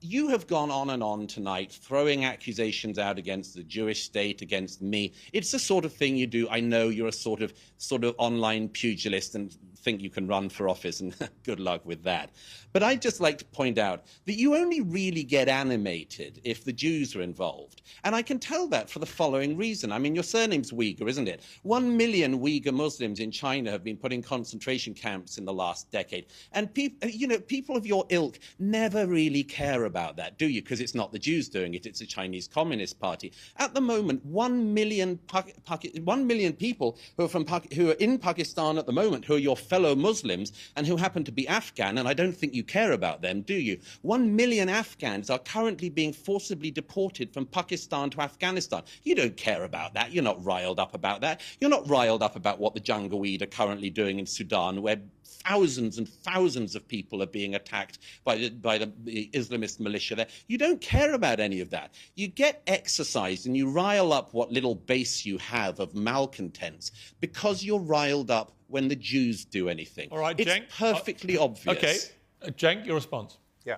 you 0.02 0.30
have 0.30 0.48
gone 0.48 0.72
on 0.72 0.90
and 0.90 1.04
on 1.04 1.28
tonight 1.28 1.72
throwing 1.72 2.26
accusations 2.26 2.98
out 2.98 3.20
against 3.20 3.56
the 3.56 3.64
Jewish 3.64 4.04
state, 4.04 4.42
against 4.42 4.82
me. 4.82 5.14
It's 5.32 5.52
the 5.52 5.60
sort 5.60 5.86
of 5.86 5.94
thing 5.94 6.18
you 6.18 6.26
do. 6.26 6.50
I 6.50 6.60
know 6.60 6.90
you're 6.90 7.08
a 7.08 7.14
sort 7.14 7.44
of 7.44 7.54
sort 7.78 8.04
of 8.04 8.16
online 8.18 8.68
pugilist 8.70 9.36
and 9.36 9.56
think 9.82 10.02
you 10.02 10.10
can 10.10 10.28
run 10.28 10.50
for 10.50 10.70
office, 10.70 11.02
and 11.02 11.16
good 11.44 11.60
luck 11.60 11.86
with 11.86 12.04
that. 12.04 12.32
But 12.74 12.84
I'd 12.84 13.02
just 13.02 13.20
like 13.20 13.38
to 13.40 13.46
point 13.46 13.78
out 13.78 14.06
that 14.26 14.38
you 14.38 14.56
only 14.56 14.82
really 14.82 15.24
get 15.24 15.50
animated 15.50 16.40
if 16.44 16.64
the 16.64 16.72
Jews 16.72 17.16
are 17.16 17.22
involved. 17.22 17.82
And 18.04 18.16
I 18.16 18.22
can 18.22 18.40
tell 18.40 18.68
that 18.70 18.90
for 18.90 19.00
the 19.00 19.06
following 19.06 19.58
reason. 19.58 19.92
I 19.92 20.00
mean, 20.00 20.16
your 20.16 20.24
surname's 20.24 20.72
Uygur, 20.72 21.10
isn't 21.10 21.28
it? 21.28 21.42
One 21.64 21.98
million 21.98 22.40
Uyghur 22.40 22.74
Muslims 22.74 23.20
in 23.20 23.32
China 23.32 23.72
have 23.72 23.84
been 23.84 23.98
put 23.98 24.14
in 24.14 24.22
concentration 24.22 24.94
camps 24.94 25.38
in 25.38 25.46
the 25.46 25.54
last 25.54 25.92
decade. 25.92 26.28
And 26.54 26.74
people, 26.74 27.10
you 27.10 27.28
know, 27.28 27.40
people 27.40 27.76
of 27.76 27.86
your 27.86 28.06
ilk 28.10 28.40
never 28.60 29.06
really 29.06 29.44
care 29.44 29.86
about 29.86 30.16
that, 30.18 30.38
do 30.38 30.48
you? 30.48 30.62
Because 30.62 30.80
it's 30.80 30.96
not 30.96 31.12
the 31.12 31.20
Jews 31.20 31.50
doing 31.50 31.74
it, 31.74 31.86
it's 31.86 32.00
the 32.00 32.06
Chinese 32.06 32.48
Communist 32.48 33.00
Party. 33.00 33.34
At 33.58 33.74
the 33.74 33.82
moment, 33.82 34.26
one 34.26 34.74
million, 34.74 35.18
Pak- 35.28 35.64
Pak- 35.66 35.98
one 36.04 36.26
million 36.26 36.54
people 36.54 36.98
who 37.18 37.26
are, 37.26 37.28
from 37.28 37.46
Pak- 37.46 37.74
who 37.74 37.90
are 37.90 38.00
in 38.00 38.18
Pakistan 38.18 38.78
at 38.78 38.86
the 38.86 38.94
moment, 38.94 39.26
who 39.26 39.36
are 39.36 39.40
your 39.40 39.58
fellow 39.72 39.96
Muslims 39.96 40.52
and 40.76 40.86
who 40.86 40.98
happen 40.98 41.24
to 41.24 41.32
be 41.32 41.48
Afghan, 41.48 41.98
and 41.98 42.06
I 42.06 42.14
don't 42.14 42.36
think 42.36 42.54
you 42.54 42.62
care 42.62 42.92
about 42.92 43.22
them, 43.22 43.40
do 43.42 43.54
you? 43.54 43.80
One 44.02 44.36
million 44.36 44.68
Afghans 44.68 45.30
are 45.30 45.40
currently 45.40 45.90
being 45.90 46.12
forcibly 46.12 46.72
deported 46.72 47.34
from 47.34 47.46
Pakistan 47.46 48.10
to 48.10 48.20
Afghanistan. 48.20 48.84
You 49.04 49.16
don't 49.16 49.38
care 49.38 49.64
about 49.64 49.94
that. 49.94 50.12
You're 50.12 50.26
not 50.26 50.44
riled 50.44 50.78
up 50.78 50.94
about 50.94 51.22
that. 51.22 51.40
You're 51.62 51.70
not 51.70 51.88
riled 51.88 52.22
up 52.22 52.36
about 52.36 52.60
what 52.60 52.74
the 52.74 52.82
Janjaweed 52.82 53.42
are 53.44 53.54
currently 53.60 53.90
doing 53.90 54.20
in 54.20 54.26
Sudan, 54.26 54.82
where 54.82 55.00
thousands 55.32 55.98
and 55.98 56.08
thousands 56.08 56.76
of 56.76 56.88
people 56.88 57.22
are 57.24 57.28
being 57.28 57.56
attacked 57.56 58.00
by 58.24 58.38
the, 58.38 58.50
by 58.50 58.78
the, 58.78 58.92
the 59.04 59.30
Islamist 59.34 59.80
militia 59.80 60.16
there. 60.16 60.28
You 60.48 60.58
don't 60.58 60.82
care 60.82 61.14
about 61.14 61.40
any 61.40 61.62
of 61.62 61.70
that. 61.72 61.94
You 62.16 62.28
get 62.28 62.62
exercised 62.68 63.46
and 63.48 63.56
you 63.56 63.70
rile 63.70 64.14
up 64.14 64.34
what 64.34 64.52
little 64.52 64.76
base 64.76 65.26
you 65.26 65.38
have 65.40 65.80
of 65.80 65.96
malcontents 65.96 66.92
because 67.20 67.64
you're 67.64 67.80
riled 67.80 68.32
up 68.32 68.52
when 68.68 68.88
the 68.88 68.96
Jews 68.96 69.46
do 69.46 69.68
anything. 69.70 70.10
All 70.12 70.18
right, 70.20 70.40
it's 70.40 70.50
Cenk. 70.50 70.70
perfectly 70.78 71.38
obvious. 71.38 71.78
Okay. 71.78 71.98
Uh, 72.42 72.48
Cenk, 72.52 72.86
your 72.86 72.96
response. 72.96 73.38
Yeah. 73.66 73.78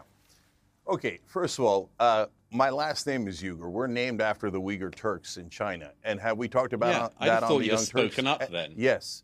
Okay, 0.87 1.19
first 1.25 1.59
of 1.59 1.65
all, 1.65 1.89
uh, 1.99 2.25
my 2.51 2.69
last 2.69 3.07
name 3.07 3.27
is 3.27 3.41
Uygur. 3.41 3.71
We're 3.71 3.87
named 3.87 4.21
after 4.21 4.51
the 4.51 4.61
Uyghur 4.61 4.93
Turks 4.93 5.37
in 5.37 5.49
China. 5.49 5.91
And 6.03 6.19
have 6.19 6.37
we 6.37 6.47
talked 6.47 6.73
about 6.73 6.89
Yeah, 6.93 7.03
on- 7.05 7.11
I'd 7.19 7.27
that 7.29 7.33
have 7.33 7.43
on 7.43 7.49
thought 7.49 7.57
the 7.59 7.63
you'd 7.65 7.71
Young 7.71 7.79
have 7.79 7.89
Turks? 7.89 8.13
spoken 8.13 8.27
up 8.27 8.43
Uh, 8.43 8.45
then. 8.51 8.73
Yes. 8.77 9.23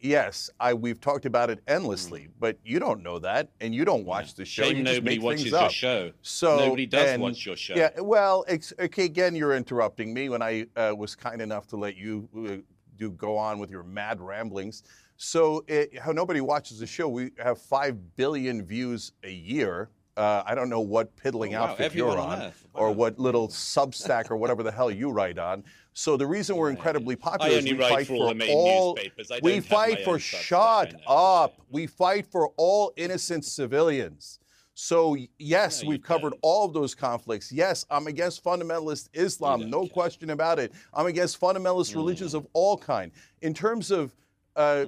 Yes, 0.00 0.48
I 0.58 0.72
we've 0.72 1.00
talked 1.00 1.26
about 1.26 1.50
it 1.50 1.60
endlessly, 1.68 2.28
but 2.38 2.58
you 2.64 2.78
don't 2.78 3.02
know 3.02 3.18
that, 3.18 3.50
and 3.60 3.74
you 3.74 3.84
don't 3.84 4.04
watch 4.06 4.34
the 4.34 4.46
show. 4.46 4.62
Shame 4.62 4.78
you 4.78 4.82
nobody 4.82 5.18
watches 5.18 5.44
your 5.50 5.68
show. 5.68 6.12
So 6.22 6.56
Nobody 6.58 6.86
does 6.86 7.10
and- 7.10 7.22
watch 7.22 7.44
your 7.44 7.56
show. 7.56 7.74
Yeah, 7.74 7.90
well, 8.00 8.44
okay, 8.48 9.04
again, 9.04 9.34
you're 9.34 9.54
interrupting 9.54 10.14
me 10.14 10.30
when 10.30 10.40
I 10.42 10.66
uh, 10.74 10.94
was 10.96 11.14
kind 11.14 11.42
enough 11.42 11.66
to 11.68 11.76
let 11.76 11.96
you 11.96 12.28
uh, 12.34 12.56
do 12.96 13.10
go 13.10 13.36
on 13.36 13.58
with 13.58 13.70
your 13.70 13.82
mad 13.82 14.20
ramblings. 14.20 14.82
So, 15.18 15.64
it, 15.68 15.98
how 15.98 16.12
nobody 16.12 16.40
watches 16.40 16.78
the 16.78 16.86
show? 16.86 17.06
We 17.06 17.32
have 17.38 17.60
five 17.60 18.16
billion 18.16 18.64
views 18.64 19.12
a 19.22 19.30
year. 19.30 19.90
Uh, 20.16 20.42
I 20.46 20.54
don't 20.54 20.70
know 20.70 20.80
what 20.80 21.14
piddling 21.16 21.54
Oh, 21.54 21.60
wow, 21.60 21.66
outfit 21.68 21.86
everyone 21.86 22.12
you're 22.14 22.20
on 22.22 22.38
on, 22.40 22.42
Earth. 22.46 22.66
or 22.74 22.90
what 22.92 23.18
little 23.18 23.48
Substack 23.48 24.30
or 24.30 24.36
whatever 24.38 24.62
the 24.62 24.72
hell 24.72 24.90
you 24.90 25.10
write 25.10 25.38
on. 25.38 25.62
So 25.92 26.16
the 26.16 26.26
reason 26.26 26.56
we're 26.56 26.70
incredibly 26.70 27.16
popular 27.16 27.58
is 27.58 27.64
we 27.64 27.76
fight 27.78 28.06
for 28.06 28.14
all 28.14 28.28
the 28.28 28.34
main 28.34 28.50
all. 28.54 28.94
newspapers. 28.94 29.30
I 29.30 29.40
we 29.42 29.60
fight 29.60 30.04
for 30.04 30.12
own 30.12 30.18
Substack, 30.18 30.34
I 30.36 30.40
shut 30.40 30.94
up. 31.06 31.60
We 31.68 31.86
fight 31.86 32.26
for 32.26 32.48
all 32.56 32.92
innocent 32.96 33.44
civilians. 33.44 34.38
So 34.74 35.16
yes, 35.38 35.82
No, 35.82 35.90
we've 35.90 36.02
covered 36.02 36.30
don't. 36.30 36.40
all 36.42 36.64
of 36.64 36.72
those 36.72 36.94
conflicts. 36.94 37.52
Yes, 37.52 37.84
I'm 37.90 38.06
against 38.06 38.42
fundamentalist 38.42 39.08
Islam, 39.12 39.68
no 39.68 39.82
care. 39.82 39.90
question 39.90 40.30
about 40.30 40.58
it. 40.58 40.72
I'm 40.94 41.06
against 41.06 41.40
fundamentalist 41.40 41.94
religions 41.94 42.34
of 42.34 42.46
all 42.54 42.78
kind. 42.78 43.12
In 43.42 43.52
terms 43.52 43.90
of 43.90 44.14
uh, 44.56 44.86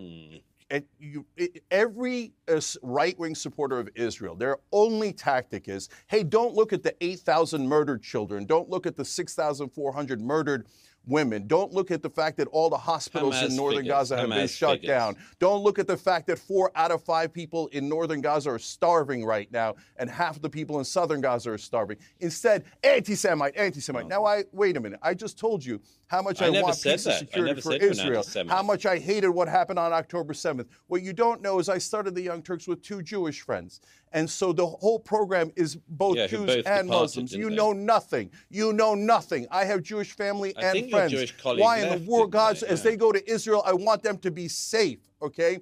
it, 0.70 0.87
you, 0.99 1.27
it, 1.37 1.62
every 1.70 2.33
uh, 2.49 2.59
right-wing 2.83 3.35
supporter 3.35 3.79
of 3.79 3.91
Israel, 3.95 4.35
their 4.35 4.57
only 4.73 5.12
tactic 5.12 5.69
is, 5.69 5.91
hey, 6.07 6.23
don't 6.23 6.55
look 6.55 6.73
at 6.73 6.83
the 6.83 6.95
8,000 7.05 7.69
murdered 7.69 8.03
children. 8.03 8.47
Don't 8.47 8.70
look 8.70 8.87
at 8.87 8.97
the 8.97 9.05
6,400 9.05 10.20
murdered 10.23 10.66
women. 11.07 11.47
Don't 11.47 11.73
look 11.73 11.91
at 11.91 12.03
the 12.03 12.11
fact 12.11 12.37
that 12.37 12.49
all 12.49 12.70
the 12.70 12.77
hospitals 12.77 13.35
Hamas 13.35 13.51
in 13.51 13.57
northern 13.57 13.81
figures, 13.81 13.93
Gaza 13.93 14.16
have 14.16 14.29
been 14.29 14.49
shut 14.49 14.81
figures. 14.81 14.89
down. 14.89 15.16
Don't 15.39 15.62
look 15.62 15.79
at 15.79 15.87
the 15.87 15.97
fact 15.97 16.27
that 16.29 16.39
four 16.39 16.70
out 16.74 16.91
of 16.91 17.03
five 17.03 17.33
people 17.33 17.66
in 17.69 17.89
northern 17.89 18.20
Gaza 18.20 18.51
are 18.51 18.59
starving 18.59 19.24
right 19.24 19.51
now, 19.53 19.74
and 19.97 20.09
half 20.09 20.37
of 20.37 20.43
the 20.43 20.51
people 20.51 20.79
in 20.79 20.85
southern 20.85 21.20
Gaza 21.20 21.51
are 21.51 21.59
starving. 21.59 21.97
Instead, 22.20 22.65
anti-Semite, 22.85 23.57
anti-Semite. 23.57 24.07
Now, 24.07 24.24
I 24.24 24.45
wait 24.53 24.77
a 24.77 24.81
minute. 24.81 25.01
I 25.03 25.15
just 25.15 25.39
told 25.39 25.65
you 25.65 25.81
how 26.07 26.23
much 26.23 26.43
I 26.43 26.47
I, 26.47 26.51
want 26.51 26.81
peace 26.81 27.05
that. 27.05 27.20
And 27.20 27.29
security 27.29 27.61
for 27.61 27.73
said 27.73 27.81
you're 27.81 27.91
an 27.91 27.99
Israel. 28.19 28.47
How 28.49 28.62
much 28.62 28.87
I 28.87 28.99
hated 28.99 29.31
what 29.31 29.49
happened 29.49 29.79
on 29.79 29.93
October 29.93 30.35
7th. 30.35 30.66
What 30.87 31.03
you 31.03 31.12
don't 31.12 31.41
know 31.41 31.59
is 31.59 31.69
I 31.69 31.79
started 31.79 32.15
the 32.15 32.23
Young 32.23 32.43
Turks 32.43 32.69
with 32.69 32.83
two 32.83 33.03
Jewish 33.03 33.41
friends. 33.41 33.81
And 34.12 34.28
so 34.28 34.52
the 34.52 34.66
whole 34.66 34.98
program 34.98 35.52
is 35.56 35.76
both 35.89 36.16
Yeah, 36.16 36.26
Jews 36.26 36.47
both 36.47 36.66
and 36.66 36.89
Muslims. 36.89 37.32
You 37.32 37.48
they? 37.48 37.56
know 37.56 37.72
nothing. 37.72 38.30
You 38.51 38.72
know 38.72 38.94
nothing. 38.94 39.47
I 39.51 39.64
have 39.64 39.82
Jewish 39.82 40.12
family 40.12 40.55
I 40.56 40.76
and 40.76 40.90
friends. 40.90 41.32
Why 41.43 41.78
in 41.78 42.05
the 42.05 42.10
world, 42.10 42.30
didn't 42.30 42.32
God, 42.32 42.56
they? 42.56 42.66
as 42.68 42.84
Yeah. 42.84 42.90
they 42.90 42.97
go 42.97 43.12
to 43.12 43.30
Israel, 43.30 43.62
I 43.64 43.72
want 43.72 44.02
them 44.02 44.18
to 44.18 44.30
be 44.30 44.48
safe, 44.48 44.98
okay? 45.20 45.60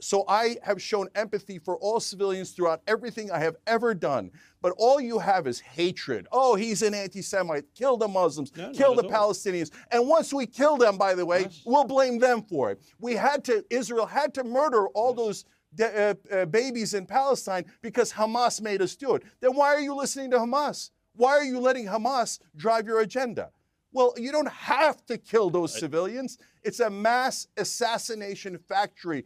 So 0.00 0.24
I 0.26 0.56
have 0.62 0.82
shown 0.82 1.08
empathy 1.14 1.58
for 1.60 1.76
all 1.76 2.00
civilians 2.00 2.50
throughout 2.50 2.80
everything 2.88 3.30
I 3.30 3.38
have 3.38 3.56
ever 3.68 3.94
done. 3.94 4.32
But 4.60 4.72
all 4.76 5.00
you 5.00 5.18
have 5.20 5.46
is 5.46 5.60
hatred. 5.60 6.26
Oh, 6.32 6.54
he's 6.56 6.82
an 6.82 6.94
anti 6.94 7.22
Semite. 7.22 7.64
Kill 7.74 7.96
the 7.96 8.08
Muslims. 8.08 8.50
No, 8.56 8.70
kill 8.72 8.94
the. 8.94 9.04
Palestinians. 9.04 9.70
And 9.90 10.08
once 10.08 10.32
we 10.32 10.46
kill 10.46 10.76
them, 10.76 10.96
by 10.96 11.14
the 11.14 11.26
way, 11.26 11.48
we'll 11.64 11.84
blame 11.84 12.18
them 12.18 12.42
for 12.42 12.70
it. 12.72 12.80
We 12.98 13.14
had 13.14 13.44
to, 13.44 13.64
Israel 13.70 14.06
had 14.06 14.32
to 14.34 14.44
murder 14.44 14.88
all 14.88 15.12
those 15.12 15.44
de- 15.74 16.10
uh, 16.10 16.34
uh, 16.34 16.44
babies 16.46 16.94
in 16.94 17.06
Palestine 17.06 17.64
because 17.82 18.12
Hamas 18.12 18.60
made 18.60 18.82
us 18.82 18.96
do 18.96 19.14
it. 19.14 19.22
Then 19.40 19.54
why 19.54 19.68
are 19.74 19.80
you 19.80 19.94
listening 19.94 20.30
to 20.32 20.38
Hamas? 20.38 20.90
Why 21.14 21.32
are 21.32 21.44
you 21.44 21.60
letting 21.60 21.86
Hamas 21.86 22.38
drive 22.56 22.86
your 22.86 23.00
agenda? 23.00 23.50
Well, 23.92 24.14
you 24.16 24.32
don't 24.32 24.48
have 24.48 25.04
to 25.06 25.18
kill 25.18 25.50
those 25.50 25.78
civilians. 25.78 26.38
It's 26.62 26.80
a 26.80 26.88
mass 26.88 27.46
assassination 27.58 28.56
factory. 28.56 29.24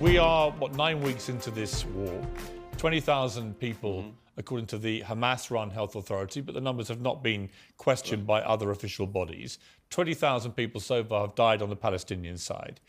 We 0.00 0.16
are, 0.16 0.50
what, 0.52 0.74
nine 0.74 1.02
weeks 1.02 1.28
into 1.28 1.50
this 1.50 1.84
war. 1.84 2.22
20,000 2.78 3.58
people, 3.58 4.06
according 4.38 4.68
to 4.68 4.78
the 4.78 5.02
Hamas 5.02 5.50
run 5.50 5.68
health 5.68 5.96
authority, 5.96 6.40
but 6.40 6.54
the 6.54 6.60
numbers 6.60 6.88
have 6.88 7.02
not 7.02 7.22
been 7.22 7.50
questioned 7.76 8.26
by 8.26 8.40
other 8.40 8.70
official 8.70 9.06
bodies. 9.06 9.58
20,000 9.90 10.52
people 10.52 10.80
so 10.80 11.04
far 11.04 11.26
have 11.26 11.34
died 11.34 11.60
on 11.60 11.68
the 11.68 11.76
Palestinian 11.76 12.38
side. 12.38 12.80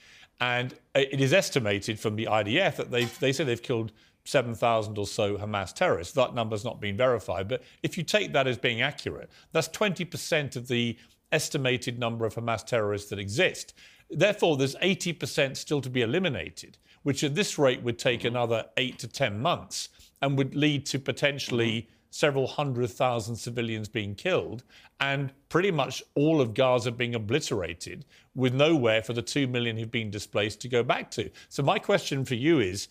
And 0.42 0.74
it 0.96 1.20
is 1.20 1.34
estimated 1.34 2.00
from 2.00 2.16
the 2.16 2.26
IDF 2.26 2.78
that 2.78 2.92
they've, 2.92 3.20
they 3.20 3.34
say 3.34 3.44
they've 3.44 3.62
killed 3.62 3.92
7,000 4.26 4.98
or 4.98 5.08
so 5.08 5.38
Hamas 5.38 5.74
terrorists. 5.74 6.14
That 6.14 6.36
number's 6.36 6.64
not 6.64 6.80
been 6.80 6.96
verified. 6.96 7.50
But 7.50 7.64
if 7.84 7.98
you 7.98 8.04
take 8.04 8.32
that 8.34 8.48
as 8.48 8.58
being 8.58 8.82
accurate, 8.82 9.30
that's 9.52 9.68
20% 9.70 10.56
of 10.56 10.68
the 10.68 10.98
estimated 11.32 12.00
number 12.00 12.26
of 12.26 12.36
Hamas 12.36 12.66
terrorists 12.66 13.10
that 13.10 13.20
exist. 13.20 13.74
Therefore, 14.10 14.58
there's 14.58 14.76
80% 14.76 15.58
still 15.58 15.82
to 15.82 15.90
be 15.90 16.02
eliminated, 16.02 16.78
which 17.04 17.24
at 17.24 17.36
this 17.36 17.58
rate 17.60 17.82
would 17.84 18.00
take 18.00 18.24
another 18.24 18.66
eight 18.78 18.98
to 19.00 19.08
10 19.08 19.40
months 19.40 19.90
and 20.22 20.38
would 20.38 20.56
lead 20.56 20.86
to 20.88 21.00
potentially 21.00 21.82
mm-hmm. 21.82 21.99
Several 22.10 22.48
hundred 22.48 22.90
thousand 22.90 23.36
civilians 23.36 23.88
being 23.88 24.16
killed 24.16 24.64
and 25.00 25.32
pretty 25.48 25.72
much 25.72 26.04
all 26.16 26.42
of 26.42 26.54
Gaza 26.54 26.92
being 26.92 27.16
obliterated 27.16 28.06
with 28.36 28.54
nowhere 28.54 29.02
for 29.02 29.14
the 29.14 29.22
2 29.22 29.48
million 29.48 29.78
who've 29.78 29.92
been 29.92 30.10
displaced 30.10 30.62
to 30.62 30.68
go 30.68 30.84
back 30.84 31.12
to. 31.12 31.30
So, 31.50 31.64
my 31.64 31.80
question 31.80 32.26
for 32.26 32.36
you 32.36 32.60
is 32.60 32.88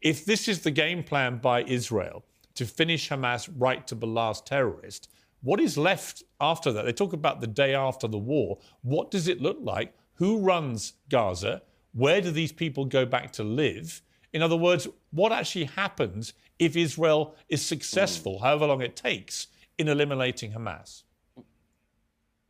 if 0.00 0.24
this 0.24 0.48
is 0.48 0.60
the 0.60 0.70
game 0.70 1.02
plan 1.02 1.38
by 1.38 1.62
Israel 1.64 2.24
to 2.54 2.66
finish 2.66 3.08
Hamas 3.08 3.48
right 3.56 3.86
to 3.86 3.94
the 3.94 4.06
last 4.06 4.46
terrorist, 4.46 5.08
what 5.42 5.60
is 5.60 5.76
left 5.76 6.22
after 6.40 6.72
that? 6.72 6.84
They 6.84 6.92
talk 6.92 7.12
about 7.12 7.40
the 7.40 7.46
day 7.46 7.74
after 7.74 8.06
the 8.06 8.18
war. 8.18 8.58
What 8.82 9.10
does 9.10 9.28
it 9.28 9.40
look 9.40 9.58
like? 9.60 9.94
Who 10.14 10.38
runs 10.38 10.94
Gaza? 11.08 11.62
Where 11.92 12.20
do 12.20 12.30
these 12.30 12.52
people 12.52 12.84
go 12.84 13.04
back 13.04 13.32
to 13.32 13.44
live? 13.44 14.02
In 14.32 14.42
other 14.42 14.56
words, 14.56 14.88
what 15.10 15.32
actually 15.32 15.64
happens 15.64 16.32
if 16.58 16.76
Israel 16.76 17.34
is 17.48 17.64
successful, 17.64 18.38
however 18.38 18.66
long 18.66 18.82
it 18.82 18.96
takes, 18.96 19.48
in 19.78 19.88
eliminating 19.88 20.52
Hamas? 20.52 21.02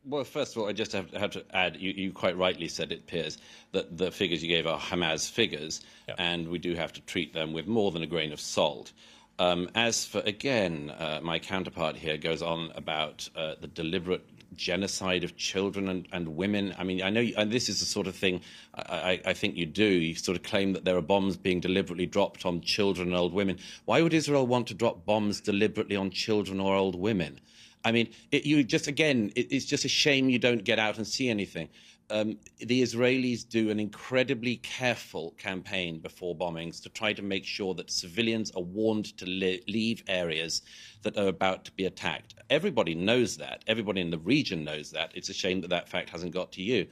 Well, 0.05 0.25
first 0.25 0.55
of 0.55 0.61
all, 0.61 0.67
I 0.67 0.73
just 0.73 0.91
have, 0.91 1.11
have 1.11 1.31
to 1.31 1.45
add, 1.55 1.77
you, 1.77 1.91
you 1.91 2.11
quite 2.11 2.37
rightly 2.37 2.67
said 2.67 2.91
it, 2.91 3.07
Piers, 3.07 3.37
that 3.71 3.97
the 3.97 4.11
figures 4.11 4.43
you 4.43 4.49
gave 4.49 4.67
are 4.67 4.77
Hamas 4.77 5.29
figures, 5.29 5.81
and 6.17 6.49
we 6.49 6.59
do 6.59 6.75
have 6.75 6.91
to 6.93 7.01
treat 7.01 7.33
them 7.33 7.53
with 7.53 7.67
more 7.67 7.91
than 7.91 8.03
a 8.03 8.07
grain 8.07 8.33
of 8.33 8.41
salt. 8.41 8.91
Um, 9.39 9.69
as 9.75 10.05
for, 10.05 10.19
again, 10.25 10.91
uh, 10.91 11.19
my 11.23 11.39
counterpart 11.39 11.95
here 11.95 12.17
goes 12.17 12.41
on 12.41 12.71
about 12.75 13.27
uh, 13.35 13.55
the 13.61 13.67
deliberate 13.67 14.32
genocide 14.55 15.23
of 15.23 15.35
children 15.35 15.89
and, 15.89 16.07
and 16.11 16.35
women. 16.35 16.73
I 16.77 16.83
mean, 16.83 17.01
I 17.01 17.09
know, 17.09 17.21
you, 17.21 17.33
and 17.37 17.51
this 17.51 17.69
is 17.69 17.79
the 17.79 17.85
sort 17.85 18.07
of 18.07 18.15
thing 18.15 18.41
I, 18.73 18.81
I, 18.81 19.21
I 19.27 19.33
think 19.33 19.55
you 19.55 19.65
do. 19.65 19.85
You 19.85 20.15
sort 20.15 20.37
of 20.37 20.43
claim 20.43 20.73
that 20.73 20.85
there 20.85 20.97
are 20.97 21.01
bombs 21.01 21.37
being 21.37 21.59
deliberately 21.59 22.05
dropped 22.05 22.45
on 22.45 22.61
children 22.61 23.09
and 23.09 23.17
old 23.17 23.33
women. 23.33 23.59
Why 23.85 24.01
would 24.01 24.13
Israel 24.13 24.47
want 24.47 24.67
to 24.67 24.73
drop 24.73 25.05
bombs 25.05 25.41
deliberately 25.41 25.95
on 25.95 26.11
children 26.11 26.59
or 26.59 26.75
old 26.75 26.95
women? 26.95 27.39
I 27.85 27.91
mean, 27.91 28.09
it, 28.31 28.45
you 28.45 28.63
just 28.63 28.87
again, 28.87 29.31
it, 29.35 29.51
it's 29.51 29.65
just 29.65 29.85
a 29.85 29.89
shame 29.89 30.29
you 30.29 30.39
don't 30.39 30.63
get 30.63 30.79
out 30.79 30.97
and 30.97 31.05
see 31.05 31.29
anything. 31.29 31.69
Um, 32.13 32.37
the 32.59 32.83
Israelis 32.83 33.43
do 33.49 33.71
an 33.71 33.79
incredibly 33.79 34.57
careful 34.57 35.31
campaign 35.39 35.97
before 35.97 36.37
bombings 36.37 36.79
to 36.83 36.89
try 36.89 37.11
to 37.11 37.23
make 37.23 37.43
sure 37.43 37.73
that 37.73 37.89
civilians 37.89 38.51
are 38.51 38.61
warned 38.61 39.17
to 39.17 39.25
li- 39.25 39.63
leave 39.67 40.03
areas 40.07 40.61
that 41.01 41.17
are 41.17 41.29
about 41.29 41.65
to 41.65 41.71
be 41.71 41.85
attacked. 41.85 42.35
Everybody 42.51 42.93
knows 42.93 43.37
that. 43.37 43.63
Everybody 43.65 44.01
in 44.01 44.11
the 44.11 44.19
region 44.19 44.63
knows 44.63 44.91
that. 44.91 45.11
It's 45.15 45.29
a 45.29 45.33
shame 45.33 45.59
that 45.61 45.71
that 45.71 45.89
fact 45.89 46.11
hasn't 46.11 46.35
got 46.35 46.51
to 46.51 46.61
you. 46.61 46.85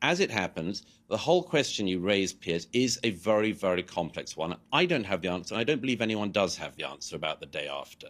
As 0.00 0.20
it 0.20 0.30
happens, 0.30 0.86
the 1.08 1.18
whole 1.18 1.42
question 1.42 1.86
you 1.86 2.00
raise, 2.00 2.32
Piers, 2.32 2.66
is 2.72 2.98
a 3.04 3.10
very, 3.10 3.52
very 3.52 3.82
complex 3.82 4.38
one. 4.38 4.56
I 4.72 4.86
don't 4.86 5.04
have 5.04 5.20
the 5.20 5.28
answer. 5.28 5.54
I 5.54 5.64
don't 5.64 5.82
believe 5.82 6.00
anyone 6.00 6.32
does 6.32 6.56
have 6.56 6.76
the 6.76 6.88
answer 6.88 7.14
about 7.14 7.40
the 7.40 7.46
day 7.46 7.68
after. 7.68 8.06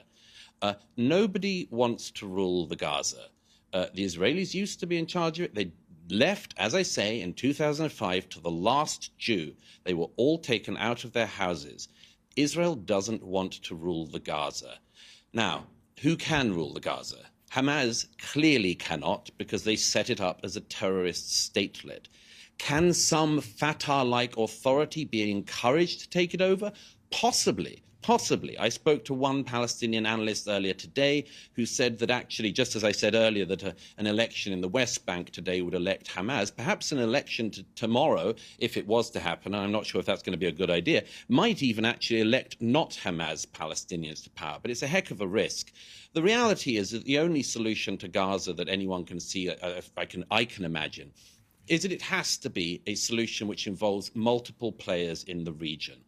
Uh, 0.62 0.74
nobody 0.96 1.66
wants 1.72 2.12
to 2.12 2.28
rule 2.28 2.68
the 2.68 2.76
Gaza. 2.76 3.26
Uh, 3.72 3.86
the 3.94 4.04
Israelis 4.04 4.54
used 4.54 4.80
to 4.80 4.86
be 4.86 4.98
in 4.98 5.06
charge 5.06 5.38
of 5.40 5.46
it. 5.46 5.54
They 5.54 5.72
left, 6.12 6.54
as 6.58 6.74
I 6.74 6.82
say, 6.82 7.22
in 7.22 7.32
2005 7.32 8.28
to 8.28 8.40
the 8.40 8.50
last 8.50 9.16
Jew. 9.18 9.54
They 9.84 9.94
were 9.94 10.10
all 10.16 10.38
taken 10.38 10.76
out 10.76 11.04
of 11.04 11.12
their 11.12 11.26
houses. 11.26 11.88
Israel 12.36 12.74
doesn't 12.74 13.22
want 13.22 13.52
to 13.64 13.74
rule 13.74 14.06
the 14.06 14.20
Gaza. 14.20 14.78
Now, 15.32 15.66
who 16.00 16.16
can 16.16 16.52
rule 16.52 16.74
the 16.74 16.80
Gaza? 16.80 17.24
Hamas 17.50 18.08
clearly 18.18 18.74
cannot 18.74 19.30
because 19.38 19.64
they 19.64 19.76
set 19.76 20.10
it 20.10 20.20
up 20.20 20.40
as 20.44 20.54
a 20.54 20.60
terrorist 20.60 21.28
statelet. 21.28 22.06
Can 22.58 22.92
some 22.92 23.40
Fatah 23.40 24.04
like 24.04 24.36
authority 24.36 25.04
be 25.04 25.30
encouraged 25.30 26.00
to 26.00 26.10
take 26.10 26.34
it 26.34 26.42
over? 26.42 26.72
Possibly. 27.10 27.82
Possibly. 28.02 28.58
I 28.58 28.68
spoke 28.68 29.04
to 29.04 29.14
one 29.14 29.44
Palestinian 29.44 30.06
analyst 30.06 30.48
earlier 30.48 30.74
today 30.74 31.24
who 31.54 31.64
said 31.64 32.00
that 32.00 32.10
actually, 32.10 32.50
just 32.50 32.74
as 32.74 32.82
I 32.82 32.90
said 32.90 33.14
earlier, 33.14 33.44
that 33.44 33.62
a, 33.62 33.76
an 33.96 34.08
election 34.08 34.52
in 34.52 34.60
the 34.60 34.66
West 34.66 35.06
Bank 35.06 35.30
today 35.30 35.62
would 35.62 35.74
elect 35.74 36.08
Hamas, 36.08 36.54
perhaps 36.54 36.90
an 36.90 36.98
election 36.98 37.52
tomorrow, 37.76 38.34
if 38.58 38.76
it 38.76 38.88
was 38.88 39.08
to 39.10 39.20
happen, 39.20 39.54
and 39.54 39.62
I'm 39.62 39.70
not 39.70 39.86
sure 39.86 40.00
if 40.00 40.06
that's 40.06 40.22
going 40.24 40.32
to 40.32 40.38
be 40.38 40.48
a 40.48 40.52
good 40.52 40.68
idea, 40.68 41.04
might 41.28 41.62
even 41.62 41.84
actually 41.84 42.22
elect 42.22 42.56
not 42.60 42.90
Hamas 42.90 43.46
Palestinians 43.46 44.24
to 44.24 44.30
power. 44.30 44.58
But 44.60 44.72
it's 44.72 44.82
a 44.82 44.88
heck 44.88 45.12
of 45.12 45.20
a 45.20 45.26
risk. 45.26 45.70
The 46.12 46.22
reality 46.22 46.78
is 46.78 46.90
that 46.90 47.04
the 47.04 47.20
only 47.20 47.44
solution 47.44 47.96
to 47.98 48.08
Gaza 48.08 48.52
that 48.54 48.68
anyone 48.68 49.04
can 49.04 49.20
see, 49.20 49.48
uh, 49.48 49.80
I, 49.96 50.06
can, 50.06 50.24
I 50.28 50.44
can 50.44 50.64
imagine, 50.64 51.12
is 51.68 51.82
that 51.82 51.92
it 51.92 52.02
has 52.02 52.36
to 52.38 52.50
be 52.50 52.82
a 52.88 52.96
solution 52.96 53.46
which 53.46 53.68
involves 53.68 54.10
multiple 54.16 54.72
players 54.72 55.22
in 55.22 55.44
the 55.44 55.52
region 55.52 56.02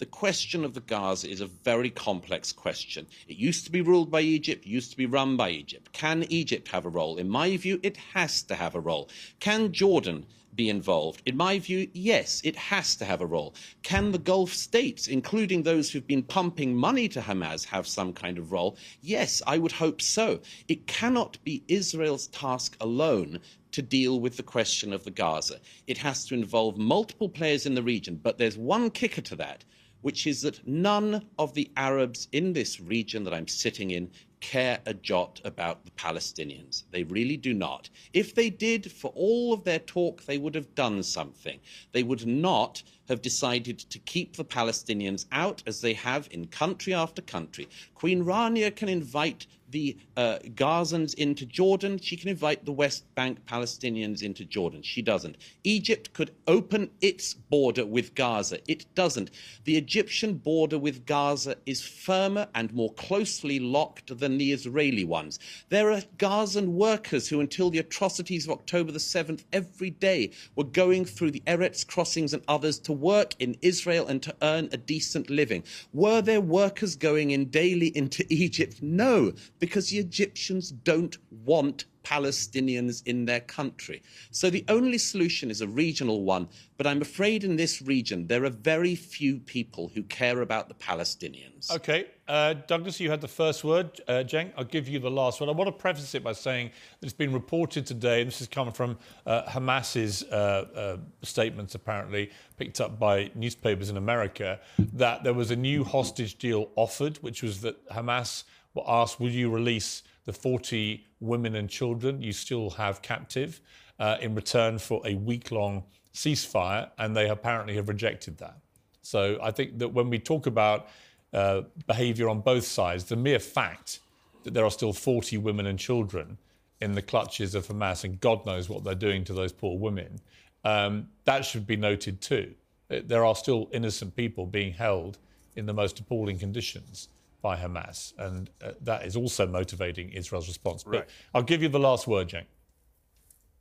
the 0.00 0.06
question 0.06 0.64
of 0.64 0.72
the 0.72 0.80
Gaza 0.80 1.28
is 1.28 1.42
a 1.42 1.46
very 1.46 1.90
complex 1.90 2.52
question. 2.52 3.06
It 3.28 3.36
used 3.36 3.66
to 3.66 3.70
be 3.70 3.82
ruled 3.82 4.10
by 4.10 4.22
Egypt, 4.22 4.66
used 4.66 4.90
to 4.92 4.96
be 4.96 5.04
run 5.04 5.36
by 5.36 5.50
Egypt. 5.50 5.92
Can 5.92 6.24
Egypt 6.30 6.68
have 6.68 6.86
a 6.86 6.88
role? 6.88 7.18
In 7.18 7.28
my 7.28 7.58
view, 7.58 7.78
it 7.82 7.98
has 8.14 8.42
to 8.44 8.54
have 8.54 8.74
a 8.74 8.80
role. 8.80 9.10
Can 9.40 9.72
Jordan 9.74 10.24
be 10.54 10.70
involved? 10.70 11.20
In 11.26 11.36
my 11.36 11.58
view, 11.58 11.86
yes, 11.92 12.40
it 12.44 12.56
has 12.56 12.96
to 12.96 13.04
have 13.04 13.20
a 13.20 13.26
role. 13.26 13.54
Can 13.82 14.10
the 14.10 14.18
Gulf 14.18 14.54
states, 14.54 15.06
including 15.06 15.62
those 15.62 15.90
who've 15.90 16.06
been 16.06 16.22
pumping 16.22 16.74
money 16.74 17.06
to 17.10 17.20
Hamas, 17.20 17.66
have 17.66 17.86
some 17.86 18.14
kind 18.14 18.38
of 18.38 18.52
role? 18.52 18.78
Yes, 19.02 19.42
I 19.46 19.58
would 19.58 19.72
hope 19.72 20.00
so. 20.00 20.40
It 20.66 20.86
cannot 20.86 21.36
be 21.44 21.62
Israel's 21.68 22.28
task 22.28 22.74
alone 22.80 23.38
to 23.72 23.82
deal 23.82 24.18
with 24.18 24.38
the 24.38 24.42
question 24.42 24.94
of 24.94 25.04
the 25.04 25.10
Gaza. 25.10 25.60
It 25.86 25.98
has 25.98 26.24
to 26.24 26.34
involve 26.34 26.78
multiple 26.78 27.28
players 27.28 27.66
in 27.66 27.74
the 27.74 27.82
region, 27.82 28.18
but 28.22 28.38
there's 28.38 28.56
one 28.56 28.90
kicker 28.90 29.20
to 29.20 29.36
that 29.36 29.62
which 30.02 30.26
is 30.26 30.42
that 30.42 30.66
none 30.66 31.26
of 31.38 31.54
the 31.54 31.70
Arabs 31.76 32.28
in 32.32 32.52
this 32.52 32.80
region 32.80 33.24
that 33.24 33.34
I'm 33.34 33.48
sitting 33.48 33.90
in 33.90 34.10
care 34.40 34.80
a 34.86 34.94
jot 34.94 35.40
about 35.44 35.84
the 35.84 35.90
Palestinians. 35.92 36.84
They 36.90 37.02
really 37.04 37.36
do 37.36 37.52
not. 37.52 37.90
If 38.12 38.34
they 38.34 38.50
did, 38.50 38.90
for 38.90 39.12
all 39.14 39.52
of 39.52 39.64
their 39.64 39.78
talk, 39.78 40.24
they 40.24 40.38
would 40.38 40.54
have 40.54 40.74
done 40.74 41.02
something. 41.02 41.60
They 41.92 42.02
would 42.02 42.26
not 42.26 42.82
have 43.10 43.20
decided 43.20 43.78
to 43.78 43.98
keep 43.98 44.36
the 44.36 44.44
Palestinians 44.44 45.26
out 45.32 45.62
as 45.66 45.82
they 45.82 45.92
have 45.92 46.28
in 46.30 46.46
country 46.46 46.94
after 46.94 47.20
country. 47.20 47.68
Queen 47.94 48.24
Rania 48.24 48.74
can 48.74 48.88
invite 48.88 49.46
the 49.70 49.96
uh, 50.16 50.38
Gazans 50.54 51.14
into 51.14 51.46
Jordan. 51.46 51.98
She 51.98 52.16
can 52.16 52.28
invite 52.28 52.64
the 52.64 52.72
West 52.72 53.04
Bank 53.14 53.44
Palestinians 53.46 54.22
into 54.22 54.44
Jordan. 54.44 54.82
She 54.82 55.02
doesn't. 55.02 55.36
Egypt 55.64 56.12
could 56.12 56.34
open 56.46 56.90
its 57.00 57.34
border 57.34 57.86
with 57.86 58.14
Gaza. 58.14 58.58
It 58.70 58.86
doesn't. 58.94 59.30
The 59.64 59.76
Egyptian 59.76 60.34
border 60.34 60.78
with 60.78 61.06
Gaza 61.06 61.56
is 61.66 61.82
firmer 61.82 62.48
and 62.54 62.72
more 62.72 62.92
closely 62.94 63.58
locked 63.58 64.18
than 64.18 64.38
the 64.38 64.52
Israeli 64.52 65.04
ones. 65.04 65.38
There 65.68 65.92
are 65.92 66.02
Gazan 66.18 66.74
workers 66.74 67.28
who, 67.28 67.40
until 67.40 67.70
the 67.70 67.78
atrocities 67.78 68.46
of 68.46 68.52
October 68.52 68.92
the 68.92 68.98
7th, 68.98 69.44
every 69.52 69.90
day 69.90 70.32
were 70.56 70.64
going 70.64 71.04
through 71.04 71.30
the 71.30 71.42
Erez 71.46 71.86
crossings 71.86 72.34
and 72.34 72.42
others 72.48 72.78
to 72.80 72.92
work 73.00 73.34
in 73.38 73.56
Israel 73.62 74.06
and 74.06 74.22
to 74.22 74.34
earn 74.42 74.68
a 74.72 74.76
decent 74.76 75.30
living. 75.30 75.64
Were 75.92 76.20
there 76.22 76.40
workers 76.40 76.94
going 76.96 77.30
in 77.30 77.46
daily 77.46 77.96
into 77.96 78.24
Egypt? 78.32 78.82
No 78.82 79.32
because 79.58 79.90
the 79.90 79.98
Egyptians 79.98 80.70
don't 80.70 81.16
want 81.30 81.84
Palestinians 82.02 83.02
in 83.06 83.24
their 83.24 83.40
country. 83.40 84.02
So 84.30 84.50
the 84.50 84.64
only 84.68 84.98
solution 84.98 85.50
is 85.50 85.60
a 85.60 85.68
regional 85.68 86.22
one, 86.22 86.48
but 86.76 86.86
I'm 86.86 87.02
afraid 87.02 87.44
in 87.44 87.56
this 87.56 87.82
region 87.82 88.26
there 88.26 88.44
are 88.44 88.50
very 88.50 88.94
few 88.94 89.38
people 89.38 89.90
who 89.94 90.02
care 90.04 90.40
about 90.40 90.68
the 90.68 90.74
Palestinians. 90.74 91.70
Okay, 91.70 92.06
uh, 92.28 92.54
Douglas, 92.66 93.00
you 93.00 93.10
had 93.10 93.20
the 93.20 93.28
first 93.28 93.64
word. 93.64 94.00
Uh, 94.06 94.24
I'll 94.56 94.64
give 94.64 94.88
you 94.88 94.98
the 94.98 95.10
last 95.10 95.40
one. 95.40 95.48
I 95.48 95.52
want 95.52 95.68
to 95.68 95.72
preface 95.72 96.14
it 96.14 96.22
by 96.22 96.32
saying 96.32 96.70
that 97.00 97.06
it's 97.06 97.12
been 97.12 97.32
reported 97.32 97.86
today, 97.86 98.20
and 98.20 98.28
this 98.28 98.40
is 98.40 98.48
coming 98.48 98.72
from 98.72 98.98
uh, 99.26 99.42
Hamas's 99.48 100.22
uh, 100.24 100.34
uh, 100.74 100.96
statements, 101.22 101.74
apparently 101.74 102.30
picked 102.56 102.80
up 102.80 102.98
by 102.98 103.30
newspapers 103.34 103.90
in 103.90 103.96
America, 103.96 104.60
that 104.92 105.24
there 105.24 105.34
was 105.34 105.50
a 105.50 105.56
new 105.56 105.84
hostage 105.84 106.38
deal 106.38 106.70
offered, 106.76 107.16
which 107.18 107.42
was 107.42 107.60
that 107.62 107.88
Hamas 107.90 108.44
were 108.74 108.84
asked, 108.86 109.18
will 109.18 109.30
you 109.30 109.50
release 109.50 110.02
the 110.24 110.32
40 110.32 111.06
women 111.20 111.56
and 111.56 111.68
children 111.68 112.20
you 112.22 112.32
still 112.32 112.70
have 112.70 113.02
captive 113.02 113.60
uh, 113.98 114.16
in 114.20 114.34
return 114.34 114.78
for 114.78 115.02
a 115.06 115.14
week 115.14 115.50
long 115.50 115.84
ceasefire? 116.14 116.90
And 116.98 117.16
they 117.16 117.28
apparently 117.28 117.74
have 117.76 117.88
rejected 117.88 118.38
that. 118.38 118.56
So 119.02 119.38
I 119.42 119.50
think 119.50 119.78
that 119.78 119.88
when 119.88 120.10
we 120.10 120.18
talk 120.18 120.46
about 120.46 120.88
uh, 121.32 121.62
behavior 121.86 122.28
on 122.28 122.40
both 122.40 122.64
sides, 122.64 123.04
the 123.04 123.16
mere 123.16 123.38
fact 123.38 124.00
that 124.44 124.54
there 124.54 124.64
are 124.64 124.70
still 124.70 124.92
40 124.92 125.38
women 125.38 125.66
and 125.66 125.78
children 125.78 126.38
in 126.80 126.92
the 126.92 127.02
clutches 127.02 127.54
of 127.54 127.66
Hamas, 127.66 128.04
and 128.04 128.18
God 128.20 128.44
knows 128.46 128.68
what 128.68 128.84
they're 128.84 128.94
doing 128.94 129.24
to 129.24 129.34
those 129.34 129.52
poor 129.52 129.78
women, 129.78 130.20
um, 130.64 131.08
that 131.24 131.44
should 131.44 131.66
be 131.66 131.76
noted 131.76 132.20
too. 132.20 132.54
There 132.88 133.24
are 133.24 133.34
still 133.34 133.68
innocent 133.72 134.16
people 134.16 134.46
being 134.46 134.72
held 134.72 135.18
in 135.56 135.66
the 135.66 135.72
most 135.72 136.00
appalling 136.00 136.38
conditions 136.38 137.08
by 137.42 137.56
Hamas. 137.56 138.12
And 138.18 138.50
uh, 138.62 138.72
that 138.82 139.04
is 139.04 139.16
also 139.16 139.46
motivating 139.46 140.10
Israel's 140.10 140.48
response. 140.48 140.84
But 140.84 140.92
right. 140.92 141.08
I'll 141.34 141.42
give 141.42 141.62
you 141.62 141.68
the 141.68 141.78
last 141.78 142.06
word, 142.06 142.28
Cenk. 142.28 142.46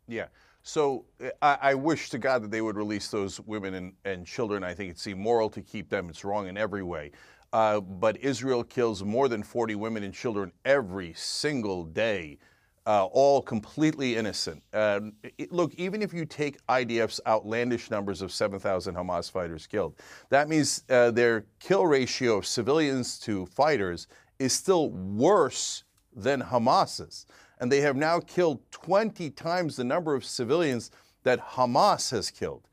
Yeah. 0.07 0.27
So 0.63 1.05
uh, 1.23 1.29
I, 1.41 1.57
I, 1.61 1.73
wish 1.75 2.09
to 2.09 2.17
God 2.17 2.43
that 2.43 2.51
they 2.51 2.61
would 2.61 2.75
release 2.75 3.07
those 3.09 3.39
women 3.41 3.73
and, 3.75 3.93
and 4.05 4.25
children. 4.25 4.63
I 4.63 4.73
think 4.73 4.91
it's 4.91 5.07
immoral 5.07 5.49
to 5.51 5.61
keep 5.61 5.89
them. 5.89 6.09
It's 6.09 6.25
wrong 6.25 6.47
in 6.47 6.57
every 6.57 6.83
way. 6.83 7.11
Uh, 7.53 7.79
but 7.79 8.17
Israel 8.17 8.63
kills 8.63 9.03
more 9.03 9.27
than 9.27 9.41
40 9.41 9.75
women 9.75 10.03
and 10.03 10.13
children 10.13 10.51
every 10.65 11.13
single 11.13 11.83
day 11.83 12.37
uh, 12.85 13.05
all 13.05 13.41
completely 13.41 14.15
innocent. 14.15 14.63
Uh, 14.73 15.01
it, 15.37 15.51
look, 15.51 15.73
even 15.75 16.01
if 16.01 16.13
you 16.13 16.25
take 16.25 16.65
IDF's 16.67 17.21
outlandish 17.27 17.91
numbers 17.91 18.21
of 18.21 18.31
7,000 18.31 18.95
Hamas 18.95 19.31
fighters 19.31 19.67
killed, 19.67 19.95
that 20.29 20.49
means 20.49 20.83
uh, 20.89 21.11
their 21.11 21.45
kill 21.59 21.85
ratio 21.85 22.37
of 22.37 22.45
civilians 22.45 23.19
to 23.19 23.45
fighters 23.47 24.07
is 24.39 24.53
still 24.53 24.89
worse 24.89 25.83
than 26.15 26.41
Hamas's. 26.41 27.25
And 27.59 27.71
they 27.71 27.81
have 27.81 27.95
now 27.95 28.19
killed 28.19 28.59
20 28.71 29.29
times 29.31 29.75
the 29.75 29.83
number 29.83 30.15
of 30.15 30.23
civilians 30.23 30.91
that 31.23 31.39
Hamas 31.39 32.09
has 32.11 32.31
killed. 32.31 32.67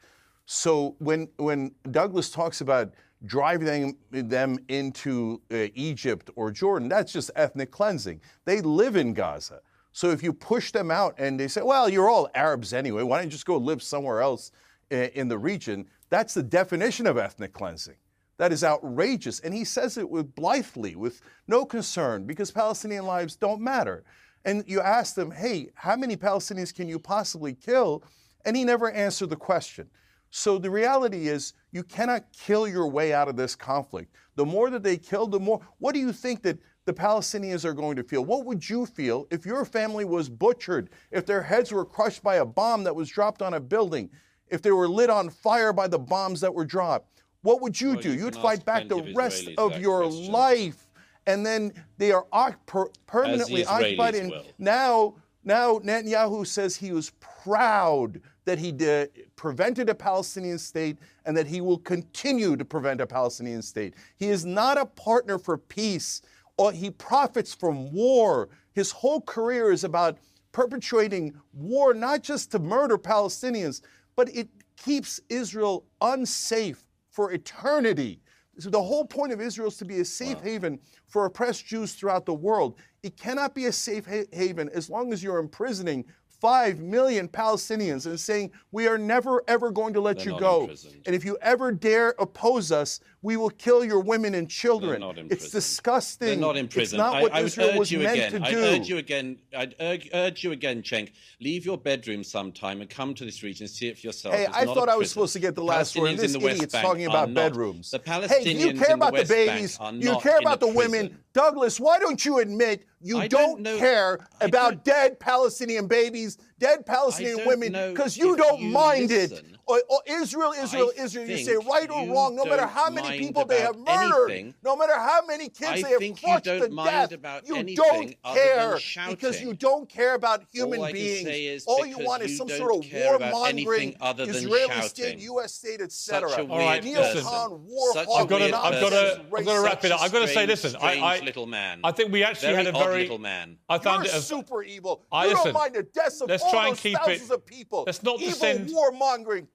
So 0.47 0.95
when, 0.99 1.29
when 1.37 1.73
Douglas 1.91 2.31
talks 2.31 2.61
about 2.61 2.95
driving 3.25 3.97
them 4.11 4.59
into 4.69 5.43
uh, 5.51 5.67
Egypt 5.75 6.31
or 6.37 6.51
Jordan, 6.51 6.89
that's 6.89 7.13
just 7.13 7.31
ethnic 7.35 7.71
cleansing. 7.71 8.21
They 8.45 8.61
live 8.61 8.95
in 8.95 9.13
Gaza. 9.13 9.61
So 9.97 10.11
if 10.11 10.23
you 10.23 10.35
push 10.35 10.73
them 10.73 10.91
out 10.91 11.15
and 11.17 11.41
they 11.41 11.49
say, 11.49 11.63
well, 11.63 11.89
you're 11.89 12.11
all 12.11 12.29
Arabs 12.35 12.75
anyway, 12.75 13.03
why 13.03 13.17
don't 13.17 13.29
you 13.29 13.31
just 13.31 13.47
go 13.47 13.57
live 13.57 13.83
somewhere 13.83 14.21
else 14.21 14.53
in 14.91 15.29
the 15.29 15.39
region? 15.39 15.87
That's 16.11 16.35
the 16.35 16.43
definition 16.43 17.07
of 17.07 17.17
ethnic 17.17 17.55
cleansing. 17.55 17.97
That 18.37 18.53
is 18.53 18.63
outrageous. 18.63 19.41
And 19.41 19.55
he 19.55 19.65
says 19.65 19.97
it 19.97 20.11
with 20.11 20.35
blithely, 20.35 20.97
with 20.97 21.23
no 21.49 21.65
concern, 21.65 22.27
because 22.27 22.51
Palestinian 22.51 23.07
lives 23.07 23.37
don't 23.37 23.63
matter. 23.63 24.05
And 24.45 24.65
you 24.67 24.83
ask 24.83 25.15
them, 25.15 25.31
hey, 25.31 25.71
how 25.75 25.97
many 25.97 26.15
Palestinians 26.15 26.75
can 26.75 26.91
you 26.91 26.99
possibly 26.99 27.55
kill? 27.55 28.05
And 28.45 28.55
he 28.55 28.65
never 28.65 28.93
answered 28.93 29.31
the 29.31 29.37
question. 29.37 29.89
So 30.29 30.59
the 30.59 30.69
reality 30.69 31.29
is, 31.29 31.55
you 31.73 31.83
cannot 31.83 32.31
kill 32.35 32.69
your 32.69 32.87
way 32.87 33.15
out 33.15 33.29
of 33.29 33.37
this 33.37 33.57
conflict. 33.57 34.15
The 34.35 34.45
more 34.45 34.69
that 34.69 34.83
they 34.83 34.99
kill, 34.99 35.27
the 35.27 35.41
more. 35.41 35.67
What 35.79 35.95
do 35.95 36.01
you 36.01 36.13
think 36.13 36.43
that 36.43 36.59
the 36.87 36.95
Palestinians 36.95 37.65
are 37.65 37.75
going 37.75 37.97
to 37.97 38.05
feel. 38.05 38.25
What 38.25 38.47
would 38.47 38.67
you 38.69 38.87
feel 38.87 39.27
if 39.31 39.45
your 39.45 39.65
family 39.65 40.05
was 40.05 40.29
butchered, 40.29 40.89
if 41.11 41.27
their 41.27 41.43
heads 41.43 41.73
were 41.73 41.85
crushed 41.85 42.23
by 42.23 42.37
a 42.37 42.45
bomb 42.45 42.85
that 42.85 42.95
was 42.95 43.09
dropped 43.09 43.43
on 43.43 43.55
a 43.55 43.61
building, 43.61 44.09
if 44.49 44.63
they 44.63 44.71
were 44.71 44.89
lit 44.89 45.11
on 45.11 45.29
fire 45.29 45.73
by 45.73 45.89
the 45.89 45.99
bombs 45.99 46.41
that 46.41 46.55
were 46.55 46.65
dropped? 46.65 47.23
What 47.43 47.61
would 47.61 47.79
you 47.81 47.91
well, 47.91 48.01
do? 48.01 48.13
You 48.13 48.25
You'd 48.27 48.37
fight 48.37 48.65
back 48.65 48.89
the 48.89 49.13
rest 49.15 49.49
of 49.59 49.79
your 49.81 50.03
question. 50.05 50.33
life. 50.33 50.87
And 51.27 51.45
then 51.45 51.73
they 51.99 52.13
are 52.13 52.25
per- 52.67 52.91
permanently 53.07 53.65
the 53.65 53.69
occupied. 53.69 54.15
And 54.15 54.33
now, 54.59 55.17
now 55.43 55.81
Netanyahu 55.81 56.47
says 56.47 56.77
he 56.77 56.93
was 56.93 57.11
proud 57.43 58.21
that 58.45 58.61
he 58.61 58.71
did, 58.71 59.11
prevented 59.35 59.91
a 59.91 59.95
Palestinian 59.95 60.59
state 60.59 60.99
and 61.25 61.37
that 61.37 61.49
he 61.49 61.61
will 61.61 61.79
continue 61.79 62.57
to 62.57 62.65
prevent 62.65 63.01
a 63.01 63.07
Palestinian 63.07 63.61
state. 63.61 63.95
He 64.17 64.29
is 64.29 64.45
not 64.45 64.79
a 64.79 64.87
partner 64.87 65.37
for 65.37 65.59
peace 65.59 66.23
or 66.57 66.73
he 66.73 66.91
profits 66.91 67.55
from 67.55 67.93
war. 67.93 68.49
His 68.73 68.91
whole 68.91 69.21
career 69.21 69.71
is 69.73 69.85
about 69.85 70.19
perpetuating 70.53 71.35
war, 71.53 71.93
not 71.95 72.23
just 72.23 72.51
to 72.53 72.59
murder 72.59 72.97
Palestinians, 72.97 73.83
but 74.15 74.35
it 74.35 74.49
keeps 74.77 75.21
Israel 75.29 75.85
unsafe 76.01 76.87
for 77.11 77.33
eternity. 77.33 78.21
So 78.59 78.71
the 78.71 78.83
whole 78.83 79.05
point 79.05 79.33
of 79.33 79.41
Israel 79.41 79.69
is 79.69 79.77
to 79.79 79.85
be 79.85 80.01
a 80.01 80.05
safe 80.05 80.39
wow. 80.39 80.45
haven 80.45 80.81
for 81.09 81.27
oppressed 81.27 81.67
Jews 81.67 81.95
throughout 81.95 82.25
the 82.25 82.35
world. 82.35 82.77
It 83.03 83.17
cannot 83.19 83.55
be 83.55 83.67
a 83.67 83.73
safe 83.73 84.07
ha- 84.07 84.25
haven 84.33 84.71
as 84.71 84.89
long 84.89 85.13
as 85.13 85.23
you're 85.23 85.39
imprisoning 85.39 86.07
5 86.41 86.81
million 86.81 87.29
Palestinians 87.29 88.07
and 88.07 88.19
saying, 88.19 88.51
We 88.73 88.87
are 88.89 88.99
never, 88.99 89.43
ever 89.49 89.71
going 89.71 89.95
to 89.95 90.01
let 90.01 90.19
They're 90.19 90.35
you 90.35 90.41
go. 90.41 90.71
And 91.07 91.15
if 91.15 91.25
you 91.25 91.39
ever 91.41 91.73
dare 91.73 92.15
oppose 92.19 92.73
us, 92.73 93.01
We 93.27 93.37
will 93.37 93.51
kill 93.51 93.85
your 93.85 93.99
women 93.99 94.37
and 94.37 94.49
children. 94.49 95.01
not 95.01 95.19
in 95.19 95.27
it's 95.33 95.51
disgusting. 95.51 96.29
They're 96.29 96.37
not 96.37 96.57
in 96.57 96.67
It's 96.67 96.75
prison. 96.77 96.99
not 96.99 97.21
what 97.23 97.33
I 97.33 97.41
would 97.41 97.47
Israel 97.47 97.71
urge 97.71 97.79
was 97.79 97.91
you 97.91 97.99
meant 97.99 98.19
again. 98.19 98.41
to 98.41 98.47
I'd 98.47 98.51
do. 98.53 98.59
urge 98.59 98.89
you 98.89 98.99
again. 98.99 99.39
I'd 99.57 99.75
urge, 99.81 100.09
urge 100.15 100.45
you 100.45 100.53
again, 100.53 100.81
Cenk. 100.85 101.11
Leave 101.41 101.67
your 101.67 101.77
bedroom 101.77 102.23
sometime 102.23 102.81
and 102.81 102.89
come 102.89 103.15
to 103.15 103.25
this 103.25 103.43
region 103.43 103.65
and 103.65 103.71
see 103.71 103.89
it 103.89 103.99
for 103.99 104.07
yourself. 104.07 104.33
Hey, 104.33 104.45
It's 104.45 104.57
I 104.57 104.63
not 104.63 104.77
thought 104.77 104.89
I 104.89 104.95
was 104.95 105.11
supposed 105.11 105.33
to 105.33 105.41
get 105.41 105.57
the 105.57 105.61
The 105.63 105.65
last 105.65 105.97
word. 105.97 106.11
Palestinians 106.11 106.17
This 106.19 106.35
in 106.37 106.41
the 106.41 106.45
West 106.47 106.57
idiot's 106.59 106.73
Bank 106.75 106.87
talking 106.87 107.07
about 107.07 107.31
not. 107.31 107.35
bedrooms. 107.51 107.91
The 107.91 108.01
hey, 108.29 108.45
do 108.45 108.51
you 108.53 108.75
care 108.75 108.95
about 108.95 109.13
the 109.13 109.19
West 109.23 109.29
Bank 109.31 109.51
babies? 109.51 109.79
You 109.95 110.17
care 110.21 110.39
about 110.39 110.61
the 110.61 110.69
women? 110.69 111.19
Douglas, 111.33 111.81
why 111.81 111.99
don't 111.99 112.25
you 112.25 112.39
admit 112.39 112.87
you 113.03 113.19
I 113.19 113.27
don't, 113.27 113.57
don't 113.57 113.61
know- 113.63 113.79
care 113.79 114.21
about 114.41 114.85
dead 114.85 115.19
Palestinian 115.19 115.89
babies, 115.89 116.39
dead 116.59 116.87
Palestinian 116.87 117.47
women, 117.47 117.73
because 117.93 118.17
you 118.17 118.37
don't 118.37 118.61
you 118.61 118.69
mind 118.71 119.11
it? 119.11 119.33
Or, 119.69 119.83
or 119.89 120.01
Israel, 120.07 120.53
Israel, 120.53 120.93
I 120.97 121.03
Israel. 121.03 121.29
You 121.29 121.39
say 121.39 121.57
right 121.57 121.91
or 121.91 122.07
wrong, 122.07 122.37
no 122.37 122.45
matter 122.45 122.67
how 122.67 122.89
many 122.89 123.19
people 123.19 123.45
they 123.45 123.61
have 123.63 123.77
murdered, 123.77 124.31
anything. 124.31 124.55
no 124.63 124.77
matter 124.77 124.95
how 124.95 125.27
many 125.27 125.49
kids 125.49 125.71
I 125.71 125.83
they 125.83 125.91
have 125.91 125.99
think 125.99 126.23
you 126.23 126.29
crushed 126.29 126.45
to 126.45 126.69
death, 126.69 127.13
about 127.13 127.47
you 127.49 127.75
don't 127.75 128.15
care 128.23 128.79
because 129.09 129.41
you 129.41 129.55
don't 129.55 129.89
care 129.89 130.15
about 130.15 130.45
human 130.53 130.81
All 130.81 130.93
beings. 130.93 131.65
All 131.67 131.85
you 131.85 131.99
want 131.99 132.23
is 132.23 132.37
some 132.37 132.49
sort 132.49 132.77
of 132.77 132.83
care 132.83 133.17
about 133.17 133.35
warmongering, 133.35 133.97
anything 134.01 134.29
Israeli 134.29 134.69
shouting. 134.69 134.89
state, 134.89 135.19
U.S. 135.19 135.55
state, 135.55 135.81
etc. 135.81 136.47
All 136.49 136.59
right, 136.59 136.83
Neocon, 136.83 137.15
listen. 137.15 137.67
war 137.67 137.93
Such 137.93 138.09
I've 138.15 138.29
got 138.29 138.39
to, 138.39 138.45
weird 138.45 138.55
I've 138.55 138.81
got 138.81 138.93
person. 138.93 139.31
to, 139.31 139.37
I've 139.37 139.45
got 139.45 139.55
to 139.55 139.63
wrap 139.63 139.85
it 139.85 139.93
up. 139.93 140.01
I've 140.01 140.13
got 140.13 140.21
to 140.21 140.27
say, 140.29 140.33
Strange, 140.33 140.49
listen, 140.49 140.77
I, 140.81 141.21
little 141.21 141.47
man. 141.47 141.81
I 141.83 141.91
think 141.93 142.13
we 142.13 142.23
actually 142.23 142.55
had 142.55 142.67
a 142.67 142.73
very, 142.73 143.03
little 143.03 143.19
man. 143.19 143.59
I 143.69 143.79
found 143.79 144.07
it 144.07 144.15
a, 144.15 144.21
super 144.21 144.63
evil. 144.63 145.07
I- 145.11 145.27
you 145.27 145.35
don't 145.35 145.53
mind 145.53 145.75
the 145.75 145.83
deaths 145.83 146.21
of 146.21 146.29
let's 146.29 146.43
all 146.43 146.46
try 146.51 146.69
and 146.69 146.77
keep 146.77 146.95
it- 146.95 147.05
thousands 147.05 147.31
of 147.31 147.47
people. 147.47 147.85
let's 147.87 148.03
not 148.03 148.21
evil 148.21 148.33
descend- 148.33 148.71
warmongering. 148.71 149.47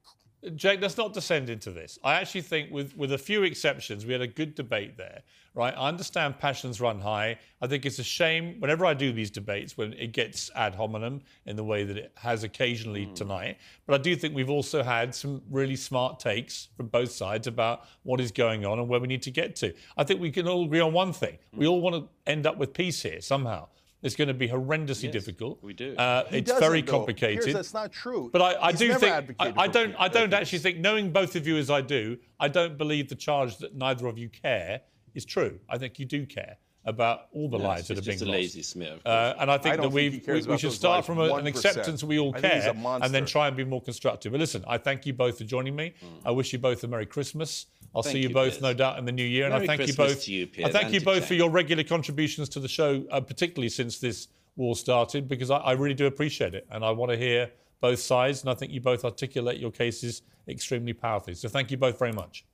Jake, 0.56 0.80
let's 0.80 0.96
not 0.96 1.12
descend 1.12 1.48
into 1.48 1.70
this. 1.70 2.00
I 2.02 2.14
actually 2.14 2.40
think, 2.40 2.72
with, 2.72 2.96
with 2.96 3.12
a 3.12 3.18
few 3.18 3.44
exceptions, 3.44 4.04
we 4.04 4.12
had 4.12 4.22
a 4.22 4.26
good 4.26 4.56
debate 4.56 4.96
there, 4.96 5.22
right? 5.54 5.72
I 5.72 5.88
understand 5.88 6.36
passions 6.40 6.80
run 6.80 7.00
high. 7.00 7.38
I 7.60 7.68
think 7.68 7.86
it's 7.86 8.00
a 8.00 8.04
shame 8.04 8.56
whenever 8.58 8.84
I 8.84 8.92
do 8.92 9.12
these 9.12 9.30
debates 9.30 9.78
when 9.78 9.92
it 9.92 10.12
gets 10.12 10.50
ad 10.56 10.74
hominem 10.74 11.22
in 11.46 11.54
the 11.54 11.62
way 11.62 11.84
that 11.84 11.96
it 11.96 12.12
has 12.16 12.42
occasionally 12.42 13.04
hmm. 13.04 13.14
tonight. 13.14 13.58
But 13.86 14.00
I 14.00 14.02
do 14.02 14.16
think 14.16 14.34
we've 14.34 14.50
also 14.50 14.82
had 14.82 15.14
some 15.14 15.42
really 15.48 15.76
smart 15.76 16.18
takes 16.18 16.68
from 16.76 16.88
both 16.88 17.12
sides 17.12 17.46
about 17.46 17.84
what 18.02 18.20
is 18.20 18.32
going 18.32 18.66
on 18.66 18.80
and 18.80 18.88
where 18.88 18.98
we 18.98 19.06
need 19.06 19.22
to 19.22 19.30
get 19.30 19.54
to. 19.56 19.72
I 19.96 20.02
think 20.02 20.20
we 20.20 20.32
can 20.32 20.48
all 20.48 20.64
agree 20.64 20.80
on 20.80 20.92
one 20.92 21.12
thing: 21.12 21.38
we 21.52 21.66
hmm. 21.66 21.70
all 21.70 21.80
want 21.80 21.94
to 21.94 22.08
end 22.26 22.46
up 22.46 22.56
with 22.56 22.74
peace 22.74 23.00
here 23.00 23.20
somehow. 23.20 23.68
It's 24.02 24.16
going 24.16 24.28
to 24.28 24.34
be 24.34 24.48
horrendously 24.48 25.12
difficult. 25.12 25.62
we 25.62 25.74
do. 25.74 25.94
Uh, 25.96 26.24
it's 26.30 26.52
very 26.58 26.82
though. 26.82 26.90
complicated. 26.90 27.44
Here's, 27.44 27.54
that's 27.54 27.74
not 27.74 27.92
true. 27.92 28.30
But 28.32 28.42
I, 28.42 28.68
I 28.68 28.70
He's 28.72 28.80
do 28.80 28.88
never 28.88 28.98
think 29.22 29.36
I, 29.38 29.52
I 29.56 29.68
don't. 29.68 29.94
I 29.98 30.08
don't 30.08 30.34
actually 30.34 30.58
think 30.58 30.78
knowing 30.78 31.12
both 31.12 31.36
of 31.36 31.46
you 31.46 31.56
as 31.56 31.70
I 31.70 31.80
do, 31.82 32.18
I 32.40 32.48
don't 32.48 32.76
believe 32.76 33.08
the 33.08 33.14
charge 33.14 33.58
that 33.58 33.76
neither 33.76 34.06
of 34.08 34.18
you 34.18 34.28
care 34.28 34.80
is 35.14 35.24
true. 35.24 35.60
I 35.68 35.78
think 35.78 35.98
you 35.98 36.04
do 36.04 36.26
care 36.26 36.56
about 36.84 37.28
all 37.32 37.48
the 37.48 37.58
No, 37.58 37.64
lives 37.64 37.80
it's 37.82 37.88
that 37.88 37.96
have 37.98 38.04
just 38.04 38.18
been 38.20 38.28
a 38.28 38.30
lost. 38.32 38.40
lazy 38.40 38.62
smear. 38.62 38.92
of 38.94 39.00
Uh, 39.06 39.34
and 39.38 39.50
I 39.50 39.58
think 39.58 39.74
I 39.74 39.82
that 39.82 39.88
we, 39.92 40.10
think 40.18 40.26
we, 40.26 40.52
we 40.52 40.58
should 40.58 40.72
start 40.72 41.04
from 41.04 41.18
a, 41.18 41.24
an 41.34 41.44
1%. 41.44 41.48
acceptance 41.48 42.02
we 42.02 42.18
all 42.18 42.34
I 42.34 42.40
think 42.40 42.54
he's 42.54 42.64
care 42.64 42.74
and 43.02 43.14
then 43.14 43.24
try 43.24 43.46
and 43.46 43.56
be 43.56 43.64
more 43.64 43.80
constructive. 43.80 44.32
But 44.32 44.40
listen, 44.40 44.64
I 44.66 44.78
thank 44.78 45.06
you 45.06 45.12
both 45.12 45.38
for 45.38 45.44
joining 45.44 45.76
me. 45.76 45.94
I 46.24 46.30
wish 46.32 46.52
you 46.52 46.58
both 46.58 46.82
a 46.82 46.88
Merry 46.88 47.06
Christmas. 47.06 47.66
I'll 47.94 48.02
Thank 48.02 48.12
see 48.14 48.22
you, 48.22 48.28
you, 48.28 48.34
both, 48.34 48.52
Piers. 48.54 48.62
no 48.62 48.74
doubt, 48.74 48.98
in 48.98 49.04
the 49.04 49.12
new 49.12 49.24
year. 49.24 49.44
And 49.44 49.54
I 49.54 49.58
Merry 49.58 49.66
thank 49.66 49.80
you 49.80 49.86
Christmas 49.94 50.14
both. 50.14 50.24
to 50.24 50.32
you, 50.32 50.48
I 50.64 50.70
thank 50.70 50.92
you 50.92 50.98
to 51.00 51.04
both 51.04 51.26
for 51.26 51.34
your 51.34 51.50
regular 51.50 51.84
contributions 51.84 52.48
to 52.50 52.60
the 52.60 52.68
show, 52.68 53.04
uh, 53.10 53.20
particularly 53.20 53.68
since 53.68 53.98
this 53.98 54.28
war 54.56 54.74
started, 54.74 55.28
because 55.28 55.50
I, 55.50 55.58
I 55.58 55.72
really 55.72 55.94
do 55.94 56.06
appreciate 56.06 56.54
it. 56.54 56.66
And 56.70 56.84
I 56.84 56.90
want 56.90 57.12
to 57.12 57.18
hear 57.18 57.50
both 57.80 57.98
sides. 58.00 58.40
And 58.40 58.50
I 58.50 58.54
think 58.54 58.72
you 58.72 58.80
both 58.80 59.04
articulate 59.04 59.58
your 59.58 59.70
cases 59.70 60.22
extremely 60.48 60.94
powerfully. 60.94 61.34
So 61.34 61.48
thank 61.48 61.70
you 61.70 61.76
both 61.76 61.98
very 61.98 62.12
much. 62.12 62.44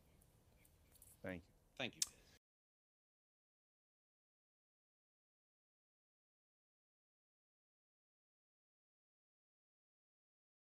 Thank 1.24 1.36
you. 1.36 1.42
Thank 1.78 1.94
you. 1.94 2.00